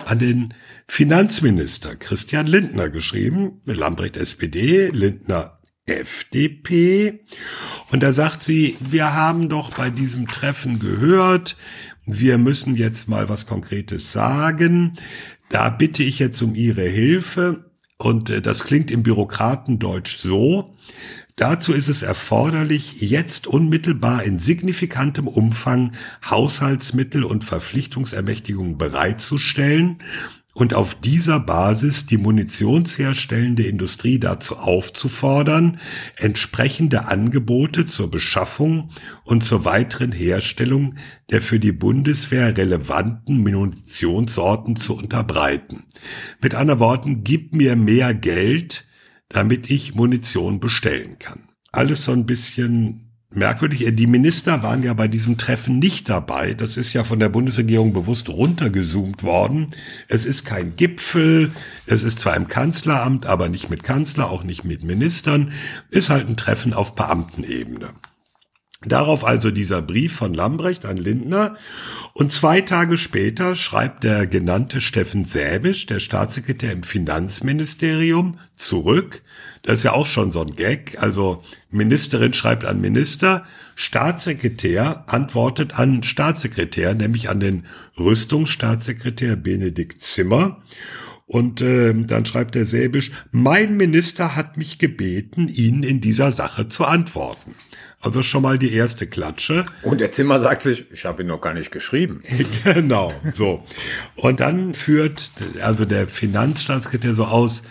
an 0.05 0.19
den 0.19 0.53
Finanzminister 0.87 1.95
Christian 1.95 2.45
Lindner 2.45 2.89
geschrieben, 2.89 3.59
Lambrecht 3.65 4.17
SPD, 4.17 4.89
Lindner 4.89 5.54
FDP. 5.85 7.19
Und 7.91 8.03
da 8.03 8.13
sagt 8.13 8.43
sie, 8.43 8.77
wir 8.79 9.13
haben 9.13 9.49
doch 9.49 9.71
bei 9.75 9.89
diesem 9.89 10.27
Treffen 10.27 10.79
gehört, 10.79 11.55
wir 12.05 12.37
müssen 12.37 12.75
jetzt 12.75 13.07
mal 13.07 13.29
was 13.29 13.47
Konkretes 13.47 14.11
sagen. 14.11 14.97
Da 15.49 15.69
bitte 15.69 16.03
ich 16.03 16.19
jetzt 16.19 16.41
um 16.41 16.53
Ihre 16.55 16.83
Hilfe. 16.83 17.71
Und 17.97 18.29
äh, 18.29 18.41
das 18.41 18.63
klingt 18.63 18.91
im 18.91 19.03
Bürokratendeutsch 19.03 20.17
so. 20.17 20.75
Dazu 21.35 21.73
ist 21.73 21.89
es 21.89 22.01
erforderlich, 22.01 23.01
jetzt 23.01 23.45
unmittelbar 23.45 24.23
in 24.23 24.39
signifikantem 24.39 25.27
Umfang 25.27 25.91
Haushaltsmittel 26.29 27.25
und 27.25 27.43
Verpflichtungsermächtigungen 27.43 28.77
bereitzustellen 28.77 29.97
und 30.55 30.73
auf 30.73 30.95
dieser 30.95 31.41
Basis 31.41 32.05
die 32.05 32.17
munitionsherstellende 32.17 33.63
Industrie 33.63 34.19
dazu 34.19 34.55
aufzufordern, 34.55 35.81
entsprechende 36.15 37.07
Angebote 37.07 37.85
zur 37.85 38.09
Beschaffung 38.09 38.89
und 39.25 39.43
zur 39.43 39.65
weiteren 39.65 40.13
Herstellung 40.13 40.95
der 41.29 41.41
für 41.41 41.59
die 41.59 41.73
Bundeswehr 41.73 42.57
relevanten 42.57 43.43
Munitionssorten 43.43 44.77
zu 44.77 44.95
unterbreiten. 44.95 45.83
Mit 46.41 46.55
anderen 46.55 46.79
Worten, 46.79 47.23
gib 47.25 47.53
mir 47.53 47.75
mehr 47.75 48.13
Geld, 48.13 48.87
damit 49.27 49.69
ich 49.69 49.93
Munition 49.93 50.61
bestellen 50.61 51.19
kann. 51.19 51.49
Alles 51.73 52.05
so 52.05 52.13
ein 52.13 52.25
bisschen 52.25 53.04
merkwürdig. 53.35 53.85
Die 53.95 54.07
Minister 54.07 54.63
waren 54.63 54.83
ja 54.83 54.93
bei 54.93 55.07
diesem 55.07 55.37
Treffen 55.37 55.79
nicht 55.79 56.09
dabei. 56.09 56.53
Das 56.53 56.77
ist 56.77 56.93
ja 56.93 57.03
von 57.03 57.19
der 57.19 57.29
Bundesregierung 57.29 57.93
bewusst 57.93 58.29
runtergezoomt 58.29 59.23
worden. 59.23 59.67
Es 60.07 60.25
ist 60.25 60.45
kein 60.45 60.75
Gipfel. 60.75 61.51
Es 61.85 62.03
ist 62.03 62.19
zwar 62.19 62.35
im 62.35 62.47
Kanzleramt, 62.47 63.25
aber 63.25 63.49
nicht 63.49 63.69
mit 63.69 63.83
Kanzler, 63.83 64.29
auch 64.29 64.43
nicht 64.43 64.63
mit 64.63 64.83
Ministern. 64.83 65.51
Ist 65.89 66.09
halt 66.09 66.29
ein 66.29 66.37
Treffen 66.37 66.73
auf 66.73 66.95
Beamtenebene. 66.95 67.89
Darauf 68.85 69.25
also 69.25 69.51
dieser 69.51 69.81
Brief 69.81 70.15
von 70.15 70.33
Lambrecht 70.33 70.85
an 70.85 70.97
Lindner. 70.97 71.57
Und 72.13 72.31
zwei 72.31 72.61
Tage 72.61 72.97
später 72.97 73.55
schreibt 73.55 74.05
der 74.05 74.25
genannte 74.25 74.79
Steffen 74.79 75.25
Säbisch, 75.25 75.85
der 75.85 75.99
Staatssekretär 75.99 76.71
im 76.71 76.83
Finanzministerium, 76.83 78.39
zurück. 78.55 79.21
Das 79.63 79.79
ist 79.79 79.83
ja 79.83 79.91
auch 79.91 80.05
schon 80.05 80.31
so 80.31 80.41
ein 80.41 80.55
Gag. 80.55 80.95
Also 80.99 81.43
Ministerin 81.71 82.33
schreibt 82.33 82.63
an 82.63 82.79
Minister, 82.79 83.45
Staatssekretär 83.75 85.03
antwortet 85.07 85.77
an 85.77 86.03
Staatssekretär, 86.03 86.95
nämlich 86.95 87.27
an 87.27 87.41
den 87.41 87.65
Rüstungsstaatssekretär 87.99 89.35
Benedikt 89.35 89.99
Zimmer. 89.99 90.61
Und 91.27 91.59
äh, 91.59 91.93
dann 91.93 92.25
schreibt 92.25 92.55
der 92.55 92.65
Säbisch, 92.65 93.11
mein 93.31 93.75
Minister 93.75 94.35
hat 94.35 94.57
mich 94.57 94.77
gebeten, 94.77 95.47
Ihnen 95.47 95.83
in 95.83 95.99
dieser 95.99 96.31
Sache 96.31 96.69
zu 96.69 96.85
antworten. 96.85 97.55
Also 98.05 98.21
schon 98.21 98.43
mal 98.43 98.59
die 98.59 98.71
erste 98.71 99.07
Klatsche. 99.07 99.65
Und 99.81 99.99
der 99.99 100.11
Zimmer 100.11 100.39
sagt 100.39 100.61
sich, 100.61 100.85
ich 100.91 101.05
habe 101.05 101.23
ihn 101.23 101.27
noch 101.27 101.41
gar 101.41 101.55
nicht 101.55 101.71
geschrieben. 101.71 102.21
genau, 102.63 103.11
so. 103.33 103.63
Und 104.15 104.41
dann 104.41 104.75
führt 104.75 105.31
also 105.59 105.85
der 105.85 106.05
Finanzstaatssekretär 106.07 107.15
so 107.15 107.25
aus, 107.25 107.63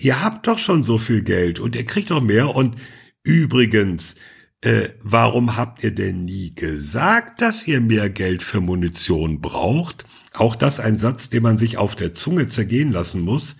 ihr 0.00 0.24
habt 0.24 0.48
doch 0.48 0.58
schon 0.58 0.82
so 0.82 0.98
viel 0.98 1.22
Geld 1.22 1.60
und 1.60 1.76
ihr 1.76 1.84
kriegt 1.84 2.10
doch 2.10 2.20
mehr. 2.20 2.52
Und 2.56 2.74
übrigens, 3.22 4.16
äh, 4.60 4.88
warum 5.00 5.56
habt 5.56 5.84
ihr 5.84 5.94
denn 5.94 6.24
nie 6.24 6.52
gesagt, 6.52 7.40
dass 7.40 7.68
ihr 7.68 7.80
mehr 7.80 8.10
Geld 8.10 8.42
für 8.42 8.60
Munition 8.60 9.40
braucht? 9.40 10.04
Auch 10.32 10.56
das 10.56 10.80
ein 10.80 10.98
Satz, 10.98 11.30
den 11.30 11.44
man 11.44 11.58
sich 11.58 11.76
auf 11.76 11.94
der 11.94 12.12
Zunge 12.12 12.48
zergehen 12.48 12.90
lassen 12.90 13.20
muss. 13.20 13.54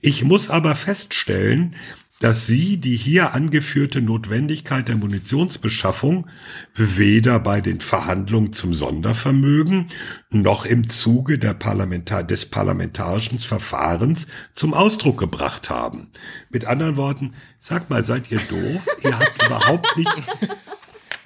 Ich 0.00 0.22
muss 0.22 0.48
aber 0.48 0.76
feststellen, 0.76 1.74
dass 2.20 2.46
sie 2.46 2.76
die 2.76 2.96
hier 2.96 3.34
angeführte 3.34 4.02
Notwendigkeit 4.02 4.88
der 4.88 4.96
Munitionsbeschaffung 4.96 6.28
weder 6.74 7.40
bei 7.40 7.62
den 7.62 7.80
Verhandlungen 7.80 8.52
zum 8.52 8.74
Sondervermögen 8.74 9.88
noch 10.30 10.66
im 10.66 10.88
Zuge 10.88 11.38
Parlamentar 11.54 12.22
des 12.22 12.46
parlamentarischen 12.46 13.38
Verfahrens 13.38 14.26
zum 14.54 14.74
Ausdruck 14.74 15.18
gebracht 15.18 15.70
haben. 15.70 16.08
Mit 16.50 16.66
anderen 16.66 16.96
Worten, 16.96 17.32
sag 17.58 17.88
mal, 17.88 18.04
seid 18.04 18.30
ihr 18.30 18.40
doof? 18.50 18.86
Ihr 19.02 19.18
habt 19.18 19.42
überhaupt 19.46 19.96
nicht. 19.96 20.22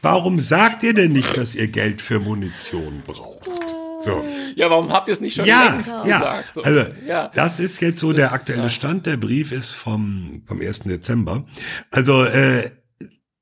Warum 0.00 0.38
sagt 0.38 0.84
ihr 0.84 0.94
denn 0.94 1.12
nicht, 1.12 1.36
dass 1.36 1.56
ihr 1.56 1.66
Geld 1.66 2.00
für 2.02 2.20
Munition 2.20 3.02
braucht? 3.04 3.63
So. 4.04 4.24
Ja, 4.56 4.70
warum 4.70 4.92
habt 4.92 5.08
ihr 5.08 5.14
es 5.14 5.20
nicht 5.20 5.34
schon 5.34 5.46
ja, 5.46 5.70
längst 5.70 5.94
ja. 6.06 6.18
gesagt? 6.18 6.54
So. 6.54 6.62
Also, 6.62 6.86
ja. 7.06 7.30
das 7.34 7.60
ist 7.60 7.80
jetzt 7.80 7.98
so 7.98 8.10
Das 8.10 8.16
der 8.16 8.26
ist, 8.26 8.32
aktuelle 8.32 8.62
ja. 8.62 8.70
Stand. 8.70 9.06
Der 9.06 9.16
Brief 9.16 9.52
ist 9.52 9.70
vom, 9.70 10.42
vom 10.46 10.60
1. 10.60 10.80
Dezember. 10.80 11.44
Also, 11.90 12.24
äh, 12.24 12.70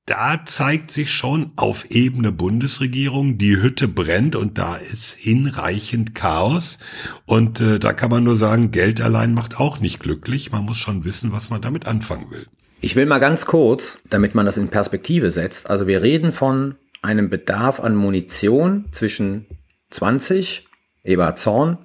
da 0.06 0.44
zeigt 0.44 0.90
sich 0.90 1.10
schon 1.10 1.52
auf 1.54 1.90
Ebene 1.90 2.32
Bundesregierung, 2.32 3.38
die 3.38 3.56
Hütte 3.56 3.86
brennt 3.86 4.34
und 4.34 4.58
da 4.58 4.76
ist 4.76 5.14
hinreichend 5.16 6.14
Chaos. 6.14 6.78
Und 7.24 7.60
äh, 7.60 7.78
da 7.78 7.92
kann 7.92 8.10
man 8.10 8.24
nur 8.24 8.34
sagen, 8.34 8.72
Geld 8.72 9.00
allein 9.00 9.32
macht 9.32 9.60
auch 9.60 9.78
nicht 9.78 10.00
glücklich. 10.00 10.50
Man 10.50 10.64
muss 10.64 10.78
schon 10.78 11.04
wissen, 11.04 11.32
was 11.32 11.50
man 11.50 11.60
damit 11.60 11.86
anfangen 11.86 12.30
will. 12.30 12.46
Ich 12.80 12.96
will 12.96 13.06
mal 13.06 13.20
ganz 13.20 13.46
kurz, 13.46 13.98
damit 14.10 14.34
man 14.34 14.44
das 14.44 14.56
in 14.56 14.68
Perspektive 14.68 15.30
setzt. 15.30 15.70
Also 15.70 15.86
wir 15.86 16.02
reden 16.02 16.32
von 16.32 16.74
einem 17.00 17.30
Bedarf 17.30 17.78
an 17.78 17.94
Munition 17.94 18.86
zwischen 18.90 19.46
20, 19.92 20.66
Eberhard 21.04 21.38
Zorn, 21.38 21.78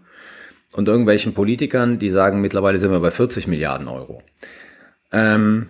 und 0.74 0.88
irgendwelchen 0.88 1.34
Politikern, 1.34 1.98
die 1.98 2.10
sagen, 2.10 2.42
mittlerweile 2.42 2.80
sind 2.80 2.92
wir 2.92 3.00
bei 3.00 3.12
40 3.12 3.48
Milliarden 3.48 3.88
Euro. 3.88 4.22
Ähm, 5.12 5.70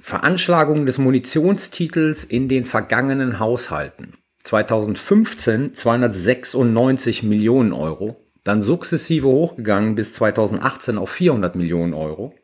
Veranschlagung 0.00 0.86
des 0.86 0.98
Munitionstitels 0.98 2.24
in 2.24 2.48
den 2.48 2.64
vergangenen 2.64 3.38
Haushalten. 3.38 4.14
2015 4.44 5.74
296 5.74 7.22
Millionen 7.22 7.72
Euro, 7.72 8.24
dann 8.44 8.62
sukzessive 8.62 9.28
hochgegangen 9.28 9.94
bis 9.94 10.14
2018 10.14 10.96
auf 10.96 11.10
400 11.10 11.54
Millionen 11.54 11.92
Euro. 11.92 12.34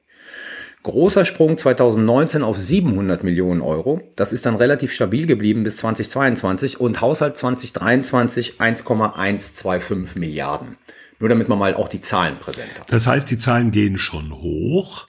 Großer 0.84 1.24
Sprung 1.24 1.56
2019 1.56 2.42
auf 2.42 2.58
700 2.58 3.24
Millionen 3.24 3.62
Euro. 3.62 4.02
Das 4.16 4.32
ist 4.32 4.44
dann 4.44 4.54
relativ 4.54 4.92
stabil 4.92 5.26
geblieben 5.26 5.64
bis 5.64 5.78
2022 5.78 6.78
und 6.78 7.00
Haushalt 7.00 7.38
2023 7.38 8.60
1,125 8.60 10.16
Milliarden. 10.20 10.76
Nur 11.18 11.30
damit 11.30 11.48
man 11.48 11.58
mal 11.58 11.74
auch 11.74 11.88
die 11.88 12.02
Zahlen 12.02 12.36
präsent 12.36 12.78
hat. 12.78 12.92
Das 12.92 13.06
heißt, 13.06 13.30
die 13.30 13.38
Zahlen 13.38 13.70
gehen 13.70 13.96
schon 13.96 14.32
hoch, 14.34 15.08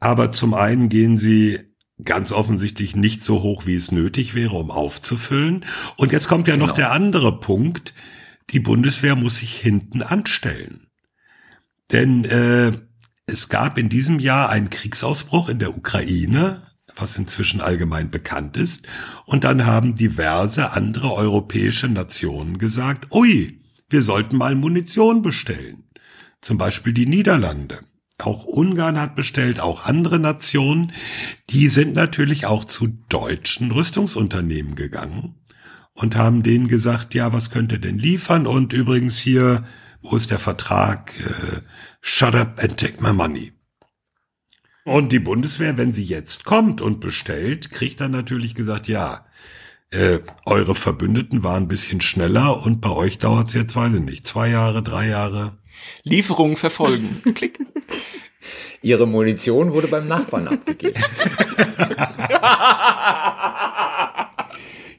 aber 0.00 0.32
zum 0.32 0.54
einen 0.54 0.88
gehen 0.88 1.16
sie 1.16 1.60
ganz 2.02 2.32
offensichtlich 2.32 2.96
nicht 2.96 3.22
so 3.22 3.42
hoch, 3.42 3.64
wie 3.64 3.76
es 3.76 3.92
nötig 3.92 4.34
wäre, 4.34 4.56
um 4.56 4.72
aufzufüllen. 4.72 5.64
Und 5.96 6.10
jetzt 6.10 6.26
kommt 6.26 6.48
ja 6.48 6.56
noch 6.56 6.74
Genau. 6.74 6.76
der 6.76 6.92
andere 6.92 7.38
Punkt. 7.38 7.94
Die 8.50 8.60
Bundeswehr 8.60 9.14
muss 9.14 9.36
sich 9.36 9.56
hinten 9.56 10.02
anstellen. 10.02 10.88
Denn 11.92 12.24
äh, 12.24 12.72
es 13.26 13.48
gab 13.48 13.76
in 13.76 13.88
diesem 13.88 14.20
Jahr 14.20 14.50
einen 14.50 14.70
Kriegsausbruch 14.70 15.48
in 15.48 15.58
der 15.58 15.76
Ukraine, 15.76 16.62
was 16.94 17.16
inzwischen 17.16 17.60
allgemein 17.60 18.10
bekannt 18.10 18.56
ist. 18.56 18.86
Und 19.26 19.44
dann 19.44 19.66
haben 19.66 19.96
diverse 19.96 20.72
andere 20.72 21.12
europäische 21.12 21.88
Nationen 21.88 22.58
gesagt, 22.58 23.12
ui, 23.12 23.60
wir 23.90 24.02
sollten 24.02 24.36
mal 24.36 24.54
Munition 24.54 25.22
bestellen. 25.22 25.84
Zum 26.40 26.56
Beispiel 26.56 26.92
die 26.92 27.06
Niederlande. 27.06 27.80
Auch 28.18 28.44
Ungarn 28.44 28.98
hat 28.98 29.14
bestellt, 29.14 29.60
auch 29.60 29.84
andere 29.84 30.18
Nationen. 30.18 30.92
Die 31.50 31.68
sind 31.68 31.94
natürlich 31.94 32.46
auch 32.46 32.64
zu 32.64 32.86
deutschen 33.08 33.72
Rüstungsunternehmen 33.72 34.76
gegangen 34.76 35.34
und 35.92 36.16
haben 36.16 36.42
denen 36.42 36.68
gesagt, 36.68 37.12
ja, 37.14 37.32
was 37.32 37.50
könnt 37.50 37.72
ihr 37.72 37.78
denn 37.78 37.98
liefern? 37.98 38.46
Und 38.46 38.72
übrigens 38.72 39.18
hier, 39.18 39.64
wo 40.10 40.16
ist 40.16 40.30
der 40.30 40.38
Vertrag? 40.38 41.12
Äh, 41.20 41.60
shut 42.00 42.34
up 42.34 42.62
and 42.62 42.76
take 42.76 43.02
my 43.02 43.12
money. 43.12 43.52
Und 44.84 45.12
die 45.12 45.18
Bundeswehr, 45.18 45.76
wenn 45.76 45.92
sie 45.92 46.04
jetzt 46.04 46.44
kommt 46.44 46.80
und 46.80 47.00
bestellt, 47.00 47.70
kriegt 47.70 48.00
dann 48.00 48.12
natürlich 48.12 48.54
gesagt, 48.54 48.86
ja, 48.86 49.26
äh, 49.90 50.20
eure 50.44 50.74
Verbündeten 50.74 51.42
waren 51.42 51.64
ein 51.64 51.68
bisschen 51.68 52.00
schneller 52.00 52.62
und 52.64 52.80
bei 52.80 52.90
euch 52.90 53.18
dauert 53.18 53.48
es 53.48 53.54
jetzt, 53.54 53.74
weiß 53.74 53.94
ich 53.94 54.00
nicht, 54.00 54.26
zwei 54.26 54.48
Jahre, 54.48 54.82
drei 54.82 55.08
Jahre. 55.08 55.58
Lieferungen 56.04 56.56
verfolgen. 56.56 57.22
Klick. 57.34 57.58
Ihre 58.82 59.06
Munition 59.06 59.72
wurde 59.72 59.88
beim 59.88 60.06
Nachbarn 60.06 60.48
abgegeben. 60.48 61.02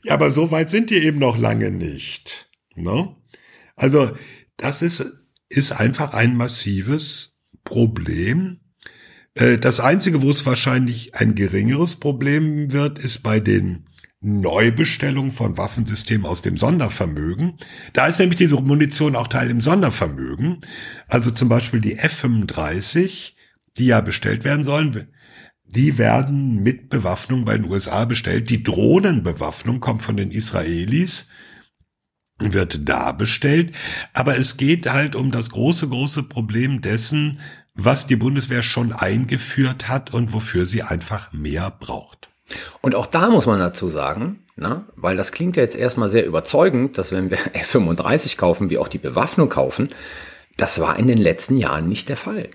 Ja, 0.08 0.14
aber 0.14 0.32
so 0.32 0.52
weit 0.52 0.70
sind 0.70 0.90
die 0.90 1.04
eben 1.04 1.20
noch 1.20 1.38
lange 1.38 1.70
nicht. 1.70 2.50
Ne? 2.76 3.14
Also 3.76 4.12
das 4.58 4.82
ist, 4.82 5.06
ist 5.50 5.72
einfach 5.72 6.14
ein 6.14 6.36
massives 6.36 7.36
Problem. 7.64 8.60
Äh, 9.36 9.58
Das 9.58 9.80
Einzige, 9.80 10.22
wo 10.22 10.30
es 10.30 10.46
wahrscheinlich 10.46 11.16
ein 11.16 11.36
geringeres 11.36 11.96
Problem 11.96 12.72
wird, 12.72 13.00
ist 13.00 13.24
bei 13.24 13.40
den 13.40 13.86
Neubestellungen 14.20 15.32
von 15.32 15.58
Waffensystemen 15.58 16.26
aus 16.26 16.42
dem 16.42 16.58
Sondervermögen. 16.58 17.58
Da 17.94 18.08
ist 18.08 18.20
nämlich 18.20 18.38
diese 18.38 18.56
Munition 18.56 19.16
auch 19.16 19.28
Teil 19.28 19.50
im 19.50 19.62
Sondervermögen. 19.62 20.62
Also 21.08 21.30
zum 21.32 21.50
Beispiel 21.50 21.82
die 21.82 21.98
F-35, 21.98 23.34
die 23.78 23.86
ja 23.86 24.02
bestellt 24.02 24.44
werden 24.44 24.64
sollen, 24.64 25.08
die 25.66 25.98
werden 25.98 26.64
mit 26.64 26.90
Bewaffnung 26.90 27.46
bei 27.46 27.58
den 27.58 27.70
USA 27.70 28.06
bestellt. 28.06 28.50
Die 28.50 28.64
Drohnenbewaffnung 28.64 29.80
kommt 29.80 30.02
von 30.02 30.18
den 30.18 30.32
Israelis, 30.32 31.28
wird 32.40 32.88
da 32.88 33.12
bestellt. 33.12 33.72
Aber 34.14 34.38
es 34.38 34.58
geht 34.58 34.92
halt 34.92 35.16
um 35.16 35.32
das 35.32 35.50
große, 35.50 35.88
große 35.88 36.24
Problem 36.24 36.82
dessen, 36.82 37.40
was 37.74 38.08
die 38.08 38.16
Bundeswehr 38.16 38.64
schon 38.64 38.92
eingeführt 38.92 39.88
hat 39.88 40.14
und 40.14 40.34
wofür 40.34 40.66
sie 40.66 40.84
einfach 40.84 41.32
mehr 41.32 41.72
braucht. 41.72 42.30
Und 42.82 42.96
auch 42.96 43.06
da 43.06 43.30
muss 43.30 43.46
man 43.46 43.60
dazu 43.60 43.90
sagen, 43.90 44.40
na, 44.56 44.88
weil 44.96 45.18
das 45.18 45.32
klingt 45.32 45.58
ja 45.58 45.64
jetzt 45.64 45.76
erstmal 45.76 46.10
sehr 46.10 46.26
überzeugend, 46.26 46.98
dass 46.98 47.12
wenn 47.12 47.30
wir 47.30 47.38
F-35 47.54 48.38
kaufen, 48.38 48.70
wir 48.70 48.82
auch 48.82 48.88
die 48.88 48.98
Bewaffnung 48.98 49.50
kaufen. 49.50 49.90
Das 50.58 50.80
war 50.80 50.98
in 50.98 51.08
den 51.08 51.20
letzten 51.20 51.58
Jahren 51.58 51.88
nicht 51.88 52.10
der 52.10 52.18
Fall. 52.18 52.50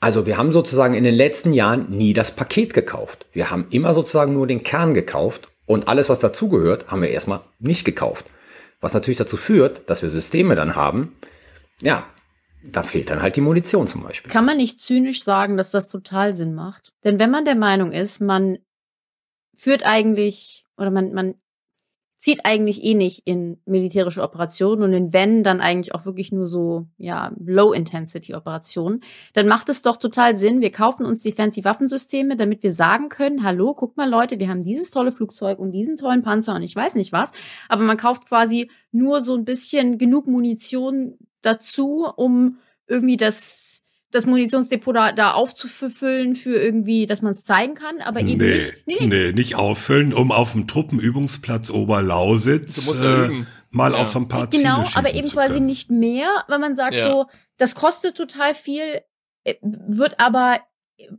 Also 0.00 0.26
wir 0.26 0.36
haben 0.36 0.52
sozusagen 0.52 0.94
in 0.94 1.04
den 1.04 1.14
letzten 1.14 1.52
Jahren 1.52 1.90
nie 1.90 2.12
das 2.12 2.30
Paket 2.30 2.74
gekauft. 2.74 3.26
Wir 3.32 3.50
haben 3.50 3.66
immer 3.70 3.94
sozusagen 3.94 4.34
nur 4.34 4.46
den 4.46 4.62
Kern 4.62 4.94
gekauft 4.94 5.48
und 5.66 5.88
alles, 5.88 6.08
was 6.08 6.18
dazugehört, 6.18 6.88
haben 6.88 7.02
wir 7.02 7.10
erstmal 7.10 7.40
nicht 7.58 7.84
gekauft. 7.84 8.26
Was 8.80 8.94
natürlich 8.94 9.18
dazu 9.18 9.36
führt, 9.36 9.88
dass 9.90 10.02
wir 10.02 10.08
Systeme 10.08 10.54
dann 10.54 10.76
haben, 10.76 11.16
ja, 11.82 12.06
da 12.62 12.82
fehlt 12.82 13.10
dann 13.10 13.22
halt 13.22 13.36
die 13.36 13.40
Munition 13.40 13.88
zum 13.88 14.02
Beispiel. 14.02 14.30
Kann 14.30 14.44
man 14.44 14.56
nicht 14.56 14.80
zynisch 14.80 15.22
sagen, 15.22 15.56
dass 15.56 15.70
das 15.70 15.88
total 15.88 16.34
Sinn 16.34 16.54
macht? 16.54 16.92
Denn 17.04 17.18
wenn 17.18 17.30
man 17.30 17.44
der 17.44 17.54
Meinung 17.54 17.92
ist, 17.92 18.20
man 18.20 18.58
führt 19.54 19.84
eigentlich 19.84 20.64
oder 20.76 20.90
man, 20.90 21.12
man 21.12 21.34
zieht 22.18 22.44
eigentlich 22.44 22.82
eh 22.82 22.94
nicht 22.94 23.22
in 23.26 23.60
militärische 23.64 24.22
Operationen 24.22 24.82
und 24.82 24.92
in 24.92 25.12
wenn 25.12 25.44
dann 25.44 25.60
eigentlich 25.60 25.94
auch 25.94 26.04
wirklich 26.04 26.32
nur 26.32 26.48
so 26.48 26.86
ja 26.96 27.32
Low-Intensity-Operationen, 27.38 29.00
dann 29.34 29.46
macht 29.46 29.68
es 29.68 29.82
doch 29.82 29.96
total 29.96 30.34
Sinn. 30.34 30.60
Wir 30.60 30.72
kaufen 30.72 31.06
uns 31.06 31.22
die 31.22 31.32
fancy 31.32 31.64
Waffensysteme, 31.64 32.36
damit 32.36 32.62
wir 32.64 32.72
sagen 32.72 33.08
können: 33.08 33.44
Hallo, 33.44 33.72
guck 33.74 33.96
mal 33.96 34.10
Leute, 34.10 34.38
wir 34.40 34.48
haben 34.48 34.64
dieses 34.64 34.90
tolle 34.90 35.12
Flugzeug 35.12 35.60
und 35.60 35.70
diesen 35.70 35.96
tollen 35.96 36.22
Panzer 36.22 36.56
und 36.56 36.62
ich 36.62 36.74
weiß 36.74 36.96
nicht 36.96 37.12
was. 37.12 37.30
Aber 37.68 37.84
man 37.84 37.96
kauft 37.96 38.26
quasi 38.26 38.70
nur 38.90 39.20
so 39.20 39.36
ein 39.36 39.44
bisschen 39.44 39.96
genug 39.96 40.26
Munition 40.26 41.18
dazu, 41.42 42.08
um 42.16 42.58
irgendwie 42.88 43.16
das 43.16 43.82
das 44.10 44.24
Munitionsdepot 44.26 44.96
da, 44.96 45.12
da 45.12 45.32
aufzufüllen 45.32 46.34
für 46.34 46.56
irgendwie, 46.56 47.06
dass 47.06 47.20
man 47.22 47.32
es 47.32 47.44
zeigen 47.44 47.74
kann, 47.74 48.00
aber 48.00 48.20
eben 48.20 48.36
nee, 48.38 48.54
nicht. 48.54 48.74
Nee, 48.86 49.06
nee, 49.06 49.32
nicht 49.32 49.56
auffüllen, 49.56 50.14
um 50.14 50.32
auf 50.32 50.52
dem 50.52 50.66
Truppenübungsplatz 50.66 51.70
Oberlausitz 51.70 52.76
Du 52.76 52.82
musst 52.82 53.02
ja 53.02 53.26
äh, 53.26 53.44
mal 53.70 53.92
Ja. 53.92 53.98
auf 53.98 54.10
so 54.12 54.18
ein 54.18 54.28
paar 54.28 54.46
Genau, 54.48 54.76
Ziele 54.76 54.84
schießen 54.86 54.98
aber 55.04 55.14
eben 55.14 55.28
zu 55.28 55.34
quasi 55.34 55.60
nicht 55.60 55.90
mehr, 55.90 56.28
weil 56.48 56.58
man 56.58 56.74
sagt 56.74 56.94
Ja. 56.94 57.02
so, 57.02 57.26
das 57.58 57.74
kostet 57.74 58.16
total 58.16 58.54
viel, 58.54 59.02
äh, 59.44 59.54
wird 59.62 60.18
aber, 60.20 60.60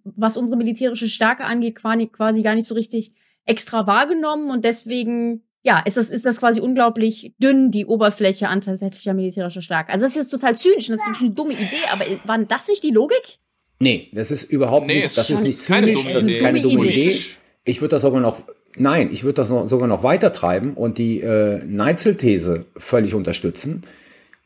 was 0.03 0.36
unsere 0.36 0.57
militärische 0.57 1.07
Stärke 1.07 1.45
angeht, 1.45 1.76
quasi, 1.76 2.07
quasi 2.07 2.41
gar 2.41 2.56
nicht 2.56 2.68
so 2.68 2.74
richtig 2.76 3.14
extra 3.45 3.86
wahrgenommen 3.88 4.49
und 4.49 4.66
deswegen, 4.66 5.44
ja, 5.64 5.80
ist 5.80 5.98
das, 5.98 6.10
ist 6.10 6.26
das 6.26 6.40
quasi 6.40 6.60
unglaublich 6.61 7.34
dünn, 7.38 7.72
die 7.72 7.86
Oberfläche 7.86 8.48
an 8.48 8.61
tatsächlicher 8.61 9.14
militärischer 9.14 9.61
Stärke. 9.61 9.91
Also 9.91 10.06
das 10.06 10.14
ist 10.15 10.23
jetzt 10.23 10.30
total 10.31 10.56
zynisch 10.57 10.90
und 10.90 10.98
das 10.98 11.07
ist 11.07 11.22
eine 11.22 11.31
dumme 11.31 11.53
Idee, 11.53 11.84
aber 11.91 12.06
war 12.26 12.38
das 12.40 12.68
nicht 12.69 12.84
die 12.84 12.91
Logik? 12.91 13.40
Nee, 13.80 14.10
das 14.14 14.31
ist 14.31 14.44
überhaupt 14.44 14.88
Nee, 14.88 15.02
nicht, 15.02 15.18
das 15.18 15.30
ist 15.30 15.41
nicht 15.41 15.65
keine 15.65 15.88
zynisch, 15.88 16.02
dumme 16.02 16.14
das 16.14 16.23
ist 16.23 16.30
Idee. 16.31 16.40
keine 16.41 16.61
Dumme 16.61 16.76
dumme 16.76 16.88
Idee. 16.88 17.10
Idee. 17.10 17.22
Ich 17.65 17.81
würde 17.81 17.91
das 17.95 18.02
sogar 18.02 18.22
noch, 18.22 18.41
nein, 18.76 19.10
ich 19.11 19.23
würde 19.23 19.36
das 19.36 19.49
noch, 19.49 19.68
sogar 19.68 19.88
noch 19.88 20.03
weiter 20.03 20.31
treiben 20.31 20.73
und 20.76 20.98
die 20.98 21.19
äh, 21.22 21.64
Neitzel-These 21.65 22.65
völlig 22.77 23.14
unterstützen, 23.14 23.84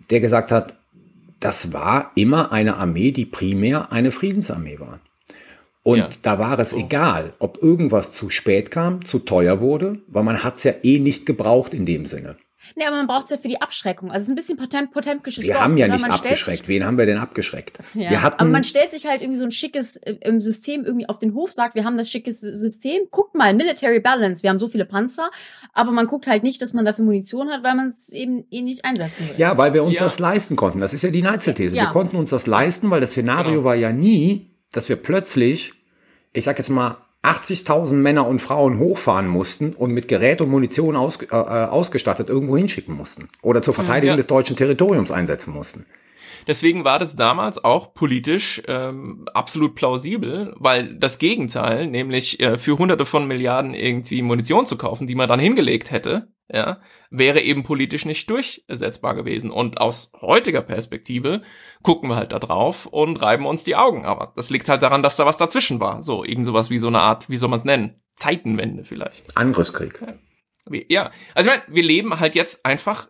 der 0.09 0.19
gesagt 0.19 0.51
hat, 0.51 0.75
das 1.39 1.73
war 1.73 2.11
immer 2.15 2.51
eine 2.51 2.77
Armee, 2.77 3.11
die 3.11 3.25
primär 3.25 3.91
eine 3.91 4.11
Friedensarmee 4.11 4.79
war. 4.79 4.99
Und 5.83 5.97
Ja. 5.99 6.09
da 6.21 6.39
war 6.39 6.57
es 6.59 6.71
egal, 6.73 7.33
ob 7.39 7.61
irgendwas 7.61 8.13
zu 8.13 8.29
spät 8.29 8.71
kam, 8.71 9.05
zu 9.05 9.19
teuer 9.19 9.59
wurde, 9.59 9.99
weil 10.07 10.23
man 10.23 10.43
hat 10.43 10.57
es 10.57 10.63
ja 10.63 10.73
eh 10.81 10.99
nicht 10.99 11.25
gebraucht 11.25 11.73
in 11.73 11.85
dem 11.85 12.05
Sinne. 12.05 12.37
Nee, 12.77 12.85
aber 12.85 12.95
man 12.95 13.07
braucht 13.07 13.25
es 13.25 13.29
ja 13.31 13.35
für 13.37 13.49
die 13.49 13.61
Abschreckung. 13.61 14.09
Also 14.09 14.19
es 14.21 14.23
ist 14.23 14.29
ein 14.29 14.35
bisschen 14.37 14.57
Potem 14.57 14.89
Potemkisches 14.89 15.43
Wir 15.43 15.51
Dorf, 15.55 15.63
haben 15.65 15.75
ja 15.77 15.85
oder? 15.87 15.95
nicht 15.95 16.09
abgeschreckt. 16.09 16.69
Wen 16.69 16.85
haben 16.85 16.97
wir 16.97 17.05
denn 17.05 17.17
abgeschreckt? 17.17 17.77
Ja, 17.93 18.09
wir 18.09 18.21
hatten, 18.21 18.39
aber 18.39 18.49
man 18.49 18.63
stellt 18.63 18.89
sich 18.89 19.05
halt 19.05 19.21
irgendwie 19.21 19.37
so 19.37 19.43
ein 19.43 19.51
schickes 19.51 19.97
äh, 19.97 20.15
System 20.39 20.85
irgendwie 20.85 21.09
auf 21.09 21.19
den 21.19 21.33
Hof, 21.33 21.51
sagt, 21.51 21.75
wir 21.75 21.83
haben 21.83 21.97
das 21.97 22.09
schickes 22.09 22.39
System. 22.39 23.01
Guckt 23.11 23.35
mal, 23.35 23.53
Military 23.53 23.99
Balance, 23.99 24.41
wir 24.43 24.49
haben 24.49 24.59
so 24.59 24.69
viele 24.69 24.85
Panzer, 24.85 25.29
aber 25.73 25.91
man 25.91 26.07
guckt 26.07 26.25
halt 26.25 26.43
nicht, 26.43 26.61
dass 26.61 26.71
man 26.71 26.85
dafür 26.85 27.03
Munition 27.03 27.49
hat, 27.49 27.63
weil 27.63 27.75
man 27.75 27.89
es 27.89 28.07
eben 28.13 28.45
eh 28.49 28.61
nicht 28.61 28.85
einsetzen 28.85 29.27
will. 29.27 29.35
Ja, 29.37 29.57
weil 29.57 29.73
wir 29.73 29.83
uns 29.83 29.95
Ja. 29.95 30.03
das 30.05 30.19
leisten 30.19 30.55
konnten. 30.55 30.79
Das 30.79 30.93
ist 30.93 31.01
ja 31.03 31.09
die 31.09 31.21
Neitzel-These. 31.21 31.75
Ja. 31.75 31.83
Wir 31.83 31.89
konnten 31.91 32.15
uns 32.15 32.29
das 32.29 32.47
leisten, 32.47 32.89
weil 32.89 33.01
das 33.01 33.11
Szenario 33.11 33.65
war 33.65 33.75
ja 33.75 33.91
nie, 33.91 34.52
dass 34.73 34.89
wir 34.89 34.97
plötzlich, 34.97 35.73
ich 36.33 36.43
sag 36.43 36.57
jetzt 36.57 36.69
mal, 36.69 36.97
80.000 37.23 37.93
Männer 37.93 38.27
und 38.27 38.41
Frauen 38.41 38.79
hochfahren 38.79 39.27
mussten 39.27 39.71
und 39.73 39.91
mit 39.91 40.09
Gerät 40.09 40.41
und 40.41 40.49
Munition 40.49 40.97
aus, 40.97 41.17
äh, 41.21 41.25
äh, 41.27 41.31
ausgestattet 41.37 42.27
irgendwo 42.27 42.57
hinschicken 42.57 42.93
mussten. 42.95 43.29
Oder 43.41 43.61
zur 43.61 43.73
Verteidigung 43.73 44.15
Ja. 44.15 44.17
des 44.17 44.27
deutschen 44.27 44.57
Territoriums 44.57 45.09
einsetzen 45.09 45.53
mussten. 45.53 45.85
Deswegen 46.47 46.83
war 46.83 46.99
das 46.99 47.15
damals 47.15 47.63
auch 47.63 47.93
politisch 47.93 48.61
ähm, 48.67 49.25
absolut 49.33 49.75
plausibel, 49.75 50.53
weil 50.57 50.93
das 50.95 51.17
Gegenteil, 51.17 51.87
nämlich 51.87 52.41
äh, 52.41 52.57
für 52.57 52.77
hunderte 52.77 53.05
von 53.05 53.25
Milliarden 53.25 53.73
irgendwie 53.73 54.21
Munition 54.21 54.65
zu 54.65 54.75
kaufen, 54.77 55.07
die 55.07 55.15
man 55.15 55.29
dann 55.29 55.39
hingelegt 55.39 55.91
hätte, 55.91 56.32
ja, 56.51 56.81
wäre 57.09 57.41
eben 57.41 57.63
politisch 57.63 58.05
nicht 58.05 58.29
durchsetzbar 58.29 59.15
gewesen. 59.15 59.49
Und 59.51 59.79
aus 59.79 60.11
heutiger 60.21 60.61
Perspektive 60.61 61.41
gucken 61.81 62.09
wir 62.09 62.15
halt 62.15 62.31
da 62.31 62.39
drauf 62.39 62.85
und 62.85 63.21
reiben 63.21 63.45
uns 63.45 63.63
die 63.63 63.75
Augen. 63.75 64.05
Aber 64.05 64.33
das 64.35 64.49
liegt 64.49 64.67
halt 64.69 64.81
daran, 64.83 65.03
dass 65.03 65.15
da 65.15 65.25
was 65.25 65.37
dazwischen 65.37 65.79
war. 65.79 66.01
So, 66.01 66.23
irgend 66.23 66.45
sowas 66.45 66.69
wie 66.69 66.79
so 66.79 66.87
eine 66.87 66.99
Art, 67.01 67.29
wie 67.29 67.37
soll 67.37 67.49
man 67.49 67.59
es 67.59 67.65
nennen? 67.65 68.01
Zeitenwende 68.15 68.83
vielleicht. 68.83 69.35
Angriffskrieg. 69.35 70.01
Ja, 70.89 71.11
also 71.35 71.49
ich 71.49 71.55
meine, 71.57 71.75
wir 71.75 71.83
leben 71.83 72.19
halt 72.19 72.35
jetzt 72.35 72.65
einfach 72.65 73.09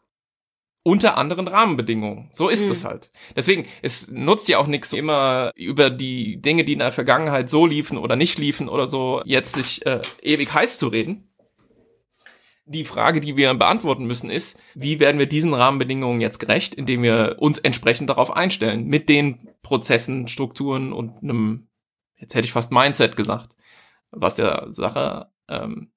unter 0.86 1.18
anderen 1.18 1.48
Rahmenbedingungen. 1.48 2.30
So 2.34 2.50
ist 2.50 2.66
Mhm. 2.66 2.72
es 2.72 2.84
halt. 2.84 3.12
Deswegen, 3.36 3.66
es 3.82 4.10
nutzt 4.12 4.50
ja 4.50 4.58
auch 4.58 4.68
nichts, 4.68 4.92
immer 4.92 5.52
über 5.56 5.90
die 5.90 6.42
Dinge, 6.42 6.66
die 6.66 6.74
in 6.74 6.80
der 6.80 6.92
Vergangenheit 6.92 7.50
so 7.50 7.66
liefen 7.66 7.98
oder 7.98 8.16
nicht 8.16 8.38
liefen 8.38 8.68
oder 8.68 8.88
so, 8.88 9.22
jetzt 9.26 9.56
sich 9.56 9.86
äh, 9.86 10.02
ewig 10.22 10.54
heiß 10.54 10.80
zu 10.80 10.88
reden. 10.88 11.33
Die 12.66 12.86
Frage, 12.86 13.20
die 13.20 13.36
wir 13.36 13.54
beantworten 13.56 14.06
müssen, 14.06 14.30
ist, 14.30 14.58
wie 14.74 15.02
werden 15.02 15.20
wir 15.20 15.28
diesen 15.28 15.54
Rahmenbedingungen 15.54 16.22
jetzt 16.22 16.40
gerecht, 16.40 16.74
indem 16.74 17.04
wir 17.04 17.36
uns 17.40 17.58
entsprechend 17.58 18.10
darauf 18.10 18.32
einstellen, 18.32 18.86
mit 18.86 19.10
den 19.10 19.50
Prozessen, 19.64 20.30
Strukturen 20.30 20.94
und 20.94 21.22
einem, 21.22 21.68
jetzt 22.16 22.36
hätte 22.36 22.46
ich 22.46 22.54
fast 22.54 22.72
Mindset 22.72 23.18
gesagt, 23.18 23.56
was 24.12 24.36
der 24.36 24.68
Sache 24.70 25.28
ähm, 25.50 25.92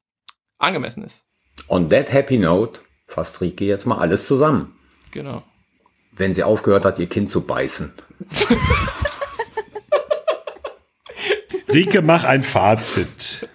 angemessen 0.59 1.05
ist. 1.05 1.25
On 1.69 1.89
that 1.89 2.13
happy 2.13 2.37
note 2.37 2.81
fasst 3.07 3.41
Rike 3.41 3.65
jetzt 3.65 3.87
mal 3.87 3.99
alles 3.99 4.27
zusammen. 4.27 4.77
Genau. 5.13 5.45
Wenn 6.13 6.35
sie 6.35 6.43
aufgehört 6.43 6.85
hat, 6.85 6.99
ihr 6.99 7.09
Kind 7.09 7.31
zu 7.31 7.43
beißen. 7.43 7.93
Rike, 11.69 12.03
mach 12.03 12.25
ein 12.25 12.43
Fazit. 12.43 13.49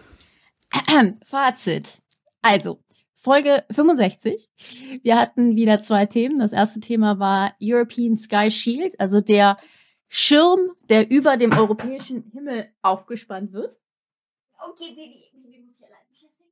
Fazit. 1.25 2.01
Also, 2.41 2.79
Folge 3.23 3.63
65. 3.69 4.49
Wir 5.03 5.15
hatten 5.15 5.55
wieder 5.55 5.77
zwei 5.77 6.07
Themen. 6.07 6.39
Das 6.39 6.53
erste 6.53 6.79
Thema 6.79 7.19
war 7.19 7.53
European 7.61 8.17
Sky 8.17 8.49
Shield, 8.49 8.99
also 8.99 9.21
der 9.21 9.57
Schirm, 10.09 10.71
der 10.89 11.11
über 11.11 11.37
dem 11.37 11.51
europäischen 11.53 12.31
Himmel 12.33 12.69
aufgespannt 12.81 13.53
wird. 13.53 13.79
Okay, 14.57 14.89
Baby, 14.95 15.23
Baby 15.33 15.59
muss 15.59 15.77
hier 15.77 15.87
allein 15.87 16.07
beschäftigen. 16.09 16.49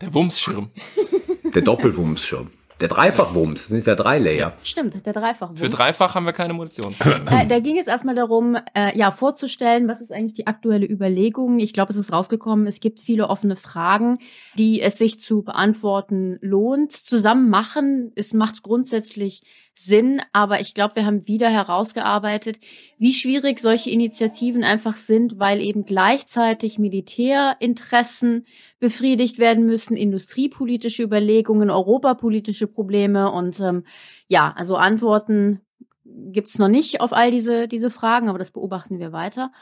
Der 0.00 0.12
Wumsschirm. 0.12 0.70
Der 1.54 1.62
Doppelwumsschirm. 1.62 2.50
Der 2.80 2.88
Dreifachwumms, 2.88 3.62
das 3.62 3.68
sind 3.68 3.86
ja 3.86 3.94
drei 3.94 4.18
Layer. 4.18 4.54
Stimmt, 4.62 5.04
der 5.04 5.12
Dreifach. 5.12 5.50
Für 5.54 5.68
dreifach 5.68 6.14
haben 6.14 6.24
wir 6.24 6.32
keine 6.32 6.54
Munition. 6.54 6.94
Äh, 7.30 7.46
da 7.46 7.60
ging 7.60 7.78
es 7.78 7.86
erstmal 7.86 8.14
darum, 8.14 8.56
äh, 8.74 8.96
ja, 8.98 9.10
vorzustellen, 9.10 9.86
was 9.88 10.00
ist 10.00 10.10
eigentlich 10.10 10.34
die 10.34 10.46
aktuelle 10.46 10.86
Überlegung. 10.86 11.60
Ich 11.60 11.72
glaube, 11.72 11.92
es 11.92 11.98
ist 11.98 12.12
rausgekommen, 12.12 12.66
es 12.66 12.80
gibt 12.80 12.98
viele 12.98 13.28
offene 13.28 13.56
Fragen, 13.56 14.18
die 14.56 14.80
es 14.80 14.98
sich 14.98 15.20
zu 15.20 15.42
beantworten 15.42 16.38
lohnt. 16.40 16.92
Zusammen 16.92 17.50
machen, 17.50 18.12
es 18.16 18.32
macht 18.32 18.62
grundsätzlich 18.62 19.42
Sinn, 19.74 20.20
aber 20.32 20.60
ich 20.60 20.74
glaube, 20.74 20.96
wir 20.96 21.06
haben 21.06 21.26
wieder 21.26 21.48
herausgearbeitet, 21.48 22.58
wie 22.98 23.14
schwierig 23.14 23.60
solche 23.60 23.90
Initiativen 23.90 24.62
einfach 24.62 24.96
sind, 24.96 25.38
weil 25.38 25.60
eben 25.60 25.84
gleichzeitig 25.84 26.78
Militärinteressen 26.78 28.44
befriedigt 28.78 29.38
werden 29.38 29.64
müssen, 29.64 29.96
industriepolitische 29.96 31.02
Überlegungen, 31.02 31.70
europapolitische 31.70 32.66
Probleme 32.74 33.30
und 33.30 33.60
ähm, 33.60 33.84
ja, 34.28 34.52
also 34.56 34.76
Antworten 34.76 35.60
gibt's 36.04 36.58
noch 36.58 36.68
nicht 36.68 37.00
auf 37.00 37.12
all 37.12 37.30
diese, 37.30 37.68
diese 37.68 37.90
Fragen, 37.90 38.28
aber 38.28 38.38
das 38.38 38.50
beobachten 38.50 38.98
wir 38.98 39.12
weiter. 39.12 39.52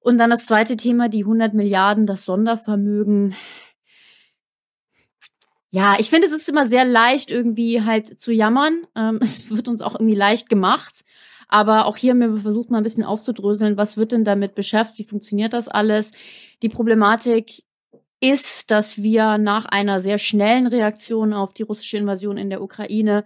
Und 0.00 0.18
dann 0.18 0.30
das 0.30 0.46
zweite 0.46 0.76
Thema, 0.76 1.08
die 1.08 1.24
100 1.24 1.54
Milliarden, 1.54 2.06
das 2.06 2.24
Sondervermögen. 2.24 3.34
Ja, 5.70 5.96
ich 5.98 6.08
finde, 6.08 6.26
es 6.26 6.32
ist 6.32 6.48
immer 6.48 6.66
sehr 6.66 6.84
leicht, 6.84 7.30
irgendwie 7.30 7.82
halt 7.82 8.20
zu 8.20 8.32
jammern. 8.32 8.86
Ähm, 8.94 9.18
es 9.22 9.50
wird 9.50 9.68
uns 9.68 9.82
auch 9.82 9.94
irgendwie 9.94 10.14
leicht 10.14 10.48
gemacht. 10.48 11.04
Aber 11.48 11.86
auch 11.86 11.96
hier 11.96 12.10
haben 12.10 12.20
wir 12.20 12.36
versucht, 12.36 12.70
mal 12.70 12.78
ein 12.78 12.84
bisschen 12.84 13.04
aufzudröseln, 13.04 13.78
was 13.78 13.96
wird 13.96 14.12
denn 14.12 14.24
damit 14.24 14.54
beschäftigt, 14.54 14.98
wie 14.98 15.10
funktioniert 15.10 15.54
das 15.54 15.66
alles? 15.66 16.12
Die 16.62 16.68
Problematik 16.68 17.64
ist, 18.20 18.70
dass 18.70 18.98
wir 18.98 19.38
nach 19.38 19.64
einer 19.66 20.00
sehr 20.00 20.18
schnellen 20.18 20.66
Reaktion 20.66 21.32
auf 21.32 21.54
die 21.54 21.62
russische 21.62 21.98
Invasion 21.98 22.36
in 22.36 22.50
der 22.50 22.62
Ukraine 22.62 23.24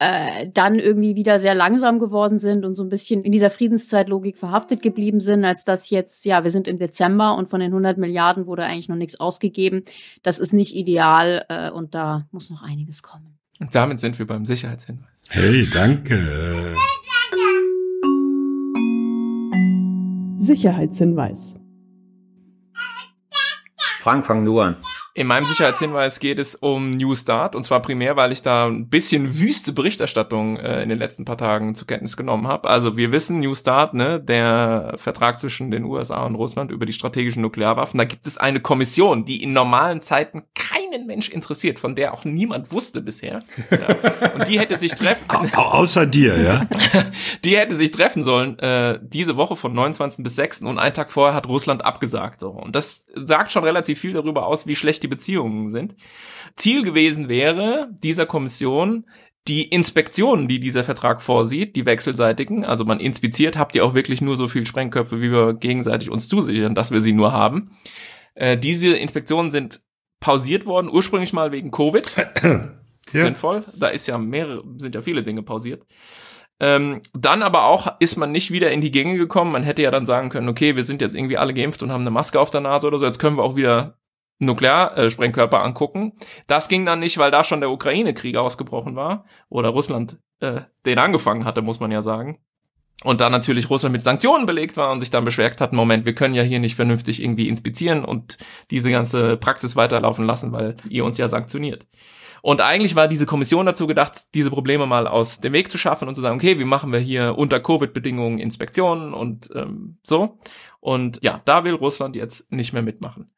äh, 0.00 0.48
dann 0.54 0.78
irgendwie 0.78 1.14
wieder 1.14 1.38
sehr 1.40 1.54
langsam 1.54 1.98
geworden 1.98 2.38
sind 2.38 2.64
und 2.64 2.74
so 2.74 2.82
ein 2.82 2.88
bisschen 2.88 3.22
in 3.22 3.32
dieser 3.32 3.50
Friedenszeitlogik 3.50 4.38
verhaftet 4.38 4.82
geblieben 4.82 5.20
sind, 5.20 5.44
als 5.44 5.64
dass 5.64 5.90
jetzt, 5.90 6.24
ja, 6.24 6.42
wir 6.42 6.50
sind 6.50 6.66
im 6.66 6.78
Dezember 6.78 7.36
und 7.36 7.50
von 7.50 7.60
den 7.60 7.70
100 7.72 7.98
Milliarden 7.98 8.46
wurde 8.46 8.64
eigentlich 8.64 8.88
noch 8.88 8.96
nichts 8.96 9.20
ausgegeben. 9.20 9.84
Das 10.22 10.38
ist 10.38 10.54
nicht 10.54 10.74
ideal 10.74 11.44
äh, 11.50 11.70
und 11.70 11.94
da 11.94 12.26
muss 12.30 12.48
noch 12.48 12.62
einiges 12.62 13.02
kommen. 13.02 13.38
Und 13.58 13.74
damit 13.74 14.00
sind 14.00 14.18
wir 14.18 14.26
beim 14.26 14.46
Sicherheitshinweis. 14.46 15.06
Hey, 15.28 15.68
danke. 15.70 16.74
Sicherheitshinweis. 20.38 21.59
Frank, 24.00 24.26
fang 24.26 24.46
du 24.46 24.60
an. 24.60 24.76
In 25.12 25.26
meinem 25.26 25.44
Sicherheitshinweis 25.44 26.20
geht 26.20 26.38
es 26.38 26.54
um 26.54 26.90
New 26.90 27.14
Start 27.14 27.54
und 27.54 27.64
zwar 27.64 27.82
primär, 27.82 28.16
weil 28.16 28.32
ich 28.32 28.40
da 28.40 28.66
ein 28.66 28.88
bisschen 28.88 29.38
wüste 29.38 29.74
Berichterstattung 29.74 30.56
äh, 30.56 30.82
in 30.82 30.88
den 30.88 30.98
letzten 30.98 31.26
paar 31.26 31.36
Tagen 31.36 31.74
zur 31.74 31.86
Kenntnis 31.86 32.16
genommen 32.16 32.48
habe. 32.48 32.70
Also 32.70 32.96
wir 32.96 33.12
wissen, 33.12 33.40
New 33.40 33.54
Start, 33.54 33.92
ne, 33.92 34.18
der 34.18 34.94
Vertrag 34.96 35.38
zwischen 35.38 35.70
den 35.70 35.84
USA 35.84 36.24
und 36.24 36.34
Russland 36.34 36.70
über 36.70 36.86
die 36.86 36.94
strategischen 36.94 37.42
Nuklearwaffen, 37.42 37.98
da 37.98 38.04
gibt 38.04 38.26
es 38.26 38.38
eine 38.38 38.60
Kommission, 38.60 39.26
die 39.26 39.42
in 39.42 39.52
normalen 39.52 40.00
Zeiten 40.00 40.44
keinen 40.90 41.06
Mensch 41.06 41.28
interessiert, 41.28 41.78
von 41.78 41.94
der 41.94 42.14
auch 42.14 42.24
niemand 42.24 42.72
wusste 42.72 43.00
bisher. 43.00 43.40
Ja. 43.70 44.34
Und 44.34 44.48
die 44.48 44.58
hätte 44.58 44.78
sich 44.78 44.92
treffen. 44.92 45.24
Au 45.28 45.80
außer 45.80 46.06
dir, 46.06 46.38
ja. 46.40 46.68
die 47.44 47.56
hätte 47.56 47.76
sich 47.76 47.90
treffen 47.90 48.24
sollen 48.24 48.58
äh, 48.58 48.98
diese 49.02 49.36
Woche 49.36 49.56
von 49.56 49.72
29. 49.72 50.22
bis 50.24 50.36
6. 50.36 50.62
und 50.62 50.78
einen 50.78 50.94
Tag 50.94 51.10
vorher 51.10 51.34
hat 51.34 51.48
Russland 51.48 51.84
abgesagt. 51.84 52.40
So. 52.40 52.50
Und 52.50 52.74
das 52.74 53.06
sagt 53.14 53.52
schon 53.52 53.64
relativ 53.64 54.00
viel 54.00 54.12
darüber 54.12 54.46
aus, 54.46 54.66
wie 54.66 54.76
schlecht 54.76 55.02
die 55.02 55.08
Beziehungen 55.08 55.70
sind. 55.70 55.94
Ziel 56.56 56.82
gewesen 56.82 57.28
wäre 57.28 57.88
dieser 58.02 58.26
Kommission, 58.26 59.06
die 59.48 59.68
Inspektionen, 59.68 60.48
die 60.48 60.60
dieser 60.60 60.84
Vertrag 60.84 61.22
vorsieht, 61.22 61.74
die 61.74 61.86
wechselseitigen, 61.86 62.64
also 62.64 62.84
man 62.84 63.00
inspiziert, 63.00 63.56
habt 63.56 63.74
ihr 63.74 63.84
auch 63.84 63.94
wirklich 63.94 64.20
nur 64.20 64.36
so 64.36 64.48
viel 64.48 64.66
Sprengköpfe, 64.66 65.20
wie 65.22 65.32
wir 65.32 65.54
gegenseitig 65.54 66.10
uns 66.10 66.28
zusichern, 66.28 66.74
dass 66.74 66.90
wir 66.90 67.00
sie 67.00 67.12
nur 67.12 67.32
haben. 67.32 67.70
Äh, 68.34 68.58
diese 68.58 68.96
Inspektionen 68.96 69.50
sind 69.50 69.80
pausiert 70.20 70.66
worden, 70.66 70.90
ursprünglich 70.90 71.32
mal 71.32 71.52
wegen 71.52 71.70
Covid. 71.70 72.12
ja. 72.42 73.24
Sinnvoll. 73.24 73.64
Da 73.74 73.88
ist 73.88 74.06
ja 74.06 74.18
mehrere, 74.18 74.62
sind 74.76 74.94
ja 74.94 75.02
viele 75.02 75.22
Dinge 75.22 75.42
pausiert. 75.42 75.84
Ähm, 76.60 77.00
dann 77.14 77.42
aber 77.42 77.64
auch 77.64 77.96
ist 78.00 78.16
man 78.16 78.32
nicht 78.32 78.50
wieder 78.50 78.70
in 78.70 78.82
die 78.82 78.90
Gänge 78.90 79.16
gekommen. 79.16 79.50
Man 79.50 79.62
hätte 79.62 79.82
ja 79.82 79.90
dann 79.90 80.04
sagen 80.04 80.28
können, 80.28 80.48
okay, 80.48 80.76
wir 80.76 80.84
sind 80.84 81.00
jetzt 81.00 81.16
irgendwie 81.16 81.38
alle 81.38 81.54
geimpft 81.54 81.82
und 81.82 81.90
haben 81.90 82.02
eine 82.02 82.10
Maske 82.10 82.38
auf 82.38 82.50
der 82.50 82.60
Nase 82.60 82.86
oder 82.86 82.98
so, 82.98 83.06
jetzt 83.06 83.18
können 83.18 83.38
wir 83.38 83.44
auch 83.44 83.56
wieder 83.56 83.98
Nuklearsprengkörper 84.40 85.62
angucken. 85.62 86.12
Das 86.46 86.68
ging 86.68 86.84
dann 86.84 87.00
nicht, 87.00 87.18
weil 87.18 87.30
da 87.30 87.44
schon 87.44 87.60
der 87.60 87.70
Ukraine-Krieg 87.70 88.36
ausgebrochen 88.36 88.94
war 88.96 89.24
oder 89.48 89.70
Russland 89.70 90.18
äh, 90.40 90.62
den 90.84 90.98
angefangen 90.98 91.44
hatte, 91.44 91.62
muss 91.62 91.80
man 91.80 91.90
ja 91.90 92.02
sagen. 92.02 92.38
Und 93.02 93.20
da 93.22 93.30
natürlich 93.30 93.70
Russland 93.70 93.94
mit 93.94 94.04
Sanktionen 94.04 94.44
belegt 94.44 94.76
war 94.76 94.92
und 94.92 95.00
sich 95.00 95.10
dann 95.10 95.24
beschwert 95.24 95.60
hat, 95.60 95.72
Moment, 95.72 96.04
wir 96.04 96.14
können 96.14 96.34
ja 96.34 96.42
hier 96.42 96.60
nicht 96.60 96.76
vernünftig 96.76 97.22
irgendwie 97.22 97.48
inspizieren 97.48 98.04
und 98.04 98.36
diese 98.70 98.90
ganze 98.90 99.38
Praxis 99.38 99.74
weiterlaufen 99.74 100.26
lassen, 100.26 100.52
weil 100.52 100.76
ihr 100.88 101.04
uns 101.04 101.16
ja 101.16 101.28
sanktioniert. 101.28 101.86
Und 102.42 102.60
eigentlich 102.60 102.96
war 102.96 103.08
diese 103.08 103.26
Kommission 103.26 103.66
dazu 103.66 103.86
gedacht, 103.86 104.34
diese 104.34 104.50
Probleme 104.50 104.86
mal 104.86 105.06
aus 105.06 105.40
dem 105.40 105.52
Weg 105.52 105.70
zu 105.70 105.78
schaffen 105.78 106.08
und 106.08 106.14
zu 106.14 106.20
sagen, 106.20 106.36
okay, 106.36 106.58
wie 106.58 106.64
machen 106.64 106.92
wir 106.92 106.98
hier 106.98 107.36
unter 107.36 107.60
Covid-Bedingungen 107.60 108.38
Inspektionen 108.38 109.12
und 109.12 109.50
ähm, 109.54 109.98
so. 110.02 110.38
Und 110.80 111.22
ja, 111.22 111.42
da 111.44 111.64
will 111.64 111.74
Russland 111.74 112.16
jetzt 112.16 112.50
nicht 112.50 112.72
mehr 112.72 112.82
mitmachen. 112.82 113.30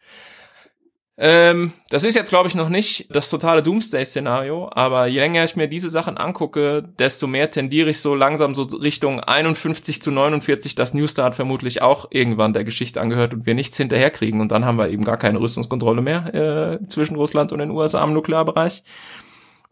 Ähm, 1.18 1.72
das 1.90 2.04
ist 2.04 2.14
jetzt, 2.14 2.30
glaube 2.30 2.48
ich, 2.48 2.54
noch 2.54 2.70
nicht 2.70 3.14
das 3.14 3.28
totale 3.28 3.62
Doomsday-Szenario, 3.62 4.70
aber 4.72 5.06
je 5.06 5.20
länger 5.20 5.44
ich 5.44 5.56
mir 5.56 5.68
diese 5.68 5.90
Sachen 5.90 6.16
angucke, 6.16 6.82
desto 6.98 7.26
mehr 7.26 7.50
tendiere 7.50 7.90
ich 7.90 8.00
so 8.00 8.14
langsam 8.14 8.54
so 8.54 8.62
Richtung 8.62 9.20
51 9.20 10.00
zu 10.00 10.10
49, 10.10 10.74
dass 10.74 10.94
Newstart 10.94 11.34
vermutlich 11.34 11.82
auch 11.82 12.06
irgendwann 12.10 12.54
der 12.54 12.64
Geschichte 12.64 13.00
angehört 13.00 13.34
und 13.34 13.44
wir 13.44 13.54
nichts 13.54 13.76
hinterherkriegen 13.76 14.40
und 14.40 14.52
dann 14.52 14.64
haben 14.64 14.78
wir 14.78 14.88
eben 14.88 15.04
gar 15.04 15.18
keine 15.18 15.38
Rüstungskontrolle 15.38 16.00
mehr 16.00 16.80
äh, 16.82 16.86
zwischen 16.86 17.16
Russland 17.16 17.52
und 17.52 17.58
den 17.58 17.70
USA 17.70 18.02
im 18.02 18.14
Nuklearbereich. 18.14 18.82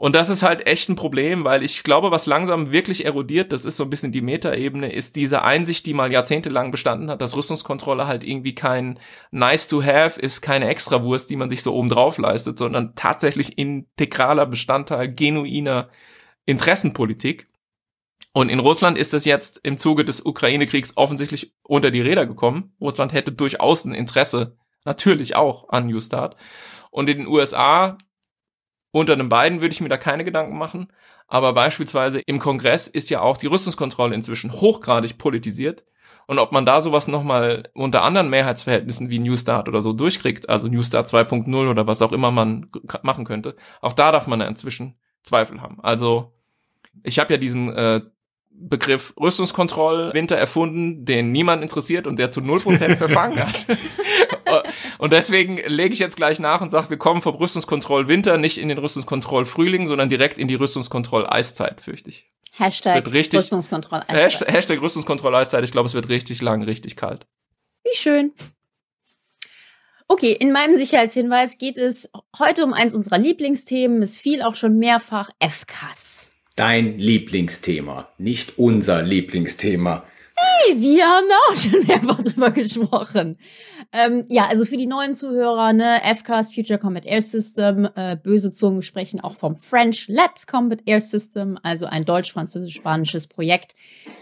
Und 0.00 0.16
das 0.16 0.30
ist 0.30 0.42
halt 0.42 0.66
echt 0.66 0.88
ein 0.88 0.96
Problem, 0.96 1.44
weil 1.44 1.62
ich 1.62 1.82
glaube, 1.82 2.10
was 2.10 2.24
langsam 2.24 2.72
wirklich 2.72 3.04
erodiert, 3.04 3.52
das 3.52 3.66
ist 3.66 3.76
so 3.76 3.84
ein 3.84 3.90
bisschen 3.90 4.12
die 4.12 4.22
Metaebene, 4.22 4.90
ist 4.90 5.14
diese 5.14 5.42
Einsicht, 5.42 5.84
die 5.84 5.92
mal 5.92 6.10
jahrzehntelang 6.10 6.70
bestanden 6.70 7.10
hat, 7.10 7.20
dass 7.20 7.36
Rüstungskontrolle 7.36 8.06
halt 8.06 8.24
irgendwie 8.24 8.54
kein 8.54 8.98
nice 9.30 9.68
to 9.68 9.82
have 9.82 10.18
ist, 10.18 10.40
keine 10.40 10.68
Extrawurst, 10.68 11.28
die 11.28 11.36
man 11.36 11.50
sich 11.50 11.62
so 11.62 11.74
oben 11.74 11.90
drauf 11.90 12.16
leistet, 12.16 12.56
sondern 12.56 12.94
tatsächlich 12.94 13.58
integraler 13.58 14.46
Bestandteil 14.46 15.12
genuiner 15.12 15.90
Interessenpolitik. 16.46 17.46
Und 18.32 18.48
in 18.48 18.60
Russland 18.60 18.96
ist 18.96 19.12
das 19.12 19.26
jetzt 19.26 19.60
im 19.64 19.76
Zuge 19.76 20.06
des 20.06 20.24
Ukraine-Kriegs 20.24 20.96
offensichtlich 20.96 21.52
unter 21.62 21.90
die 21.90 22.00
Räder 22.00 22.26
gekommen. 22.26 22.72
Russland 22.80 23.12
hätte 23.12 23.32
durchaus 23.32 23.84
ein 23.84 23.92
Interesse, 23.92 24.56
natürlich 24.86 25.36
auch 25.36 25.68
an 25.68 25.88
New 25.88 26.00
Start. 26.00 26.36
Und 26.90 27.10
in 27.10 27.18
den 27.18 27.26
USA 27.26 27.98
unter 28.92 29.16
den 29.16 29.28
beiden 29.28 29.60
würde 29.60 29.72
ich 29.72 29.80
mir 29.80 29.88
da 29.88 29.96
keine 29.96 30.24
Gedanken 30.24 30.58
machen. 30.58 30.88
Aber 31.28 31.52
beispielsweise 31.52 32.20
im 32.20 32.40
Kongress 32.40 32.88
ist 32.88 33.08
ja 33.08 33.20
auch 33.20 33.36
die 33.36 33.46
Rüstungskontrolle 33.46 34.14
inzwischen 34.14 34.52
hochgradig 34.52 35.16
politisiert. 35.16 35.84
Und 36.26 36.38
ob 36.38 36.52
man 36.52 36.66
da 36.66 36.80
sowas 36.80 37.08
nochmal 37.08 37.68
unter 37.72 38.02
anderen 38.02 38.30
Mehrheitsverhältnissen 38.30 39.10
wie 39.10 39.18
New 39.18 39.36
Start 39.36 39.68
oder 39.68 39.82
so 39.82 39.92
durchkriegt, 39.92 40.48
also 40.48 40.68
New 40.68 40.82
Start 40.82 41.08
2.0 41.08 41.70
oder 41.70 41.86
was 41.86 42.02
auch 42.02 42.12
immer 42.12 42.30
man 42.30 42.70
machen 43.02 43.24
könnte, 43.24 43.56
auch 43.80 43.92
da 43.92 44.12
darf 44.12 44.26
man 44.26 44.40
ja 44.40 44.46
inzwischen 44.46 44.96
Zweifel 45.22 45.60
haben. 45.60 45.80
Also 45.82 46.32
ich 47.02 47.18
habe 47.18 47.32
ja 47.32 47.38
diesen 47.38 47.72
äh, 47.72 48.00
Begriff 48.68 49.14
Rüstungskontroll-Winter 49.18 50.36
erfunden, 50.36 51.04
den 51.04 51.32
niemand 51.32 51.62
interessiert 51.62 52.06
und 52.06 52.18
der 52.18 52.30
zu 52.30 52.40
0% 52.40 52.96
verfangen 52.96 53.38
hat. 53.38 53.66
und 54.98 55.12
deswegen 55.12 55.56
lege 55.66 55.94
ich 55.94 55.98
jetzt 55.98 56.16
gleich 56.16 56.38
nach 56.38 56.60
und 56.60 56.70
sage, 56.70 56.90
wir 56.90 56.98
kommen 56.98 57.22
vom 57.22 57.34
Rüstungskontroll-Winter 57.34 58.38
nicht 58.38 58.58
in 58.58 58.68
den 58.68 58.78
Rüstungskontroll-Frühling, 58.78 59.86
sondern 59.86 60.08
direkt 60.08 60.38
in 60.38 60.48
die 60.48 60.56
Rüstungskontroll-Eiszeit, 60.56 61.80
fürchte 61.80 62.10
ich. 62.10 62.30
Hashtag 62.52 63.06
Rüstungskontroll-Eiszeit. 63.06 64.16
Hashtag, 64.16 64.52
Hashtag 64.52 64.82
Rüstungskontroll-Eiszeit. 64.82 65.64
Ich 65.64 65.72
glaube, 65.72 65.86
es 65.86 65.94
wird 65.94 66.08
richtig 66.08 66.42
lang, 66.42 66.62
richtig 66.62 66.96
kalt. 66.96 67.26
Wie 67.84 67.96
schön. 67.96 68.32
Okay, 70.08 70.32
in 70.32 70.52
meinem 70.52 70.76
Sicherheitshinweis 70.76 71.56
geht 71.56 71.78
es 71.78 72.10
heute 72.38 72.64
um 72.64 72.72
eins 72.72 72.94
unserer 72.94 73.18
Lieblingsthemen. 73.18 74.02
Es 74.02 74.18
fiel 74.18 74.42
auch 74.42 74.56
schon 74.56 74.76
mehrfach 74.76 75.30
FKs 75.38 76.29
dein 76.56 76.98
Lieblingsthema, 76.98 78.08
nicht 78.18 78.58
unser 78.58 79.02
Lieblingsthema. 79.02 80.04
Hey, 80.36 80.80
wir 80.80 81.04
haben 81.04 81.26
da 81.28 81.34
auch 81.50 81.56
schon 81.56 81.86
mehrfach 81.86 82.22
drüber 82.22 82.50
gesprochen. 82.50 83.36
Ähm, 83.92 84.24
ja, 84.28 84.46
also 84.46 84.64
für 84.64 84.76
die 84.76 84.86
neuen 84.86 85.14
Zuhörer, 85.14 85.72
ne, 85.72 86.00
FCAS 86.02 86.54
Future 86.54 86.78
Combat 86.78 87.04
Air 87.04 87.20
System, 87.20 87.88
äh, 87.94 88.16
böse 88.16 88.50
Zungen 88.50 88.80
sprechen 88.80 89.20
auch 89.20 89.34
vom 89.34 89.56
French 89.56 90.08
Led 90.08 90.46
Combat 90.46 90.80
Air 90.86 91.00
System, 91.00 91.58
also 91.62 91.86
ein 91.86 92.04
deutsch-französisch-spanisches 92.04 93.26
Projekt, 93.26 93.74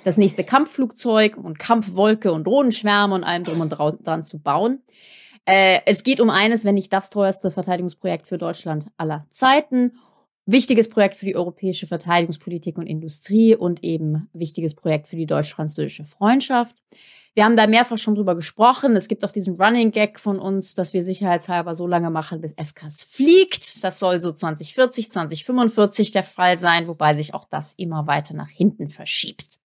das 0.04 0.16
nächste 0.16 0.42
Kampfflugzeug 0.42 1.36
und 1.36 1.58
Kampfwolke 1.58 2.32
und 2.32 2.46
Drohnenschwärme 2.46 3.14
und 3.14 3.24
allem 3.24 3.44
drum 3.44 3.60
und 3.60 3.68
dran 3.68 4.24
zu 4.24 4.38
bauen. 4.38 4.82
Äh, 5.44 5.80
es 5.86 6.02
geht 6.02 6.20
um 6.20 6.30
eines, 6.30 6.64
wenn 6.64 6.74
nicht 6.74 6.92
das 6.92 7.10
teuerste 7.10 7.50
Verteidigungsprojekt 7.50 8.26
für 8.26 8.38
Deutschland 8.38 8.86
aller 8.96 9.26
Zeiten 9.30 9.92
wichtiges 10.48 10.88
Projekt 10.88 11.16
für 11.16 11.26
die 11.26 11.36
europäische 11.36 11.86
Verteidigungspolitik 11.86 12.78
und 12.78 12.86
Industrie 12.86 13.54
und 13.54 13.84
eben 13.84 14.28
wichtiges 14.32 14.74
Projekt 14.74 15.06
für 15.06 15.16
die 15.16 15.26
deutsch-französische 15.26 16.04
Freundschaft. 16.04 16.74
Wir 17.34 17.44
haben 17.44 17.56
da 17.56 17.66
mehrfach 17.66 17.98
schon 17.98 18.14
drüber 18.14 18.34
gesprochen. 18.34 18.96
Es 18.96 19.06
gibt 19.06 19.24
auch 19.24 19.30
diesen 19.30 19.60
Running 19.60 19.92
Gag 19.92 20.18
von 20.18 20.40
uns, 20.40 20.74
dass 20.74 20.94
wir 20.94 21.04
sicherheitshalber 21.04 21.74
so 21.74 21.86
lange 21.86 22.10
machen, 22.10 22.40
bis 22.40 22.54
FKs 22.54 23.02
fliegt. 23.02 23.84
Das 23.84 23.98
soll 23.98 24.20
so 24.20 24.32
2040, 24.32 25.12
2045 25.12 26.10
der 26.12 26.24
Fall 26.24 26.56
sein, 26.56 26.88
wobei 26.88 27.14
sich 27.14 27.34
auch 27.34 27.44
das 27.44 27.74
immer 27.74 28.06
weiter 28.06 28.34
nach 28.34 28.48
hinten 28.48 28.88
verschiebt. 28.88 29.58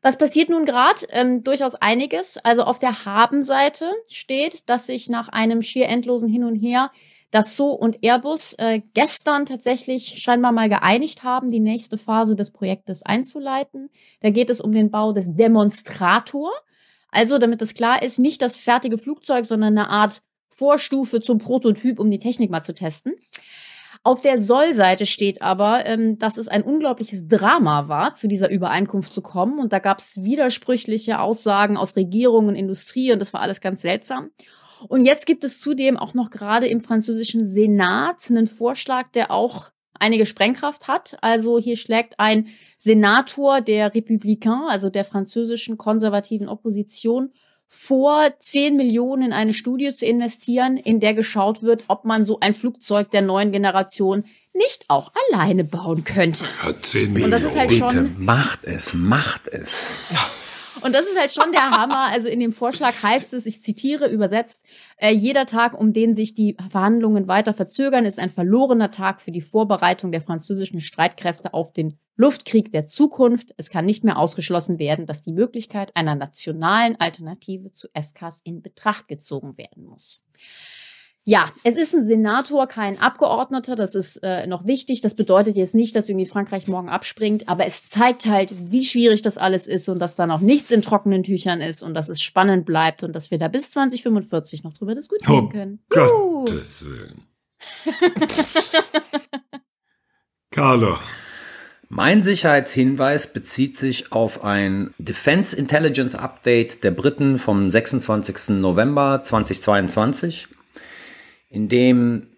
Was 0.00 0.16
passiert 0.16 0.48
nun 0.48 0.64
gerade? 0.64 1.02
Ähm, 1.10 1.44
durchaus 1.44 1.74
einiges. 1.74 2.38
Also 2.38 2.62
auf 2.62 2.78
der 2.78 3.04
Habenseite 3.04 3.92
steht, 4.08 4.68
dass 4.68 4.86
sich 4.86 5.08
nach 5.08 5.28
einem 5.28 5.60
schier 5.60 5.88
endlosen 5.88 6.28
Hin 6.28 6.44
und 6.44 6.56
Her 6.56 6.90
dass 7.30 7.56
So 7.56 7.72
und 7.72 7.98
Airbus 8.02 8.54
äh, 8.54 8.80
gestern 8.94 9.46
tatsächlich 9.46 10.20
scheinbar 10.22 10.52
mal 10.52 10.68
geeinigt 10.68 11.22
haben, 11.22 11.50
die 11.50 11.60
nächste 11.60 11.98
Phase 11.98 12.36
des 12.36 12.50
Projektes 12.50 13.02
einzuleiten. 13.02 13.90
Da 14.20 14.30
geht 14.30 14.50
es 14.50 14.60
um 14.60 14.72
den 14.72 14.90
Bau 14.90 15.12
des 15.12 15.26
Demonstrator. 15.34 16.50
Also, 17.10 17.38
damit 17.38 17.60
das 17.60 17.74
klar 17.74 18.02
ist, 18.02 18.18
nicht 18.18 18.42
das 18.42 18.56
fertige 18.56 18.98
Flugzeug, 18.98 19.46
sondern 19.46 19.76
eine 19.78 19.90
Art 19.90 20.22
Vorstufe 20.48 21.20
zum 21.20 21.38
Prototyp, 21.38 21.98
um 21.98 22.10
die 22.10 22.18
Technik 22.18 22.50
mal 22.50 22.62
zu 22.62 22.74
testen. 22.74 23.14
Auf 24.04 24.20
der 24.20 24.38
Soll-Seite 24.38 25.06
steht 25.06 25.42
aber, 25.42 25.84
ähm, 25.84 26.18
dass 26.18 26.36
es 26.36 26.48
ein 26.48 26.62
unglaubliches 26.62 27.26
Drama 27.28 27.88
war, 27.88 28.12
zu 28.12 28.28
dieser 28.28 28.50
Übereinkunft 28.50 29.12
zu 29.12 29.22
kommen. 29.22 29.58
Und 29.58 29.72
da 29.72 29.80
gab 29.80 29.98
es 29.98 30.22
widersprüchliche 30.22 31.20
Aussagen 31.20 31.76
aus 31.76 31.96
Regierung 31.96 32.46
und 32.46 32.54
Industrie 32.54 33.12
und 33.12 33.18
das 33.18 33.32
war 33.32 33.40
alles 33.40 33.60
ganz 33.60 33.82
seltsam. 33.82 34.30
Und 34.86 35.04
jetzt 35.04 35.26
gibt 35.26 35.44
es 35.44 35.60
zudem 35.60 35.96
auch 35.96 36.14
noch 36.14 36.30
gerade 36.30 36.68
im 36.68 36.80
französischen 36.80 37.46
Senat 37.46 38.16
einen 38.28 38.46
Vorschlag, 38.46 39.10
der 39.12 39.30
auch 39.30 39.70
einige 39.94 40.26
Sprengkraft 40.26 40.88
hat. 40.88 41.16
Also 41.20 41.58
hier 41.58 41.76
schlägt 41.76 42.18
ein 42.18 42.48
Senator 42.76 43.60
der 43.60 43.92
Républicains, 43.92 44.68
also 44.68 44.90
der 44.90 45.04
französischen 45.04 45.76
konservativen 45.76 46.48
Opposition, 46.48 47.32
vor, 47.70 48.32
10 48.38 48.76
Millionen 48.76 49.24
in 49.24 49.32
eine 49.34 49.52
Studie 49.52 49.92
zu 49.92 50.06
investieren, 50.06 50.78
in 50.78 51.00
der 51.00 51.12
geschaut 51.12 51.62
wird, 51.62 51.84
ob 51.88 52.06
man 52.06 52.24
so 52.24 52.40
ein 52.40 52.54
Flugzeug 52.54 53.10
der 53.10 53.20
neuen 53.20 53.52
Generation 53.52 54.24
nicht 54.54 54.86
auch 54.88 55.12
alleine 55.30 55.64
bauen 55.64 56.02
könnte. 56.04 56.46
Ja, 56.64 56.72
10 56.80 57.12
Millionen. 57.12 57.24
Und 57.24 57.30
das 57.30 57.42
ist 57.42 57.56
halt 57.56 57.72
schon. 57.72 57.88
Bitte, 57.88 58.10
macht 58.16 58.64
es, 58.64 58.94
macht 58.94 59.48
es. 59.48 59.84
Und 60.82 60.94
das 60.94 61.06
ist 61.06 61.18
halt 61.18 61.32
schon 61.32 61.52
der 61.52 61.70
Hammer. 61.70 62.10
Also 62.10 62.28
in 62.28 62.40
dem 62.40 62.52
Vorschlag 62.52 63.02
heißt 63.02 63.34
es, 63.34 63.46
ich 63.46 63.62
zitiere 63.62 64.08
übersetzt, 64.08 64.62
äh, 64.96 65.10
jeder 65.10 65.46
Tag, 65.46 65.78
um 65.78 65.92
den 65.92 66.14
sich 66.14 66.34
die 66.34 66.56
Verhandlungen 66.70 67.28
weiter 67.28 67.54
verzögern, 67.54 68.04
ist 68.04 68.18
ein 68.18 68.30
verlorener 68.30 68.90
Tag 68.90 69.20
für 69.20 69.32
die 69.32 69.40
Vorbereitung 69.40 70.12
der 70.12 70.22
französischen 70.22 70.80
Streitkräfte 70.80 71.54
auf 71.54 71.72
den 71.72 71.98
Luftkrieg 72.16 72.72
der 72.72 72.86
Zukunft. 72.86 73.54
Es 73.56 73.70
kann 73.70 73.86
nicht 73.86 74.04
mehr 74.04 74.18
ausgeschlossen 74.18 74.78
werden, 74.78 75.06
dass 75.06 75.22
die 75.22 75.32
Möglichkeit 75.32 75.94
einer 75.94 76.14
nationalen 76.14 76.98
Alternative 77.00 77.70
zu 77.70 77.88
FKs 77.94 78.40
in 78.42 78.60
Betracht 78.60 79.08
gezogen 79.08 79.56
werden 79.56 79.84
muss. 79.84 80.24
Ja, 81.28 81.52
es 81.62 81.76
ist 81.76 81.94
ein 81.94 82.06
Senator, 82.06 82.66
kein 82.66 82.98
Abgeordneter. 83.02 83.76
Das 83.76 83.94
ist 83.94 84.16
äh, 84.22 84.46
noch 84.46 84.64
wichtig. 84.64 85.02
Das 85.02 85.14
bedeutet 85.14 85.58
jetzt 85.58 85.74
nicht, 85.74 85.94
dass 85.94 86.08
irgendwie 86.08 86.24
Frankreich 86.24 86.68
morgen 86.68 86.88
abspringt, 86.88 87.50
aber 87.50 87.66
es 87.66 87.84
zeigt 87.84 88.24
halt, 88.24 88.48
wie 88.70 88.82
schwierig 88.82 89.20
das 89.20 89.36
alles 89.36 89.66
ist 89.66 89.90
und 89.90 89.98
dass 89.98 90.14
da 90.14 90.26
noch 90.26 90.40
nichts 90.40 90.70
in 90.70 90.80
trockenen 90.80 91.24
Tüchern 91.24 91.60
ist 91.60 91.82
und 91.82 91.92
dass 91.92 92.08
es 92.08 92.22
spannend 92.22 92.64
bleibt 92.64 93.02
und 93.02 93.12
dass 93.12 93.30
wir 93.30 93.36
da 93.36 93.48
bis 93.48 93.72
2045 93.72 94.64
noch 94.64 94.72
drüber 94.72 94.94
diskutieren 94.94 95.44
Oh 95.44 95.48
können. 95.50 95.80
Gottes 95.90 96.86
Willen. 96.86 97.24
Carlo. 100.50 100.96
Mein 101.90 102.22
Sicherheitshinweis 102.22 103.34
bezieht 103.34 103.76
sich 103.76 104.12
auf 104.12 104.44
ein 104.44 104.94
Defense 104.96 105.54
Intelligence 105.54 106.14
Update 106.14 106.84
der 106.84 106.90
Briten 106.90 107.38
vom 107.38 107.68
26. 107.68 108.60
November 108.60 109.20
2022, 109.24 110.48
in 111.50 111.68
dem 111.68 112.28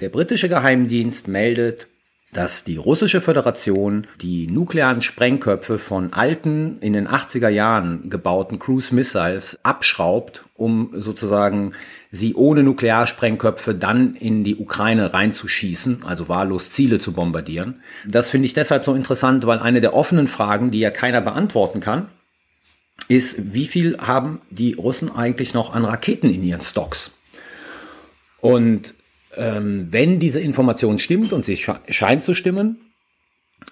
der 0.00 0.08
britische 0.08 0.48
Geheimdienst 0.48 1.28
meldet, 1.28 1.86
dass 2.34 2.64
die 2.64 2.76
russische 2.76 3.20
Föderation 3.20 4.08
die 4.20 4.48
nuklearen 4.48 5.02
Sprengköpfe 5.02 5.78
von 5.78 6.12
alten, 6.12 6.78
in 6.80 6.92
den 6.92 7.08
80er 7.08 7.48
Jahren 7.48 8.10
gebauten 8.10 8.58
Cruise 8.58 8.92
Missiles 8.92 9.58
abschraubt, 9.62 10.44
um 10.54 10.90
sozusagen 10.94 11.74
sie 12.10 12.34
ohne 12.34 12.64
Nuklearsprengköpfe 12.64 13.74
dann 13.74 14.16
in 14.16 14.42
die 14.42 14.56
Ukraine 14.56 15.14
reinzuschießen, 15.14 16.04
also 16.04 16.28
wahllos 16.28 16.70
Ziele 16.70 16.98
zu 16.98 17.12
bombardieren. 17.12 17.82
Das 18.06 18.30
finde 18.30 18.46
ich 18.46 18.54
deshalb 18.54 18.84
so 18.84 18.94
interessant, 18.94 19.46
weil 19.46 19.60
eine 19.60 19.80
der 19.80 19.94
offenen 19.94 20.26
Fragen, 20.26 20.72
die 20.72 20.80
ja 20.80 20.90
keiner 20.90 21.20
beantworten 21.20 21.78
kann, 21.78 22.08
ist, 23.08 23.54
wie 23.54 23.66
viel 23.66 23.98
haben 23.98 24.40
die 24.50 24.74
Russen 24.74 25.14
eigentlich 25.14 25.54
noch 25.54 25.72
an 25.72 25.84
Raketen 25.84 26.30
in 26.30 26.42
ihren 26.42 26.62
Stocks? 26.62 27.12
Und 28.44 28.92
ähm, 29.38 29.88
wenn 29.90 30.18
diese 30.18 30.38
Information 30.38 30.98
stimmt 30.98 31.32
und 31.32 31.46
sie 31.46 31.56
sche 31.56 31.80
scheint 31.88 32.24
zu 32.24 32.34
stimmen, 32.34 32.78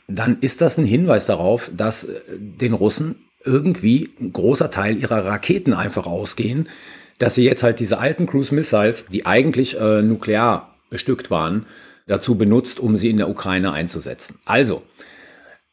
dann 0.09 0.39
ist 0.41 0.63
das 0.63 0.79
ein 0.79 0.87
Hinweis 0.87 1.27
darauf, 1.27 1.71
dass 1.77 2.05
äh, 2.05 2.21
den 2.39 2.73
Russen 2.73 3.17
irgendwie 3.45 4.09
ein 4.19 4.33
großer 4.33 4.71
Teil 4.71 4.97
ihrer 4.97 5.27
Raketen 5.27 5.75
einfach 5.75 6.07
ausgehen, 6.07 6.71
dass 7.19 7.35
sie 7.35 7.45
jetzt 7.45 7.63
halt 7.63 7.81
diese 7.81 7.99
alten 7.99 8.27
Cruise 8.27 8.55
Missiles, 8.55 9.05
die 9.13 9.27
eigentlich 9.27 9.79
äh, 9.79 10.01
nuklear 10.01 10.75
bestückt 10.89 11.31
waren, 11.31 11.67
dazu 12.07 12.37
benutzt, 12.37 12.81
um 12.81 12.97
sie 12.97 13.11
in 13.11 13.19
der 13.19 13.29
Ukraine 13.29 13.73
einzusetzen. 13.73 14.37
Also, 14.47 14.83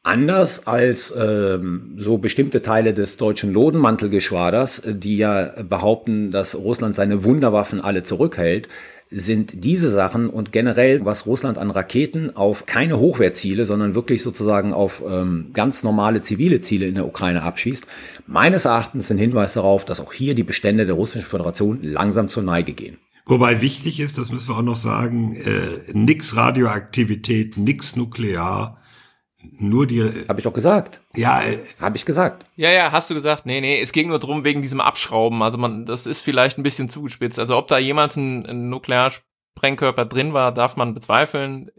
Anders 0.04 0.66
als 0.66 1.14
ähm, 1.18 1.98
so 1.98 2.18
bestimmte 2.18 2.62
Teile 2.62 2.94
des 2.94 3.18
deutschen 3.18 3.52
Lodenmantelgeschwaders, 3.52 4.80
äh, 4.80 4.96
die 4.96 5.18
ja 5.18 5.54
behaupten, 5.64 6.32
dass 6.32 6.56
Russland 6.56 6.96
seine 6.96 7.24
Wunderwaffen 7.24 7.82
alle 7.82 8.04
zurückhält, 8.04 8.70
sind 9.12 9.64
diese 9.64 9.90
Sachen 9.90 10.30
und 10.30 10.52
generell, 10.52 11.04
was 11.04 11.26
Russland 11.26 11.58
an 11.58 11.72
Raketen 11.72 12.36
auf 12.36 12.66
keine 12.66 13.00
Hochwertziele, 13.00 13.66
sondern 13.66 13.96
wirklich 13.96 14.22
sozusagen 14.22 14.72
auf 14.72 15.04
ähm, 15.06 15.50
ganz 15.54 15.84
normale 15.84 16.22
zivile 16.22 16.62
Ziele 16.62 16.86
in 16.86 16.96
der 16.96 17.08
Ukraine 17.08 17.42
abschießt, 17.42 17.88
meines 18.28 18.66
Erachtens 18.66 19.12
ein 19.12 19.18
Hinweis 19.18 19.54
darauf, 19.54 19.84
dass 19.84 20.00
auch 20.00 20.14
hier 20.14 20.36
die 20.36 20.44
Bestände 20.44 20.86
der 20.86 20.96
Russischen 20.96 21.28
Föderation 21.28 21.80
langsam 21.82 22.30
zur 22.30 22.44
Neige 22.44 22.74
gehen. 22.74 22.98
Wobei 23.26 23.62
wichtig 23.62 24.00
ist, 24.00 24.18
das 24.18 24.32
müssen 24.32 24.50
wir 24.50 24.58
auch 24.58 24.64
noch 24.64 24.76
sagen, 24.76 25.36
äh, 25.36 25.94
nix 25.94 26.36
Radioaktivität, 26.36 27.58
nix 27.58 27.96
Nuklear, 27.96 28.78
nur 29.42 29.88
die. 29.88 30.02
Habe 30.28 30.40
ich 30.40 30.44
doch 30.44 30.54
gesagt. 30.54 31.02
Ja, 31.16 31.42
äh, 31.42 31.60
Habe 31.80 31.96
ich 31.96 32.06
gesagt. 32.06 32.46
Ja, 32.56 32.72
ja, 32.72 32.92
hast 32.92 33.10
du 33.10 33.14
gesagt. 33.14 33.46
Nee, 33.46 33.62
nee, 33.62 33.80
es 33.80 33.92
ging 33.92 34.10
nur 34.10 34.20
drum 34.20 34.44
wegen 34.44 34.62
diesem 34.62 34.82
Abschrauben. 34.82 35.42
Also 35.42 35.58
man, 35.58 35.86
das 35.86 36.06
ist 36.06 36.22
vielleicht 36.22 36.58
ein 36.58 36.64
bisschen 36.64 36.90
zugespitzt. 36.90 37.40
Also 37.40 37.58
ob 37.58 37.68
da 37.68 37.78
jemals 37.78 38.18
ein, 38.18 38.46
ein 38.46 38.70
Nuklearsprengkörper 38.70 40.06
drin 40.06 40.34
war, 40.34 40.54
darf 40.54 40.76
man 40.76 40.94
bezweifeln. 40.94 41.72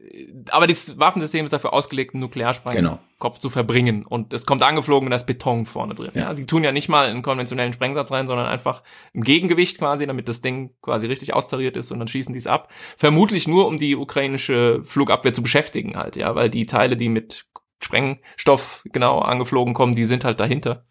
Aber 0.51 0.67
das 0.67 0.99
Waffensystem 0.99 1.45
ist 1.45 1.53
dafür 1.53 1.73
ausgelegt, 1.73 2.15
einen 2.15 2.23
Nuklearsprengkopf 2.23 2.77
Genau. 2.77 2.99
Zu 3.41 3.51
verbringen. 3.51 4.05
Und 4.05 4.33
es 4.33 4.47
kommt 4.47 4.63
angeflogen 4.63 5.07
und 5.07 5.11
da 5.11 5.17
ist 5.17 5.27
Beton 5.27 5.67
vorne 5.67 5.95
drin. 5.95 6.11
Ja. 6.15 6.23
Ja. 6.23 6.35
sie 6.35 6.47
tun 6.47 6.65
ja 6.65 6.73
nicht 6.73 6.89
mal 6.89 7.07
einen 7.07 7.23
konventionellen 7.23 7.73
Sprengsatz 7.73 8.11
rein, 8.11 8.27
sondern 8.27 8.47
einfach 8.47 8.83
ein 9.15 9.23
Gegengewicht 9.23 9.79
quasi, 9.79 10.07
damit 10.07 10.29
das 10.29 10.41
Ding 10.41 10.75
quasi 10.83 11.07
richtig 11.07 11.35
austariert 11.35 11.77
ist 11.77 11.91
und 11.93 11.99
dann 11.99 12.09
schießen 12.09 12.33
die 12.33 12.39
es 12.39 12.47
ab. 12.47 12.73
Vermutlich 12.97 13.47
nur, 13.47 13.69
um 13.69 13.79
die 13.79 13.95
ukrainische 13.95 14.83
Flugabwehr 14.85 15.35
zu 15.35 15.43
beschäftigen 15.43 15.97
halt, 15.97 16.17
ja, 16.17 16.35
weil 16.35 16.51
die 16.51 16.67
Teile, 16.67 16.97
die 16.97 17.09
mit 17.09 17.47
Sprengstoff 17.83 18.83
genau 18.93 19.21
angeflogen 19.21 19.75
kommen, 19.75 19.95
die 19.95 20.07
sind 20.07 20.25
halt 20.25 20.41
dahinter. 20.41 20.85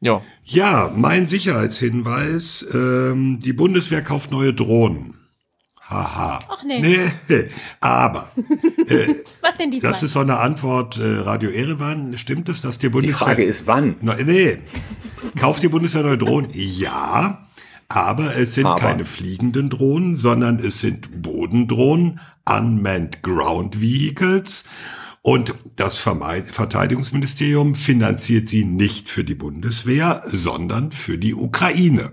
Ja. 0.00 0.20
ja, 0.42 0.92
mein 0.96 1.28
Sicherheitshinweis, 1.28 2.66
ähm, 2.74 3.38
die 3.38 3.52
Bundeswehr 3.52 4.02
kauft 4.02 4.32
neue 4.32 4.52
Drohnen. 4.52 5.21
Haha. 5.92 6.40
Ach 6.48 6.64
nee. 6.64 6.80
Nee, 6.80 7.48
aber 7.80 8.30
äh, 8.88 9.14
Was 9.40 9.58
denn 9.58 9.70
diesmal? 9.70 9.92
das 9.92 10.02
ist 10.02 10.12
so 10.12 10.20
eine 10.20 10.38
Antwort, 10.38 10.98
äh, 10.98 11.18
Radio 11.20 11.50
Erevan. 11.50 12.16
Stimmt 12.16 12.48
es, 12.48 12.60
dass 12.60 12.78
die 12.78 12.86
Die 12.86 12.90
Bundeswehr... 12.90 13.26
Frage 13.26 13.44
ist, 13.44 13.66
wann? 13.66 13.96
No, 14.00 14.14
nee. 14.24 14.58
Kauft 15.38 15.62
die 15.62 15.68
Bundeswehr 15.68 16.02
neue 16.02 16.18
Drohnen? 16.18 16.50
Ja. 16.52 17.46
Aber 17.88 18.36
es 18.36 18.54
sind 18.54 18.66
Aber. 18.66 18.80
keine 18.80 19.04
fliegenden 19.04 19.68
Drohnen, 19.68 20.16
sondern 20.16 20.58
es 20.58 20.80
sind 20.80 21.22
Bodendrohnen, 21.22 22.20
Unmanned 22.46 23.22
Ground 23.22 23.80
Vehicles. 23.82 24.64
Und 25.20 25.54
das 25.76 25.96
Verteidigungsministerium 25.96 27.74
finanziert 27.74 28.48
sie 28.48 28.64
nicht 28.64 29.08
für 29.08 29.24
die 29.24 29.34
Bundeswehr, 29.36 30.22
sondern 30.26 30.90
für 30.90 31.18
die 31.18 31.34
Ukraine. 31.34 32.12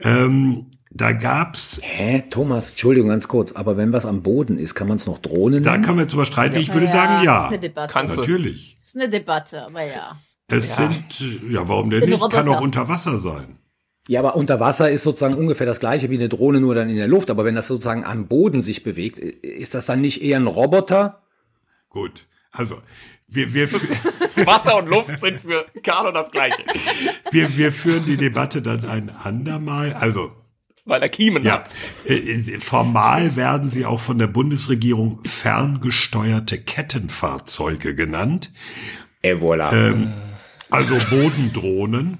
Ähm, 0.00 0.66
da 0.96 1.12
gab's, 1.12 1.80
Hä, 1.82 2.22
Thomas, 2.30 2.70
Entschuldigung, 2.70 3.08
ganz 3.10 3.26
kurz, 3.28 3.52
aber 3.52 3.76
wenn 3.76 3.92
was 3.92 4.06
am 4.06 4.22
Boden 4.22 4.56
ist, 4.58 4.74
kann 4.74 4.86
man 4.88 4.96
es 4.96 5.06
noch 5.06 5.18
Drohnen 5.18 5.62
da 5.64 5.72
nennen? 5.72 5.84
kann 5.84 5.96
man 5.96 6.04
jetzt 6.04 6.12
drüber 6.12 6.24
streiten. 6.26 6.56
Ich 6.56 6.72
würde 6.72 6.86
Ja, 6.86 6.92
sagen, 6.92 7.12
Das 7.12 7.20
ist 7.20 7.26
ja. 7.26 7.46
eine 7.48 7.58
Debatte. 7.58 7.92
Kannst 7.92 8.16
du. 8.16 8.20
Natürlich. 8.20 8.76
Das 8.80 8.88
ist 8.88 8.96
eine 8.96 9.08
Debatte, 9.08 9.62
aber 9.66 9.82
ja. 9.82 10.16
Es 10.46 10.68
Ja. 10.76 10.86
sind, 10.88 11.50
ja, 11.50 11.66
warum 11.68 11.90
denn 11.90 12.08
nicht? 12.08 12.30
Kann 12.30 12.48
auch 12.48 12.60
unter 12.60 12.88
Wasser 12.88 13.18
sein. 13.18 13.58
Ja, 14.06 14.20
aber 14.20 14.36
unter 14.36 14.60
Wasser 14.60 14.90
ist 14.90 15.02
sozusagen 15.02 15.34
ungefähr 15.34 15.66
das 15.66 15.80
gleiche 15.80 16.10
wie 16.10 16.16
eine 16.16 16.28
Drohne, 16.28 16.60
nur 16.60 16.74
dann 16.74 16.90
in 16.90 16.96
der 16.96 17.08
Luft. 17.08 17.30
Aber 17.30 17.44
wenn 17.46 17.54
das 17.54 17.66
sozusagen 17.68 18.04
am 18.04 18.28
Boden 18.28 18.60
sich 18.62 18.82
bewegt, 18.84 19.18
ist 19.18 19.74
das 19.74 19.86
dann 19.86 20.00
nicht 20.02 20.22
eher 20.22 20.38
ein 20.38 20.46
Roboter? 20.46 21.22
Gut. 21.88 22.26
Also, 22.52 22.82
wir, 23.26 23.54
wir, 23.54 23.68
Wasser 24.44 24.76
und 24.76 24.88
Luft 24.90 25.18
sind 25.20 25.40
für 25.40 25.64
Carlo 25.82 26.12
das 26.12 26.30
Gleiche. 26.30 26.62
wir, 27.30 27.56
wir 27.56 27.72
führen 27.72 28.04
die 28.04 28.18
Debatte 28.18 28.60
dann 28.60 28.84
ein 28.84 29.08
andermal. 29.10 29.94
Also, 29.94 30.30
Weil 30.86 31.00
er 31.00 31.08
Kiemen 31.08 31.42
ja, 31.42 31.54
hat. 31.54 31.70
äh, 32.06 32.14
äh, 32.14 32.60
formal 32.60 33.36
werden 33.36 33.70
sie 33.70 33.86
auch 33.86 34.00
von 34.00 34.18
der 34.18 34.26
Bundesregierung 34.26 35.20
ferngesteuerte 35.24 36.58
Kettenfahrzeuge 36.60 37.94
genannt. 37.94 38.52
Et 39.22 39.40
voilà. 39.40 39.72
Ähm, 39.72 40.12
also 40.70 40.96
Bodendrohnen. 41.08 42.18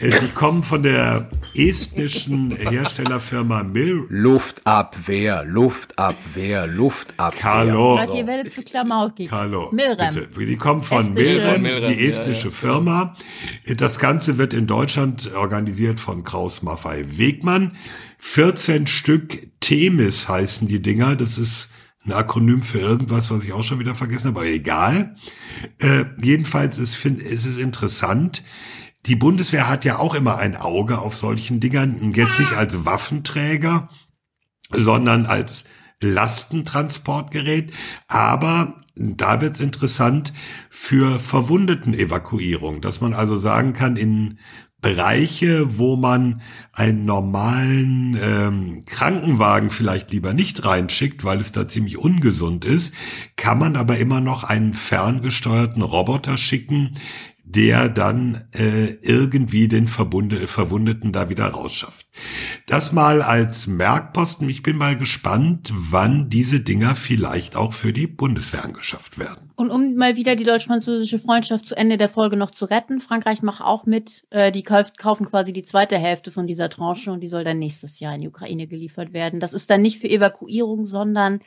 Äh, 0.00 0.20
Die 0.20 0.28
kommen 0.28 0.62
von 0.62 0.82
der 0.82 1.28
estnischen 1.54 2.56
Herstellerfirma 2.56 3.62
Mil 3.64 4.06
Luftabwehr, 4.08 5.44
Luftabwehr, 5.44 6.66
Luftabwehr. 6.66 7.40
Carlo. 7.40 7.96
Leute, 7.96 8.16
ihr 8.16 8.26
werdet 8.26 8.52
zu 8.52 8.62
klamaukig. 8.62 9.28
Carlo, 9.28 9.70
Milrem. 9.72 10.14
bitte. 10.14 10.46
Die 10.46 10.56
kommen 10.56 10.82
von 10.82 11.12
Milrem, 11.12 11.62
Milrem, 11.62 11.92
die 11.92 12.02
ja, 12.02 12.08
estnische 12.08 12.48
ja. 12.48 12.54
Firma. 12.54 13.16
Das 13.76 13.98
Ganze 13.98 14.38
wird 14.38 14.54
in 14.54 14.66
Deutschland 14.66 15.34
organisiert 15.34 16.00
von 16.00 16.24
Kraus 16.24 16.62
Maffei 16.62 17.04
Wegmann. 17.06 17.76
14 18.18 18.86
Stück 18.86 19.48
Themis 19.60 20.28
heißen 20.28 20.68
die 20.68 20.80
Dinger. 20.80 21.16
Das 21.16 21.36
ist 21.36 21.68
ein 22.06 22.12
Akronym 22.12 22.62
für 22.62 22.78
irgendwas, 22.78 23.30
was 23.30 23.44
ich 23.44 23.52
auch 23.52 23.64
schon 23.64 23.78
wieder 23.78 23.94
vergessen 23.94 24.28
habe, 24.28 24.40
aber 24.40 24.48
egal. 24.48 25.16
Äh, 25.78 26.04
jedenfalls 26.22 26.78
ist, 26.78 26.94
find, 26.94 27.20
ist 27.20 27.44
es 27.44 27.58
interessant. 27.58 28.42
Die 29.06 29.16
Bundeswehr 29.16 29.68
hat 29.68 29.84
ja 29.84 29.98
auch 29.98 30.14
immer 30.14 30.38
ein 30.38 30.56
Auge 30.56 30.98
auf 30.98 31.16
solchen 31.16 31.60
Dingern, 31.60 32.12
jetzt 32.12 32.38
nicht 32.38 32.52
als 32.52 32.84
Waffenträger, 32.84 33.88
sondern 34.70 35.26
als 35.26 35.64
Lastentransportgerät. 36.00 37.72
Aber 38.08 38.76
da 38.94 39.40
wird's 39.40 39.60
interessant 39.60 40.32
für 40.68 41.18
Verwundetenevakuierung, 41.18 42.80
dass 42.82 43.00
man 43.00 43.14
also 43.14 43.38
sagen 43.38 43.72
kann, 43.72 43.96
in 43.96 44.38
Bereiche, 44.82 45.78
wo 45.78 45.96
man 45.96 46.40
einen 46.72 47.04
normalen 47.04 48.18
ähm, 48.22 48.84
Krankenwagen 48.86 49.68
vielleicht 49.68 50.10
lieber 50.10 50.32
nicht 50.32 50.64
reinschickt, 50.64 51.22
weil 51.22 51.38
es 51.38 51.52
da 51.52 51.68
ziemlich 51.68 51.98
ungesund 51.98 52.64
ist, 52.64 52.94
kann 53.36 53.58
man 53.58 53.76
aber 53.76 53.98
immer 53.98 54.22
noch 54.22 54.42
einen 54.44 54.72
ferngesteuerten 54.72 55.82
Roboter 55.82 56.38
schicken, 56.38 56.94
der 57.52 57.88
dann 57.88 58.46
äh, 58.52 58.92
irgendwie 59.02 59.66
den 59.66 59.88
Verbunde, 59.88 60.46
Verwundeten 60.46 61.12
da 61.12 61.28
wieder 61.28 61.46
rausschafft. 61.46 62.06
Das 62.66 62.92
mal 62.92 63.22
als 63.22 63.66
Merkposten. 63.66 64.48
Ich 64.48 64.62
bin 64.62 64.76
mal 64.76 64.96
gespannt, 64.96 65.72
wann 65.74 66.30
diese 66.30 66.60
Dinger 66.60 66.94
vielleicht 66.94 67.56
auch 67.56 67.72
für 67.72 67.92
die 67.92 68.06
Bundeswehr 68.06 68.64
angeschafft 68.64 69.18
werden. 69.18 69.50
Und 69.56 69.70
um 69.70 69.96
mal 69.96 70.16
wieder 70.16 70.36
die 70.36 70.44
deutsch-französische 70.44 71.18
Freundschaft 71.18 71.66
zu 71.66 71.76
Ende 71.76 71.98
der 71.98 72.08
Folge 72.08 72.36
noch 72.36 72.52
zu 72.52 72.66
retten, 72.66 73.00
Frankreich 73.00 73.42
macht 73.42 73.62
auch 73.62 73.84
mit. 73.84 74.24
Äh, 74.30 74.52
die 74.52 74.62
kauf, 74.62 74.92
kaufen 74.96 75.26
quasi 75.26 75.52
die 75.52 75.64
zweite 75.64 75.98
Hälfte 75.98 76.30
von 76.30 76.46
dieser 76.46 76.70
Tranche 76.70 77.10
und 77.10 77.20
die 77.20 77.28
soll 77.28 77.42
dann 77.42 77.58
nächstes 77.58 77.98
Jahr 78.00 78.14
in 78.14 78.20
die 78.20 78.28
Ukraine 78.28 78.68
geliefert 78.68 79.12
werden. 79.12 79.40
Das 79.40 79.52
ist 79.52 79.68
dann 79.70 79.82
nicht 79.82 80.00
für 80.00 80.08
Evakuierung, 80.08 80.86
sondern 80.86 81.40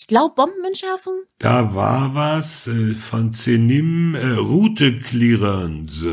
ich 0.00 0.06
glaube 0.06 0.34
Bombenentschärfung. 0.34 1.24
Da 1.38 1.74
war 1.74 2.14
was 2.14 2.66
äh, 2.66 2.94
von 2.94 3.32
Zenim 3.32 4.14
äh, 4.14 4.30
Route 4.38 4.98
Clearance. 5.00 6.06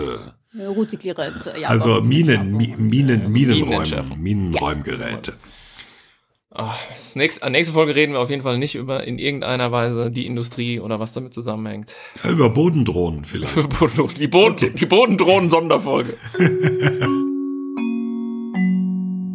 Äh, 0.57 0.65
Route 0.65 0.97
Clearance, 0.97 1.53
ja. 1.59 1.69
Also 1.69 2.01
Minen, 2.01 2.57
Mi- 2.57 2.75
Minen, 2.77 3.31
Minenräume. 3.31 4.03
Minenräumgeräte. 4.17 5.35
Ah, 6.51 6.75
Das 6.95 7.15
nächste, 7.15 7.49
nächste 7.49 7.73
Folge 7.73 7.95
reden 7.95 8.13
wir 8.13 8.19
auf 8.19 8.29
jeden 8.29 8.41
Fall 8.41 8.57
nicht 8.57 8.75
über 8.75 9.05
in 9.05 9.19
irgendeiner 9.19 9.71
Weise 9.71 10.09
die 10.11 10.25
Industrie 10.25 10.79
oder 10.81 10.99
was 10.99 11.13
damit 11.13 11.33
zusammenhängt. 11.33 11.93
Ja, 12.23 12.31
über 12.31 12.49
Bodendrohnen 12.49 13.23
vielleicht. 13.23 13.55
Die, 14.19 14.27
Boden, 14.27 14.73
die 14.75 14.85
Bodendrohnen-Sonderfolge. 14.85 16.15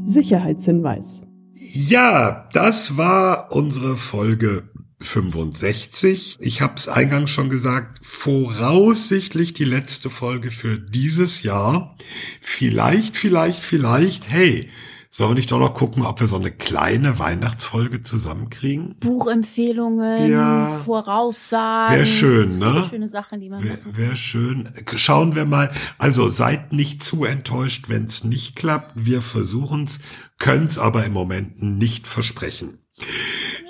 Sicherheitshinweis. 0.04 1.24
Ja, 1.64 2.48
das 2.52 2.96
war 2.96 3.52
unsere 3.52 3.96
Folge 3.96 4.64
65. 5.00 6.38
Ich 6.40 6.60
habe 6.60 6.74
es 6.76 6.88
eingangs 6.88 7.30
schon 7.30 7.50
gesagt, 7.50 8.04
voraussichtlich 8.04 9.54
die 9.54 9.64
letzte 9.64 10.10
Folge 10.10 10.50
für 10.50 10.78
dieses 10.78 11.44
Jahr. 11.44 11.96
Vielleicht, 12.40 13.16
vielleicht, 13.16 13.62
vielleicht, 13.62 14.28
hey, 14.28 14.68
sollen 15.14 15.30
wir 15.30 15.34
nicht 15.34 15.52
doch 15.52 15.58
noch 15.58 15.74
gucken, 15.74 16.06
ob 16.06 16.20
wir 16.20 16.26
so 16.26 16.36
eine 16.36 16.50
kleine 16.50 17.18
Weihnachtsfolge 17.18 18.02
zusammenkriegen? 18.02 18.96
Buchempfehlungen, 18.98 20.30
Ja. 20.30 20.68
Voraussagen. 20.86 21.96
Wär 21.98 22.06
schön, 22.06 22.58
ne? 22.58 22.86
Schöne 22.88 23.10
Sachen, 23.10 23.38
die 23.40 23.50
man 23.50 23.62
Wäre 23.62 23.78
wär 23.92 24.16
schön. 24.16 24.70
Schauen 24.96 25.36
wir 25.36 25.44
mal. 25.44 25.70
Also 25.98 26.30
seid 26.30 26.72
nicht 26.72 27.02
zu 27.02 27.24
enttäuscht, 27.24 27.90
wenn 27.90 28.06
es 28.06 28.24
nicht 28.24 28.56
klappt. 28.56 28.92
Wir 28.94 29.20
versuchen's, 29.20 30.00
können's 30.38 30.78
aber 30.78 31.04
im 31.04 31.12
Moment 31.12 31.62
nicht 31.62 32.06
versprechen. 32.06 32.78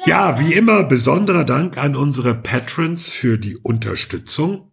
Ja, 0.06 0.38
wie 0.38 0.54
immer 0.54 0.84
besonderer 0.84 1.44
Dank 1.44 1.76
an 1.76 1.96
unsere 1.96 2.34
Patrons 2.34 3.08
für 3.08 3.36
die 3.38 3.56
Unterstützung. 3.56 4.71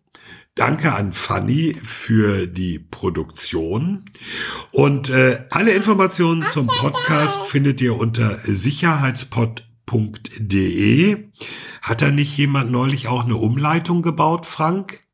Danke 0.60 0.94
an 0.94 1.14
Fanny 1.14 1.74
für 1.82 2.46
die 2.46 2.78
Produktion. 2.80 4.04
Und 4.74 5.10
äh, 5.10 5.46
alle 5.52 5.72
Informationen 5.72 6.46
zum 6.46 6.68
Podcast 6.68 7.46
findet 7.46 7.80
ihr 7.80 7.98
unter 7.98 8.32
sicherheitspod.de. 8.32 11.30
Hat 11.82 12.02
da 12.02 12.12
nicht 12.12 12.38
jemand 12.38 12.72
neulich 12.72 13.08
auch 13.08 13.24
eine 13.24 13.38
Umleitung 13.38 14.02
gebaut, 14.02 14.46
Frank? 14.46 15.06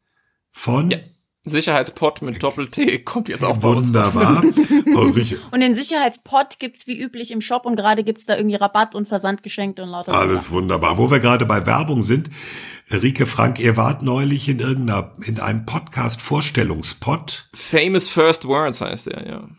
Von? 0.49 0.89
Ja. 0.89 0.97
Sicherheitspot 1.45 2.21
mit 2.21 2.41
Doppel-T 2.41 2.99
kommt 3.03 3.29
jetzt 3.29 3.43
auch 3.43 3.57
bei 3.57 3.67
uns. 3.69 3.93
raus. 3.95 4.15
Wunderbar. 4.15 4.43
Oh, 4.95 5.11
sicher. 5.11 5.35
Und 5.51 5.61
den 5.61 5.75
Sicherheitspot 5.75 6.57
gibt's 6.57 6.87
wie 6.87 6.97
üblich 6.97 7.31
im 7.31 7.41
Shop 7.41 7.65
und 7.65 7.75
gerade 7.75 8.03
gibt's 8.03 8.25
da 8.25 8.37
irgendwie 8.37 8.55
Rabatt 8.55 8.95
und 8.95 9.07
Versandgeschenke 9.09 9.83
und 9.83 9.89
lauter 9.89 10.13
Alles 10.13 10.43
Sachen. 10.45 10.55
wunderbar. 10.55 10.97
Wo 10.97 11.11
wir 11.11 11.19
gerade 11.19 11.45
bei 11.45 11.65
Werbung 11.65 12.03
sind, 12.03 12.29
Rike 12.91 13.25
Frank, 13.25 13.59
ihr 13.59 13.75
wart 13.75 14.03
neulich 14.03 14.47
in 14.47 14.59
irgendeiner, 14.59 15.13
in 15.25 15.39
einem 15.41 15.65
Podcast 15.65 16.21
Vorstellungspot. 16.21 17.49
Famous 17.53 18.07
First 18.07 18.45
Words 18.45 18.79
heißt 18.79 19.07
der, 19.07 19.27
ja. 19.27 19.49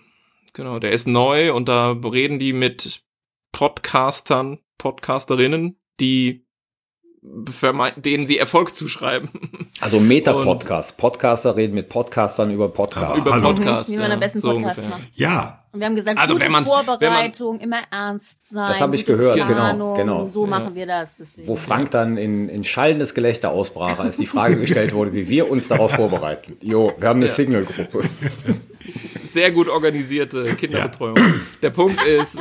Genau, 0.55 0.79
der 0.79 0.93
ist 0.93 1.07
neu 1.07 1.53
und 1.53 1.69
da 1.69 1.91
reden 1.91 2.39
die 2.39 2.55
mit 2.55 3.03
Podcastern, 3.53 4.59
Podcasterinnen, 4.79 5.79
die 6.01 6.46
denen 7.97 8.27
sie 8.27 8.39
Erfolg 8.39 8.75
zuschreiben. 8.75 9.29
Also 9.81 9.99
Meta-Podcast. 9.99 10.97
Podcaster 10.97 11.57
reden 11.57 11.75
mit 11.75 11.89
Podcastern 11.89 12.51
über 12.53 12.69
Podcasts. 12.69 13.21
Über 13.23 13.33
Hallo. 13.35 13.53
Podcast. 13.53 13.91
Wie 13.91 13.97
man 13.97 14.09
ja, 14.09 14.15
am 14.15 14.21
besten 14.21 14.41
so 14.41 14.53
Podcast 14.53 14.79
ungefähr. 14.79 14.99
macht. 14.99 15.11
Ja, 15.15 15.63
Und 15.73 15.81
wir 15.81 15.87
haben 15.87 15.97
gesagt, 15.97 16.19
Also, 16.19 16.35
gute 16.35 16.45
wenn 16.47 16.53
man- 16.53 16.65
Vorbereitung, 16.65 17.59
immer 17.61 17.81
ernst 17.91 18.49
sein. 18.49 18.69
Das 18.69 18.81
hab 18.81 18.95
ich 18.95 19.05
gehört, 19.05 19.35
genau, 19.37 19.47
Planung, 19.47 19.95
genau. 19.97 20.27
So 20.27 20.45
Ja. 20.45 20.51
machen 20.51 20.75
wir 20.75 20.87
das. 20.87 21.17
Deswegen. 21.17 21.49
Wo 21.49 21.57
Frank 21.57 21.91
dann 21.91 22.17
in, 22.17 22.49
in 22.49 22.63
schallendes 22.65 23.13
Gelächter 23.13 23.51
ausbrach, 23.51 23.99
als 23.99 24.17
die 24.19 24.27
Frage 24.27 24.57
gestellt 24.59 24.95
wurde, 24.95 25.13
wie 25.13 25.29
wir 25.29 25.51
uns 25.51 25.69
darauf 25.69 25.91
vorbereiten. 25.93 26.57
Jo, 26.63 26.93
wir 26.99 27.09
haben 27.09 27.19
eine 27.19 27.27
Ja. 27.27 27.33
Signal-Gruppe. 27.33 28.01
Sehr 29.27 29.51
gut 29.51 29.69
organisierte 29.69 30.45
Kinderbetreuung. 30.55 31.17
Der 31.61 31.71
Punkt 31.71 32.03
ist, 32.05 32.39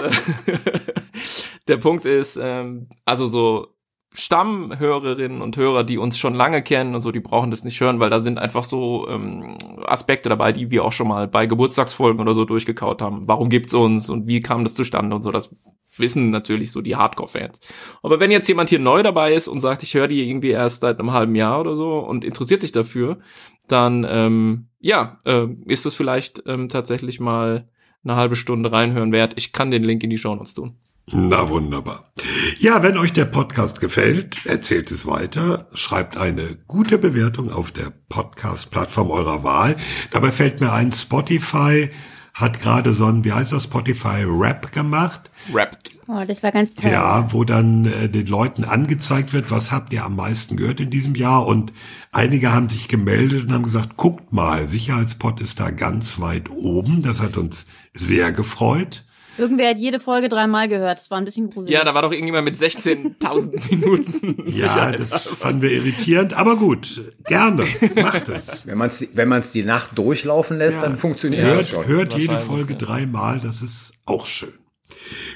der 1.68 1.78
Punkt 1.78 2.06
ist, 2.06 2.38
ähm, 2.41 2.88
also 3.03 3.26
so 3.26 3.68
Stammhörerinnen 4.16 5.42
und 5.42 5.58
Hörer, 5.58 5.84
die 5.84 5.98
uns 5.98 6.18
schon 6.18 6.34
lange 6.34 6.62
kennen 6.64 6.96
und 6.96 7.02
so, 7.02 7.12
die 7.12 7.20
brauchen 7.20 7.52
das 7.52 7.64
nicht 7.64 7.80
hören, 7.80 8.00
weil 8.00 8.10
da 8.10 8.20
sind 8.20 8.40
einfach 8.40 8.64
so 8.64 9.08
ähm, 9.10 9.58
Aspekte 9.86 10.30
dabei, 10.30 10.52
die 10.52 10.72
wir 10.72 10.84
auch 10.86 10.94
schon 10.94 11.08
mal 11.08 11.28
bei 11.28 11.46
Geburtstagsfolgen 11.46 12.22
oder 12.22 12.34
so 12.34 12.46
durchgekaut 12.46 13.02
haben. 13.02 13.28
Warum 13.28 13.50
gibt's 13.50 13.74
uns 13.74 14.10
und 14.10 14.26
wie 14.28 14.42
kam 14.42 14.64
das 14.64 14.74
zustande 14.74 15.16
und 15.16 15.22
so, 15.22 15.32
das 15.32 15.52
wissen 15.98 16.30
natürlich 16.30 16.72
so 16.72 16.82
die 16.82 16.96
Hardcore-Fans. 16.96 17.60
Aber 18.04 18.20
wenn 18.20 18.32
jetzt 18.32 18.48
jemand 18.48 18.70
hier 18.70 18.80
neu 18.80 19.04
dabei 19.04 19.34
ist 19.34 19.48
und 19.48 19.62
sagt, 19.62 19.84
ich 19.84 19.94
höre 19.94 20.08
die 20.08 20.28
irgendwie 20.28 20.50
erst 20.50 20.82
seit 20.82 21.00
einem 21.00 21.14
halben 21.14 21.36
Jahr 21.36 21.60
oder 21.62 21.76
so 21.76 22.00
und 22.00 22.26
interessiert 22.26 22.62
sich 22.62 22.72
dafür, 22.72 23.20
dann 23.68 24.06
ähm, 24.10 24.68
ja, 24.80 25.20
äh, 25.26 25.48
ist 25.66 25.86
es 25.86 25.94
vielleicht 25.94 26.44
ähm, 26.48 26.70
tatsächlich 26.70 27.20
mal 27.20 27.68
eine 28.04 28.16
halbe 28.16 28.36
Stunde 28.36 28.72
reinhören 28.72 29.12
wert. 29.12 29.34
Ich 29.36 29.52
kann 29.52 29.72
den 29.72 29.84
Link 29.84 30.04
in 30.04 30.10
die 30.10 30.18
Show 30.18 30.36
Notes 30.36 30.54
tun. 30.54 30.76
Na 31.07 31.49
wunderbar. 31.49 32.11
Ja, 32.57 32.82
wenn 32.82 32.98
euch 32.98 33.14
der 33.14 33.26
Podcast 33.26 33.80
gefällt, 33.80 34.45
erzählt 34.45 34.90
es 34.90 35.06
weiter, 35.06 35.68
schreibt 35.73 36.18
eine 36.18 36.57
gute 36.68 36.98
Bewertung 36.98 37.52
auf 37.52 37.72
der 37.72 37.91
Podcast-Plattform 38.10 39.11
eurer 39.11 39.44
Wahl. 39.44 39.76
Dabei 40.11 40.32
fällt 40.32 40.61
mir 40.61 40.72
ein, 40.72 40.91
Spotify 40.91 41.90
hat 42.36 42.60
gerade 42.60 42.94
so 42.94 43.06
ein, 43.06 43.23
wie 43.23 43.32
heißt 43.32 43.53
das, 43.53 43.64
Spotify 43.64 44.26
Rap 44.26 44.73
gemacht. 44.73 45.32
Rappt. 45.53 45.91
oh, 46.07 46.23
das 46.27 46.44
war 46.44 46.52
ganz 46.52 46.76
toll. 46.76 46.91
Ja, 46.91 47.32
wo 47.32 47.45
dann 47.45 47.86
äh, 47.86 48.10
den 48.10 48.27
Leuten 48.27 48.65
angezeigt 48.65 49.32
wird, 49.32 49.52
was 49.52 49.72
habt 49.72 49.94
ihr 49.94 50.03
am 50.03 50.18
meisten 50.18 50.57
gehört 50.57 50.82
in 50.82 50.90
diesem 50.90 51.15
Jahr 51.15 51.48
und 51.48 51.72
einige 52.11 52.52
haben 52.52 52.68
sich 52.68 52.90
gemeldet 52.90 53.45
und 53.45 53.53
haben 53.53 53.64
gesagt, 53.64 53.95
guckt 53.95 54.34
mal, 54.34 54.68
Sicherheitspot 54.68 55.40
ist 55.40 55.61
da 55.61 55.72
ganz 55.72 56.19
weit 56.19 56.49
oben. 56.49 57.03
Das 57.03 57.22
hat 57.22 57.38
uns 57.38 57.68
sehr 57.94 58.34
gefreut. 58.34 59.05
Irgendwer 59.38 59.70
hat 59.70 59.78
jede 59.78 59.99
Folge 59.99 60.30
dreimal 60.30 60.68
gehört. 60.68 60.99
Das 60.99 61.12
war 61.12 61.18
ein 61.18 61.26
bisschen 61.26 61.49
gruselig. 61.49 61.74
Ja, 61.74 61.84
da 61.84 61.94
war 61.94 62.02
doch 62.02 62.12
irgendjemand 62.12 62.45
mit 62.45 62.56
16.000 62.56 63.70
Minuten. 63.70 64.44
Ja, 64.48 64.91
das 64.91 65.12
fanden 65.28 65.62
wir 65.62 65.72
irritierend, 65.72 66.34
aber 66.34 66.56
gut, 66.56 67.02
gerne, 67.26 67.66
macht 67.95 68.30
es. 68.30 68.66
Wenn 68.66 68.78
man 68.78 68.88
es 68.88 69.06
wenn 69.14 69.28
man's 69.28 69.52
die 69.52 69.64
Nacht 69.64 69.98
durchlaufen 69.98 70.57
lässt, 70.57 70.82
dann 70.82 70.98
funktioniert 70.98 71.45
das 71.45 71.53
Hört, 71.53 71.68
schon. 71.68 71.86
hört 71.88 72.14
jede 72.18 72.38
Folge 72.38 72.74
ja. 72.74 72.78
dreimal, 72.80 73.40
das 73.40 73.62
ist 73.62 73.94
auch 74.06 74.26
schön. 74.26 74.53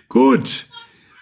Gut, 0.08 0.66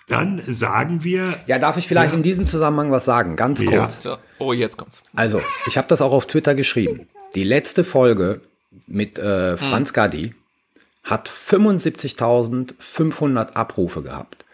dann 0.07 0.41
sagen 0.45 1.03
wir, 1.03 1.39
Ja, 1.47 1.59
darf 1.59 1.77
ich 1.77 1.87
vielleicht 1.87 2.13
in 2.13 2.23
diesem 2.23 2.45
Zusammenhang 2.45 2.91
was 2.91 3.05
sagen? 3.05 3.35
Ganz 3.35 3.59
kurz. 3.65 3.73
Ja. 3.73 3.89
So, 3.99 4.17
oh, 4.39 4.53
jetzt 4.53 4.77
kommt's. 4.77 5.01
Also, 5.15 5.41
ich 5.67 5.77
habe 5.77 5.87
das 5.87 6.01
auch 6.01 6.13
auf 6.13 6.27
Twitter 6.27 6.55
geschrieben. 6.55 7.07
Die 7.35 7.43
letzte 7.43 7.83
Folge 7.83 8.41
mit 8.87 9.19
äh, 9.19 9.57
Franz 9.57 9.91
Gaddi 9.93 10.33
hat 11.07 11.29
75.500 11.29 13.53
Abrufe 13.53 14.03
gehabt. 14.03 14.45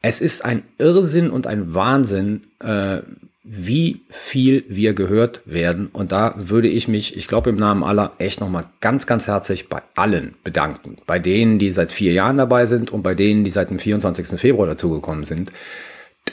Es 0.00 0.20
ist 0.20 0.44
ein 0.44 0.62
Irrsinn 0.78 1.30
und 1.30 1.46
ein 1.46 1.74
Wahnsinn, 1.74 2.48
äh, 2.60 2.98
wie 3.44 4.02
viel 4.10 4.64
wir 4.68 4.94
gehört 4.94 5.42
werden. 5.44 5.88
Und 5.92 6.10
da 6.12 6.34
würde 6.36 6.68
ich 6.68 6.88
mich, 6.88 7.16
ich 7.16 7.28
glaube 7.28 7.50
im 7.50 7.56
Namen 7.56 7.84
aller, 7.84 8.12
echt 8.18 8.40
nochmal 8.40 8.64
ganz, 8.80 9.06
ganz 9.06 9.26
herzlich 9.26 9.68
bei 9.68 9.82
allen 9.94 10.34
bedanken. 10.44 10.96
Bei 11.06 11.18
denen, 11.18 11.58
die 11.58 11.70
seit 11.70 11.92
vier 11.92 12.12
Jahren 12.12 12.38
dabei 12.38 12.66
sind 12.66 12.90
und 12.90 13.02
bei 13.02 13.14
denen, 13.14 13.44
die 13.44 13.50
seit 13.50 13.70
dem 13.70 13.78
24. 13.78 14.40
Februar 14.40 14.66
dazugekommen 14.66 15.24
sind. 15.24 15.50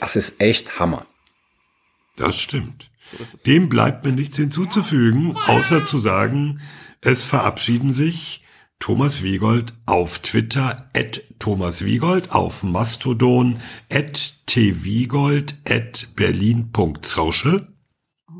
Das 0.00 0.16
ist 0.16 0.40
echt 0.40 0.78
Hammer. 0.78 1.06
das 2.16 2.38
stimmt. 2.38 2.90
Dem 3.46 3.68
bleibt 3.68 4.04
mir 4.04 4.12
nichts 4.12 4.36
hinzuzufügen, 4.36 5.36
außer 5.46 5.86
zu 5.86 5.98
sagen, 5.98 6.60
es 7.02 7.22
verabschieden 7.22 7.92
sich 7.92 8.42
Thomas 8.80 9.22
Wiegold 9.22 9.72
auf 9.86 10.18
Twitter, 10.20 10.86
at 10.96 11.22
Thomas 11.38 11.84
Wiegold, 11.84 12.32
auf 12.32 12.62
Mastodon, 12.62 13.60
at 13.92 14.34
twiegold, 14.46 15.54
at 15.68 16.06
berlin.social. 16.14 17.66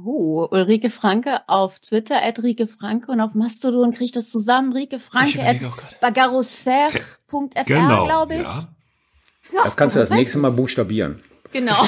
Oh, 0.08 0.46
Ulrike 0.50 0.90
Franke 0.90 1.40
auf 1.48 1.80
Twitter, 1.80 2.22
at 2.22 2.40
Rike 2.42 2.66
Franke 2.68 3.10
und 3.10 3.20
auf 3.20 3.34
Mastodon 3.34 3.90
kriege 3.90 4.04
ich 4.04 4.12
das 4.12 4.30
zusammen. 4.30 4.72
Rike 4.72 5.00
Franke, 5.00 5.42
at 5.42 5.58
bagarosphäre.fr, 6.00 7.64
Genau, 7.64 8.04
glaube 8.04 8.34
ich. 8.36 8.42
ja. 8.42 8.68
Ja, 9.52 9.64
Das 9.64 9.76
kannst 9.76 9.96
du 9.96 10.00
das 10.00 10.10
nächste 10.10 10.38
Mal 10.38 10.52
buchstabieren. 10.52 11.20
Genau. 11.52 11.76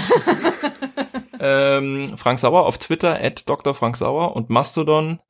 Ähm, 1.41 2.19
Frank 2.19 2.41
Sauer 2.41 2.67
auf 2.67 2.79
Twitter, 2.79 3.15
at 3.23 3.49
Dr. 3.49 3.73
Frank 3.73 3.97
Sauer 3.97 4.35
und 4.35 4.51
Mastodon, 4.51 5.21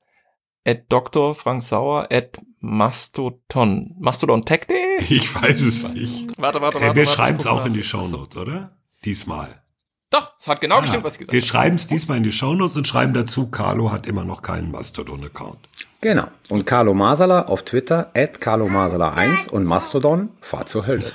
at 0.66 0.90
Dr. 0.90 1.35
Frank 1.35 1.62
Sauer 1.62 2.09
at 2.12 2.39
Mastodon. 2.60 3.94
Mastodon 3.98 4.44
Tech.de? 4.44 4.76
Ich 5.09 5.32
weiß 5.35 5.60
es 5.62 5.89
nicht. 5.89 6.28
Warte, 6.39 6.60
warte, 6.60 6.78
Äh, 6.78 6.82
warte. 6.89 6.97
wir 6.97 7.06
schreiben 7.06 7.39
es 7.39 7.47
auch 7.47 7.64
in 7.66 7.72
die 7.74 7.80
das 7.80 7.89
so? 7.90 8.02
Shownotes, 8.02 8.36
oder? 8.36 8.76
Diesmal. 9.05 9.62
Doch, 10.10 10.32
es 10.39 10.47
hat 10.48 10.60
genau 10.60 10.78
Ah, 10.78 10.80
bestimmt, 10.80 11.05
was 11.05 11.12
ich 11.14 11.18
gesagt 11.20 11.32
wir 11.35 11.43
schreiben 11.43 11.76
es 11.76 11.86
diesmal 11.86 12.16
in 12.16 12.22
die 12.22 12.32
Shownotes 12.32 12.76
und 12.78 12.89
schreiben 12.89 13.12
dazu, 13.14 13.51
Carlo 13.51 13.93
hat 13.93 14.06
immer 14.06 14.24
noch 14.24 14.40
keinen 14.43 14.70
Mastodon-Account. 14.70 15.68
Genau. 16.01 16.26
Und 16.48 16.64
Carlo 16.64 16.94
Masala 16.94 17.43
auf 17.43 17.62
Twitter, 17.64 18.10
at 18.14 18.40
Carlo 18.40 18.68
Masala 18.68 19.12
1 19.14 19.48
und 19.48 19.64
Mastodon, 19.64 20.30
fahr 20.40 20.66
zur 20.66 20.86
Hölle. 20.86 21.12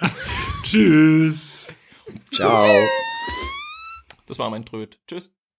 Tschüss. 0.62 1.74
Ciao. 2.32 2.66
Das 4.26 4.38
war 4.38 4.50
mein 4.50 4.64
Tröd. 4.64 4.98
Tschüss. 5.06 5.32